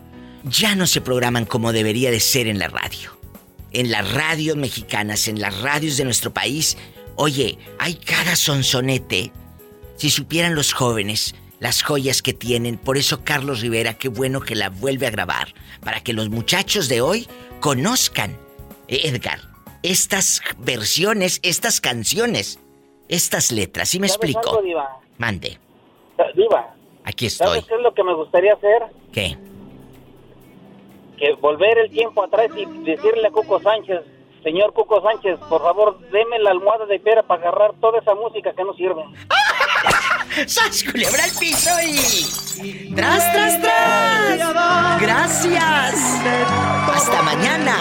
ya 0.47 0.75
no 0.75 0.87
se 0.87 1.01
programan 1.01 1.45
como 1.45 1.73
debería 1.73 2.11
de 2.11 2.21
ser 2.21 2.47
en 2.47 2.59
la 2.59 2.69
radio. 2.69 3.17
En 3.73 3.91
las 3.91 4.13
radios 4.13 4.57
mexicanas, 4.57 5.29
en 5.29 5.41
las 5.41 5.61
radios 5.61 5.97
de 5.97 6.05
nuestro 6.05 6.33
país, 6.33 6.77
Oye, 7.17 7.59
hay 7.79 7.95
cada 7.95 8.37
sonsonete. 8.37 9.33
Si 9.97 10.11
supieran 10.11 10.55
los 10.55 10.73
jóvenes 10.73 11.35
las 11.59 11.83
joyas 11.83 12.21
que 12.21 12.35
tienen, 12.35 12.77
por 12.77 12.99
eso 12.99 13.25
Carlos 13.25 13.63
Rivera, 13.63 13.95
qué 13.95 14.09
bueno 14.09 14.43
que 14.43 14.55
la 14.55 14.69
vuelve 14.69 15.07
a 15.07 15.11
grabar, 15.11 15.55
para 15.83 16.01
que 16.01 16.13
los 16.13 16.29
muchachos 16.29 16.91
de 16.91 17.01
hoy 17.01 17.27
conozcan, 17.61 18.39
eh, 18.89 19.01
Edgar, 19.05 19.41
estas 19.83 20.43
versiones, 20.59 21.41
estas 21.43 21.81
canciones, 21.81 22.61
estas 23.09 23.53
letras. 23.53 23.89
¿Sí 23.89 23.99
me 23.99 24.09
¿Sabes 24.09 24.17
explico? 24.31 24.51
algo, 24.51 24.63
diva? 24.63 25.01
Mande, 25.17 25.59
Diva, 26.35 26.75
aquí 27.05 27.31
¿sabes 27.31 27.61
estoy. 27.61 27.69
qué 27.69 27.75
es 27.77 27.81
lo 27.83 27.95
que 27.95 28.05
me 28.05 28.15
gustaría 28.15 28.53
hacer? 28.53 28.83
¿Qué? 29.11 29.39
Que 31.19 31.33
volver 31.41 31.79
el 31.79 31.91
tiempo 31.91 32.23
atrás 32.23 32.49
y 32.57 32.65
decirle 32.83 33.29
a 33.29 33.31
Cuco 33.31 33.61
Sánchez, 33.61 34.01
señor 34.43 34.73
Cuco 34.73 35.01
Sánchez, 35.03 35.39
por 35.49 35.63
favor, 35.63 35.99
deme 36.11 36.39
la 36.41 36.51
almohada 36.51 36.87
de 36.87 37.01
piedra 37.01 37.23
para 37.23 37.41
agarrar 37.41 37.73
toda 37.81 37.99
esa 38.01 38.15
música 38.15 38.53
que 38.53 38.65
no 38.65 38.75
sirve. 38.75 39.03
¡Sas, 40.47 40.85
culebra 40.85 41.25
al 41.25 41.31
piso 41.39 41.71
y... 41.83 42.95
¡Tras, 42.95 43.33
tras, 43.33 43.61
tras! 43.61 45.01
¡Gracias! 45.01 46.21
¡Hasta 46.95 47.23
mañana! 47.23 47.77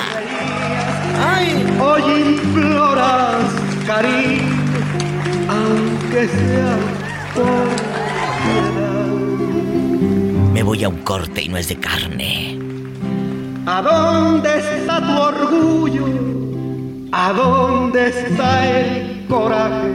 Ay, 1.17 1.65
hoy 1.81 2.01
imploras 2.21 3.53
cariño, 3.85 4.55
aunque 5.49 6.27
sea 6.27 6.77
por 7.33 7.95
Me 10.53 10.63
voy 10.63 10.83
a 10.83 10.89
un 10.89 11.01
corte 11.03 11.41
y 11.43 11.49
no 11.49 11.57
es 11.57 11.67
de 11.67 11.77
carne. 11.77 12.57
¿A 13.67 13.81
dónde 13.81 14.59
está 14.59 15.01
tu 15.01 15.19
orgullo? 15.19 16.05
¿A 17.11 17.33
dónde 17.33 18.09
está 18.09 18.79
el 18.79 19.25
coraje? 19.27 19.91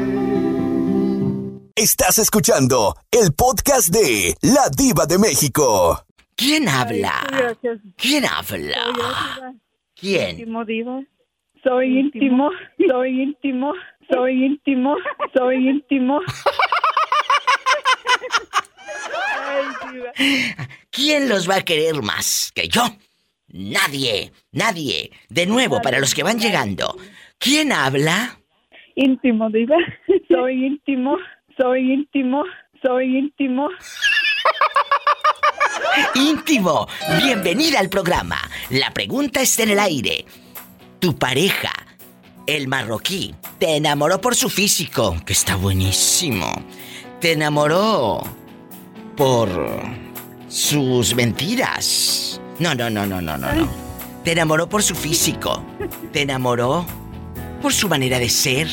Estás 1.76 2.18
escuchando 2.18 2.96
el 3.12 3.32
podcast 3.32 3.90
de 3.94 4.34
La 4.42 4.68
Diva 4.76 5.06
de 5.06 5.18
México. 5.18 6.04
¿Quién 6.34 6.68
habla? 6.68 7.24
Gracias. 7.30 7.78
¿Quién 7.96 8.24
habla? 8.24 9.54
¿Quién? 9.94 10.30
Íntimo 10.30 10.64
diva. 10.64 11.00
Soy 11.62 11.96
íntimo, 12.00 12.50
soy 12.88 13.22
íntimo, 13.22 13.72
soy 14.12 14.46
íntimo, 14.46 14.96
soy 15.32 15.68
íntimo. 15.68 16.18
Ay, 19.46 19.64
diva. 19.92 20.10
¿Quién 20.90 21.28
los 21.28 21.48
va 21.48 21.56
a 21.56 21.62
querer 21.62 22.02
más 22.02 22.50
que 22.52 22.66
yo? 22.66 22.82
Nadie, 23.52 24.32
nadie. 24.52 25.10
De 25.28 25.46
nuevo, 25.46 25.82
para 25.82 25.98
los 25.98 26.14
que 26.14 26.22
van 26.22 26.38
llegando. 26.38 26.96
¿Quién 27.38 27.72
habla? 27.72 28.38
Íntimo 28.94 29.50
diva. 29.50 29.76
Soy 30.28 30.66
íntimo, 30.66 31.16
soy 31.60 31.92
íntimo, 31.92 32.44
soy 32.82 33.18
íntimo. 33.18 33.68
Íntimo, 36.14 36.86
bienvenida 37.22 37.80
al 37.80 37.88
programa. 37.88 38.38
La 38.70 38.92
pregunta 38.92 39.40
está 39.40 39.64
en 39.64 39.70
el 39.70 39.78
aire. 39.80 40.24
Tu 40.98 41.16
pareja, 41.16 41.72
el 42.46 42.68
marroquí, 42.68 43.34
te 43.58 43.76
enamoró 43.76 44.20
por 44.20 44.34
su 44.34 44.48
físico, 44.48 45.16
que 45.26 45.32
está 45.32 45.56
buenísimo. 45.56 46.46
Te 47.20 47.32
enamoró 47.32 48.22
por 49.16 49.48
sus 50.48 51.14
mentiras. 51.14 52.39
No, 52.60 52.74
no, 52.74 52.90
no, 52.90 53.06
no, 53.06 53.22
no, 53.22 53.38
no, 53.38 53.52
no. 53.52 53.68
Te 54.22 54.32
enamoró 54.32 54.68
por 54.68 54.82
su 54.82 54.94
físico. 54.94 55.64
Te 56.12 56.20
enamoró 56.20 56.86
por 57.62 57.72
su 57.72 57.88
manera 57.88 58.18
de 58.18 58.28
ser. 58.28 58.68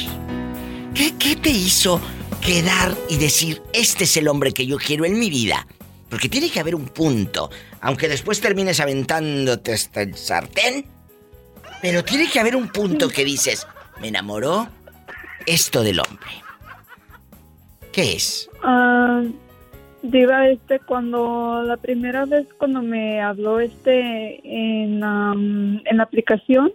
¿Qué, 0.93 1.15
qué 1.17 1.37
te 1.37 1.49
hizo 1.49 2.01
quedar 2.41 2.93
y 3.09 3.15
decir, 3.15 3.61
este 3.71 4.03
es 4.03 4.17
el 4.17 4.27
hombre 4.27 4.51
que 4.51 4.67
yo 4.67 4.77
quiero 4.77 5.05
en 5.05 5.17
mi 5.17 5.29
vida? 5.29 5.65
Porque 6.09 6.27
tiene 6.27 6.49
que 6.49 6.59
haber 6.59 6.75
un 6.75 6.89
punto, 6.89 7.49
aunque 7.79 8.09
después 8.09 8.41
termines 8.41 8.81
aventándote 8.81 9.73
hasta 9.73 10.01
el 10.01 10.15
sartén. 10.17 10.85
Pero 11.81 12.03
tiene 12.03 12.29
que 12.29 12.41
haber 12.41 12.57
un 12.57 12.67
punto 12.67 13.07
que 13.07 13.23
dices, 13.23 13.65
me 14.01 14.09
enamoró 14.09 14.67
esto 15.45 15.81
del 15.81 16.01
hombre. 16.01 16.43
¿Qué 17.93 18.17
es? 18.17 18.49
Ah, 18.63 19.23
diva, 20.11 20.47
este, 20.49 20.79
cuando 20.79 21.63
la 21.63 21.77
primera 21.77 22.25
vez 22.25 22.47
cuando 22.57 22.81
me 22.81 23.21
habló 23.21 23.59
este 23.59 24.39
en, 24.43 25.03
am, 25.03 25.81
en 25.85 25.97
la 25.97 26.03
aplicación, 26.03 26.71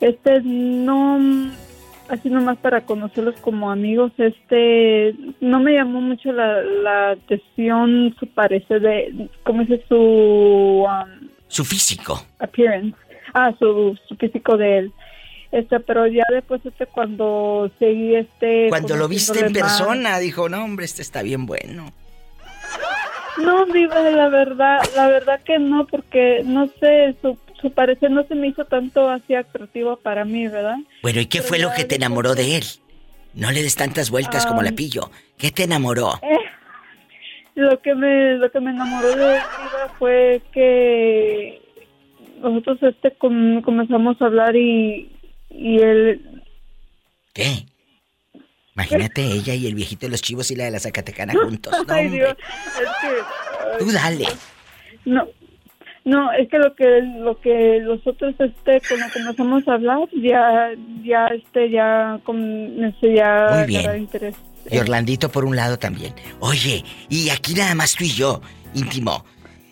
este, 0.00 0.40
no, 0.42 1.18
así 2.08 2.28
nomás 2.30 2.58
para 2.58 2.82
conocerlos 2.82 3.34
como 3.40 3.70
amigos, 3.70 4.12
este, 4.18 5.14
no 5.40 5.60
me 5.60 5.74
llamó 5.74 6.00
mucho 6.00 6.32
la, 6.32 6.62
la 6.62 7.10
atención 7.12 8.14
su 8.18 8.26
parecer 8.28 8.80
de, 8.80 9.28
¿cómo 9.44 9.62
dice 9.62 9.82
su 9.88 10.84
am, 10.88 11.28
Su 11.48 11.64
físico. 11.64 12.22
appearance? 12.38 12.96
Ah, 13.34 13.52
su, 13.58 13.98
su 14.08 14.16
físico 14.16 14.56
de 14.56 14.78
él. 14.78 14.92
Este, 15.50 15.80
pero 15.80 16.06
ya 16.06 16.24
después 16.30 16.60
este 16.66 16.84
cuando 16.86 17.70
seguí 17.78 18.14
este 18.14 18.66
Cuando 18.68 18.96
lo 18.96 19.08
viste 19.08 19.38
en 19.38 19.52
más- 19.52 19.62
persona, 19.62 20.18
dijo, 20.18 20.48
no, 20.50 20.62
hombre, 20.62 20.84
este 20.84 21.00
está 21.02 21.22
bien 21.22 21.46
bueno. 21.46 21.90
No, 23.42 23.64
Diva, 23.66 24.00
la 24.10 24.28
verdad, 24.28 24.78
la 24.96 25.08
verdad 25.08 25.40
que 25.44 25.58
no, 25.58 25.86
porque 25.86 26.42
no 26.44 26.68
sé, 26.80 27.14
su, 27.22 27.38
su 27.60 27.70
parecer 27.72 28.10
no 28.10 28.24
se 28.24 28.34
me 28.34 28.48
hizo 28.48 28.64
tanto 28.64 29.08
así 29.08 29.34
atractivo 29.34 29.96
para 29.96 30.24
mí, 30.24 30.48
¿verdad? 30.48 30.76
Bueno, 31.02 31.20
¿y 31.20 31.26
qué 31.26 31.40
fue 31.42 31.58
lo 31.58 31.72
que 31.72 31.84
te 31.84 31.96
enamoró 31.96 32.34
de 32.34 32.56
él? 32.56 32.64
No 33.34 33.50
le 33.52 33.62
des 33.62 33.76
tantas 33.76 34.10
vueltas 34.10 34.46
como 34.46 34.62
la 34.62 34.72
pillo. 34.72 35.10
¿Qué 35.36 35.50
te 35.52 35.64
enamoró? 35.64 36.14
Eh, 36.22 36.36
lo 37.54 37.80
que 37.80 37.94
me, 37.94 38.34
lo 38.34 38.50
que 38.50 38.60
me 38.60 38.70
enamoró 38.70 39.08
de 39.08 39.34
Diva 39.34 39.94
fue 39.98 40.42
que 40.52 41.60
nosotros 42.40 42.82
este 42.82 43.12
com- 43.12 43.62
comenzamos 43.62 44.20
a 44.20 44.26
hablar 44.26 44.56
y, 44.56 45.10
y 45.50 45.78
él, 45.80 46.42
¿Qué? 47.32 47.66
Imagínate 48.78 49.22
ella 49.22 49.54
y 49.54 49.66
el 49.66 49.74
viejito 49.74 50.06
de 50.06 50.10
los 50.12 50.22
chivos 50.22 50.50
y 50.52 50.56
la 50.56 50.64
de 50.64 50.70
la 50.70 50.78
Zacatecana 50.80 51.32
juntos. 51.42 51.72
No, 51.86 51.92
ay. 51.94 52.08
Dios, 52.08 52.36
es 52.80 52.88
que 53.00 53.84
Tú 53.84 53.90
dale. 53.92 54.26
No, 55.04 55.26
no, 56.04 56.32
es 56.32 56.48
que 56.48 56.58
lo 56.58 56.74
que 56.74 57.00
lo 57.18 57.40
que 57.40 57.80
nosotros 57.82 58.34
este 58.38 58.80
cuando 58.88 59.06
comenzamos 59.12 59.66
a 59.68 59.74
hablar 59.74 59.98
ya 60.22 60.70
ya 61.04 61.26
este 61.26 61.70
ya 61.70 62.18
comencé 62.24 63.14
ya 63.14 63.46
Muy 63.58 63.66
bien. 63.66 63.98
interés. 63.98 64.34
Y 64.70 64.78
Orlandito 64.78 65.30
por 65.30 65.44
un 65.44 65.56
lado 65.56 65.78
también. 65.78 66.14
Oye, 66.40 66.84
y 67.08 67.30
aquí 67.30 67.54
nada 67.54 67.74
más 67.74 67.94
tú 67.94 68.04
y 68.04 68.10
yo, 68.10 68.40
íntimo. 68.74 69.24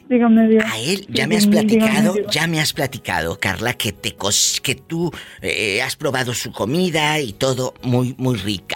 Dígame 0.08 0.48
Dios. 0.48 0.64
A 0.64 0.78
él 0.78 1.04
ya 1.08 1.26
me 1.26 1.36
has 1.36 1.46
platicado, 1.48 2.12
dígame, 2.14 2.32
ya 2.32 2.46
me 2.46 2.60
has 2.60 2.72
platicado, 2.72 3.38
Carla, 3.40 3.72
que 3.74 3.90
te 3.92 4.16
cos- 4.16 4.60
que 4.60 4.76
tú 4.76 5.10
eh, 5.42 5.82
has 5.82 5.96
probado 5.96 6.32
su 6.32 6.52
comida 6.52 7.18
y 7.18 7.32
todo 7.32 7.74
muy 7.82 8.14
muy 8.16 8.36
rica. 8.38 8.75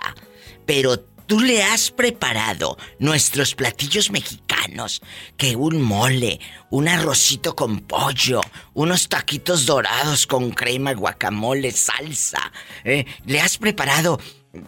Pero 0.71 1.01
tú 1.27 1.41
le 1.41 1.65
has 1.65 1.91
preparado 1.91 2.77
nuestros 3.01 3.57
platillos 3.57 4.13
mexicanos, 4.13 5.03
que 5.37 5.57
un 5.57 5.83
mole, 5.83 6.39
un 6.71 6.87
arrocito 6.87 7.57
con 7.57 7.81
pollo, 7.81 8.41
unos 8.75 9.09
taquitos 9.09 9.67
dorados 9.67 10.29
con 10.29 10.53
crema, 10.53 10.93
guacamole, 10.95 11.73
salsa. 11.73 12.53
¿eh? 12.85 13.05
Le 13.27 13.41
has 13.41 13.59
preparado 13.59 14.21
Sí, 14.53 14.61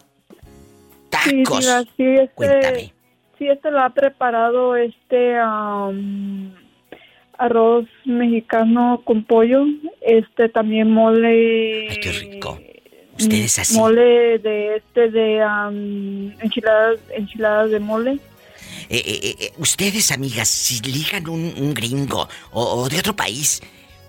tacos. 1.09 1.61
diga, 1.61 1.83
sí, 1.97 2.03
este, 2.05 2.31
Cuéntame. 2.35 2.95
sí, 3.39 3.47
este 3.47 3.71
lo 3.71 3.79
ha 3.81 3.91
preparado 3.91 4.75
este 4.75 5.37
arroz 7.39 7.87
mexicano 8.07 9.03
con 9.05 9.23
pollo, 9.23 9.67
este 10.01 10.49
también 10.49 10.91
mole. 10.91 11.91
Ay, 11.91 12.01
qué 12.01 12.11
rico. 12.11 12.59
Ustedes 13.23 13.59
así. 13.59 13.75
Mole 13.77 14.39
de 14.39 14.77
este 14.77 15.11
de 15.11 15.43
am, 15.43 16.35
enchiladas 16.41 16.99
enchiladas 17.17 17.71
de 17.71 17.81
mole. 17.81 18.13
Eh, 18.89 19.03
eh, 19.05 19.37
eh, 19.39 19.53
ustedes, 19.59 20.11
amigas, 20.11 20.49
si 20.49 20.81
ligan 20.81 21.29
un, 21.29 21.55
un 21.57 21.75
gringo 21.75 22.29
o, 22.51 22.63
o 22.63 22.89
de 22.89 22.99
otro 22.99 23.15
país, 23.15 23.63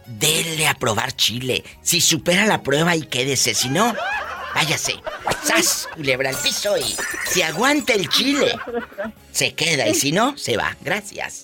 denle 0.05 0.67
a 0.67 0.73
probar 0.73 1.13
chile. 1.15 1.63
Si 1.81 2.01
supera 2.01 2.45
la 2.45 2.63
prueba 2.63 2.95
y 2.95 3.03
quédese, 3.03 3.53
si 3.53 3.69
no, 3.69 3.93
váyase. 4.55 4.95
¡Sas! 5.43 5.89
Culebra 5.93 6.29
al 6.29 6.35
piso 6.37 6.77
y 6.77 6.95
si 7.27 7.41
aguanta 7.41 7.93
el 7.93 8.09
chile, 8.09 8.55
se 9.31 9.53
queda 9.53 9.87
y 9.87 9.95
si 9.95 10.11
no, 10.11 10.37
se 10.37 10.57
va. 10.57 10.75
Gracias. 10.81 11.43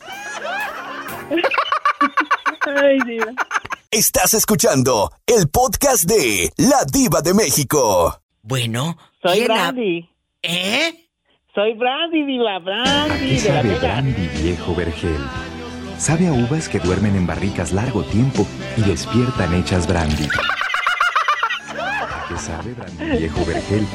Ay, 2.66 3.00
Dios. 3.06 3.28
Estás 3.92 4.36
escuchando 4.36 5.12
el 5.26 5.50
podcast 5.50 6.04
de 6.04 6.52
La 6.58 6.84
Diva 6.86 7.22
de 7.22 7.34
México. 7.34 8.22
Bueno, 8.44 8.96
Soy 9.22 9.40
¿quién 9.40 9.52
ha- 9.52 9.72
Brandy. 9.72 10.10
¿Eh? 10.44 11.10
Soy 11.56 11.74
Brandy, 11.74 12.24
Diva, 12.24 12.60
Brandy 12.60 13.36
¿Qué 13.36 13.42
de 13.42 13.50
la 13.50 13.62
sabe. 13.64 13.80
Brandy, 13.80 14.28
viejo 14.44 14.76
vergel? 14.76 15.18
Sabe 15.98 16.28
a 16.28 16.34
uvas 16.34 16.70
que 16.70 16.78
duermen 16.80 17.16
en 17.16 17.26
barricas 17.26 17.72
largo 17.74 18.04
tiempo 18.04 18.46
y 18.78 18.82
despiertan 18.82 19.56
hechas 19.56 19.88
brandy. 19.88 20.28
¿A 21.80 22.26
qué 22.30 22.38
sabe 22.38 22.74
Brandy, 22.76 23.18
viejo 23.18 23.44
vergel? 23.44 23.88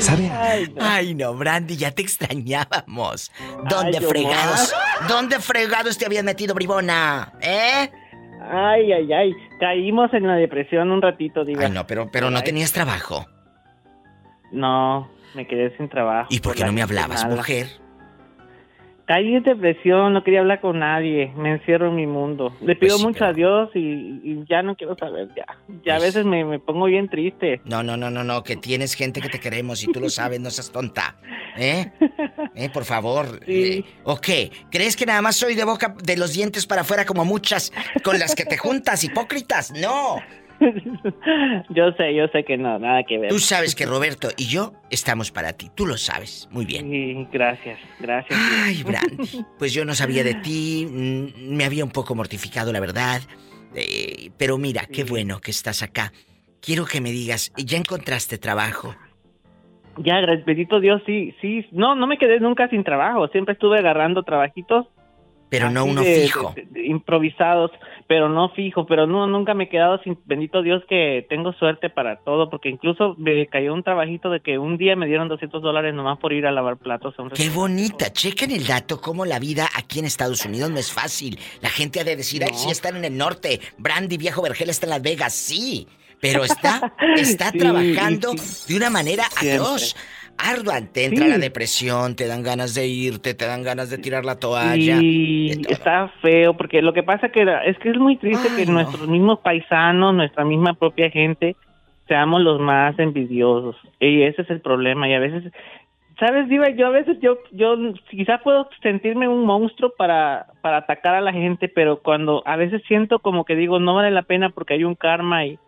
Sabe 0.00 0.28
a... 0.28 0.56
Ay, 0.80 1.14
no, 1.14 1.32
Brandy, 1.34 1.76
ya 1.76 1.92
te 1.92 2.02
extrañábamos. 2.02 3.30
¿Dónde 3.70 3.98
Ay, 3.98 4.04
fregados? 4.04 4.74
¿Dónde 5.08 5.38
fregados 5.38 5.96
te 5.96 6.04
habías 6.04 6.24
metido, 6.24 6.52
bribona? 6.52 7.32
¿Eh? 7.40 7.92
Ay, 8.50 8.92
ay, 8.92 9.12
ay. 9.12 9.32
Caímos 9.58 10.12
en 10.14 10.26
la 10.26 10.34
depresión 10.36 10.90
un 10.90 11.02
ratito, 11.02 11.44
Diva. 11.44 11.64
Ay, 11.64 11.70
no, 11.70 11.86
pero, 11.86 12.10
pero 12.10 12.30
no 12.30 12.38
Ay. 12.38 12.44
tenías 12.44 12.72
trabajo. 12.72 13.26
No, 14.52 15.08
me 15.34 15.46
quedé 15.46 15.76
sin 15.76 15.88
trabajo. 15.88 16.28
¿Y 16.30 16.40
por 16.40 16.54
qué 16.54 16.64
no 16.64 16.72
me 16.72 16.82
hablabas, 16.82 17.24
nada. 17.24 17.36
mujer? 17.36 17.66
Caí 19.06 19.36
en 19.36 19.42
depresión, 19.44 20.12
no 20.12 20.24
quería 20.24 20.40
hablar 20.40 20.60
con 20.60 20.80
nadie. 20.80 21.32
Me 21.36 21.52
encierro 21.52 21.88
en 21.90 21.94
mi 21.94 22.06
mundo. 22.08 22.52
Le 22.60 22.74
pido 22.74 22.94
Pues 22.96 23.00
sí, 23.02 23.06
mucho 23.06 23.24
a 23.24 23.32
Dios 23.32 23.70
y, 23.74 23.78
y 23.80 24.44
ya 24.48 24.62
no 24.62 24.74
quiero 24.74 24.96
saber, 24.96 25.28
ya. 25.36 25.46
Ya 25.84 25.94
a 25.94 25.98
Pues- 25.98 26.08
veces 26.14 26.24
me, 26.26 26.44
me 26.44 26.58
pongo 26.58 26.86
bien 26.86 27.08
triste. 27.08 27.60
No, 27.64 27.84
no, 27.84 27.96
no, 27.96 28.10
no, 28.10 28.24
no, 28.24 28.42
que 28.42 28.56
tienes 28.56 28.94
gente 28.94 29.20
que 29.20 29.28
te 29.28 29.38
queremos 29.38 29.84
y 29.84 29.92
tú 29.92 30.00
lo 30.00 30.10
sabes, 30.10 30.40
no 30.40 30.50
seas 30.50 30.72
tonta. 30.72 31.14
¿Eh? 31.56 31.86
¿Eh? 32.56 32.68
Por 32.70 32.84
favor. 32.84 33.26
Eh, 33.46 33.84
¿O 34.02 34.16
qué? 34.20 34.50
¿Crees 34.72 34.96
que 34.96 35.06
nada 35.06 35.22
más 35.22 35.36
soy 35.36 35.54
de 35.54 35.64
boca 35.64 35.94
de 36.02 36.16
los 36.16 36.32
dientes 36.34 36.66
para 36.66 36.80
afuera 36.80 37.04
como 37.06 37.24
muchas 37.24 37.72
con 38.02 38.18
las 38.18 38.34
que 38.34 38.44
te 38.44 38.58
juntas, 38.58 39.04
hipócritas? 39.04 39.72
No. 39.80 40.16
Yo 41.70 41.92
sé, 41.92 42.14
yo 42.14 42.26
sé 42.28 42.44
que 42.44 42.56
no, 42.56 42.78
nada 42.78 43.02
que 43.04 43.18
ver. 43.18 43.28
Tú 43.30 43.38
sabes 43.38 43.74
que 43.74 43.86
Roberto 43.86 44.28
y 44.36 44.46
yo 44.46 44.72
estamos 44.90 45.30
para 45.30 45.52
ti, 45.52 45.70
tú 45.74 45.86
lo 45.86 45.96
sabes. 45.96 46.48
Muy 46.50 46.64
bien. 46.64 46.90
Sí, 46.90 47.26
gracias, 47.32 47.78
gracias. 48.00 48.38
Ay, 48.64 48.82
Brandy. 48.86 49.44
Pues 49.58 49.72
yo 49.74 49.84
no 49.84 49.94
sabía 49.94 50.24
de 50.24 50.34
ti, 50.34 50.86
mm, 50.90 51.54
me 51.54 51.64
había 51.64 51.84
un 51.84 51.90
poco 51.90 52.14
mortificado, 52.14 52.72
la 52.72 52.80
verdad. 52.80 53.20
Eh, 53.74 54.30
pero 54.38 54.56
mira, 54.58 54.86
qué 54.86 55.04
bueno 55.04 55.40
que 55.40 55.50
estás 55.50 55.82
acá. 55.82 56.12
Quiero 56.60 56.84
que 56.86 57.00
me 57.00 57.10
digas, 57.10 57.52
¿ya 57.56 57.76
encontraste 57.78 58.38
trabajo? 58.38 58.94
ya, 59.98 60.16
bendito 60.44 60.78
Dios, 60.80 61.00
sí, 61.06 61.34
sí. 61.40 61.66
No, 61.72 61.94
no 61.94 62.06
me 62.06 62.18
quedé 62.18 62.38
nunca 62.40 62.68
sin 62.68 62.84
trabajo. 62.84 63.28
Siempre 63.28 63.54
estuve 63.54 63.78
agarrando 63.78 64.22
trabajitos. 64.22 64.86
Pero 65.48 65.70
no 65.70 65.84
uno 65.84 66.02
de- 66.02 66.22
fijo. 66.22 66.52
de- 66.56 66.66
de 66.66 66.86
improvisados, 66.86 67.70
pero 68.08 68.28
no 68.28 68.50
fijo. 68.50 68.86
Pero 68.86 69.06
no, 69.06 69.26
nunca 69.26 69.54
me 69.54 69.64
he 69.64 69.68
quedado 69.68 69.98
sin. 70.02 70.18
Bendito 70.26 70.62
Dios 70.62 70.82
que 70.88 71.26
tengo 71.28 71.52
suerte 71.54 71.90
para 71.90 72.16
todo, 72.16 72.48
porque 72.50 72.68
incluso 72.68 73.14
me 73.18 73.46
cayó 73.46 73.74
un 73.74 73.82
trabajito 73.82 74.30
de 74.30 74.40
que 74.40 74.58
un 74.58 74.76
día 74.78 74.96
me 74.96 75.06
dieron 75.06 75.28
200 75.28 75.62
dólares 75.62 75.94
nomás 75.94 76.18
por 76.18 76.32
ir 76.32 76.46
a 76.46 76.52
lavar 76.52 76.76
platos. 76.76 77.14
a 77.18 77.22
un 77.22 77.30
Qué 77.30 77.50
bonita. 77.50 78.12
Chequen 78.12 78.50
el 78.50 78.66
dato, 78.66 79.00
cómo 79.00 79.24
la 79.24 79.38
vida 79.38 79.66
aquí 79.76 79.98
en 79.98 80.04
Estados 80.04 80.44
Unidos 80.44 80.70
no 80.70 80.78
es 80.78 80.92
fácil. 80.92 81.38
La 81.60 81.68
gente 81.68 82.00
ha 82.00 82.04
de 82.04 82.16
decir, 82.16 82.42
ay, 82.44 82.52
No. 82.52 82.58
sí 82.58 82.70
están 82.70 82.96
en 82.96 83.04
el 83.04 83.16
norte. 83.16 83.60
Brandy, 83.78 84.16
viejo 84.16 84.42
Vergel 84.42 84.70
está 84.70 84.86
en 84.86 84.90
Las 84.90 85.02
Vegas. 85.02 85.32
Sí, 85.34 85.86
pero 86.20 86.44
está, 86.44 86.94
está 87.16 87.50
Sí, 87.50 87.58
trabajando 87.58 88.32
sí. 88.38 88.72
de 88.72 88.76
una 88.78 88.90
manera 88.90 89.24
Siempre. 89.30 89.58
atroz. 89.60 89.96
Ardua, 90.38 90.80
te 90.92 91.06
entra 91.06 91.24
Sí. 91.24 91.30
la 91.30 91.38
depresión, 91.38 92.14
te 92.16 92.26
dan 92.26 92.42
ganas 92.42 92.74
de 92.74 92.86
irte, 92.86 93.34
te 93.34 93.46
dan 93.46 93.62
ganas 93.62 93.90
de 93.90 93.98
tirar 93.98 94.24
la 94.24 94.38
toalla. 94.38 94.98
Y 95.00 95.50
está 95.68 96.08
feo, 96.22 96.56
porque 96.56 96.82
lo 96.82 96.92
que 96.92 97.02
pasa 97.02 97.30
que 97.30 97.42
es 97.64 97.78
que 97.78 97.90
es 97.90 97.96
muy 97.98 98.16
triste 98.16 98.48
que 98.56 98.66
nuestros 98.66 99.08
mismos 99.08 99.40
paisanos, 99.40 100.14
nuestra 100.14 100.44
misma 100.44 100.74
propia 100.74 101.10
gente, 101.10 101.56
seamos 102.08 102.42
los 102.42 102.60
más 102.60 102.98
envidiosos. 102.98 103.76
Y 104.00 104.22
ese 104.22 104.42
es 104.42 104.50
el 104.50 104.60
problema. 104.60 105.08
Y 105.08 105.14
a 105.14 105.18
veces, 105.18 105.52
¿sabes, 106.20 106.48
Diva? 106.48 106.68
Yo 106.70 106.86
a 106.86 106.90
veces, 106.90 107.18
yo, 107.20 107.38
yo 107.52 107.76
quizá 108.10 108.38
puedo 108.38 108.68
sentirme 108.82 109.28
un 109.28 109.44
monstruo 109.44 109.92
para, 109.96 110.46
para 110.62 110.78
atacar 110.78 111.14
a 111.14 111.20
la 111.20 111.32
gente, 111.32 111.68
pero 111.68 112.00
cuando 112.00 112.42
a 112.46 112.56
veces 112.56 112.82
siento 112.86 113.18
como 113.18 113.44
que 113.44 113.56
digo, 113.56 113.80
no 113.80 113.94
vale 113.94 114.10
la 114.10 114.22
pena 114.22 114.50
porque 114.50 114.74
hay 114.74 114.84
un 114.84 114.94
karma 114.94 115.46
y, 115.46 115.58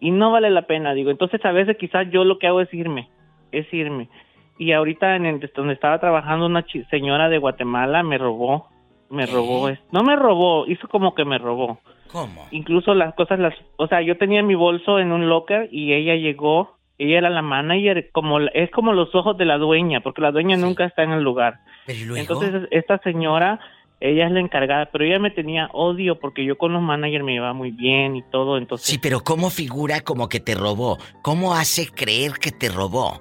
y 0.00 0.10
no 0.10 0.30
vale 0.32 0.50
la 0.50 0.62
pena, 0.62 0.94
digo. 0.94 1.10
Entonces 1.10 1.44
a 1.44 1.52
veces 1.52 1.76
quizás 1.78 2.06
yo 2.10 2.24
lo 2.24 2.38
que 2.38 2.46
hago 2.46 2.60
es 2.60 2.72
irme, 2.74 3.08
es 3.52 3.72
irme. 3.72 4.08
Y 4.58 4.72
ahorita 4.72 5.16
en 5.16 5.24
el, 5.24 5.50
donde 5.54 5.72
estaba 5.72 5.98
trabajando 5.98 6.44
una 6.44 6.64
señora 6.90 7.30
de 7.30 7.38
Guatemala 7.38 8.02
me 8.02 8.18
robó, 8.18 8.68
me 9.08 9.26
robó, 9.26 9.70
no 9.90 10.02
me 10.02 10.16
robó, 10.16 10.66
hizo 10.66 10.86
como 10.88 11.14
que 11.14 11.24
me 11.24 11.38
robó. 11.38 11.78
¿Cómo? 12.12 12.46
Incluso 12.50 12.94
las 12.94 13.14
cosas 13.14 13.38
las, 13.38 13.54
o 13.76 13.86
sea, 13.86 14.02
yo 14.02 14.18
tenía 14.18 14.42
mi 14.42 14.54
bolso 14.54 14.98
en 14.98 15.12
un 15.12 15.28
locker 15.28 15.68
y 15.72 15.92
ella 15.92 16.14
llegó, 16.14 16.76
ella 16.98 17.18
era 17.18 17.30
la 17.30 17.40
manager, 17.40 18.10
como 18.12 18.40
es 18.40 18.70
como 18.70 18.92
los 18.92 19.14
ojos 19.14 19.38
de 19.38 19.46
la 19.46 19.58
dueña, 19.58 20.00
porque 20.00 20.20
la 20.20 20.30
dueña 20.30 20.56
nunca 20.56 20.84
está 20.84 21.04
en 21.04 21.12
el 21.12 21.22
lugar. 21.22 21.60
Pero. 21.86 22.16
Entonces 22.16 22.68
esta 22.70 22.98
señora, 22.98 23.60
ella 24.00 24.26
es 24.26 24.32
la 24.32 24.40
encargada, 24.40 24.90
pero 24.92 25.04
ella 25.04 25.18
me 25.18 25.30
tenía 25.30 25.68
odio 25.72 26.18
porque 26.18 26.44
yo 26.44 26.58
con 26.58 26.72
los 26.72 26.82
managers 26.82 27.24
me 27.24 27.34
iba 27.34 27.52
muy 27.52 27.70
bien 27.70 28.16
y 28.16 28.22
todo, 28.30 28.58
entonces 28.58 28.86
Sí, 28.86 28.98
pero 28.98 29.20
¿cómo 29.20 29.48
figura 29.48 30.00
como 30.00 30.28
que 30.28 30.40
te 30.40 30.54
robó? 30.54 30.98
¿Cómo 31.22 31.54
hace 31.54 31.86
creer 31.86 32.32
que 32.32 32.50
te 32.50 32.68
robó? 32.68 33.20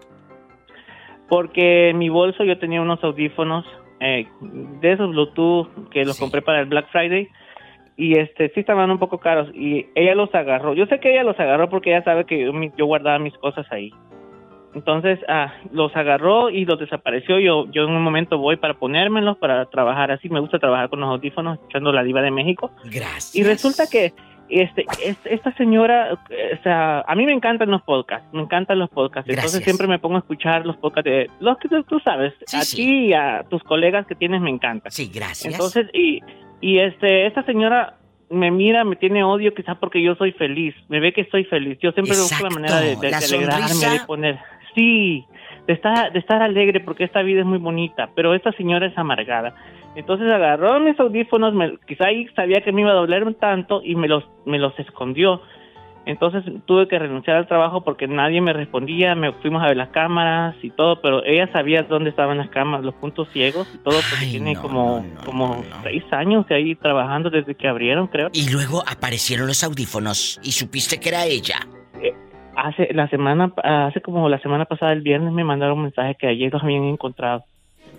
Porque 1.29 1.89
en 1.89 1.97
mi 1.99 2.09
bolso 2.09 2.43
yo 2.43 2.57
tenía 2.57 2.81
unos 2.81 3.03
audífonos 3.03 3.65
eh, 3.99 4.27
de 4.41 4.91
esos 4.91 5.11
Bluetooth 5.11 5.89
que 5.89 6.05
los 6.05 6.19
compré 6.19 6.41
para 6.41 6.61
el 6.61 6.65
Black 6.65 6.89
Friday 6.91 7.29
y 7.99 8.17
este 8.17 8.49
sí 8.53 8.61
estaban 8.61 8.89
un 8.89 8.97
poco 8.97 9.17
caros 9.19 9.49
y 9.53 9.87
ella 9.93 10.15
los 10.15 10.33
agarró. 10.33 10.73
Yo 10.73 10.85
sé 10.85 11.01
que 11.01 11.11
ella 11.11 11.23
los 11.23 11.37
agarró 11.37 11.69
porque 11.69 11.89
ella 11.89 12.03
sabe 12.03 12.25
que 12.25 12.39
yo, 12.39 12.51
yo 12.77 12.85
guardaba 12.85 13.19
mis 13.19 13.37
cosas 13.37 13.67
ahí. 13.71 13.91
Entonces 14.73 15.19
ah, 15.27 15.53
los 15.73 15.93
agarró 15.95 16.49
y 16.49 16.63
los 16.63 16.79
desapareció. 16.79 17.39
Yo 17.39 17.65
yo 17.71 17.83
en 17.83 17.91
un 17.91 18.01
momento 18.01 18.37
voy 18.37 18.55
para 18.55 18.75
ponérmelos 18.75 19.37
para 19.37 19.65
trabajar 19.65 20.11
así. 20.11 20.29
Me 20.29 20.39
gusta 20.39 20.59
trabajar 20.59 20.89
con 20.89 21.01
los 21.01 21.09
audífonos 21.09 21.55
escuchando 21.55 21.91
la 21.91 22.03
diva 22.03 22.21
de 22.21 22.31
México. 22.31 22.71
Gracias. 22.85 23.35
Y 23.35 23.43
resulta 23.43 23.83
que 23.91 24.13
este, 24.49 24.85
este- 25.03 25.33
esta 25.33 25.53
señora, 25.55 26.17
eh, 26.29 26.57
o 26.59 26.63
sea, 26.63 27.01
a 27.01 27.15
mí 27.15 27.25
me 27.25 27.33
encantan 27.33 27.69
los 27.69 27.81
podcasts, 27.83 28.27
me 28.33 28.41
encantan 28.41 28.79
los 28.79 28.89
podcasts. 28.89 29.29
Entonces 29.29 29.63
siempre 29.63 29.87
me 29.87 29.99
pongo 29.99 30.15
a 30.15 30.19
escuchar 30.19 30.65
los 30.65 30.77
podcasts 30.77 31.09
de 31.09 31.29
los 31.39 31.57
que 31.57 31.69
tú, 31.87 31.99
sabes, 31.99 32.33
a 32.53 32.61
ti 32.75 33.07
y 33.07 33.13
a 33.13 33.43
tus 33.49 33.63
colegas 33.63 34.07
que 34.07 34.15
tienes 34.15 34.41
me 34.41 34.49
encanta. 34.49 34.89
Sí, 34.91 35.11
gracias. 35.13 35.53
Entonces, 35.53 35.87
y, 35.93 36.21
y 36.61 36.79
este, 36.79 37.27
esta 37.27 37.43
señora 37.43 37.95
me 38.31 38.51
mira, 38.51 38.83
me 38.83 38.95
tiene 38.95 39.23
odio 39.23 39.53
quizás 39.55 39.77
porque 39.77 40.01
yo 40.03 40.13
soy 40.15 40.31
feliz, 40.33 40.75
me 40.87 40.99
ve 40.99 41.13
que 41.13 41.21
estoy 41.21 41.45
feliz. 41.45 41.77
Yo 41.81 41.91
siempre 41.93 42.15
busco 42.15 42.43
la 42.43 42.49
manera 42.51 42.79
de, 42.79 42.95
de- 42.95 43.09
la 43.11 43.19
de 43.19 43.25
alegrarme, 43.25 43.67
de 43.99 44.05
poner, 44.05 44.39
sí, 44.75 45.25
de 45.69 45.73
estar, 45.75 46.11
de 46.11 46.17
estar 46.17 46.41
alegre 46.41 46.79
porque 46.79 47.03
esta 47.03 47.21
vida 47.21 47.41
es 47.41 47.45
muy 47.45 47.59
bonita, 47.59 48.09
pero 48.15 48.33
esta 48.33 48.51
señora 48.53 48.87
es 48.87 48.97
amargada. 48.97 49.53
Entonces 49.95 50.27
agarró 50.31 50.79
mis 50.79 50.99
audífonos, 50.99 51.53
me- 51.53 51.77
quizá 51.87 52.07
ahí 52.07 52.27
sabía 52.35 52.61
que 52.61 52.71
me 52.71 52.81
iba 52.81 52.89
a 52.89 52.95
doler 52.95 53.23
un 53.23 53.35
tanto 53.35 53.79
y 53.83 53.93
me 53.95 54.07
los, 54.07 54.23
me 54.47 54.57
los 54.57 54.73
escondió. 54.79 55.43
Entonces 56.07 56.43
tuve 56.65 56.87
que 56.87 56.97
renunciar 56.97 57.37
al 57.37 57.47
trabajo 57.47 57.83
porque 57.83 58.07
nadie 58.07 58.41
me 58.41 58.51
respondía, 58.51 59.13
me 59.13 59.31
fuimos 59.33 59.61
a 59.61 59.67
ver 59.67 59.77
las 59.77 59.89
cámaras 59.89 60.55
y 60.63 60.71
todo, 60.71 60.99
pero 61.03 61.23
ella 61.23 61.47
sabía 61.51 61.83
dónde 61.83 62.09
estaban 62.09 62.39
las 62.39 62.49
cámaras, 62.49 62.83
los 62.83 62.95
puntos 62.95 63.27
ciegos 63.31 63.67
y 63.75 63.77
todo, 63.77 63.99
porque 64.09 64.25
tiene 64.31 64.53
como, 64.55 65.05
como 65.23 65.63
seis 65.83 66.03
años 66.09 66.47
de 66.47 66.55
ahí 66.55 66.73
trabajando 66.73 67.29
desde 67.29 67.53
que 67.53 67.67
abrieron, 67.67 68.07
creo. 68.07 68.29
Y 68.33 68.49
luego 68.51 68.81
aparecieron 68.87 69.45
los 69.45 69.63
audífonos 69.63 70.39
y 70.41 70.53
supiste 70.53 70.99
que 70.99 71.09
era 71.09 71.25
ella. 71.27 71.57
Hace 72.61 72.93
la 72.93 73.07
semana, 73.09 73.53
hace 73.63 74.01
como 74.01 74.27
la 74.29 74.39
semana 74.39 74.65
pasada, 74.65 74.91
el 74.91 75.01
viernes, 75.01 75.31
me 75.31 75.43
mandaron 75.43 75.77
un 75.77 75.83
mensaje 75.83 76.15
que 76.19 76.27
ayer 76.27 76.51
los 76.51 76.61
habían 76.63 76.83
encontrado. 76.83 77.43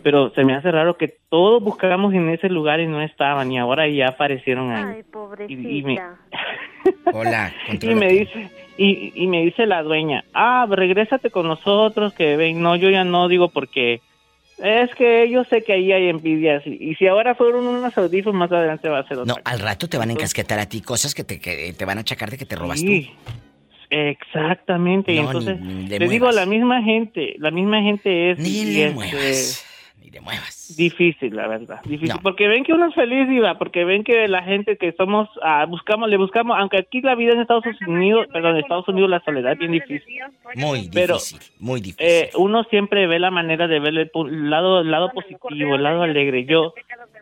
Pero 0.03 0.31
se 0.35 0.45
me 0.45 0.55
hace 0.55 0.71
raro 0.71 0.97
que 0.97 1.15
todos 1.31 1.63
buscábamos 1.63 2.13
en 2.15 2.29
ese 2.31 2.49
lugar 2.49 2.81
y 2.81 2.87
no 2.87 3.01
estaban, 3.03 3.51
y 3.53 3.59
ahora 3.59 3.89
ya 3.89 4.09
aparecieron 4.09 4.71
ahí. 4.71 4.85
Ay, 4.97 5.03
pobrecita. 5.11 5.63
Y- 5.63 5.79
y 5.79 5.83
me- 5.83 6.01
Hola, 7.13 7.53
y 7.83 7.95
me 7.95 8.09
dice 8.09 8.51
y, 8.77 9.13
y 9.15 9.27
me 9.27 9.43
dice 9.43 9.67
la 9.67 9.83
dueña, 9.83 10.25
ah, 10.33 10.67
regrésate 10.71 11.31
con 11.31 11.47
nosotros, 11.49 12.13
que 12.15 12.37
ven, 12.37 12.63
no, 12.63 12.77
yo 12.77 12.89
ya 12.91 13.05
no 13.05 13.29
digo 13.29 13.49
porque 13.49 14.01
es 14.59 14.95
que 14.95 15.29
yo 15.31 15.45
sé 15.45 15.63
que 15.65 15.73
ahí 15.75 15.93
hay 15.93 16.09
envidias 16.09 16.63
y, 16.67 16.91
y 16.91 16.95
si 16.97 17.07
ahora 17.07 17.35
fueron 17.35 17.67
unos 17.67 17.97
audífonos 17.97 18.39
más 18.39 18.53
adelante 18.53 18.89
va 18.89 19.01
a 19.01 19.09
ser 19.09 19.19
otra. 19.19 19.35
No, 19.35 19.41
al 19.45 19.59
rato 19.59 19.89
te 19.89 19.99
van 19.99 20.11
a 20.11 20.13
encasquetar 20.13 20.59
a 20.59 20.67
ti 20.67 20.81
cosas 20.83 21.15
que 21.15 21.25
te, 21.25 21.41
que 21.41 21.73
te 21.73 21.85
van 21.85 21.99
a 21.99 22.03
achacar 22.03 22.31
de 22.31 22.39
que 22.39 22.47
te 22.47 22.57
robas 22.57 22.81
Sí, 22.81 23.11
Exactamente, 23.91 25.13
y 25.13 25.17
No, 25.17 25.27
entonces 25.27 25.61
ni- 25.61 25.75
ni 25.75 25.87
le 25.89 25.99
te 25.99 26.09
digo 26.09 26.31
la 26.31 26.47
misma 26.47 26.83
gente, 26.83 27.35
la 27.39 27.51
misma 27.51 27.83
gente 27.83 28.31
es 28.31 28.39
Ni 28.39 28.65
le 28.65 28.87
es, 28.87 28.95
muevas, 28.95 29.67
ni 30.01 30.11
le 30.11 30.21
muevas. 30.21 30.60
Difícil, 30.77 31.35
la 31.37 31.47
verdad, 31.49 31.81
difícil, 31.85 32.15
No. 32.15 32.21
porque 32.23 32.49
ven 32.49 32.65
que 32.65 32.73
uno 32.73 32.87
es 32.89 32.95
feliz, 32.95 33.29
Diva, 33.29 33.59
porque 33.59 33.85
ven 33.85 34.05
que 34.05 34.29
la 34.29 34.43
gente 34.43 34.77
que 34.77 34.93
somos, 34.93 35.29
ah, 35.43 35.65
buscamos, 35.69 36.09
le 36.09 36.17
buscamos, 36.17 36.57
aunque 36.59 36.79
aquí 36.79 37.01
la 37.01 37.15
vida 37.15 37.33
en 37.33 37.41
Estados 37.41 37.65
Unidos, 37.87 38.27
perdón, 38.33 38.53
en 38.57 38.63
Estados 38.63 38.89
Unidos 38.89 39.11
la 39.11 39.21
soledad 39.21 39.53
es 39.53 39.59
bien 39.59 39.73
difícil. 39.73 40.23
Muy 40.57 40.89
Pero, 40.93 41.15
difícil, 41.15 41.41
muy 41.61 41.81
difícil. 41.81 42.07
Eh, 42.07 42.31
uno 42.37 42.65
siempre 42.65 43.07
ve 43.07 43.19
la 43.19 43.31
manera 43.31 43.67
de 43.69 43.81
ver 43.81 43.95
el, 43.97 44.11
lado, 44.51 44.81
el 44.81 44.91
lado 44.91 45.11
positivo, 45.11 45.75
el 45.75 45.83
lado 45.83 46.03
alegre. 46.03 46.45
Yo, 46.45 46.75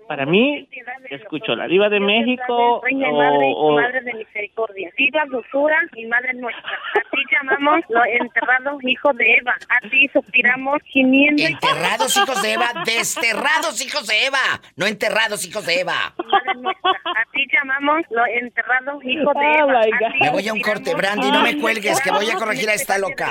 para 0.08 0.24
mí, 0.24 0.66
escucho 1.10 1.54
la 1.54 1.66
diva 1.66 1.88
de 1.88 2.00
México 2.00 2.80
o, 2.80 2.82
madre, 3.12 3.52
o- 3.56 3.76
madre 3.76 4.00
de 4.02 4.14
misericordia. 4.14 4.90
Viva 4.96 5.24
dulzura 5.30 5.76
y 5.96 6.06
madre 6.06 6.32
nuestra. 6.34 6.62
A 6.70 7.10
ti 7.10 7.18
llamamos 7.30 7.80
los 7.88 8.02
enterrados 8.06 8.82
hijos 8.84 9.16
de 9.16 9.34
Eva. 9.36 9.54
A 9.68 9.88
ti 9.88 10.08
suspiramos 10.12 10.78
gimiendo. 10.84 11.42
y- 11.42 11.46
Enterrados 11.46 12.16
hijos 12.16 12.42
de 12.42 12.52
Eva, 12.54 12.66
desterrados 12.86 13.37
hijos 13.80 14.06
de 14.06 14.26
Eva, 14.26 14.60
no 14.76 14.86
enterrados 14.86 15.44
hijos 15.44 15.64
de 15.66 15.80
Eva. 15.80 15.94
A 15.94 17.24
ti 17.32 17.46
llamamos 17.52 18.02
los 18.10 18.26
enterrados 18.40 19.04
hijos 19.04 19.34
de 19.34 19.40
Oh, 19.40 19.70
Eva. 19.70 19.80
A 19.80 20.12
ti 20.12 20.18
Me 20.20 20.30
voy 20.30 20.48
a 20.48 20.52
un 20.52 20.60
corte, 20.60 20.94
Brandy, 20.94 21.30
no 21.30 21.42
me 21.42 21.58
cuelgues, 21.58 22.00
que 22.00 22.10
voy 22.10 22.28
a 22.30 22.34
corregir 22.34 22.68
a 22.68 22.74
esta 22.74 22.98
loca. 22.98 23.28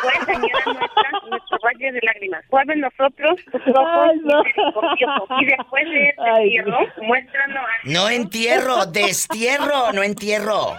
Fue, 0.00 0.12
señora 0.26 0.64
nuestra, 0.66 1.10
nuestro 1.28 1.58
valle 1.64 1.92
de 1.92 2.00
lágrimas. 2.02 2.44
Vuelve 2.50 2.74
en 2.74 2.80
nosotros 2.80 3.36
tus 3.50 3.60
ojos 3.74 4.10
Ay, 4.10 4.20
no. 4.22 5.40
Y 5.40 5.44
después 5.46 5.84
de 5.90 6.02
este 6.04 6.22
Ay, 6.22 6.56
entierro, 6.56 6.78
muéstranos 7.02 7.56
a 7.64 7.68
No 7.84 8.08
entierro, 8.10 8.86
destierro, 8.86 9.92
no 9.92 10.02
entierro. 10.04 10.76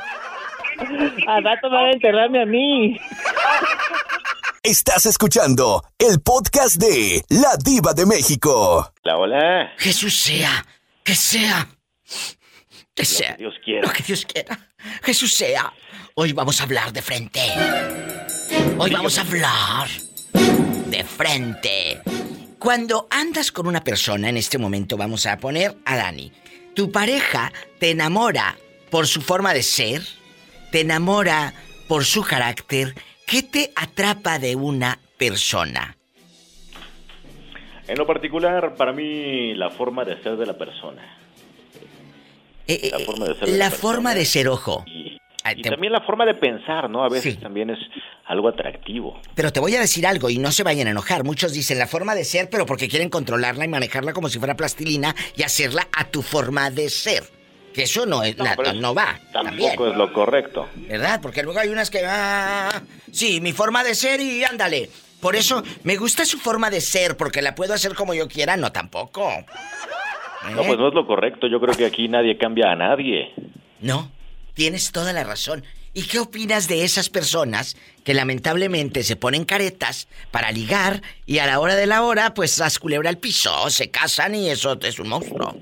al 1.27 1.43
rato 1.43 1.69
van 1.69 1.85
a 1.87 1.91
enterrarme 1.91 2.41
a 2.43 2.45
mí. 2.45 2.97
Estás 4.63 5.05
escuchando 5.05 5.85
el 5.97 6.19
podcast 6.19 6.75
de 6.75 7.23
La 7.29 7.55
Diva 7.63 7.93
de 7.93 8.05
México. 8.05 8.91
Hola, 9.05 9.17
hola. 9.17 9.71
Jesús 9.77 10.19
sea, 10.19 10.65
que 11.01 11.15
sea, 11.15 11.69
que 12.93 13.05
sea. 13.05 13.37
Dios 13.37 13.53
quiera. 13.63 13.87
Lo 13.87 13.93
que 13.93 14.03
Dios 14.03 14.25
quiera. 14.25 14.69
Jesús 15.01 15.33
sea. 15.33 15.71
Hoy 16.15 16.33
vamos 16.33 16.59
a 16.59 16.65
hablar 16.65 16.91
de 16.91 17.01
frente. 17.01 17.39
Hoy 18.77 18.91
vamos 18.91 19.17
a 19.17 19.21
hablar 19.21 19.87
de 20.33 21.03
frente. 21.05 22.01
Cuando 22.59 23.07
andas 23.09 23.53
con 23.53 23.65
una 23.65 23.81
persona, 23.81 24.27
en 24.27 24.35
este 24.35 24.57
momento 24.57 24.97
vamos 24.97 25.25
a 25.25 25.37
poner 25.37 25.77
a 25.85 25.95
Dani. 25.95 26.33
Tu 26.75 26.91
pareja 26.91 27.53
te 27.79 27.91
enamora 27.91 28.57
por 28.89 29.07
su 29.07 29.21
forma 29.21 29.53
de 29.53 29.63
ser, 29.63 30.05
te 30.69 30.81
enamora 30.81 31.53
por 31.87 32.03
su 32.03 32.23
carácter. 32.23 32.93
¿Qué 33.29 33.43
te 33.43 33.71
atrapa 33.75 34.39
de 34.39 34.55
una 34.55 34.97
persona? 35.17 35.95
En 37.87 37.95
lo 37.95 38.07
particular, 38.07 38.73
para 38.75 38.91
mí, 38.91 39.53
la 39.53 39.69
forma 39.69 40.03
de 40.03 40.19
ser 40.23 40.35
de 40.35 40.47
la 40.47 40.57
persona. 40.57 41.15
la 42.67 42.99
forma 42.99 43.25
de 43.27 43.35
ser 43.35 43.47
de 43.47 43.51
La 43.51 43.69
la 43.69 43.71
forma 43.71 44.15
de 44.15 44.25
ser, 44.25 44.47
ojo. 44.47 44.83
Y 44.87 45.61
también 45.61 45.93
la 45.93 46.01
forma 46.01 46.25
de 46.25 46.33
pensar, 46.33 46.89
¿no? 46.89 47.03
A 47.03 47.09
veces 47.09 47.39
también 47.39 47.69
es 47.69 47.79
algo 48.25 48.47
atractivo. 48.47 49.19
Pero 49.35 49.53
te 49.53 49.59
voy 49.59 49.75
a 49.75 49.79
decir 49.79 50.07
algo 50.07 50.31
y 50.31 50.39
no 50.39 50.51
se 50.51 50.63
vayan 50.63 50.87
a 50.87 50.91
enojar. 50.91 51.23
Muchos 51.23 51.53
dicen 51.53 51.77
la 51.77 51.85
forma 51.85 52.15
de 52.15 52.23
ser, 52.23 52.49
pero 52.49 52.65
porque 52.65 52.87
quieren 52.87 53.09
controlarla 53.09 53.63
y 53.63 53.67
manejarla 53.67 54.13
como 54.13 54.29
si 54.29 54.39
fuera 54.39 54.55
plastilina 54.55 55.15
y 55.35 55.43
hacerla 55.43 55.87
a 55.95 56.05
tu 56.05 56.23
forma 56.23 56.71
de 56.71 56.89
ser. 56.89 57.38
Que 57.79 57.85
eso 57.85 58.05
no, 58.05 58.23
es, 58.23 58.35
no, 58.75 58.93
va. 58.93 59.17
Tampoco 59.31 59.87
es 59.87 59.95
lo 59.95 60.11
correcto. 60.11 60.67
¿Verdad? 60.75 61.21
Porque 61.21 61.43
luego 61.43 61.61
hay 61.61 61.69
unas 61.69 61.89
que... 61.89 62.05
Ah, 62.05 62.81
sí, 63.09 63.39
mi 63.39 63.53
forma 63.53 63.85
de 63.85 63.95
ser 63.95 64.19
y 64.19 64.43
ándale. 64.43 64.89
Por 65.21 65.37
eso 65.37 65.63
me 65.83 65.95
gusta 65.95 66.25
su 66.25 66.39
forma 66.39 66.69
de 66.69 66.81
ser, 66.81 67.15
porque 67.15 67.41
la 67.41 67.55
puedo 67.55 67.73
hacer 67.73 67.95
como 67.95 68.13
yo 68.13 68.27
quiera, 68.27 68.57
no 68.57 68.73
tampoco. 68.73 69.31
No, 70.51 70.63
pues 70.63 70.77
no 70.77 70.89
es 70.89 70.93
lo 70.93 71.07
correcto. 71.07 71.47
Yo 71.47 71.61
creo 71.61 71.73
que 71.73 71.85
aquí 71.85 72.09
nadie 72.09 72.37
cambia 72.37 72.69
a 72.69 72.75
nadie. 72.75 73.33
No, 73.79 74.11
tienes 74.55 74.91
toda 74.91 75.13
la 75.13 75.23
razón. 75.23 75.63
¿Y 75.93 76.03
qué 76.03 76.19
opinas 76.19 76.67
de 76.67 76.83
esas 76.83 77.09
personas 77.09 77.77
que 78.03 78.13
lamentablemente 78.13 79.03
se 79.03 79.15
ponen 79.15 79.45
caretas 79.45 80.09
para 80.31 80.51
ligar 80.51 81.01
y 81.25 81.37
a 81.37 81.47
la 81.47 81.61
hora 81.61 81.77
de 81.77 81.87
la 81.87 82.03
hora 82.03 82.33
pues 82.33 82.59
las 82.59 82.77
culebra 82.77 83.09
al 83.09 83.19
piso, 83.19 83.69
se 83.69 83.89
casan 83.89 84.35
y 84.35 84.49
eso 84.49 84.77
es 84.81 84.99
un 84.99 85.07
monstruo? 85.07 85.55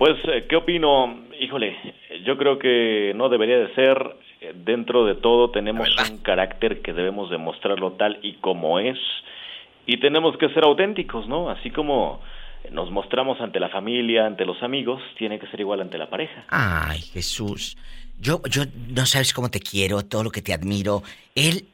Pues, 0.00 0.16
eh, 0.32 0.46
¿qué 0.48 0.56
opino? 0.56 1.26
Híjole, 1.38 1.76
yo 2.24 2.38
creo 2.38 2.58
que 2.58 3.12
no 3.14 3.28
debería 3.28 3.58
de 3.58 3.74
ser. 3.74 4.16
Dentro 4.54 5.04
de 5.04 5.14
todo 5.14 5.50
tenemos 5.50 5.86
un 6.10 6.16
carácter 6.22 6.80
que 6.80 6.94
debemos 6.94 7.28
demostrarlo 7.28 7.92
tal 7.92 8.18
y 8.22 8.36
como 8.36 8.78
es. 8.78 8.96
Y 9.84 10.00
tenemos 10.00 10.38
que 10.38 10.48
ser 10.54 10.64
auténticos, 10.64 11.28
¿no? 11.28 11.50
Así 11.50 11.70
como 11.70 12.22
nos 12.70 12.90
mostramos 12.90 13.42
ante 13.42 13.60
la 13.60 13.68
familia, 13.68 14.24
ante 14.24 14.46
los 14.46 14.62
amigos, 14.62 15.02
tiene 15.18 15.38
que 15.38 15.46
ser 15.48 15.60
igual 15.60 15.82
ante 15.82 15.98
la 15.98 16.08
pareja. 16.08 16.44
Ay, 16.48 17.00
Jesús. 17.00 17.76
Yo, 18.18 18.40
yo 18.48 18.62
no 18.88 19.04
sabes 19.04 19.34
cómo 19.34 19.50
te 19.50 19.60
quiero, 19.60 20.00
todo 20.02 20.24
lo 20.24 20.30
que 20.30 20.40
te 20.40 20.54
admiro. 20.54 21.02
Él 21.34 21.66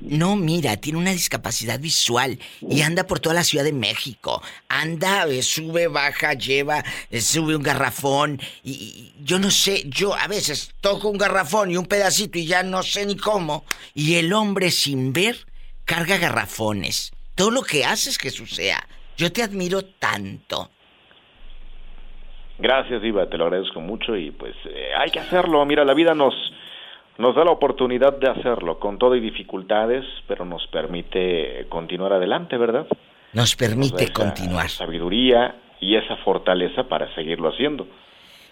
no 0.00 0.36
mira, 0.36 0.76
tiene 0.76 0.98
una 0.98 1.12
discapacidad 1.12 1.78
visual 1.78 2.38
y 2.60 2.82
anda 2.82 3.06
por 3.06 3.20
toda 3.20 3.34
la 3.34 3.44
Ciudad 3.44 3.64
de 3.64 3.72
México. 3.72 4.42
Anda, 4.68 5.26
eh, 5.26 5.42
sube, 5.42 5.88
baja, 5.88 6.34
lleva, 6.34 6.82
eh, 7.10 7.20
sube 7.20 7.56
un 7.56 7.62
garrafón 7.62 8.40
y, 8.64 9.12
yo 9.22 9.38
no 9.38 9.50
sé, 9.50 9.84
yo 9.86 10.14
a 10.14 10.26
veces 10.26 10.74
toco 10.80 11.08
un 11.08 11.18
garrafón 11.18 11.70
y 11.70 11.76
un 11.76 11.86
pedacito 11.86 12.38
y 12.38 12.46
ya 12.46 12.62
no 12.62 12.82
sé 12.82 13.06
ni 13.06 13.16
cómo. 13.16 13.64
Y 13.94 14.16
el 14.16 14.32
hombre 14.32 14.70
sin 14.70 15.12
ver 15.12 15.36
carga 15.84 16.18
garrafones. 16.18 17.12
Todo 17.34 17.50
lo 17.50 17.62
que 17.62 17.84
haces, 17.84 18.18
Jesús 18.18 18.54
sea. 18.54 18.86
Yo 19.16 19.32
te 19.32 19.42
admiro 19.42 19.82
tanto. 19.82 20.70
Gracias, 22.58 23.00
Diva, 23.00 23.26
te 23.28 23.38
lo 23.38 23.46
agradezco 23.46 23.80
mucho 23.80 24.16
y 24.16 24.30
pues 24.30 24.54
eh, 24.66 24.90
hay 24.96 25.10
que 25.10 25.18
hacerlo. 25.18 25.64
Mira, 25.64 25.84
la 25.84 25.94
vida 25.94 26.14
nos, 26.14 26.34
nos 27.20 27.36
da 27.36 27.44
la 27.44 27.52
oportunidad 27.52 28.18
de 28.18 28.30
hacerlo 28.30 28.78
con 28.80 28.98
todo 28.98 29.14
y 29.14 29.20
dificultades, 29.20 30.04
pero 30.26 30.44
nos 30.44 30.66
permite 30.68 31.66
continuar 31.68 32.14
adelante, 32.14 32.56
¿verdad? 32.56 32.86
Nos 33.34 33.54
permite 33.54 34.10
continuar. 34.12 34.70
Sabiduría 34.70 35.54
y 35.80 35.96
esa 35.96 36.16
fortaleza 36.24 36.88
para 36.88 37.14
seguirlo 37.14 37.50
haciendo. 37.50 37.86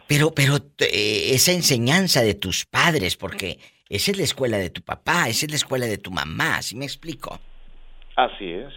Pero, 0.06 0.32
pero 0.34 0.56
eh, 0.78 1.30
esa 1.32 1.52
enseñanza 1.52 2.22
de 2.22 2.34
tus 2.34 2.66
padres, 2.66 3.16
porque 3.16 3.58
esa 3.88 4.10
es 4.10 4.18
la 4.18 4.24
escuela 4.24 4.58
de 4.58 4.70
tu 4.70 4.82
papá, 4.82 5.28
esa 5.28 5.46
es 5.46 5.50
la 5.50 5.56
escuela 5.56 5.86
de 5.86 5.98
tu 5.98 6.10
mamá, 6.10 6.60
¿sí 6.62 6.76
me 6.76 6.84
explico? 6.84 7.40
Así 8.16 8.50
es. 8.50 8.72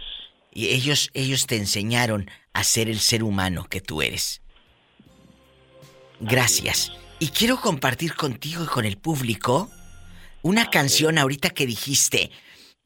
Y 0.54 0.68
ellos, 0.68 1.10
ellos 1.14 1.46
te 1.46 1.56
enseñaron 1.56 2.30
a 2.54 2.64
ser 2.64 2.88
el 2.88 2.98
ser 2.98 3.22
humano 3.22 3.64
que 3.68 3.80
tú 3.80 4.00
eres. 4.02 4.42
Gracias. 6.20 6.92
Y 7.18 7.28
quiero 7.28 7.58
compartir 7.58 8.14
contigo 8.14 8.64
y 8.64 8.66
con 8.66 8.84
el 8.84 8.96
público 8.96 9.70
una 10.42 10.70
canción 10.70 11.18
ahorita 11.18 11.50
que 11.50 11.66
dijiste. 11.66 12.30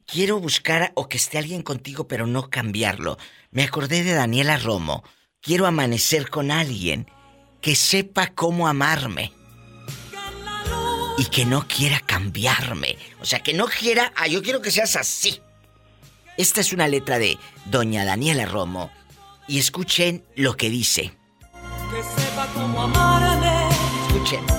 Quiero 0.05 0.39
buscar 0.39 0.93
o 0.95 1.09
que 1.09 1.17
esté 1.17 1.37
alguien 1.37 1.63
contigo, 1.63 2.07
pero 2.07 2.27
no 2.27 2.49
cambiarlo. 2.49 3.17
Me 3.51 3.63
acordé 3.63 4.03
de 4.03 4.13
Daniela 4.13 4.57
Romo. 4.57 5.03
Quiero 5.41 5.65
amanecer 5.65 6.29
con 6.29 6.51
alguien 6.51 7.11
que 7.61 7.75
sepa 7.75 8.27
cómo 8.27 8.67
amarme. 8.67 9.33
Y 11.17 11.25
que 11.25 11.45
no 11.45 11.67
quiera 11.67 11.99
cambiarme. 11.99 12.97
O 13.19 13.25
sea, 13.25 13.41
que 13.41 13.53
no 13.53 13.65
quiera, 13.65 14.13
ah, 14.15 14.27
yo 14.27 14.41
quiero 14.41 14.61
que 14.61 14.71
seas 14.71 14.95
así. 14.95 15.41
Esta 16.37 16.61
es 16.61 16.71
una 16.71 16.87
letra 16.87 17.17
de 17.17 17.37
Doña 17.65 18.05
Daniela 18.05 18.45
Romo. 18.45 18.91
Y 19.47 19.59
escuchen 19.59 20.23
lo 20.35 20.55
que 20.55 20.69
dice 20.69 21.17
que 21.91 22.03
sepa 22.03 22.47
cómo 22.53 22.81
amarme. 22.81 23.69
Escuchen. 24.07 24.56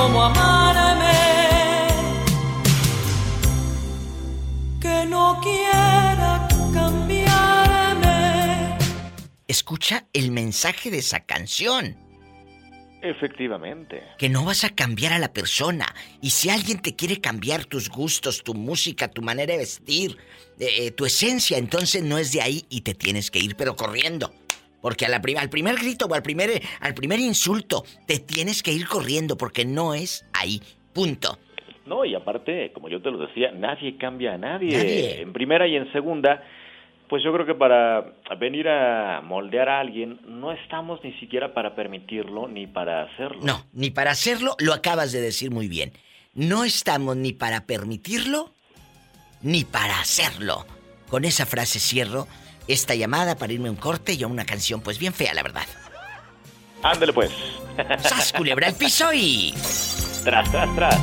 Cómo 0.00 0.22
amarme. 0.22 1.18
que 4.80 5.06
no 5.06 5.38
quiera 5.42 6.48
cambiarme. 6.72 8.08
Escucha 9.46 10.06
el 10.14 10.30
mensaje 10.30 10.90
de 10.90 10.98
esa 10.98 11.20
canción. 11.20 11.96
Efectivamente. 13.02 14.02
Que 14.18 14.28
no 14.28 14.44
vas 14.44 14.64
a 14.64 14.70
cambiar 14.70 15.12
a 15.12 15.18
la 15.18 15.32
persona. 15.32 15.86
Y 16.22 16.30
si 16.30 16.48
alguien 16.48 16.80
te 16.80 16.96
quiere 16.96 17.20
cambiar 17.20 17.64
tus 17.66 17.90
gustos, 17.90 18.42
tu 18.42 18.54
música, 18.54 19.08
tu 19.08 19.22
manera 19.22 19.52
de 19.52 19.58
vestir, 19.58 20.16
eh, 20.58 20.90
tu 20.92 21.04
esencia, 21.04 21.58
entonces 21.58 22.02
no 22.02 22.16
es 22.18 22.32
de 22.32 22.42
ahí 22.42 22.64
y 22.70 22.82
te 22.82 22.94
tienes 22.94 23.30
que 23.30 23.38
ir, 23.38 23.54
pero 23.56 23.76
corriendo. 23.76 24.32
Porque 24.80 25.06
a 25.06 25.08
la 25.08 25.20
al 25.38 25.50
primer 25.50 25.76
grito 25.76 26.06
o 26.06 26.14
al 26.14 26.22
primer, 26.22 26.50
al 26.80 26.94
primer 26.94 27.20
insulto 27.20 27.84
te 28.06 28.18
tienes 28.18 28.62
que 28.62 28.72
ir 28.72 28.86
corriendo 28.86 29.36
porque 29.36 29.64
no 29.64 29.94
es 29.94 30.26
ahí. 30.32 30.60
Punto. 30.92 31.38
No, 31.86 32.04
y 32.04 32.14
aparte, 32.14 32.72
como 32.72 32.88
yo 32.88 33.02
te 33.02 33.10
lo 33.10 33.18
decía, 33.18 33.50
nadie 33.52 33.96
cambia 33.96 34.34
a 34.34 34.38
nadie. 34.38 35.20
En 35.20 35.32
primera 35.32 35.66
y 35.66 35.76
en 35.76 35.90
segunda, 35.92 36.42
pues 37.08 37.24
yo 37.24 37.32
creo 37.32 37.44
que 37.44 37.56
para 37.56 38.14
venir 38.38 38.68
a 38.68 39.20
moldear 39.22 39.68
a 39.68 39.80
alguien 39.80 40.20
no 40.26 40.52
estamos 40.52 41.02
ni 41.02 41.12
siquiera 41.14 41.52
para 41.52 41.74
permitirlo 41.74 42.46
ni 42.46 42.68
para 42.68 43.02
hacerlo. 43.02 43.40
No, 43.42 43.66
ni 43.72 43.90
para 43.90 44.12
hacerlo, 44.12 44.54
lo 44.60 44.72
acabas 44.72 45.10
de 45.10 45.20
decir 45.20 45.50
muy 45.50 45.66
bien. 45.66 45.92
No 46.34 46.62
estamos 46.62 47.16
ni 47.16 47.32
para 47.32 47.66
permitirlo 47.66 48.52
ni 49.42 49.64
para 49.64 49.98
hacerlo. 49.98 50.64
Con 51.08 51.24
esa 51.24 51.46
frase 51.46 51.80
cierro 51.80 52.28
esta 52.72 52.94
llamada 52.94 53.36
para 53.36 53.52
irme 53.52 53.68
a 53.68 53.72
un 53.72 53.76
corte 53.76 54.14
y 54.14 54.22
a 54.22 54.26
una 54.26 54.44
canción 54.44 54.80
pues 54.80 54.98
bien 54.98 55.12
fea, 55.12 55.34
la 55.34 55.42
verdad. 55.42 55.66
Ándale 56.82 57.12
pues. 57.12 57.30
¡Sas, 58.02 58.32
culebra 58.32 58.68
el 58.68 58.74
piso 58.74 59.12
y... 59.12 59.54
Tras, 60.24 60.50
tras, 60.50 60.74
tras. 60.74 60.96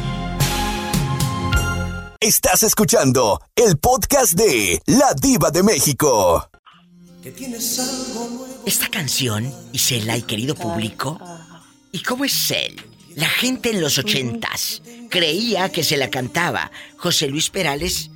Estás 2.20 2.64
escuchando 2.64 3.42
el 3.56 3.78
podcast 3.78 4.34
de 4.34 4.82
La 4.86 5.14
Diva 5.14 5.52
de 5.52 5.64
México. 5.64 6.50
Esta 8.66 8.90
canción, 8.90 9.54
Isela 9.72 10.18
y 10.18 10.24
querido 10.24 10.56
público, 10.56 11.20
¿y 11.92 12.02
cómo 12.02 12.26
es 12.26 12.52
él? 12.52 12.82
La 13.16 13.28
gente 13.28 13.72
en 13.72 13.82
los 13.82 13.98
ochentas 13.98 14.82
creía 15.10 15.70
que 15.72 15.84
se 15.84 15.98
la 15.98 16.10
cantaba 16.10 16.72
José 16.98 17.28
Luis 17.28 17.50
Perales 17.50 18.12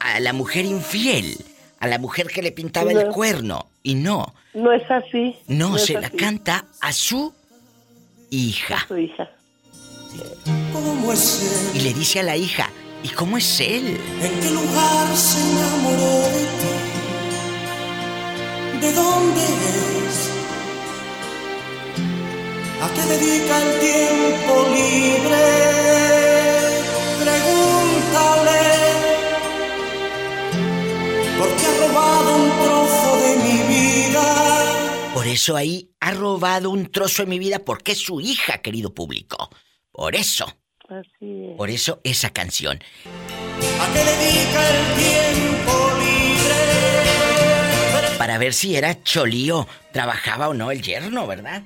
a 0.00 0.20
la 0.20 0.32
mujer 0.32 0.64
infiel, 0.64 1.44
a 1.82 1.86
la 1.88 1.98
mujer 1.98 2.28
que 2.28 2.40
le 2.40 2.52
pintaba 2.52 2.92
el 2.92 3.08
cuerno, 3.08 3.66
y 3.82 3.96
no. 3.96 4.34
No 4.54 4.72
es 4.72 4.88
así. 4.90 5.36
No, 5.48 5.76
se 5.76 5.94
la 5.94 6.08
canta 6.10 6.64
a 6.80 6.92
su 6.92 7.34
hija. 8.30 8.76
A 8.76 8.86
su 8.86 8.96
hija. 8.96 9.28
Y 11.74 11.80
le 11.80 11.92
dice 11.92 12.20
a 12.20 12.22
la 12.22 12.36
hija, 12.36 12.70
¿Y 13.02 13.08
cómo 13.08 13.36
es 13.36 13.60
él? 13.60 13.98
¿En 14.22 14.40
qué 14.40 14.50
lugar 14.50 15.16
se 15.16 15.40
enamoró 15.40 16.20
de 16.36 16.44
ti? 16.60 16.74
¿De 18.80 18.92
dónde 18.92 19.40
es? 19.42 20.30
¿A 22.80 22.88
qué 22.94 23.02
dedica 23.12 23.60
el 23.60 23.80
tiempo 23.80 24.66
libre? 24.70 26.11
Por 35.14 35.26
eso 35.26 35.56
ahí 35.56 35.90
ha 36.00 36.12
robado 36.12 36.70
un 36.70 36.90
trozo 36.90 37.22
de 37.22 37.28
mi 37.28 37.38
vida 37.38 37.58
porque 37.60 37.92
es 37.92 37.98
su 37.98 38.20
hija, 38.20 38.58
querido 38.58 38.92
público. 38.94 39.50
Por 39.90 40.16
eso. 40.16 40.46
Por 41.56 41.70
eso 41.70 42.00
esa 42.04 42.30
canción. 42.30 42.82
¿A 43.80 43.92
qué 43.92 44.04
dedica 44.04 44.68
el 44.68 44.94
tiempo 44.96 45.90
libre? 45.98 46.82
para 48.22 48.38
ver 48.38 48.54
si 48.54 48.76
era 48.76 49.02
cholío, 49.02 49.66
trabajaba 49.92 50.48
o 50.48 50.54
no 50.54 50.70
el 50.70 50.80
yerno, 50.80 51.26
¿verdad? 51.26 51.62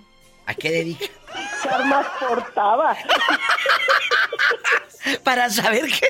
¿A 0.46 0.54
qué 0.54 0.70
dedica? 0.70 1.04
¿Qué 1.62 1.68
armas 1.68 2.06
portaba? 2.18 2.96
para 5.22 5.48
saber 5.50 5.84
qué. 5.86 6.06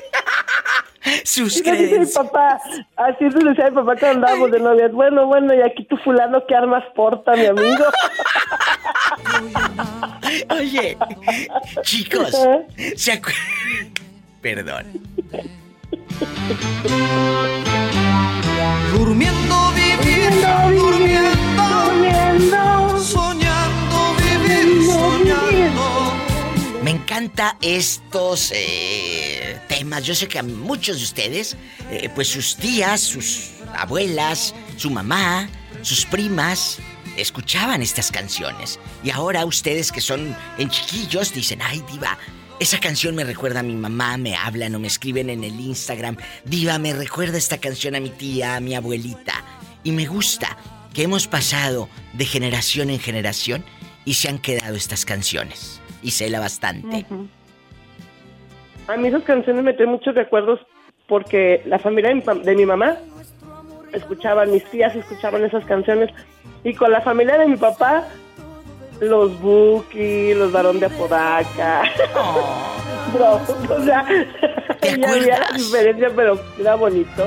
Sus 1.23 1.63
me 1.63 1.71
dice 1.71 1.99
mi 1.99 2.05
papá, 2.05 2.59
así 2.97 3.31
se 3.31 3.39
decía 3.39 3.69
mi 3.69 3.75
papá 3.75 3.95
cuando 3.95 4.07
andábamos 4.07 4.51
de 4.51 4.59
novias. 4.59 4.91
Bueno, 4.91 5.25
bueno, 5.25 5.53
y 5.53 5.61
aquí 5.61 5.85
tu 5.85 5.95
fulano, 5.97 6.43
¿qué 6.47 6.55
armas 6.55 6.83
porta, 6.95 7.31
mi 7.33 7.45
amigo? 7.45 7.85
Oye, 10.49 10.97
chicos. 11.83 12.31
¿se 12.97 13.21
acu- 13.21 13.33
Perdón. 14.41 14.85
Durmiendo, 18.93 19.71
viviendo, 19.73 20.83
durmiendo, 20.83 21.63
durmiendo, 21.85 22.97
soñando, 22.99 23.46
encanta 27.17 27.57
estos 27.61 28.51
eh, 28.53 29.59
temas. 29.67 30.03
Yo 30.03 30.13
sé 30.13 30.27
que 30.27 30.37
a 30.37 30.43
muchos 30.43 30.97
de 30.97 31.03
ustedes, 31.03 31.57
eh, 31.89 32.09
pues 32.13 32.27
sus 32.27 32.55
tías, 32.55 33.01
sus 33.01 33.53
abuelas, 33.75 34.53
su 34.75 34.91
mamá, 34.91 35.49
sus 35.81 36.05
primas, 36.05 36.77
escuchaban 37.17 37.81
estas 37.81 38.11
canciones. 38.11 38.79
Y 39.03 39.09
ahora 39.09 39.45
ustedes 39.45 39.91
que 39.91 39.99
son 39.99 40.35
en 40.59 40.69
chiquillos 40.69 41.33
dicen, 41.33 41.59
ay 41.63 41.83
diva, 41.91 42.19
esa 42.59 42.79
canción 42.79 43.15
me 43.15 43.23
recuerda 43.23 43.61
a 43.61 43.63
mi 43.63 43.75
mamá, 43.75 44.17
me 44.17 44.35
hablan 44.35 44.75
o 44.75 44.79
me 44.79 44.87
escriben 44.87 45.31
en 45.31 45.43
el 45.43 45.59
Instagram. 45.59 46.17
Diva, 46.45 46.77
me 46.77 46.93
recuerda 46.93 47.39
esta 47.39 47.57
canción 47.57 47.95
a 47.95 47.99
mi 47.99 48.11
tía, 48.11 48.57
a 48.57 48.59
mi 48.59 48.75
abuelita. 48.75 49.43
Y 49.83 49.91
me 49.91 50.05
gusta 50.05 50.55
que 50.93 51.01
hemos 51.01 51.25
pasado 51.25 51.89
de 52.13 52.25
generación 52.25 52.91
en 52.91 52.99
generación 52.99 53.65
y 54.05 54.13
se 54.13 54.29
han 54.29 54.37
quedado 54.37 54.75
estas 54.75 55.03
canciones. 55.03 55.81
Y 56.03 56.11
cela 56.11 56.39
bastante. 56.39 57.05
A 58.87 58.95
mí 58.97 59.07
esas 59.07 59.23
canciones 59.23 59.63
me 59.63 59.73
traen 59.73 59.91
muchos 59.91 60.15
recuerdos 60.15 60.59
porque 61.07 61.61
la 61.65 61.79
familia 61.79 62.09
de 62.09 62.15
mi, 62.15 62.21
pam- 62.21 62.41
de 62.43 62.55
mi 62.55 62.65
mamá 62.65 62.97
escuchaban, 63.93 64.51
mis 64.51 64.63
tías 64.69 64.95
escuchaban 64.95 65.43
esas 65.43 65.63
canciones 65.65 66.09
y 66.63 66.73
con 66.73 66.91
la 66.91 67.01
familia 67.01 67.37
de 67.37 67.47
mi 67.47 67.57
papá, 67.57 68.07
los 69.01 69.39
Buki, 69.41 70.33
los 70.33 70.51
Barón 70.51 70.79
de 70.79 70.85
Apodaca. 70.87 71.83
Bro, 73.13 73.35
o 73.35 73.83
sea, 73.85 74.05
ya 74.81 75.09
había 75.09 75.39
la 75.39 75.49
diferencia, 75.57 76.09
pero 76.15 76.39
era 76.59 76.75
bonito. 76.75 77.23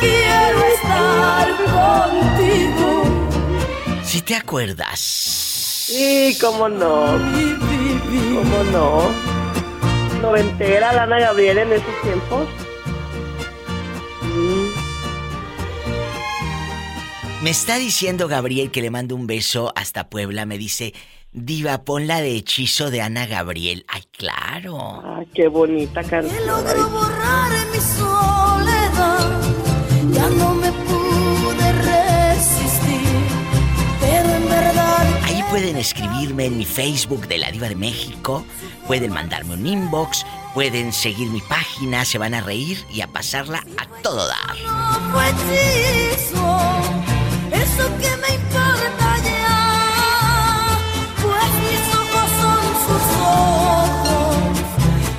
Quiero 0.00 0.64
estar 0.74 1.48
contigo. 1.56 3.02
Si 4.02 4.22
te 4.22 4.34
acuerdas. 4.34 5.39
Sí, 5.90 6.38
cómo 6.40 6.68
no. 6.68 7.18
Cómo 8.36 8.64
no. 8.70 9.10
Noventera, 10.22 10.92
Lana 10.92 11.18
Gabriel 11.18 11.58
en 11.58 11.72
esos 11.72 12.02
tiempos. 12.02 12.48
Me 17.42 17.50
está 17.50 17.76
diciendo 17.76 18.28
Gabriel 18.28 18.70
que 18.70 18.82
le 18.82 18.90
mando 18.90 19.16
un 19.16 19.26
beso 19.26 19.72
hasta 19.74 20.08
Puebla. 20.08 20.46
Me 20.46 20.58
dice, 20.58 20.94
Diva, 21.32 21.82
pon 21.82 22.06
la 22.06 22.20
de 22.20 22.36
hechizo 22.36 22.92
de 22.92 23.02
Ana 23.02 23.26
Gabriel. 23.26 23.84
Ay, 23.88 24.02
claro. 24.16 25.02
Ay, 25.04 25.26
qué 25.34 25.48
bonita 25.48 26.04
canción. 26.04 26.38
borrar 26.92 27.52
en 27.52 27.70
mi 27.72 27.78
soledad. 27.78 29.40
Ya 30.12 30.28
no 30.28 30.59
pueden 35.50 35.76
escribirme 35.76 36.44
en 36.46 36.58
mi 36.58 36.64
Facebook 36.64 37.26
de 37.26 37.38
la 37.38 37.50
Diva 37.50 37.68
de 37.68 37.74
México. 37.74 38.46
Pueden 38.86 39.12
mandarme 39.12 39.54
un 39.54 39.66
inbox. 39.66 40.24
Pueden 40.54 40.92
seguir 40.92 41.28
mi 41.28 41.40
página. 41.40 42.04
Se 42.04 42.18
van 42.18 42.34
a 42.34 42.40
reír 42.40 42.78
y 42.92 43.00
a 43.00 43.08
pasarla 43.08 43.64
a 43.76 43.86
todo 44.02 44.28
dar. 44.28 44.56
No 44.58 45.10
fue 45.10 45.28
hechizo, 45.28 46.60
eso 47.52 47.98
que 47.98 48.16
me 48.16 48.34
importa 48.34 49.18
ya. 49.24 50.78
Pues 51.20 51.52
mis 51.66 51.94
ojos 51.96 52.30
son 52.40 52.64
sus 52.86 53.04
ojos 53.18 54.36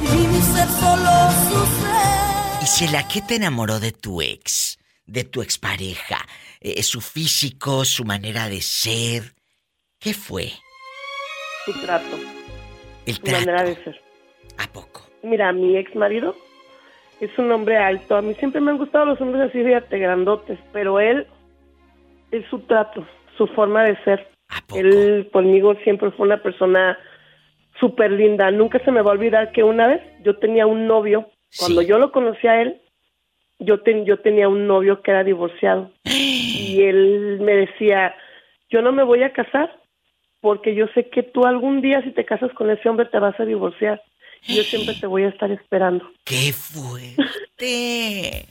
y 0.02 0.28
mi 0.28 0.42
ser 0.42 0.70
solo 0.80 1.12
su 1.50 1.60
ser. 1.82 2.64
Y 2.64 2.66
Cela, 2.68 3.08
¿qué 3.10 3.22
te 3.22 3.36
enamoró 3.36 3.82
de 3.82 3.92
tu 3.92 4.22
ex? 4.22 4.80
De 5.06 5.26
tu 5.26 5.42
expareja. 5.42 6.26
Eh, 6.62 6.82
su 6.84 7.02
físico, 7.02 7.84
su 7.84 8.06
manera 8.06 8.48
de 8.48 8.62
ser. 8.62 9.41
¿Qué 10.02 10.14
fue? 10.14 10.46
Su 11.66 11.74
trato. 11.86 12.18
El 13.06 13.14
su 13.16 13.22
trato. 13.22 13.40
manera 13.46 13.64
de 13.64 13.76
ser. 13.84 14.00
¿A 14.58 14.68
poco? 14.72 15.02
Mira, 15.24 15.52
mi 15.54 15.78
ex 15.78 15.96
marido 15.96 16.36
es 17.20 17.30
un 17.38 17.52
hombre 17.52 17.78
alto. 17.78 18.16
A 18.16 18.22
mí 18.22 18.34
siempre 18.36 18.62
me 18.62 18.72
han 18.72 18.78
gustado 18.78 19.06
los 19.06 19.22
hombres 19.22 19.50
así, 19.50 19.64
fíjate, 19.64 20.00
grandotes. 20.00 20.60
Pero 20.74 21.00
él 21.00 21.28
es 22.32 22.46
su 22.50 22.60
trato, 22.62 23.06
su 23.38 23.48
forma 23.48 23.84
de 23.84 23.96
ser. 24.04 24.28
Él 24.76 25.30
conmigo 25.32 25.76
siempre 25.84 26.12
fue 26.12 26.26
una 26.26 26.42
persona 26.42 26.98
súper 27.80 28.12
linda. 28.12 28.50
Nunca 28.52 28.80
se 28.80 28.92
me 28.92 29.02
va 29.02 29.12
a 29.12 29.14
olvidar 29.14 29.52
que 29.52 29.64
una 29.64 29.88
vez 29.88 30.02
yo 30.24 30.38
tenía 30.38 30.66
un 30.66 30.88
novio. 30.88 31.30
Cuando 31.60 31.82
yo 31.82 32.00
lo 32.00 32.12
conocí 32.12 32.48
a 32.48 32.62
él, 32.62 32.82
yo, 33.60 33.82
ten- 33.82 34.06
yo 34.06 34.20
tenía 34.20 34.48
un 34.50 34.66
novio 34.68 35.02
que 35.02 35.12
era 35.12 35.24
divorciado. 35.24 35.92
Y 36.72 36.84
él 36.84 37.40
me 37.42 37.54
decía, 37.54 38.16
yo 38.70 38.82
no 38.82 38.94
me 38.94 39.04
voy 39.04 39.24
a 39.24 39.34
casar 39.34 39.78
porque 40.42 40.76
yo 40.76 40.88
sé 40.94 41.08
que 41.10 41.24
tú 41.24 41.46
algún 41.46 41.82
día 41.82 42.02
si 42.02 42.12
te 42.12 42.26
casas 42.26 42.52
con 42.54 42.70
ese 42.70 42.90
hombre 42.90 43.06
te 43.06 43.20
vas 43.20 43.40
a 43.40 43.46
divorciar. 43.46 44.02
Y 44.48 44.56
yo 44.56 44.64
siempre 44.64 44.96
te 45.00 45.06
voy 45.06 45.24
a 45.24 45.30
estar 45.30 45.52
esperando. 45.52 46.10
¡Qué 46.26 46.52
fuerte! 46.52 48.46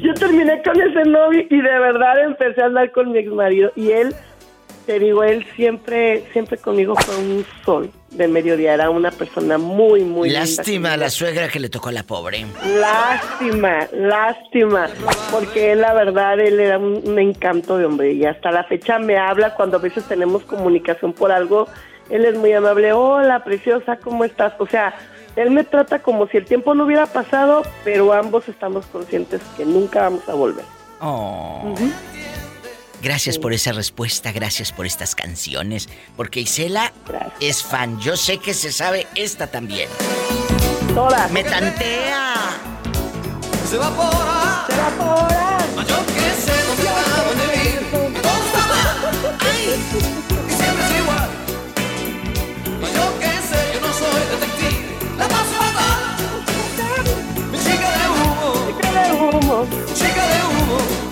yo 0.00 0.14
terminé 0.14 0.62
con 0.62 0.80
ese 0.80 1.04
novio 1.04 1.44
y 1.48 1.60
de 1.60 1.78
verdad 1.78 2.24
empecé 2.24 2.62
a 2.62 2.66
andar 2.66 2.90
con 2.92 3.12
mi 3.12 3.18
ex 3.18 3.30
marido. 3.30 3.70
Y 3.76 3.90
él, 3.92 4.14
te 4.88 4.98
digo, 4.98 5.22
él 5.22 5.46
siempre, 5.54 6.24
siempre 6.32 6.56
conmigo 6.56 6.94
fue 6.96 7.14
un 7.18 7.44
sol 7.62 7.90
de 8.10 8.26
mediodía. 8.26 8.72
Era 8.72 8.88
una 8.88 9.10
persona 9.10 9.58
muy, 9.58 10.02
muy 10.02 10.30
linda 10.30 10.46
Lástima 10.46 10.88
a 10.88 10.92
conmigo. 10.92 11.04
la 11.04 11.10
suegra 11.10 11.48
que 11.48 11.60
le 11.60 11.68
tocó 11.68 11.90
a 11.90 11.92
la 11.92 12.04
pobre. 12.04 12.46
Lástima, 12.80 13.86
lástima, 13.92 14.88
porque 15.30 15.72
él, 15.72 15.82
la 15.82 15.92
verdad, 15.92 16.40
él 16.40 16.58
era 16.58 16.78
un, 16.78 17.02
un 17.06 17.18
encanto 17.18 17.76
de 17.76 17.84
hombre 17.84 18.12
y 18.14 18.24
hasta 18.24 18.50
la 18.50 18.64
fecha 18.64 18.98
me 18.98 19.18
habla 19.18 19.54
cuando 19.54 19.76
a 19.76 19.80
veces 19.80 20.04
tenemos 20.04 20.42
comunicación 20.44 21.12
por 21.12 21.32
algo, 21.32 21.68
él 22.08 22.24
es 22.24 22.38
muy 22.38 22.54
amable, 22.54 22.94
hola, 22.94 23.44
preciosa, 23.44 23.98
¿cómo 23.98 24.24
estás? 24.24 24.54
O 24.58 24.66
sea, 24.66 24.94
él 25.36 25.50
me 25.50 25.64
trata 25.64 25.98
como 25.98 26.28
si 26.28 26.38
el 26.38 26.46
tiempo 26.46 26.74
no 26.74 26.86
hubiera 26.86 27.04
pasado, 27.04 27.60
pero 27.84 28.10
ambos 28.14 28.48
estamos 28.48 28.86
conscientes 28.86 29.42
que 29.54 29.66
nunca 29.66 30.00
vamos 30.00 30.26
a 30.30 30.32
volver. 30.32 30.64
Oh. 31.00 31.74
Gracias 33.00 33.38
por 33.38 33.52
esa 33.52 33.70
respuesta, 33.72 34.32
gracias 34.32 34.72
por 34.72 34.84
estas 34.84 35.14
canciones, 35.14 35.88
porque 36.16 36.40
Isela 36.40 36.92
es 37.40 37.62
fan. 37.62 38.00
Yo 38.00 38.16
sé 38.16 38.38
que 38.38 38.54
se 38.54 38.72
sabe 38.72 39.06
esta 39.14 39.46
también. 39.46 39.88
Todas. 40.94 41.30
Me 41.30 41.44
tantea. 41.44 42.34
Se 43.70 43.76
evapora, 43.76 44.64
se 44.66 44.74
evapora. 44.74 45.58
Yo 45.88 46.06
que 46.06 46.20
sé 46.42 46.64
dónde 46.66 46.84
va, 46.84 47.22
dónde 47.28 47.46
vive, 47.56 48.20
todo 48.20 48.38
está 48.46 48.66
mal. 48.66 49.36
Ay, 49.38 49.78
y 50.48 50.50
siempre 50.50 50.84
es 50.84 51.00
igual. 51.00 51.28
Yo 52.96 53.18
que 53.20 53.30
sé, 53.46 53.60
yo 53.74 53.80
no 53.80 53.92
soy 53.92 54.22
detective, 54.32 54.78
la 55.18 55.28
paso 55.28 55.54
fatal. 55.54 57.04
Mi 57.52 57.58
chica 57.58 57.90
de 57.96 58.08
humo, 58.08 58.66
chica 58.66 58.90
de 59.02 59.12
humo, 59.12 59.66
chica 59.94 60.26
de 60.26 60.38
humo. 60.42 61.07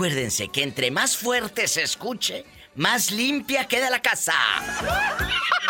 Acuérdense 0.00 0.48
que 0.48 0.62
entre 0.62 0.90
más 0.90 1.14
fuerte 1.14 1.68
se 1.68 1.82
escuche, 1.82 2.46
más 2.74 3.10
limpia 3.10 3.68
queda 3.68 3.90
la 3.90 4.00
casa. 4.00 4.32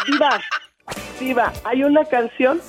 Diva, 0.06 0.40
Diva, 1.18 1.52
hay 1.64 1.82
una 1.82 2.04
canción 2.04 2.60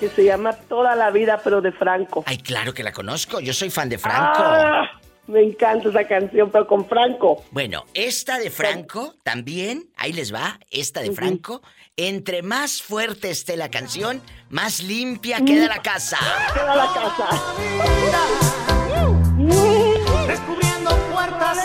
que 0.00 0.08
se 0.08 0.24
llama 0.24 0.54
Toda 0.54 0.96
la 0.96 1.10
vida, 1.10 1.42
pero 1.44 1.60
de 1.60 1.72
Franco. 1.72 2.24
Ay, 2.26 2.38
claro 2.38 2.72
que 2.72 2.82
la 2.82 2.90
conozco. 2.90 3.38
Yo 3.40 3.52
soy 3.52 3.68
fan 3.68 3.90
de 3.90 3.98
Franco. 3.98 4.38
Ah, 4.38 4.98
me 5.26 5.42
encanta 5.42 5.90
esa 5.90 6.04
canción, 6.08 6.50
pero 6.50 6.66
con 6.66 6.88
Franco. 6.88 7.44
Bueno, 7.50 7.84
esta 7.92 8.38
de 8.38 8.50
Franco 8.50 9.14
también, 9.22 9.90
ahí 9.98 10.14
les 10.14 10.32
va, 10.32 10.58
esta 10.70 11.02
de 11.02 11.12
Franco. 11.12 11.60
Entre 11.98 12.40
más 12.40 12.80
fuerte 12.80 13.28
esté 13.28 13.58
la 13.58 13.70
canción, 13.70 14.22
más 14.48 14.82
limpia 14.82 15.44
queda 15.44 15.68
la 15.68 15.82
casa. 15.82 16.16
Queda 16.54 16.76
la 16.76 16.86
casa. 16.94 17.28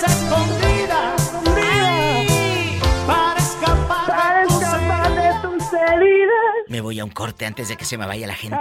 Escondidas. 0.03 1.33
Ay, 1.55 2.79
para 3.05 3.39
escapar, 3.39 4.07
Para 4.07 4.41
de 4.41 4.47
tus 4.47 4.53
escapar 4.63 5.11
de 5.15 5.41
tus 5.41 5.73
heridas. 5.73 6.55
Me 6.67 6.81
voy 6.81 6.99
a 6.99 7.05
un 7.05 7.11
corte 7.11 7.45
antes 7.45 7.67
de 7.69 7.77
que 7.77 7.85
se 7.85 7.97
me 7.97 8.05
vaya 8.05 8.27
la 8.27 8.35
gente. 8.35 8.57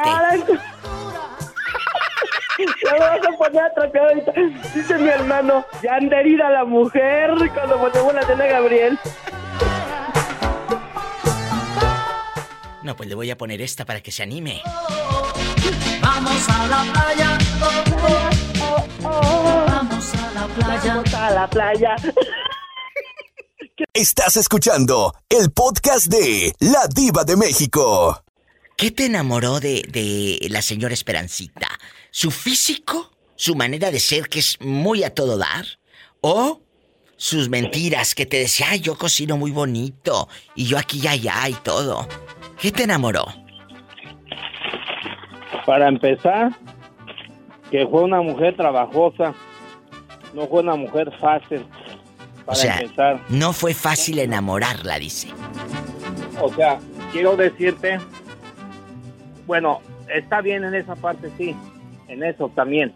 Ya 2.84 2.92
me 2.92 2.98
vas 2.98 3.20
a 3.20 3.36
poner 3.36 3.62
a 3.62 3.74
trapear 3.74 4.08
ahorita. 4.08 4.32
Dice 4.74 4.98
mi 4.98 5.08
hermano, 5.08 5.66
ya 5.82 5.96
anda 5.96 6.20
herida 6.20 6.48
la 6.50 6.64
mujer 6.64 7.30
cuando 7.52 7.78
ponemos 7.78 8.14
la 8.14 8.22
cena 8.22 8.44
a 8.44 8.46
Gabriel. 8.46 8.98
No, 12.82 12.96
pues 12.96 13.08
le 13.08 13.14
voy 13.14 13.30
a 13.30 13.36
poner 13.36 13.60
esta 13.60 13.84
para 13.84 14.00
que 14.00 14.12
se 14.12 14.22
anime. 14.22 14.62
Vamos 16.00 16.48
a 16.48 16.66
la 16.68 16.92
playa. 16.92 17.38
oh, 17.60 17.84
oh. 18.08 18.35
Vamos 19.02 20.14
a 20.14 20.32
la 20.32 20.46
playa. 20.46 20.94
Vamos 20.94 21.14
a 21.14 21.30
la 21.30 21.50
playa. 21.50 21.96
Estás 23.92 24.36
escuchando 24.36 25.14
el 25.28 25.50
podcast 25.50 26.06
de 26.06 26.52
La 26.60 26.86
Diva 26.94 27.24
de 27.24 27.36
México. 27.36 28.22
¿Qué 28.76 28.90
te 28.90 29.06
enamoró 29.06 29.60
de, 29.60 29.82
de 29.88 30.48
la 30.50 30.62
señora 30.62 30.94
Esperancita? 30.94 31.68
¿Su 32.10 32.30
físico? 32.30 33.10
¿Su 33.34 33.54
manera 33.54 33.90
de 33.90 34.00
ser 34.00 34.28
que 34.28 34.38
es 34.38 34.58
muy 34.60 35.04
a 35.04 35.14
todo 35.14 35.36
dar? 35.38 35.64
¿O 36.20 36.60
sus 37.16 37.48
mentiras 37.48 38.14
que 38.14 38.26
te 38.26 38.38
decía, 38.38 38.66
ay, 38.70 38.80
yo 38.80 38.96
cocino 38.96 39.36
muy 39.36 39.50
bonito 39.50 40.28
y 40.54 40.66
yo 40.66 40.78
aquí 40.78 41.00
y 41.02 41.06
allá 41.06 41.48
y 41.48 41.54
todo? 41.54 42.06
¿Qué 42.60 42.72
te 42.72 42.84
enamoró? 42.84 43.26
Para 45.64 45.88
empezar, 45.88 46.50
que 47.70 47.86
fue 47.86 48.02
una 48.02 48.20
mujer 48.20 48.56
trabajosa, 48.56 49.34
no 50.34 50.46
fue 50.46 50.60
una 50.62 50.76
mujer 50.76 51.10
fácil. 51.18 51.66
O 52.42 52.46
Para 52.46 52.56
sea, 52.58 52.78
empezar, 52.78 53.20
no 53.28 53.52
fue 53.52 53.74
fácil 53.74 54.18
enamorarla, 54.20 54.98
dice. 54.98 55.28
o 56.40 56.52
sea, 56.54 56.78
quiero 57.12 57.36
decirte, 57.36 57.98
bueno, 59.46 59.80
está 60.14 60.40
bien 60.42 60.62
en 60.64 60.74
esa 60.74 60.94
parte, 60.94 61.30
sí, 61.36 61.56
en 62.06 62.22
eso 62.22 62.48
también, 62.54 62.94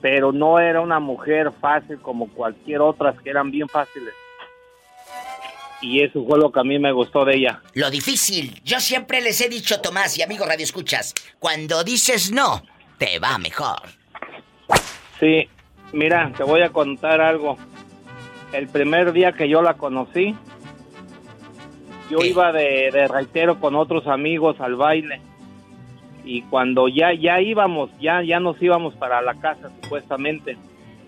pero 0.00 0.32
no 0.32 0.58
era 0.58 0.80
una 0.80 0.98
mujer 0.98 1.52
fácil 1.60 2.00
como 2.00 2.28
cualquier 2.30 2.80
otras 2.80 3.14
que 3.22 3.30
eran 3.30 3.50
bien 3.52 3.68
fáciles. 3.68 4.12
Y 5.82 6.02
eso 6.02 6.24
fue 6.26 6.38
lo 6.38 6.52
que 6.52 6.60
a 6.60 6.64
mí 6.64 6.78
me 6.78 6.92
gustó 6.92 7.24
de 7.24 7.36
ella. 7.36 7.62
Lo 7.74 7.90
difícil, 7.90 8.60
yo 8.64 8.80
siempre 8.80 9.20
les 9.22 9.40
he 9.40 9.48
dicho, 9.48 9.80
Tomás 9.80 10.18
y 10.18 10.22
amigo 10.22 10.44
Radio 10.44 10.64
Escuchas, 10.64 11.14
cuando 11.38 11.84
dices 11.84 12.30
no, 12.32 12.62
te 12.98 13.18
va 13.18 13.38
mejor. 13.38 13.80
Sí, 15.20 15.48
mira, 15.92 16.32
te 16.34 16.42
voy 16.42 16.62
a 16.62 16.70
contar 16.70 17.20
algo. 17.20 17.58
El 18.52 18.66
primer 18.68 19.12
día 19.12 19.32
que 19.32 19.48
yo 19.48 19.62
la 19.62 19.74
conocí, 19.74 20.34
yo 22.10 22.24
iba 22.24 22.50
de, 22.52 22.90
de 22.90 23.06
reitero 23.06 23.60
con 23.60 23.76
otros 23.76 24.06
amigos 24.06 24.60
al 24.60 24.74
baile. 24.74 25.20
Y 26.24 26.42
cuando 26.42 26.88
ya 26.88 27.12
ya 27.12 27.40
íbamos, 27.40 27.90
ya 28.00 28.22
ya 28.22 28.40
nos 28.40 28.60
íbamos 28.62 28.94
para 28.94 29.22
la 29.22 29.34
casa 29.34 29.70
supuestamente. 29.82 30.56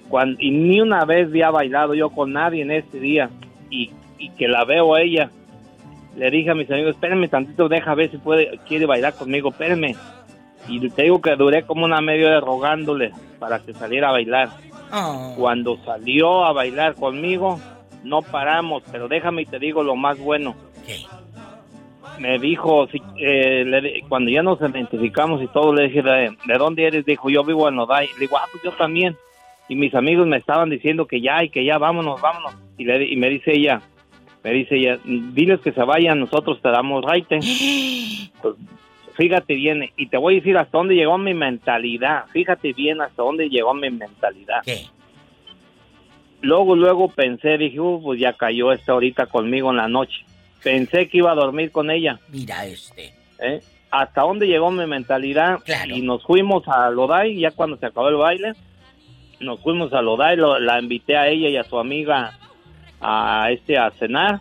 Cuando, 0.09 0.36
y 0.40 0.51
ni 0.51 0.80
una 0.80 1.05
vez 1.05 1.28
había 1.28 1.51
bailado 1.51 1.94
yo 1.94 2.10
con 2.10 2.32
nadie 2.32 2.62
en 2.62 2.70
ese 2.70 3.01
día. 3.01 3.30
Y, 3.70 3.90
y 4.18 4.30
que 4.30 4.47
la 4.47 4.64
veo 4.64 4.94
a 4.94 5.01
ella. 5.01 5.30
Le 6.16 6.30
dije 6.30 6.51
a 6.51 6.55
mis 6.55 6.70
amigos, 6.70 6.94
espérenme 6.94 7.28
tantito, 7.28 7.68
deja 7.68 7.94
ver 7.94 8.10
si 8.10 8.18
puede, 8.18 8.59
quiere 8.68 8.84
bailar 8.84 9.14
conmigo, 9.14 9.48
espérenme. 9.48 9.97
Y 10.68 10.89
te 10.90 11.02
digo 11.02 11.20
que 11.20 11.34
duré 11.36 11.64
como 11.64 11.84
una 11.84 12.01
media 12.01 12.28
hora 12.28 12.40
rogándole 12.40 13.10
para 13.39 13.59
que 13.60 13.72
saliera 13.74 14.09
a 14.09 14.12
bailar. 14.12 14.48
Cuando 15.36 15.78
salió 15.84 16.44
a 16.44 16.52
bailar 16.52 16.94
conmigo, 16.94 17.59
no 18.05 18.22
paramos, 18.22 18.82
pero 18.93 19.09
déjame 19.09 19.43
y 19.43 19.47
te 19.47 19.59
digo 19.59 19.82
lo 19.82 19.97
más 19.97 20.18
bueno. 20.18 20.55
Me 22.18 22.39
dijo, 22.39 22.86
si- 22.89 23.02
eh, 23.18 23.64
le 23.64 24.02
cuando 24.09 24.30
ya 24.30 24.43
nos 24.43 24.60
identificamos 24.60 25.43
y 25.43 25.48
todo, 25.48 25.72
le 25.74 25.84
dije, 25.89 26.02
¿de, 26.02 26.36
de 26.47 26.59
dónde 26.59 26.86
eres? 26.86 27.05
Dijo, 27.06 27.30
yo 27.30 27.43
vivo 27.43 27.68
en 27.68 27.76
Noday. 27.76 28.09
Le 28.14 28.20
digo, 28.20 28.36
ah, 28.36 28.44
pues 28.52 28.62
yo 28.62 28.72
también. 28.72 29.16
Y 29.68 29.74
mis 29.76 29.94
amigos 29.94 30.26
me 30.26 30.36
estaban 30.36 30.68
diciendo 30.68 31.06
que 31.06 31.20
ya 31.20 31.43
y 31.43 31.48
que 31.48 31.64
ya, 31.64 31.78
vámonos, 31.78 32.20
vámonos. 32.20 32.55
Y, 32.76 32.84
le, 32.84 33.05
y 33.09 33.16
me 33.16 33.30
dice 33.30 33.52
ella, 33.55 33.80
me 34.44 34.51
dice 34.52 34.76
ella, 34.76 34.98
diles 35.05 35.60
que 35.60 35.72
se 35.72 35.82
vayan, 35.84 36.20
nosotros 36.20 36.60
te 36.60 36.68
damos 36.68 37.02
raite. 37.05 37.39
Pues, 38.43 38.55
fíjate 39.16 39.55
bien, 39.55 39.90
y 39.97 40.06
te 40.06 40.16
voy 40.16 40.34
a 40.34 40.36
decir 40.39 40.56
hasta 40.59 40.78
dónde 40.78 40.94
llegó 40.94 41.16
mi 41.18 41.34
mentalidad. 41.34 42.24
Fíjate 42.32 42.72
bien 42.72 43.01
hasta 43.01 43.22
dónde 43.22 43.48
llegó 43.48 43.72
mi 43.74 43.90
mentalidad. 43.90 44.62
Luego, 46.40 46.74
luego 46.74 47.09
pensé, 47.09 47.56
dije, 47.56 47.78
"Uh, 47.78 48.01
pues 48.02 48.18
ya 48.20 48.32
cayó 48.32 48.72
esta 48.72 48.93
ahorita 48.93 49.26
conmigo 49.26 49.70
en 49.70 49.76
la 49.76 49.89
noche. 49.89 50.24
Pensé 50.62 51.09
que 51.09 51.18
iba 51.18 51.30
a 51.30 51.36
dormir 51.36 51.70
con 51.70 51.90
ella. 51.90 52.18
Mira 52.28 52.66
este. 52.66 53.12
¿eh? 53.40 53.60
Hasta 53.90 54.22
dónde 54.22 54.47
llegó 54.47 54.70
mi 54.70 54.86
mentalidad. 54.86 55.59
Y 55.97 56.02
nos 56.02 56.22
fuimos 56.24 56.66
a 56.66 56.90
Loday, 56.90 57.39
ya 57.39 57.51
cuando 57.52 57.76
se 57.76 57.86
acabó 57.86 58.09
el 58.09 58.16
baile, 58.16 58.52
nos 59.40 59.60
fuimos 59.60 59.93
a 59.93 60.02
Loday, 60.02 60.36
lo- 60.36 60.59
la 60.59 60.80
invité 60.80 61.16
a 61.16 61.28
ella 61.28 61.48
y 61.48 61.56
a 61.56 61.64
su 61.64 61.78
amiga 61.78 62.39
a 63.01 63.48
este 63.51 63.76
a 63.78 63.90
cenar. 63.93 64.40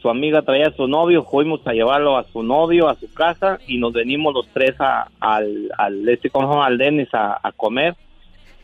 Su 0.00 0.08
amiga 0.10 0.42
traía 0.42 0.68
a 0.68 0.72
su 0.76 0.86
novio, 0.86 1.24
fuimos 1.24 1.60
a 1.66 1.72
llevarlo 1.72 2.16
a 2.16 2.24
su 2.24 2.42
novio 2.42 2.88
a 2.88 2.94
su 2.94 3.12
casa 3.12 3.58
y 3.66 3.78
nos 3.78 3.92
venimos 3.92 4.32
los 4.32 4.46
tres 4.48 4.74
a- 4.80 5.08
al, 5.20 5.70
al 5.76 6.08
este 6.08 6.30
¿cómo 6.30 6.46
se 6.48 6.52
llama? 6.54 6.66
al 6.66 6.78
Dennis 6.78 7.08
a, 7.12 7.38
a 7.42 7.52
comer. 7.52 7.96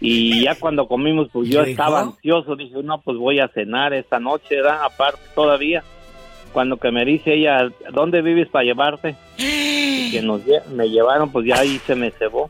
Y 0.01 0.44
ya 0.44 0.55
cuando 0.55 0.86
comimos, 0.86 1.28
pues 1.32 1.48
yo 1.48 1.62
estaba 1.62 2.01
ansioso, 2.01 2.56
dije, 2.56 2.74
no, 2.82 3.01
pues 3.01 3.16
voy 3.16 3.40
a 3.40 3.48
cenar 3.48 3.94
esta 3.94 4.20
noche, 4.20 4.56
¿verdad? 4.56 4.81
Aparte 4.85 5.20
todavía. 5.35 5.82
Cuando 6.52 6.77
que 6.77 6.90
me 6.93 7.05
dice 7.05 7.35
ella, 7.35 7.69
¿dónde 7.93 8.23
vives 8.23 8.48
para 8.48 8.65
llevarte? 8.65 9.16
Y 9.39 10.11
que 10.12 10.23
nos 10.23 10.43
lle- 10.44 10.65
me 10.66 10.89
llevaron, 10.89 11.32
pues 11.32 11.47
ya 11.47 11.56
ahí 11.59 11.81
se 11.86 11.94
me 11.97 12.11
cebó. 12.12 12.48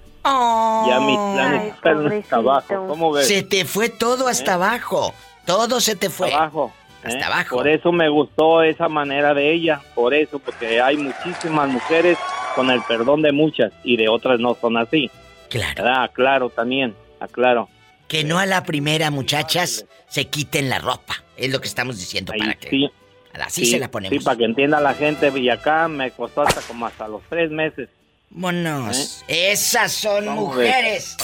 Ya 0.89 1.01
mis 1.01 1.16
planes 1.16 1.74
están 1.74 2.06
hasta 2.12 2.36
abajo. 2.36 2.86
¿Cómo 2.89 3.12
ves? 3.12 3.28
Se 3.28 3.43
te 3.43 3.65
fue 3.65 3.89
todo 3.89 4.27
hasta 4.28 4.55
abajo. 4.55 5.15
Todo 5.47 5.81
se 5.81 5.97
te 5.97 6.11
fue. 6.11 6.32
abajo. 6.32 6.73
Hasta 7.05 7.18
¿eh? 7.18 7.24
abajo. 7.24 7.56
Por 7.56 7.68
eso 7.68 7.93
me 7.93 8.09
gustó 8.09 8.62
esa 8.62 8.89
manera 8.89 9.35
de 9.35 9.52
ella, 9.52 9.81
por 9.94 10.14
eso, 10.14 10.39
porque 10.39 10.81
hay 10.81 10.97
muchísimas 10.97 11.68
mujeres 11.68 12.18
con 12.55 12.70
el 12.70 12.82
perdón 12.82 13.22
de 13.22 13.32
muchas 13.32 13.72
y 13.82 13.97
de 13.97 14.09
otras 14.09 14.40
no 14.40 14.56
son 14.60 14.76
así. 14.76 15.10
Claro. 15.51 15.86
Aclaro 15.89 16.51
también, 16.51 16.94
aclaro. 17.20 17.68
Que 18.09 18.24
no 18.24 18.39
a 18.39 18.47
la 18.47 18.64
primera, 18.64 19.10
muchachas, 19.10 19.86
se 20.09 20.26
quiten 20.26 20.68
la 20.68 20.78
ropa. 20.78 21.22
Es 21.36 21.51
lo 21.52 21.60
que 21.60 21.68
estamos 21.68 21.98
diciendo 21.98 22.32
para 22.36 22.55
que. 22.55 22.70
Sí. 22.70 22.90
Así 23.35 23.64
Sí, 23.64 23.72
se 23.72 23.78
la 23.78 23.90
ponemos. 23.90 24.16
Sí, 24.16 24.24
para 24.24 24.36
que 24.36 24.44
entienda 24.44 24.81
la 24.81 24.94
gente, 24.94 25.32
y 25.36 25.48
acá 25.51 25.89
me 25.89 26.10
costó 26.12 26.43
hasta 26.43 26.60
como 26.62 26.86
hasta 26.86 27.09
los 27.09 27.22
tres 27.28 27.51
meses. 27.51 27.89
Monos. 28.31 29.24
Esas 29.28 29.93
son 29.93 30.28
mujeres. 30.28 31.16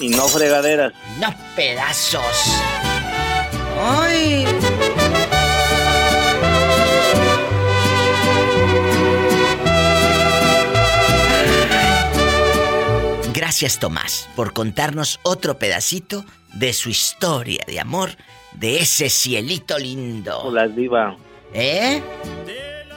Y 0.00 0.08
no 0.08 0.26
fregaderas. 0.28 0.92
No 1.18 1.34
pedazos. 1.56 2.60
¡Ay! 3.80 4.44
Gracias 13.54 13.78
Tomás 13.78 14.28
por 14.34 14.52
contarnos 14.52 15.20
otro 15.22 15.60
pedacito 15.60 16.24
de 16.54 16.72
su 16.72 16.90
historia 16.90 17.62
de 17.68 17.78
amor 17.78 18.10
de 18.50 18.78
ese 18.78 19.08
cielito 19.08 19.78
lindo. 19.78 20.50
Las 20.52 20.74
diva. 20.74 21.16
¿Eh? 21.52 22.02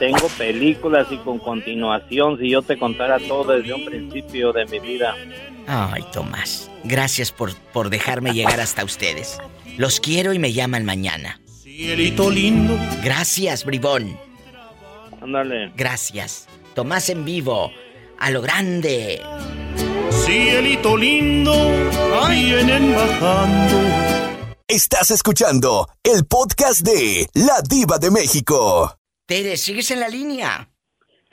Tengo 0.00 0.26
películas 0.36 1.06
y 1.12 1.18
con 1.18 1.38
continuación, 1.38 2.40
si 2.40 2.50
yo 2.50 2.62
te 2.62 2.76
contara 2.76 3.20
todo 3.20 3.52
desde 3.52 3.72
un 3.72 3.84
principio 3.84 4.52
de 4.52 4.66
mi 4.66 4.80
vida. 4.80 5.14
Ay, 5.68 6.02
Tomás, 6.12 6.68
gracias 6.82 7.30
por, 7.30 7.54
por 7.72 7.88
dejarme 7.88 8.32
llegar 8.32 8.58
hasta 8.58 8.82
ustedes. 8.82 9.38
Los 9.76 10.00
quiero 10.00 10.32
y 10.32 10.40
me 10.40 10.52
llaman 10.52 10.84
mañana. 10.84 11.40
Cielito 11.46 12.32
lindo. 12.32 12.76
Gracias, 13.04 13.64
bribón. 13.64 14.18
Ándale. 15.22 15.70
Gracias. 15.76 16.48
Tomás 16.74 17.10
en 17.10 17.24
vivo. 17.24 17.70
A 18.18 18.32
lo 18.32 18.42
grande. 18.42 19.22
Cielito 20.10 20.96
lindo. 20.96 21.52
Vienen 22.28 22.94
bajando. 22.94 23.76
Estás 24.66 25.10
escuchando 25.10 25.88
el 26.02 26.26
podcast 26.26 26.80
de 26.80 27.28
La 27.34 27.60
Diva 27.66 27.98
de 27.98 28.10
México. 28.10 28.94
Tere, 29.26 29.56
¿sigues 29.56 29.90
en 29.90 30.00
la 30.00 30.08
línea? 30.08 30.68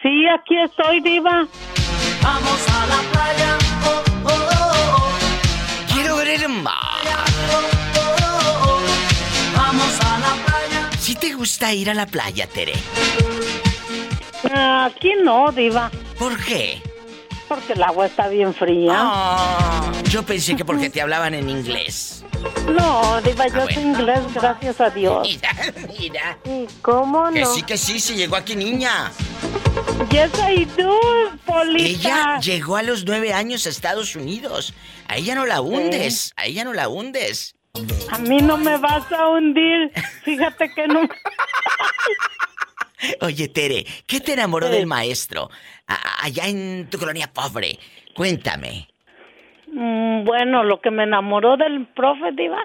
Sí, 0.01 0.25
aquí 0.27 0.55
estoy, 0.63 1.01
Diva. 1.01 1.47
Vamos 2.21 2.59
a 2.69 2.85
la 2.87 3.01
playa. 3.11 3.57
Oh, 3.85 4.03
oh, 4.23 4.29
oh, 4.29 4.95
oh. 4.97 5.93
Quiero 5.93 6.15
ver 6.17 6.27
el 6.29 6.49
mar. 6.49 7.01
Vamos 9.55 9.99
a 10.01 10.19
la 10.19 10.45
playa. 10.45 10.89
¿Sí 10.99 11.15
te 11.15 11.33
gusta 11.33 11.73
ir 11.73 11.89
a 11.89 11.93
la 11.93 12.05
playa, 12.05 12.47
Tere? 12.47 12.73
Aquí 14.53 15.11
no, 15.23 15.51
Diva. 15.51 15.91
¿Por 16.17 16.41
qué? 16.43 16.81
Porque 17.47 17.73
el 17.73 17.83
agua 17.83 18.07
está 18.07 18.27
bien 18.27 18.53
fría. 18.53 18.93
Ah, 18.95 19.91
yo 20.09 20.23
pensé 20.23 20.55
que 20.55 20.65
porque 20.65 20.89
te 20.89 21.01
hablaban 21.01 21.33
en 21.35 21.49
inglés. 21.49 22.23
No, 22.67 23.21
Diva, 23.21 23.47
yo 23.47 23.61
Ah, 23.63 23.67
sé 23.71 23.81
inglés, 23.81 24.19
gracias 24.33 24.81
a 24.81 24.89
Dios. 24.89 25.27
Mira, 25.31 25.51
mira. 25.99 26.37
¿Cómo 26.81 27.31
Que 27.31 27.41
no? 27.41 27.53
sí, 27.53 27.63
que 27.63 27.77
sí, 27.77 27.99
se 27.99 28.15
llegó 28.15 28.35
aquí 28.35 28.55
niña. 28.55 29.11
Yes, 30.11 30.31
I 30.49 30.65
do, 30.65 30.99
Polita. 31.45 31.87
Ella 32.09 32.39
llegó 32.39 32.77
a 32.77 32.83
los 32.83 33.05
nueve 33.05 33.33
años 33.33 33.65
a 33.65 33.69
Estados 33.69 34.15
Unidos. 34.15 34.73
A 35.07 35.17
ella 35.17 35.35
no 35.35 35.45
la 35.45 35.61
hundes, 35.61 36.33
a 36.37 36.45
ella 36.45 36.63
no 36.63 36.73
la 36.73 36.87
hundes. 36.89 37.55
A 38.09 38.17
mí 38.19 38.37
no 38.37 38.57
me 38.57 38.77
vas 38.77 39.11
a 39.11 39.27
hundir. 39.29 39.91
Fíjate 40.23 40.73
que 40.73 40.87
no. 40.87 41.01
Oye, 43.21 43.47
Tere, 43.49 43.85
¿qué 44.07 44.19
te 44.19 44.33
enamoró 44.33 44.69
del 44.69 44.85
maestro? 44.87 45.49
A- 45.87 46.25
allá 46.25 46.47
en 46.47 46.89
tu 46.89 46.97
colonia 46.97 47.31
pobre. 47.33 47.77
Cuéntame. 48.15 48.87
Mm, 49.71 50.23
Bueno, 50.25 50.63
lo 50.63 50.79
que 50.81 50.89
me 50.91 51.03
enamoró 51.03 51.57
del 51.57 51.85
profe 51.87 52.31
Diva 52.33 52.63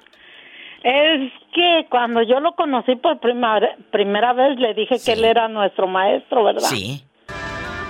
es 0.83 1.31
que 1.53 1.87
cuando 1.91 2.23
yo 2.23 2.41
lo 2.41 2.53
conocí 2.55 2.97
por 2.97 3.19
primera, 3.21 3.77
primera 3.91 4.33
vez 4.33 4.59
le 4.59 4.73
dije 4.75 4.97
que 5.05 5.12
él 5.12 5.25
era 5.25 5.49
nuestro 5.49 5.87
maestro, 5.87 6.45
¿verdad? 6.45 6.69
Sí. 6.69 7.05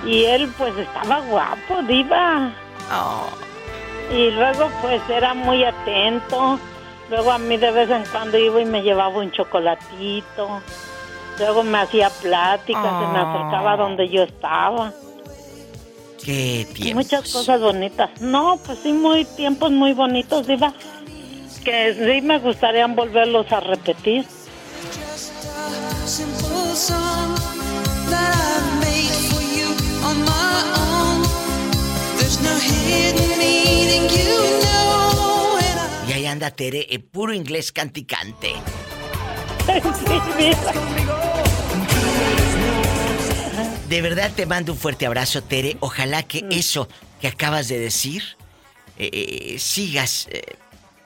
Y 0.06 0.24
él 0.24 0.48
pues 0.58 0.76
estaba 0.76 1.20
guapo, 1.20 1.82
Diva. 1.86 2.50
Oh. 2.92 3.28
Y 4.12 4.30
luego 4.30 4.68
pues 4.80 5.00
era 5.08 5.34
muy 5.34 5.62
atento. 5.62 6.58
Luego 7.10 7.30
a 7.32 7.38
mí 7.38 7.56
de 7.56 7.70
vez 7.70 7.90
en 7.90 8.04
cuando 8.10 8.38
iba 8.38 8.60
y 8.60 8.64
me 8.64 8.82
llevaba 8.82 9.18
un 9.18 9.30
chocolatito. 9.30 10.62
Luego 11.40 11.62
me 11.62 11.78
hacía 11.78 12.10
pláticas, 12.10 12.84
se 12.84 13.12
me 13.12 13.18
acercaba 13.18 13.76
donde 13.78 14.10
yo 14.10 14.24
estaba. 14.24 14.92
Qué 16.22 16.60
Y 16.60 16.74
tiempo. 16.74 17.02
muchas 17.02 17.32
cosas 17.32 17.62
bonitas. 17.62 18.10
No, 18.20 18.58
pues 18.64 18.78
sí, 18.82 18.92
muy 18.92 19.24
tiempos 19.24 19.72
muy 19.72 19.94
bonitos, 19.94 20.46
Diva. 20.46 20.74
Que 21.64 21.94
sí 21.94 22.20
me 22.20 22.38
gustaría 22.40 22.86
volverlos 22.88 23.50
a 23.52 23.60
repetir. 23.60 24.26
Y 36.08 36.12
ahí 36.12 36.26
anda 36.26 36.50
Tere 36.50 36.86
en 36.90 37.02
puro 37.02 37.32
inglés 37.32 37.72
canticante. 37.72 38.52
De 43.88 44.02
verdad 44.02 44.30
te 44.36 44.46
mando 44.46 44.72
un 44.72 44.78
fuerte 44.78 45.06
abrazo, 45.06 45.42
Tere. 45.42 45.76
Ojalá 45.80 46.22
que 46.22 46.44
eso 46.50 46.86
que 47.20 47.26
acabas 47.26 47.68
de 47.68 47.78
decir 47.78 48.22
eh, 48.98 49.10
eh, 49.12 49.58
sigas 49.58 50.28
eh, 50.30 50.42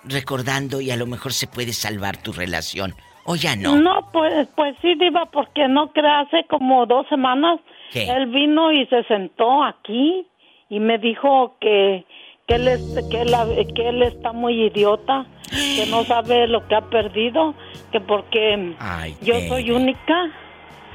recordando 0.04 0.80
y 0.80 0.90
a 0.90 0.96
lo 0.96 1.06
mejor 1.06 1.32
se 1.32 1.46
puede 1.46 1.72
salvar 1.72 2.18
tu 2.18 2.32
relación. 2.32 2.94
O 3.24 3.36
ya 3.36 3.56
no. 3.56 3.76
No, 3.76 4.10
pues, 4.12 4.48
pues 4.54 4.76
sí, 4.82 4.94
Diva, 5.00 5.24
porque 5.32 5.66
no 5.66 5.92
creas, 5.92 6.26
hace 6.26 6.46
como 6.46 6.84
dos 6.84 7.06
semanas 7.08 7.58
¿Qué? 7.90 8.06
él 8.06 8.26
vino 8.26 8.70
y 8.70 8.84
se 8.86 9.02
sentó 9.04 9.64
aquí 9.64 10.26
y 10.68 10.78
me 10.78 10.98
dijo 10.98 11.56
que, 11.58 12.04
que, 12.46 12.56
él, 12.56 12.68
es- 12.68 12.82
que, 13.10 13.22
él, 13.22 13.34
que 13.74 13.88
él 13.88 14.02
está 14.02 14.32
muy 14.32 14.64
idiota, 14.66 15.24
que 15.50 15.86
no 15.90 16.04
sabe 16.04 16.46
lo 16.48 16.68
que 16.68 16.74
ha 16.74 16.82
perdido, 16.82 17.54
que 17.92 18.00
porque 18.00 18.74
Ay, 18.78 19.16
yo 19.22 19.40
soy 19.48 19.70
única, 19.70 20.30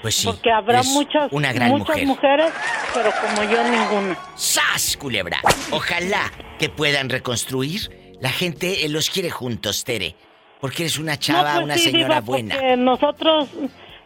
Pues 0.02 0.16
sí. 0.16 0.28
porque 0.28 0.52
habrá 0.52 0.82
muchas, 0.84 1.32
Una 1.32 1.52
gran 1.52 1.70
muchas 1.70 2.04
mujer. 2.06 2.08
mujeres, 2.08 2.54
pero 2.94 3.12
como 3.22 3.44
yo 3.50 3.64
ninguna. 3.64 4.18
¡Sas, 4.36 4.96
culebra! 4.98 5.40
Ojalá 5.72 6.32
que 6.58 6.70
puedan 6.70 7.10
reconstruir. 7.10 8.16
La 8.22 8.30
gente 8.30 8.86
eh, 8.86 8.90
los 8.90 9.10
quiere 9.10 9.30
juntos, 9.30 9.84
Tere. 9.84 10.16
Porque 10.62 10.84
eres 10.84 10.98
una 11.00 11.18
chava, 11.18 11.50
No, 11.50 11.54
pues 11.56 11.64
una 11.66 11.76
sí, 11.76 11.92
señora 11.92 12.16
Diva, 12.16 12.20
buena. 12.22 12.76
nosotros, 12.76 13.50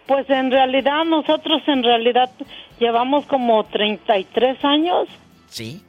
pues 0.06 0.30
en 0.30 0.52
realidad, 0.52 1.04
nosotros 1.06 1.62
en 1.68 1.84
realidad 1.84 2.30
llevamos 2.80 3.26
como 3.26 3.64
33 3.66 4.64
años. 4.66 5.08
¿Sí? 5.48 5.84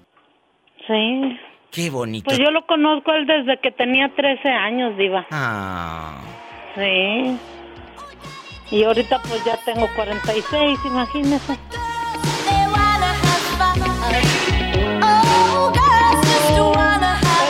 Sí. 0.87 1.39
Qué 1.71 1.91
bonito. 1.91 2.27
Pues 2.27 2.39
yo 2.39 2.51
lo 2.51 2.65
conozco 2.67 3.13
él 3.13 3.27
desde 3.27 3.59
que 3.59 3.71
tenía 3.73 4.09
13 4.15 4.49
años, 4.49 4.97
Diva. 4.97 5.27
Ah. 5.31 6.21
Sí. 6.77 7.37
Y 8.71 8.83
ahorita 8.85 9.21
pues 9.23 9.45
ya 9.45 9.57
tengo 9.65 9.89
46, 9.95 10.79
imagínese. 10.85 11.59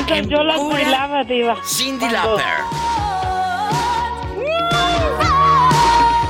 Entonces 0.07 0.29
yo 0.29 0.43
la 0.45 0.57
bailaba, 0.59 1.25
Diva. 1.25 1.57
Cindy 1.65 2.07
Cuando- 2.07 2.37
Lauper. 2.39 2.55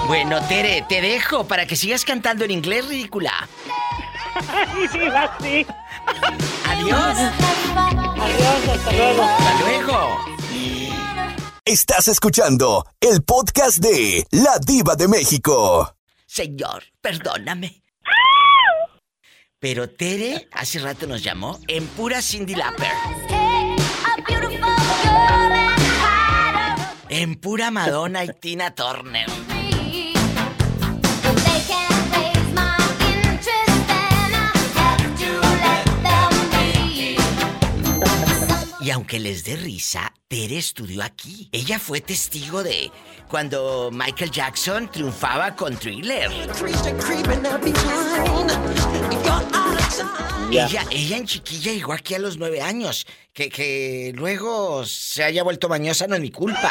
Bueno, 0.06 0.40
Tere, 0.46 0.84
te 0.88 1.00
dejo 1.00 1.44
para 1.44 1.66
que 1.66 1.76
sigas 1.76 2.04
cantando 2.04 2.44
en 2.44 2.50
inglés, 2.52 2.86
ridícula. 2.88 3.32
Diva, 4.92 5.30
sí. 5.40 5.66
Adiós. 6.68 7.00
Adiós, 7.00 8.68
hasta 8.76 8.92
luego. 8.92 9.22
Hasta 9.22 9.60
luego. 9.60 10.18
Estás 11.74 12.06
escuchando 12.06 12.86
el 13.00 13.24
podcast 13.24 13.78
de 13.78 14.24
La 14.30 14.60
Diva 14.64 14.94
de 14.94 15.08
México. 15.08 15.96
Señor, 16.24 16.84
perdóname. 17.00 17.82
Pero 19.58 19.90
Tere 19.90 20.48
hace 20.52 20.78
rato 20.78 21.08
nos 21.08 21.24
llamó 21.24 21.58
en 21.66 21.84
pura 21.88 22.22
Cindy 22.22 22.54
Lauper. 22.54 22.92
En 27.08 27.34
pura 27.40 27.72
Madonna 27.72 28.24
y 28.24 28.28
Tina 28.40 28.72
Turner. 28.72 29.26
Y 38.84 38.90
aunque 38.90 39.18
les 39.18 39.44
dé 39.44 39.56
risa, 39.56 40.12
Tere 40.28 40.58
estudió 40.58 41.02
aquí. 41.02 41.48
Ella 41.52 41.78
fue 41.78 42.02
testigo 42.02 42.62
de 42.62 42.92
cuando 43.30 43.88
Michael 43.90 44.30
Jackson 44.30 44.90
triunfaba 44.90 45.56
con 45.56 45.74
Thriller. 45.74 46.30
Ya. 50.50 50.66
Ella, 50.66 50.84
ella 50.90 51.16
en 51.16 51.26
chiquilla 51.26 51.72
llegó 51.72 51.94
aquí 51.94 52.14
a 52.14 52.18
los 52.18 52.36
nueve 52.36 52.60
años. 52.60 53.06
Que, 53.32 53.48
que 53.48 54.12
luego 54.14 54.84
se 54.84 55.24
haya 55.24 55.42
vuelto 55.42 55.70
mañosa 55.70 56.06
no 56.06 56.16
es 56.16 56.20
mi 56.20 56.30
culpa. 56.30 56.70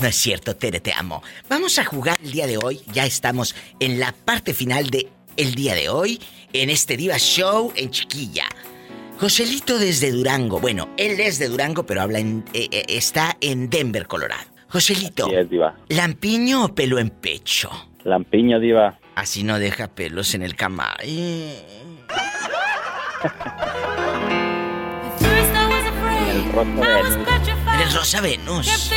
No 0.00 0.08
es 0.08 0.16
cierto, 0.16 0.56
Tere, 0.56 0.80
te 0.80 0.94
amo. 0.94 1.22
Vamos 1.50 1.78
a 1.78 1.84
jugar 1.84 2.18
el 2.24 2.32
día 2.32 2.46
de 2.46 2.56
hoy. 2.56 2.80
Ya 2.94 3.04
estamos 3.04 3.54
en 3.78 4.00
la 4.00 4.12
parte 4.12 4.54
final 4.54 4.88
de 4.88 5.10
el 5.36 5.54
día 5.54 5.74
de 5.74 5.90
hoy, 5.90 6.18
en 6.54 6.70
este 6.70 6.96
Diva 6.96 7.18
Show 7.18 7.74
en 7.76 7.90
Chiquilla. 7.90 8.48
Joselito 9.20 9.78
desde 9.78 10.12
Durango. 10.12 10.60
Bueno, 10.60 10.88
él 10.96 11.20
es 11.20 11.38
de 11.38 11.48
Durango, 11.48 11.84
pero 11.84 12.00
habla 12.00 12.20
en, 12.20 12.42
eh, 12.54 12.68
eh, 12.70 12.84
está 12.88 13.36
en 13.42 13.68
Denver, 13.68 14.06
Colorado. 14.06 14.48
Joselito, 14.70 15.30
es 15.30 15.50
diva. 15.50 15.76
¿lampiño 15.88 16.64
o 16.64 16.74
pelo 16.74 16.98
en 16.98 17.10
pecho? 17.10 17.70
Lampiño, 18.04 18.58
diva. 18.58 18.98
Así 19.16 19.42
no 19.42 19.58
deja 19.58 19.88
pelos 19.88 20.34
en 20.34 20.42
el 20.42 20.56
cama. 20.56 20.96
El 21.02 21.52
rostro 26.54 26.86
de 26.86 27.02
Venus. 27.02 27.18
El 27.82 27.92
Rosa 27.92 28.20
Venus. 28.22 28.90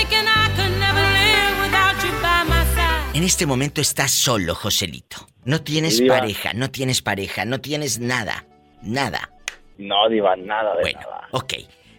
En 3.13 3.23
este 3.23 3.45
momento 3.45 3.81
estás 3.81 4.11
solo, 4.11 4.55
Joselito. 4.55 5.27
No 5.43 5.61
tienes 5.61 5.97
Sí, 5.97 6.07
pareja, 6.07 6.53
no 6.53 6.71
tienes 6.71 7.01
pareja, 7.01 7.43
no 7.43 7.59
tienes 7.59 7.99
nada. 7.99 8.45
Nada. 8.81 9.32
No, 9.77 10.07
diva, 10.09 10.35
nada 10.35 10.75
de 10.75 10.81
Bueno, 10.81 10.99
nada. 11.01 11.27
ok. 11.31 11.53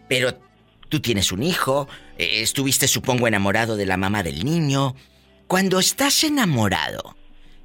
Pero 0.08 0.30
tú 0.88 1.00
tienes 1.00 1.32
un 1.32 1.42
hijo, 1.42 1.88
eh, 2.18 2.40
estuviste, 2.42 2.86
supongo, 2.88 3.26
enamorado 3.26 3.76
de 3.76 3.86
la 3.86 3.96
mamá 3.96 4.22
del 4.22 4.44
niño. 4.44 4.94
Cuando 5.46 5.78
estás 5.78 6.24
enamorado, 6.24 7.16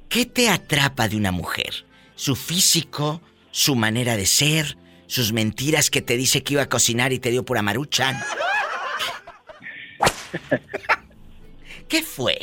¿qué 0.08 0.26
te 0.26 0.48
atrapa 0.48 1.08
de 1.08 1.16
una 1.16 1.32
mujer? 1.32 1.86
¿Su 2.14 2.36
físico? 2.36 3.20
¿Su 3.50 3.74
manera 3.76 4.16
de 4.16 4.26
ser? 4.26 4.76
¿Sus 5.06 5.32
mentiras 5.32 5.90
que 5.90 6.02
te 6.02 6.16
dice 6.16 6.42
que 6.42 6.54
iba 6.54 6.62
a 6.62 6.68
cocinar 6.68 7.12
y 7.12 7.18
te 7.18 7.30
dio 7.30 7.44
pura 7.44 7.62
maruchan? 7.62 8.16
¿Qué 11.88 12.02
fue? 12.02 12.38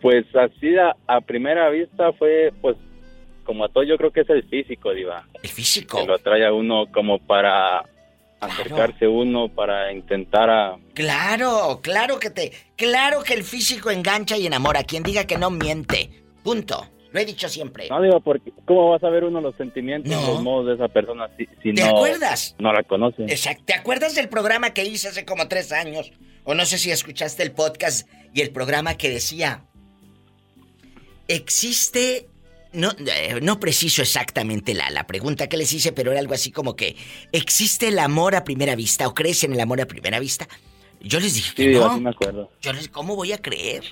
Pues 0.00 0.24
así 0.34 0.76
a, 0.78 0.96
a 1.06 1.20
primera 1.20 1.68
vista 1.68 2.12
fue, 2.14 2.52
pues, 2.62 2.76
como 3.50 3.64
a 3.64 3.68
todo 3.68 3.82
yo 3.82 3.96
creo 3.96 4.12
que 4.12 4.20
es 4.20 4.30
el 4.30 4.44
físico, 4.44 4.92
diva. 4.92 5.26
El 5.42 5.50
físico. 5.50 5.98
Que 5.98 6.06
lo 6.06 6.18
trae 6.20 6.46
a 6.46 6.52
uno 6.52 6.86
como 6.92 7.18
para 7.18 7.82
acercarse 8.40 9.08
uno, 9.08 9.48
para 9.48 9.92
intentar 9.92 10.48
a... 10.48 10.76
Claro, 10.94 11.80
claro 11.82 12.20
que 12.20 12.30
te. 12.30 12.52
Claro 12.76 13.24
que 13.24 13.34
el 13.34 13.42
físico 13.42 13.90
engancha 13.90 14.36
y 14.38 14.46
enamora. 14.46 14.84
Quien 14.84 15.02
diga 15.02 15.24
que 15.24 15.36
no 15.36 15.50
miente. 15.50 16.10
Punto. 16.44 16.86
Lo 17.10 17.18
he 17.18 17.24
dicho 17.24 17.48
siempre. 17.48 17.88
No, 17.90 18.00
diva, 18.00 18.20
porque 18.20 18.52
¿cómo 18.66 18.90
va 18.90 18.96
a 18.98 19.00
saber 19.00 19.24
uno 19.24 19.40
los 19.40 19.56
sentimientos, 19.56 20.12
No. 20.12 20.24
los 20.28 20.42
modos 20.44 20.66
de 20.68 20.74
esa 20.74 20.86
persona 20.86 21.28
si, 21.36 21.44
si 21.60 21.74
¿Te 21.74 21.82
no... 21.82 21.88
acuerdas? 21.96 22.54
No 22.60 22.72
la 22.72 22.84
conoce. 22.84 23.24
Exacto. 23.24 23.64
¿Te 23.66 23.74
acuerdas 23.74 24.14
del 24.14 24.28
programa 24.28 24.72
que 24.72 24.84
hice 24.84 25.08
hace 25.08 25.24
como 25.24 25.48
tres 25.48 25.72
años? 25.72 26.12
O 26.44 26.54
no 26.54 26.64
sé 26.66 26.78
si 26.78 26.92
escuchaste 26.92 27.42
el 27.42 27.50
podcast 27.50 28.08
y 28.32 28.42
el 28.42 28.50
programa 28.52 28.96
que 28.96 29.10
decía. 29.10 29.64
existe 31.26 32.28
no, 32.72 32.92
eh, 33.06 33.38
no 33.42 33.58
preciso 33.60 34.02
exactamente 34.02 34.74
la, 34.74 34.90
la 34.90 35.06
pregunta 35.06 35.48
que 35.48 35.56
les 35.56 35.72
hice, 35.72 35.92
pero 35.92 36.10
era 36.12 36.20
algo 36.20 36.34
así 36.34 36.50
como 36.52 36.76
que 36.76 36.96
¿existe 37.32 37.88
el 37.88 37.98
amor 37.98 38.34
a 38.36 38.44
primera 38.44 38.74
vista 38.76 39.06
o 39.08 39.14
crees 39.14 39.42
en 39.44 39.52
el 39.52 39.60
amor 39.60 39.80
a 39.80 39.86
primera 39.86 40.18
vista? 40.20 40.48
Yo 41.00 41.18
les 41.18 41.34
dije 41.34 41.54
que 41.54 41.62
Sí, 41.72 41.78
no. 41.78 41.94
sí 41.94 42.00
me 42.00 42.10
acuerdo. 42.10 42.50
Yo 42.60 42.72
les, 42.74 42.88
¿cómo 42.88 43.16
voy 43.16 43.32
a 43.32 43.38
creer? 43.38 43.84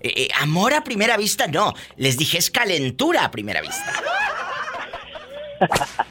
Eh, 0.00 0.12
eh, 0.16 0.28
amor 0.40 0.72
a 0.74 0.82
primera 0.82 1.16
vista, 1.16 1.46
no. 1.46 1.74
Les 1.96 2.16
dije 2.16 2.38
es 2.38 2.50
calentura 2.50 3.24
a 3.24 3.30
primera 3.30 3.60
vista. 3.60 3.92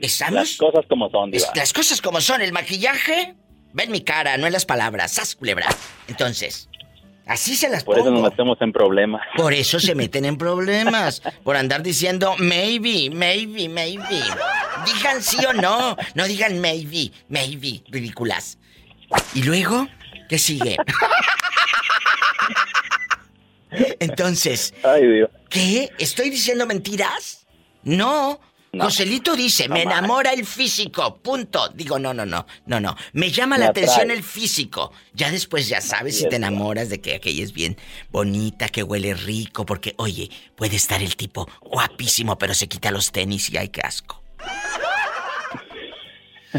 ¿Estamos? 0.00 0.34
Las 0.34 0.56
cosas 0.56 0.84
como 0.88 1.10
son, 1.10 1.34
Es- 1.34 1.48
las 1.54 1.72
cosas 1.72 2.00
como 2.00 2.20
son, 2.20 2.40
el 2.40 2.52
maquillaje, 2.52 3.34
ven 3.72 3.90
mi 3.90 4.02
cara, 4.02 4.36
no 4.36 4.46
en 4.46 4.52
las 4.52 4.64
palabras, 4.64 5.12
¡sas, 5.12 5.34
culebra! 5.34 5.66
Entonces, 6.06 6.67
así 7.28 7.54
se 7.54 7.68
las 7.68 7.84
Por 7.84 7.98
eso 7.98 8.10
nos 8.10 8.22
metemos 8.22 8.60
en 8.60 8.72
problemas. 8.72 9.22
Por 9.36 9.54
eso 9.54 9.78
se 9.78 9.94
meten 9.94 10.24
en 10.24 10.36
problemas. 10.36 11.22
Por 11.44 11.56
andar 11.56 11.82
diciendo 11.82 12.34
maybe, 12.38 13.10
maybe, 13.10 13.68
maybe. 13.68 14.22
Digan 14.84 15.22
sí 15.22 15.38
o 15.46 15.52
no. 15.52 15.96
No 16.14 16.24
digan 16.24 16.58
maybe, 16.60 17.12
maybe. 17.28 17.84
Ridículas. 17.88 18.58
¿Y 19.34 19.42
luego? 19.42 19.86
¿Qué 20.28 20.38
sigue? 20.38 20.76
Entonces, 24.00 24.74
Ay, 24.82 25.06
Dios. 25.06 25.30
¿qué? 25.48 25.90
¿Estoy 25.98 26.30
diciendo 26.30 26.66
mentiras? 26.66 27.46
No. 27.82 28.40
Joselito 28.72 29.34
dice, 29.34 29.68
me 29.68 29.82
enamora 29.82 30.32
el 30.32 30.44
físico, 30.44 31.16
punto. 31.18 31.68
Digo, 31.70 31.98
no, 31.98 32.12
no, 32.12 32.26
no, 32.26 32.46
no, 32.66 32.80
no. 32.80 32.96
Me 33.12 33.30
llama 33.30 33.56
Me 33.56 33.64
la 33.64 33.70
atención 33.70 34.10
el 34.10 34.22
físico. 34.22 34.92
Ya 35.14 35.30
después 35.30 35.68
ya 35.68 35.80
sabes 35.80 36.18
si 36.18 36.28
te 36.28 36.36
enamoras 36.36 36.90
de 36.90 37.00
que 37.00 37.14
aquella 37.14 37.42
es 37.42 37.52
bien 37.52 37.76
bonita, 38.10 38.68
que 38.68 38.82
huele 38.82 39.14
rico, 39.14 39.64
porque, 39.64 39.94
oye, 39.96 40.30
puede 40.54 40.76
estar 40.76 41.02
el 41.02 41.16
tipo 41.16 41.48
guapísimo, 41.62 42.36
pero 42.36 42.54
se 42.54 42.68
quita 42.68 42.90
los 42.90 43.10
tenis 43.10 43.50
y 43.50 43.56
ay, 43.56 43.70
qué 43.70 43.80
asco. 43.80 44.22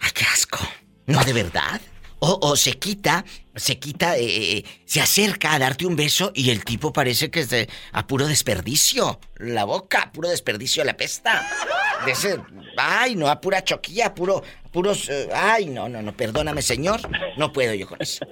Ay, 0.00 0.10
qué 0.14 0.24
asco. 0.24 0.58
No, 1.06 1.24
de 1.24 1.32
verdad. 1.32 1.80
O, 2.20 2.38
o 2.42 2.56
se 2.56 2.72
quita, 2.72 3.24
se 3.54 3.78
quita, 3.78 4.16
eh, 4.16 4.58
eh, 4.58 4.64
se 4.84 5.00
acerca 5.00 5.54
a 5.54 5.58
darte 5.58 5.86
un 5.86 5.94
beso 5.94 6.32
y 6.34 6.50
el 6.50 6.64
tipo 6.64 6.92
parece 6.92 7.30
que 7.30 7.40
es 7.40 7.50
de 7.50 7.68
a 7.92 8.06
puro 8.06 8.26
desperdicio. 8.26 9.20
La 9.36 9.64
boca, 9.64 10.02
a 10.02 10.12
puro 10.12 10.28
desperdicio 10.28 10.84
la 10.84 10.96
pesta. 10.96 11.46
De 12.04 12.12
ese, 12.12 12.40
ay, 12.76 13.14
no, 13.14 13.28
a 13.28 13.40
pura 13.40 13.62
choquilla, 13.62 14.06
a 14.06 14.14
puro, 14.14 14.42
a 14.64 14.68
puros, 14.68 15.08
eh, 15.08 15.28
ay, 15.32 15.66
no, 15.66 15.88
no, 15.88 16.02
no, 16.02 16.12
perdóname, 16.12 16.62
señor. 16.62 17.00
No 17.36 17.52
puedo 17.52 17.74
yo 17.74 17.86
con 17.86 18.00
eso. 18.02 18.26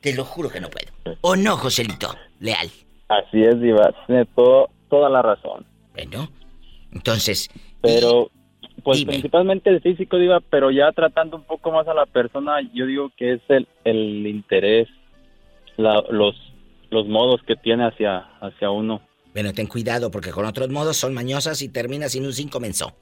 Te 0.00 0.14
lo 0.14 0.24
juro 0.24 0.48
que 0.48 0.60
no 0.60 0.68
puedo. 0.70 1.18
¿O 1.20 1.36
no, 1.36 1.56
Joselito? 1.56 2.14
Leal. 2.40 2.70
Así 3.08 3.42
es, 3.42 3.60
Diva. 3.60 3.92
Tiene 4.06 4.26
todo, 4.26 4.70
toda 4.88 5.08
la 5.08 5.22
razón. 5.22 5.66
Bueno, 5.92 6.30
entonces. 6.92 7.48
Pero, 7.80 8.30
pues 8.88 9.00
Dime. 9.00 9.12
principalmente 9.12 9.68
el 9.68 9.82
físico, 9.82 10.16
Diva, 10.16 10.40
pero 10.40 10.70
ya 10.70 10.90
tratando 10.92 11.36
un 11.36 11.42
poco 11.42 11.70
más 11.70 11.86
a 11.88 11.92
la 11.92 12.06
persona, 12.06 12.58
yo 12.72 12.86
digo 12.86 13.10
que 13.18 13.34
es 13.34 13.40
el, 13.48 13.68
el 13.84 14.26
interés, 14.26 14.88
la- 15.76 16.02
los, 16.10 16.34
los 16.88 17.06
modos 17.06 17.42
que 17.46 17.54
tiene 17.54 17.84
hacia, 17.86 18.20
hacia 18.40 18.70
uno. 18.70 19.02
Bueno, 19.34 19.52
ten 19.52 19.66
cuidado 19.66 20.10
porque 20.10 20.30
con 20.30 20.46
otros 20.46 20.70
modos 20.70 20.96
son 20.96 21.12
mañosas 21.12 21.60
y 21.60 21.68
terminas 21.68 22.12
sin 22.12 22.24
un 22.24 22.32
sin 22.32 22.48
comenzó. 22.48 22.94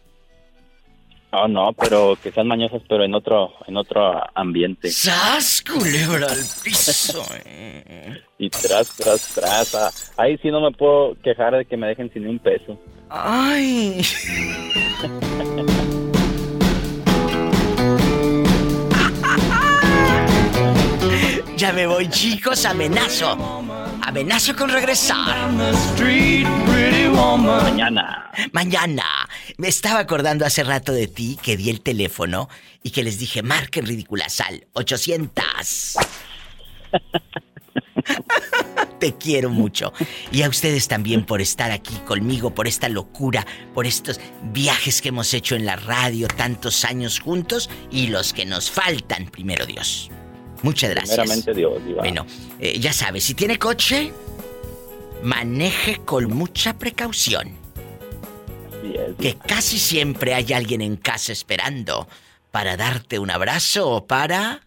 Ah, 1.33 1.49
no, 1.49 1.73
pero 1.73 2.17
que 2.23 2.31
sean 2.33 2.47
mañosas, 2.47 2.83
pero 2.89 3.05
en 3.05 3.15
otro, 3.15 3.53
en 3.67 3.77
otro 3.77 4.23
ambiente. 4.35 4.89
¡Sas, 4.91 5.63
culebra 5.63 6.27
al 6.27 6.39
piso! 6.63 7.23
eh. 7.45 8.23
Y 8.39 8.49
tras, 8.51 8.95
tras, 8.97 9.35
tras. 9.35 9.75
ah, 9.75 9.91
ahí 10.17 10.39
sí 10.39 10.51
no 10.51 10.61
me 10.61 10.71
puedo 10.73 11.17
quejar 11.23 11.57
de 11.57 11.65
que 11.65 11.77
me 11.77 11.89
dejen 11.89 12.13
sin 12.13 12.27
un 12.29 12.39
peso. 12.39 12.79
¡Ay! 13.09 14.01
Ya 21.57 21.73
me 21.73 21.87
voy, 21.87 22.07
chicos, 22.11 22.67
amenazo. 22.67 23.65
Amenazo 24.03 24.55
con 24.55 24.69
regresar. 24.69 25.51
Mañana. 27.63 28.31
Mañana. 28.53 29.29
Me 29.57 29.69
estaba 29.69 30.01
acordando 30.01 30.45
hace 30.45 30.63
rato 30.65 30.93
de 30.93 31.07
ti 31.07 31.39
que 31.43 31.57
di 31.57 31.71
el 31.71 31.81
teléfono 31.81 32.51
y 32.83 32.91
que 32.91 33.03
les 33.03 33.19
dije, 33.19 33.43
marquen 33.43 33.87
ridícula 33.87 34.29
sal 34.29 34.67
800. 34.75 35.97
Te 39.01 39.15
quiero 39.15 39.49
mucho. 39.49 39.95
Y 40.31 40.43
a 40.43 40.51
ustedes 40.51 40.89
también 40.89 41.25
por 41.25 41.41
estar 41.41 41.71
aquí 41.71 41.97
conmigo, 42.05 42.55
por 42.55 42.69
esta 42.69 42.91
locura, 42.91 43.47
por 43.73 43.87
estos 43.87 44.21
viajes 44.53 45.01
que 45.01 45.09
hemos 45.09 45.33
hecho 45.33 45.55
en 45.55 45.65
la 45.65 45.77
radio, 45.77 46.29
tantos 46.29 46.85
años 46.85 47.19
juntos 47.19 47.71
y 47.91 48.09
los 48.09 48.35
que 48.35 48.45
nos 48.45 48.71
faltan, 48.71 49.27
primero 49.27 49.65
Dios. 49.65 50.11
Muchas 50.63 50.91
gracias. 50.91 51.19
Primeramente 51.19 51.55
Dios, 51.55 51.85
Diva. 51.85 52.03
Bueno, 52.03 52.27
eh, 52.59 52.79
ya 52.79 52.93
sabes, 52.93 53.25
si 53.25 53.35
tiene 53.35 53.59
coche, 53.59 54.13
maneje 55.23 55.99
con 56.05 56.33
mucha 56.33 56.79
precaución. 56.79 57.53
Así 58.69 58.95
es. 58.95 59.17
Que 59.17 59.35
casi 59.35 59.79
siempre 59.79 60.35
hay 60.35 60.53
alguien 60.53 60.81
en 60.81 60.97
casa 60.97 61.33
esperando 61.33 62.07
para 62.51 62.77
darte 62.77 63.19
un 63.19 63.31
abrazo 63.31 63.91
o 63.91 64.07
para... 64.07 64.61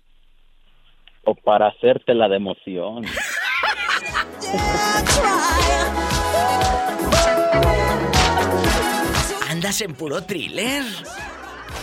O 1.25 1.35
para 1.35 1.67
hacerte 1.67 2.13
la 2.13 2.29
de 2.29 2.37
emoción. 2.37 3.05
Andas 9.49 9.81
en 9.81 9.93
puro 9.93 10.23
thriller. 10.23 10.83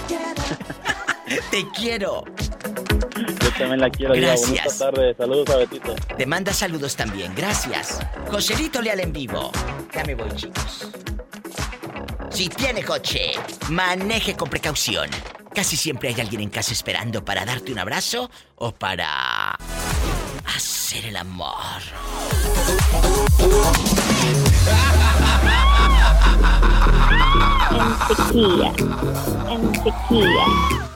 Te 1.51 1.69
quiero. 1.71 2.25
Yo 3.17 3.51
también 3.59 3.81
la 3.81 3.91
quiero, 3.91 4.15
Gracias. 4.15 4.79
tarde. 4.79 5.15
Saludos 5.17 5.51
a 5.51 5.57
Betito. 5.57 5.95
Te 6.17 6.27
manda 6.27 6.53
saludos 6.53 6.95
también. 6.97 7.35
Gracias. 7.35 8.01
Joselito 8.31 8.81
Leal 8.81 9.01
en 9.01 9.13
vivo. 9.13 9.51
Ya 9.93 10.05
me 10.05 10.15
voy, 10.15 10.31
chicos. 10.37 10.89
Si 12.31 12.49
tiene 12.49 12.83
coche, 12.85 13.33
maneje 13.71 14.37
con 14.37 14.49
precaución. 14.49 15.09
Casi 15.55 15.77
siempre 15.77 16.11
hay 16.11 16.21
alguien 16.21 16.43
en 16.43 16.51
casa 16.51 16.73
esperando 16.73 17.25
para 17.25 17.45
darte 17.45 17.73
un 17.73 17.79
abrazo 17.79 18.31
o 18.57 18.73
para 18.73 19.57
hacer 20.45 21.07
el 21.07 21.17
amor. 21.17 21.83
Ensequilla. 27.71 28.73
Ensequilla. 29.51 30.96